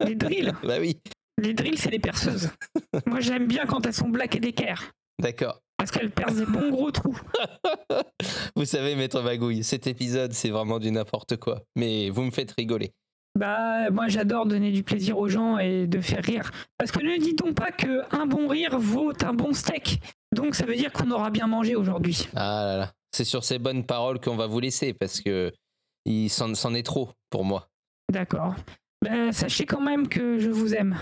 Les 0.00 0.14
drills, 0.14 0.52
Bah 0.62 0.76
oui. 0.80 1.00
les 1.38 1.54
drills, 1.54 1.78
c'est 1.78 1.90
les 1.90 1.98
perceuses. 1.98 2.50
Moi, 3.06 3.20
j'aime 3.20 3.46
bien 3.46 3.64
quand 3.66 3.84
elles 3.86 3.94
sont 3.94 4.08
black 4.08 4.36
et 4.36 4.40
d'équerre, 4.40 4.92
D'accord. 5.20 5.60
parce 5.78 5.90
qu'elles 5.90 6.10
percent 6.10 6.34
des 6.36 6.46
bons 6.46 6.70
gros 6.70 6.90
trous. 6.90 7.18
Vous 8.56 8.64
savez, 8.64 8.94
Maître 8.96 9.20
Magouille, 9.22 9.64
cet 9.64 9.86
épisode, 9.86 10.32
c'est 10.32 10.50
vraiment 10.50 10.78
du 10.78 10.90
n'importe 10.90 11.36
quoi. 11.36 11.62
Mais 11.76 12.10
vous 12.10 12.22
me 12.22 12.30
faites 12.30 12.52
rigoler. 12.52 12.92
Bah, 13.36 13.90
moi, 13.90 14.08
j'adore 14.08 14.46
donner 14.46 14.70
du 14.70 14.82
plaisir 14.82 15.18
aux 15.18 15.28
gens 15.28 15.58
et 15.58 15.86
de 15.86 16.00
faire 16.00 16.22
rire. 16.22 16.50
Parce 16.78 16.92
que 16.92 17.00
ne 17.00 17.18
dit-on 17.18 17.52
pas 17.52 17.72
que 17.72 18.02
un 18.14 18.26
bon 18.26 18.46
rire 18.46 18.78
vaut 18.78 19.12
un 19.24 19.34
bon 19.34 19.52
steak? 19.52 20.00
Donc, 20.32 20.54
ça 20.54 20.66
veut 20.66 20.76
dire 20.76 20.92
qu'on 20.92 21.10
aura 21.10 21.30
bien 21.30 21.46
mangé 21.46 21.74
aujourd'hui. 21.74 22.28
Ah 22.34 22.64
là 22.64 22.76
là. 22.76 22.92
C'est 23.12 23.24
sur 23.24 23.44
ces 23.44 23.58
bonnes 23.58 23.84
paroles 23.84 24.20
qu'on 24.20 24.36
va 24.36 24.46
vous 24.46 24.60
laisser 24.60 24.92
parce 24.92 25.20
que 25.20 25.52
il 26.04 26.28
s'en 26.28 26.74
est 26.74 26.82
trop 26.82 27.10
pour 27.30 27.44
moi. 27.44 27.68
D'accord. 28.12 28.54
Bah, 29.02 29.32
sachez 29.32 29.66
quand 29.66 29.80
même 29.80 30.08
que 30.08 30.38
je 30.38 30.50
vous 30.50 30.74
aime, 30.74 30.96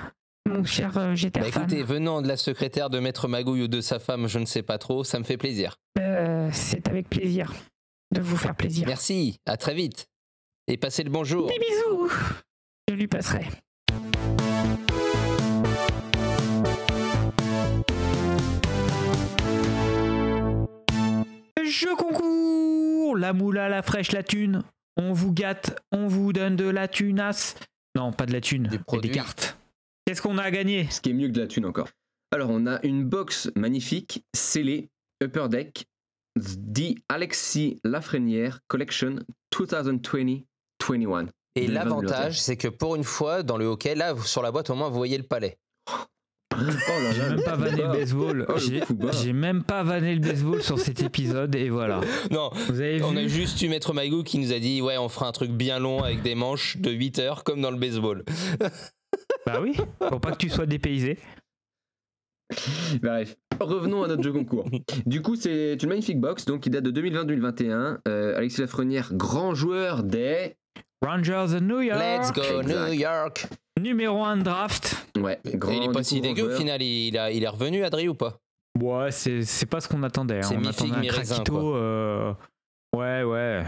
mon 0.49 0.65
cher 0.65 0.97
euh, 0.99 1.15
Bah 1.35 1.47
écoutez, 1.47 1.83
venant 1.83 2.23
de 2.23 2.29
la 2.29 2.37
secrétaire 2.37 2.91
de 2.91 2.99
Maître 2.99 3.29
Magouille 3.29 3.63
ou 3.63 3.69
de 3.69 3.81
sa 3.81 3.99
femme, 3.99 4.27
je 4.27 4.39
ne 4.39 4.45
sais 4.45 4.63
pas 4.63 4.79
trop, 4.79 5.05
ça 5.05 5.19
me 5.19 5.25
fait 5.25 5.37
plaisir. 5.37 5.77
Euh, 5.99 6.49
c'est 6.53 6.89
avec 6.89 7.09
plaisir 7.09 7.53
de 8.13 8.21
vous 8.21 8.37
faire 8.37 8.55
plaisir. 8.55 8.87
Merci, 8.87 9.39
à 9.47 9.57
très 9.57 9.75
vite. 9.75 10.09
Et 10.73 10.79
passez 10.79 11.03
le 11.03 11.11
bonjour. 11.11 11.49
Des 11.49 11.59
bisous 11.59 12.11
Je 12.89 12.95
lui 12.95 13.07
passerai. 13.07 13.47
Je 21.63 21.95
concours 21.95 23.19
La 23.19 23.35
moula, 23.35 23.69
la 23.69 23.83
fraîche, 23.83 24.13
la 24.13 24.23
thune. 24.23 24.63
On 24.97 25.13
vous 25.13 25.35
gâte, 25.35 25.79
on 25.93 26.07
vous 26.07 26.33
donne 26.33 26.57
de 26.57 26.65
la 26.65 26.89
thunasse. 26.89 27.57
Non, 27.95 28.11
pas 28.11 28.25
de 28.25 28.33
la 28.33 28.41
thune, 28.41 28.71
produits. 28.87 29.11
des 29.11 29.15
cartes. 29.15 29.59
Qu'est-ce 30.07 30.23
qu'on 30.23 30.39
a 30.39 30.45
à 30.45 30.51
gagner? 30.51 30.89
Ce 30.89 31.03
qui 31.03 31.11
est 31.11 31.13
mieux 31.13 31.29
que 31.29 31.35
de 31.35 31.43
la 31.43 31.49
thune 31.49 31.67
encore. 31.67 31.91
Alors, 32.31 32.49
on 32.49 32.67
a 32.67 32.81
une 32.83 33.05
box 33.05 33.51
magnifique, 33.57 34.25
scellée, 34.35 34.89
Upper 35.23 35.49
Deck, 35.51 35.85
The 36.39 36.95
Alexis 37.11 37.79
Lafrenière 37.85 38.61
Collection 38.69 39.17
2020-21. 40.83 41.29
Et 41.55 41.67
2020, 41.67 41.75
l'avantage, 41.75 42.41
c'est 42.41 42.57
que 42.57 42.69
pour 42.69 42.97
une 42.97 43.05
fois, 43.05 43.43
dans 43.43 43.57
le 43.59 43.67
hockey, 43.67 43.95
là, 43.95 44.15
sur 44.25 44.43
la 44.43 44.51
boîte, 44.51 44.71
au 44.71 44.75
moins, 44.75 44.89
vous 44.89 44.97
voyez 44.97 45.19
le 45.19 45.25
palais. 45.25 45.59
Oh 46.55 46.59
là 46.59 47.13
J'ai 47.13 47.23
même 47.23 47.43
pas 47.43 47.57
vanné 47.57 47.77
le 47.79 47.83
bas. 47.89 47.93
baseball. 47.93 48.47
Oh, 48.49 48.59
J'ai- 48.59 49.33
même 49.33 49.63
pas 49.65 49.83
vanné 49.83 50.15
le 50.15 50.21
baseball 50.21 50.63
sur 50.63 50.79
cet 50.79 51.03
épisode 51.03 51.55
et 51.55 51.71
voilà. 51.71 52.01
Non, 52.31 52.51
Vous 52.69 52.81
avez 52.81 53.03
on 53.03 53.17
a 53.17 53.27
juste 53.27 53.61
eu 53.63 53.69
Maître 53.69 53.95
Magou 53.95 54.23
qui 54.23 54.39
nous 54.39 54.53
a 54.53 54.59
dit 54.59 54.83
Ouais, 54.83 54.99
on 54.99 55.09
fera 55.09 55.27
un 55.29 55.33
truc 55.33 55.51
bien 55.51 55.79
long 55.79 56.03
avec 56.03 56.21
des 56.23 56.35
manches 56.35 56.77
de 56.77 56.91
8 56.91 57.19
heures, 57.21 57.45
comme 57.45 57.61
dans 57.63 57.71
le 57.71 57.79
baseball. 57.79 58.25
Bah 59.45 59.59
oui, 59.61 59.77
pour 60.09 60.21
pas 60.21 60.31
que 60.33 60.37
tu 60.37 60.49
sois 60.49 60.67
dépaysé. 60.67 61.19
Bref, 63.03 63.35
revenons 63.61 64.03
à 64.05 64.09
notre 64.09 64.23
jeu 64.23 64.33
concours. 64.33 64.69
Du 65.07 65.21
coup, 65.23 65.37
c'est 65.37 65.75
une 65.83 65.89
magnifique 65.89 66.21
box 66.21 66.45
donc 66.45 66.61
qui 66.61 66.71
date 66.71 66.85
de 66.85 66.91
2020-2021. 67.01 67.99
Euh, 68.07 68.37
Alexis 68.37 68.61
Lafrenière, 68.61 69.11
grand 69.15 69.55
joueur 69.55 70.03
des. 70.03 70.55
Rangers 71.05 71.47
de 71.55 71.61
New 71.61 71.81
York. 71.81 72.01
Let's 72.01 72.33
go, 72.33 72.43
Exact. 72.61 72.69
New 72.89 72.93
York 72.95 73.47
Numéro 73.81 74.23
1 74.25 74.37
de 74.39 74.43
draft. 74.43 75.07
Ouais, 75.19 75.41
grand. 75.47 75.73
Et 75.73 75.77
il 75.77 75.83
est 75.85 75.87
pas 75.93 76.01
coup, 76.01 76.03
si 76.05 76.21
dégueu 76.21 76.55
au 76.55 76.57
final, 76.57 76.81
il, 76.83 77.17
a, 77.19 77.31
il 77.33 77.43
est 77.43 77.49
revenu, 77.49 77.83
Adri, 77.85 78.09
ou 78.09 78.15
pas? 78.15 78.39
Ouais, 78.81 79.11
c'est 79.11 79.43
c'est 79.45 79.67
pas 79.67 79.81
ce 79.81 79.89
qu'on 79.89 80.03
attendait. 80.03 80.39
hein. 80.39 80.43
C'est 80.43 80.57
On 80.57 80.65
attendait 80.65 81.09
un 81.09 81.45
quoi. 81.45 81.77
euh, 81.77 82.33
Ouais, 82.95 83.23
ouais. 83.23 83.65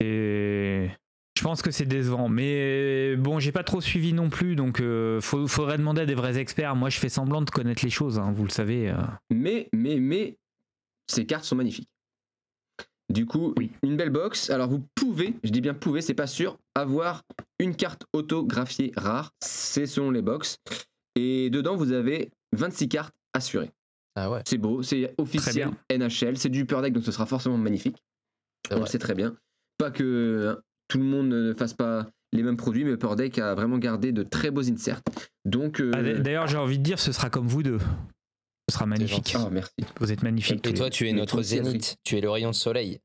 Et 0.00 0.90
je 1.38 1.42
pense 1.42 1.62
que 1.62 1.70
c'est 1.70 1.86
décevant. 1.86 2.28
Mais 2.28 3.16
bon, 3.16 3.38
j'ai 3.38 3.52
pas 3.52 3.62
trop 3.64 3.80
suivi 3.80 4.12
non 4.12 4.28
plus, 4.30 4.56
donc 4.56 4.80
euh, 4.80 5.20
faut- 5.20 5.46
faudrait 5.46 5.78
demander 5.78 6.02
à 6.02 6.06
des 6.06 6.14
vrais 6.14 6.38
experts. 6.38 6.74
Moi, 6.76 6.90
je 6.90 6.98
fais 6.98 7.08
semblant 7.08 7.42
de 7.42 7.50
connaître 7.50 7.84
les 7.84 7.90
choses, 7.90 8.18
hein, 8.18 8.32
vous 8.34 8.44
le 8.44 8.50
savez. 8.50 8.90
euh. 8.90 8.96
Mais, 9.30 9.68
mais, 9.72 9.96
mais, 10.00 10.36
ces 11.06 11.26
cartes 11.26 11.44
sont 11.44 11.56
magnifiques. 11.56 11.88
Du 13.12 13.26
coup, 13.26 13.54
Oui. 13.58 13.70
une 13.82 13.96
belle 13.96 14.10
box. 14.10 14.50
Alors, 14.50 14.68
vous 14.68 14.82
pouvez, 14.94 15.34
je 15.44 15.50
dis 15.50 15.60
bien 15.60 15.74
pouvez, 15.74 16.00
c'est 16.00 16.14
pas 16.14 16.26
sûr, 16.26 16.58
avoir 16.74 17.22
une 17.58 17.76
carte 17.76 18.06
autographiée 18.12 18.92
rare. 18.96 19.32
C'est 19.40 19.86
selon 19.86 20.10
les 20.10 20.22
box. 20.22 20.56
Et 21.16 21.50
dedans, 21.50 21.76
vous 21.76 21.92
avez 21.92 22.30
26 22.56 22.88
cartes 22.88 23.14
assurées. 23.34 23.70
Ah 24.16 24.30
ouais, 24.30 24.40
C'est 24.46 24.58
beau, 24.58 24.82
c'est 24.82 25.12
officiel 25.18 25.70
NHL, 25.90 26.36
c'est 26.36 26.48
du 26.48 26.64
Deck, 26.82 26.92
donc 26.92 27.04
ce 27.04 27.10
sera 27.12 27.26
forcément 27.26 27.58
magnifique. 27.58 27.96
c'est 28.68 28.74
On 28.76 28.80
le 28.80 28.86
sait 28.86 28.98
très 28.98 29.14
bien. 29.14 29.36
Pas 29.76 29.90
que 29.90 30.54
hein, 30.56 30.62
tout 30.88 30.98
le 30.98 31.04
monde 31.04 31.28
ne 31.28 31.52
fasse 31.52 31.74
pas 31.74 32.06
les 32.32 32.42
mêmes 32.42 32.56
produits, 32.56 32.84
mais 32.84 32.92
Upper 32.92 33.16
Deck 33.16 33.38
a 33.38 33.54
vraiment 33.54 33.78
gardé 33.78 34.12
de 34.12 34.22
très 34.22 34.50
beaux 34.50 34.68
inserts. 34.68 35.02
Donc, 35.44 35.80
euh, 35.80 35.90
Ah, 35.94 36.02
D'ailleurs, 36.20 36.46
j'ai 36.46 36.56
envie 36.58 36.78
de 36.78 36.82
dire, 36.84 36.98
ce 37.00 37.10
sera 37.12 37.28
comme 37.28 37.48
vous 37.48 37.62
deux. 37.64 37.78
Sera 38.74 38.86
magnifique. 38.86 39.30
gentil. 39.32 39.36
oh, 39.46 39.50
merci. 39.52 39.72
Vous 40.00 40.10
êtes 40.12 40.22
magnifiques. 40.24 40.66
Et 40.66 40.74
toi, 40.74 40.90
tu 40.90 41.08
es 41.08 41.12
notre 41.12 41.42
zénith, 41.42 41.96
tu 42.02 42.16
es 42.18 42.20
le 42.20 42.28
rayon 42.28 42.50
de 42.50 42.54
soleil. 42.54 42.98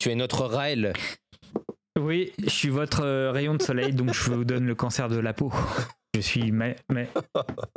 Tu 0.00 0.10
es 0.10 0.14
notre 0.16 0.44
Raël. 0.44 0.92
Oui, 2.00 2.32
je 2.42 2.48
suis 2.48 2.68
votre 2.68 3.02
euh, 3.04 3.30
rayon 3.32 3.54
de 3.54 3.62
soleil, 3.62 3.92
donc 3.92 4.12
je 4.12 4.30
vous 4.30 4.44
donne 4.44 4.66
le 4.66 4.74
cancer 4.74 5.08
de 5.08 5.18
la 5.18 5.32
peau. 5.32 5.52
Je 6.14 6.20
suis, 6.20 6.50
mais, 6.52 6.74
mais- 6.90 7.08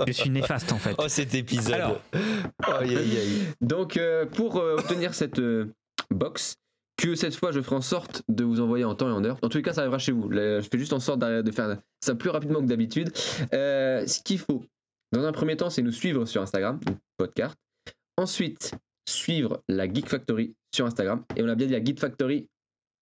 je 0.07 0.11
suis 0.13 0.29
néfaste 0.31 0.71
en 0.71 0.77
fait. 0.79 0.95
Oh, 0.97 1.07
cet 1.07 1.35
épisode. 1.35 1.73
Alors. 1.73 2.01
Aïe, 2.63 2.95
aïe, 2.97 3.17
aïe. 3.17 3.41
Donc, 3.61 3.97
euh, 3.97 4.25
pour 4.25 4.57
euh, 4.57 4.77
obtenir 4.77 5.13
cette 5.13 5.37
euh, 5.39 5.73
box, 6.09 6.55
que 6.97 7.13
cette 7.15 7.35
fois 7.35 7.51
je 7.51 7.61
ferai 7.61 7.75
en 7.75 7.81
sorte 7.81 8.23
de 8.29 8.43
vous 8.43 8.61
envoyer 8.61 8.83
en 8.85 8.95
temps 8.95 9.09
et 9.09 9.11
en 9.11 9.23
heure. 9.25 9.37
En 9.41 9.49
tous 9.49 9.57
les 9.57 9.63
cas, 9.63 9.73
ça 9.73 9.81
arrivera 9.81 9.99
chez 9.99 10.11
vous. 10.11 10.29
Là, 10.29 10.59
je 10.59 10.67
fais 10.69 10.77
juste 10.79 10.93
en 10.93 10.99
sorte 10.99 11.19
de 11.19 11.51
faire 11.51 11.77
ça 12.03 12.15
plus 12.15 12.29
rapidement 12.29 12.61
que 12.61 12.67
d'habitude. 12.67 13.11
Euh, 13.53 14.05
ce 14.07 14.21
qu'il 14.21 14.39
faut, 14.39 14.63
dans 15.11 15.25
un 15.25 15.31
premier 15.31 15.57
temps, 15.57 15.69
c'est 15.69 15.81
nous 15.81 15.91
suivre 15.91 16.25
sur 16.25 16.41
Instagram, 16.41 16.79
donc 16.85 16.97
podcast. 17.17 17.55
Ensuite, 18.17 18.73
suivre 19.07 19.63
la 19.67 19.91
Geek 19.91 20.07
Factory 20.07 20.55
sur 20.73 20.85
Instagram. 20.85 21.23
Et 21.35 21.43
on 21.43 21.47
a 21.49 21.55
bien 21.55 21.67
dit 21.67 21.73
la 21.73 21.83
Geek 21.83 21.99
Factory 21.99 22.47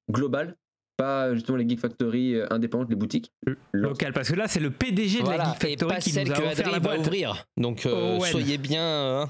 globale, 0.10 0.55
pas 0.97 1.34
justement 1.34 1.57
les 1.57 1.68
Geek 1.68 1.80
Factory 1.80 2.36
euh, 2.36 2.47
indépendantes, 2.51 2.89
les 2.89 2.95
boutiques. 2.95 3.32
Local, 3.74 4.14
parce 4.14 4.30
que 4.30 4.36
là, 4.36 4.47
c'est 4.47 4.60
le 4.60 4.72
PDG 4.72 5.22
de 5.22 5.28
la 5.28 5.38
Geek 5.53 5.64
et 5.64 5.70
Factory 5.70 5.93
pas 5.93 5.99
qui 6.01 6.12
celle 6.12 6.28
nous 6.28 6.34
a 6.34 6.38
que 6.38 6.43
offert 6.43 6.80
va 6.80 6.97
ouvrir. 6.97 7.45
Donc, 7.57 7.86
euh, 7.86 8.18
Owen. 8.18 8.32
soyez 8.32 8.57
bien. 8.57 9.22
hein. 9.22 9.30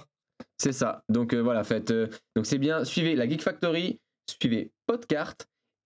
C'est 0.57 0.73
ça. 0.73 1.03
Donc 1.09 1.33
euh, 1.33 1.39
voilà, 1.41 1.63
faites. 1.63 1.91
euh, 1.91 2.07
donc 2.35 2.45
c'est 2.45 2.57
bien. 2.59 2.85
Suivez 2.85 3.15
la 3.15 3.27
Geek 3.27 3.41
Factory, 3.41 3.99
suivez 4.41 4.71
Podcart 4.87 5.35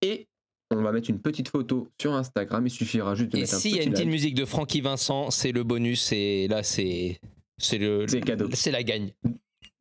et 0.01 0.27
on 0.75 0.81
va 0.83 0.91
mettre 0.91 1.09
une 1.09 1.19
petite 1.21 1.49
photo 1.49 1.87
sur 2.01 2.13
Instagram. 2.13 2.65
Il 2.65 2.69
suffira 2.69 3.15
juste 3.15 3.31
de 3.31 3.37
Et 3.37 3.41
mettre 3.41 3.55
un 3.55 3.57
s'il 3.59 3.71
y 3.71 3.75
a 3.75 3.77
petit 3.79 3.87
une 3.87 3.91
petite 3.93 4.05
like. 4.05 4.13
musique 4.13 4.35
de 4.35 4.45
Francky 4.45 4.81
Vincent, 4.81 5.31
c'est 5.31 5.51
le 5.51 5.63
bonus 5.63 6.11
et 6.11 6.47
là 6.47 6.63
c'est 6.63 7.19
c'est 7.57 7.77
le 7.77 8.07
C'est 8.07 8.21
cadeau. 8.21 8.49
c'est 8.53 8.71
la 8.71 8.83
gagne. 8.83 9.11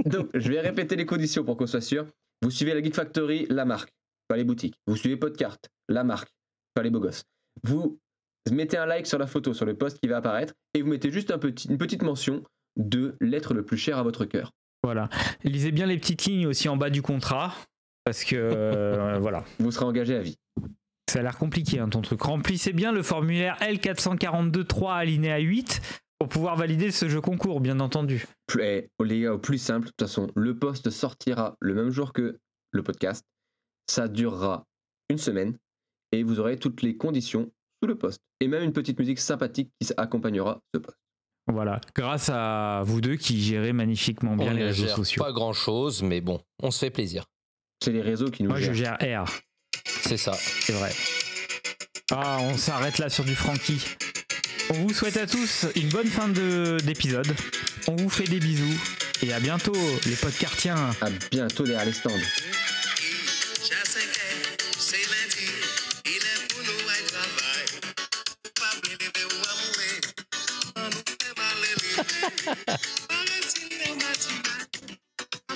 Donc 0.04 0.28
je 0.34 0.48
vais 0.50 0.60
répéter 0.60 0.96
les 0.96 1.06
conditions 1.06 1.44
pour 1.44 1.56
qu'on 1.56 1.66
soit 1.66 1.80
sûr. 1.80 2.06
Vous 2.42 2.50
suivez 2.50 2.74
la 2.74 2.82
Geek 2.82 2.94
Factory, 2.94 3.46
la 3.50 3.64
marque, 3.64 3.90
pas 4.28 4.36
les 4.36 4.44
boutiques. 4.44 4.74
Vous 4.86 4.96
suivez 4.96 5.16
Podcart, 5.16 5.58
la 5.88 6.02
marque, 6.04 6.28
pas 6.74 6.82
les 6.82 6.90
beaux 6.90 7.00
gosses. 7.00 7.22
Vous 7.62 7.98
mettez 8.50 8.76
un 8.76 8.86
like 8.86 9.06
sur 9.06 9.18
la 9.18 9.26
photo, 9.26 9.54
sur 9.54 9.64
le 9.66 9.74
post 9.74 9.98
qui 10.00 10.08
va 10.08 10.16
apparaître 10.16 10.54
et 10.74 10.82
vous 10.82 10.88
mettez 10.88 11.10
juste 11.12 11.30
un 11.30 11.38
petit, 11.38 11.68
une 11.68 11.78
petite 11.78 12.02
mention 12.02 12.42
de 12.76 13.14
l'être 13.20 13.54
le 13.54 13.64
plus 13.64 13.76
cher 13.76 13.98
à 13.98 14.02
votre 14.02 14.24
cœur. 14.24 14.50
Voilà. 14.82 15.08
Lisez 15.44 15.70
bien 15.70 15.86
les 15.86 15.96
petites 15.96 16.24
lignes 16.24 16.46
aussi 16.48 16.68
en 16.68 16.76
bas 16.76 16.90
du 16.90 17.02
contrat. 17.02 17.54
Parce 18.04 18.24
que 18.24 18.34
euh, 18.36 19.18
voilà, 19.20 19.44
Vous 19.60 19.70
serez 19.70 19.84
engagé 19.84 20.16
à 20.16 20.20
vie. 20.22 20.36
Ça 21.12 21.18
a 21.18 21.22
l'air 21.22 21.36
compliqué 21.36 21.78
hein, 21.78 21.88
ton 21.88 22.00
truc. 22.00 22.22
Remplissez 22.22 22.72
bien 22.72 22.90
le 22.92 23.02
formulaire 23.02 23.56
L442.3 23.60 24.92
alinéa 24.92 25.38
8 25.38 25.80
pour 26.18 26.28
pouvoir 26.28 26.56
valider 26.56 26.90
ce 26.90 27.08
jeu 27.08 27.20
concours, 27.20 27.60
bien 27.60 27.80
entendu. 27.80 28.24
Plus- 28.46 28.62
eh, 28.62 28.88
les 29.04 29.20
gars, 29.20 29.34
au 29.34 29.38
plus 29.38 29.58
simple, 29.58 29.86
de 29.86 29.90
toute 29.90 30.08
façon, 30.08 30.28
le 30.34 30.58
post 30.58 30.88
sortira 30.90 31.56
le 31.60 31.74
même 31.74 31.90
jour 31.90 32.12
que 32.12 32.38
le 32.70 32.82
podcast. 32.82 33.24
Ça 33.90 34.08
durera 34.08 34.64
une 35.10 35.18
semaine 35.18 35.58
et 36.12 36.22
vous 36.22 36.40
aurez 36.40 36.56
toutes 36.56 36.80
les 36.82 36.96
conditions 36.96 37.50
sous 37.82 37.88
le 37.88 37.96
post. 37.96 38.20
Et 38.40 38.48
même 38.48 38.62
une 38.62 38.72
petite 38.72 38.98
musique 38.98 39.18
sympathique 39.18 39.70
qui 39.80 39.92
accompagnera 39.96 40.60
ce 40.74 40.78
post. 40.80 40.96
Voilà, 41.48 41.80
grâce 41.94 42.30
à 42.32 42.82
vous 42.86 43.00
deux 43.00 43.16
qui 43.16 43.40
gérez 43.42 43.72
magnifiquement 43.72 44.36
bien 44.36 44.52
on 44.52 44.54
les 44.54 44.64
réseaux 44.64 44.86
gère 44.86 44.96
sociaux. 44.96 45.22
pas 45.22 45.32
grand 45.32 45.52
chose, 45.52 46.02
mais 46.02 46.20
bon, 46.20 46.40
on 46.62 46.70
se 46.70 46.78
fait 46.78 46.90
plaisir. 46.90 47.26
C'est 47.82 47.90
les 47.92 48.00
réseaux 48.00 48.30
qui 48.30 48.44
nous 48.44 48.48
Moi, 48.50 48.60
je 48.60 48.72
gère 48.72 48.96
R, 49.02 49.28
C'est 50.06 50.16
ça. 50.16 50.32
c'est 50.60 50.72
vrai. 50.72 50.92
Ah, 52.10 52.38
on 52.40 52.56
s'arrête 52.56 52.98
là 52.98 53.08
sur 53.08 53.24
du 53.24 53.34
Frankie. 53.34 53.82
On 54.70 54.74
vous 54.74 54.92
souhaite 54.94 55.16
à 55.16 55.26
tous 55.26 55.66
une 55.76 55.88
bonne 55.88 56.08
fin 56.08 56.28
de- 56.28 56.78
d'épisode. 56.84 57.34
On 57.88 57.96
vous 57.96 58.10
fait 58.10 58.24
des 58.24 58.38
bisous 58.38 58.78
et 59.22 59.32
à 59.32 59.40
bientôt, 59.40 59.76
les 60.06 60.16
podcartiens. 60.16 60.90
À 61.00 61.08
bientôt 61.30 61.64
derrière 61.64 61.84
les 61.86 61.92
stands. 61.92 62.10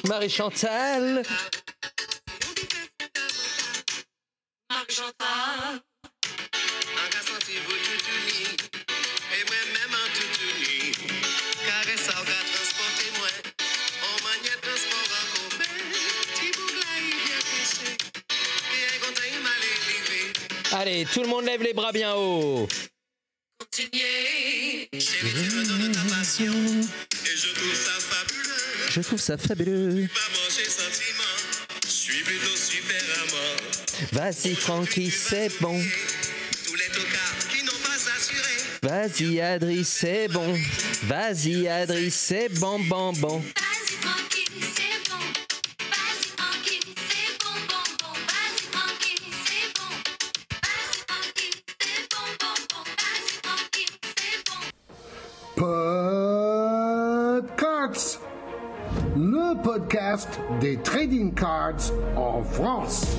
Já 0.06 0.50
tout 21.16 21.22
le 21.22 21.28
monde 21.28 21.46
lève 21.46 21.62
les 21.62 21.72
bras 21.72 21.92
bien 21.92 22.14
haut. 22.14 22.68
Je 28.90 29.00
trouve 29.00 29.18
ça 29.18 29.38
fabuleux. 29.38 30.08
Vas-y 34.12 34.54
Francky, 34.56 35.10
c'est 35.10 35.50
bon. 35.58 35.82
Vas-y 38.82 39.40
Adri, 39.40 39.86
c'est 39.86 40.28
bon. 40.28 40.54
Vas-y 41.04 41.66
Adri, 41.66 42.10
c'est 42.10 42.50
bon, 42.50 42.78
bon, 42.78 43.14
bon. 43.14 43.42
Des 60.60 60.76
trading 60.78 61.32
cards 61.34 61.92
en 62.16 62.42
France. 62.42 63.16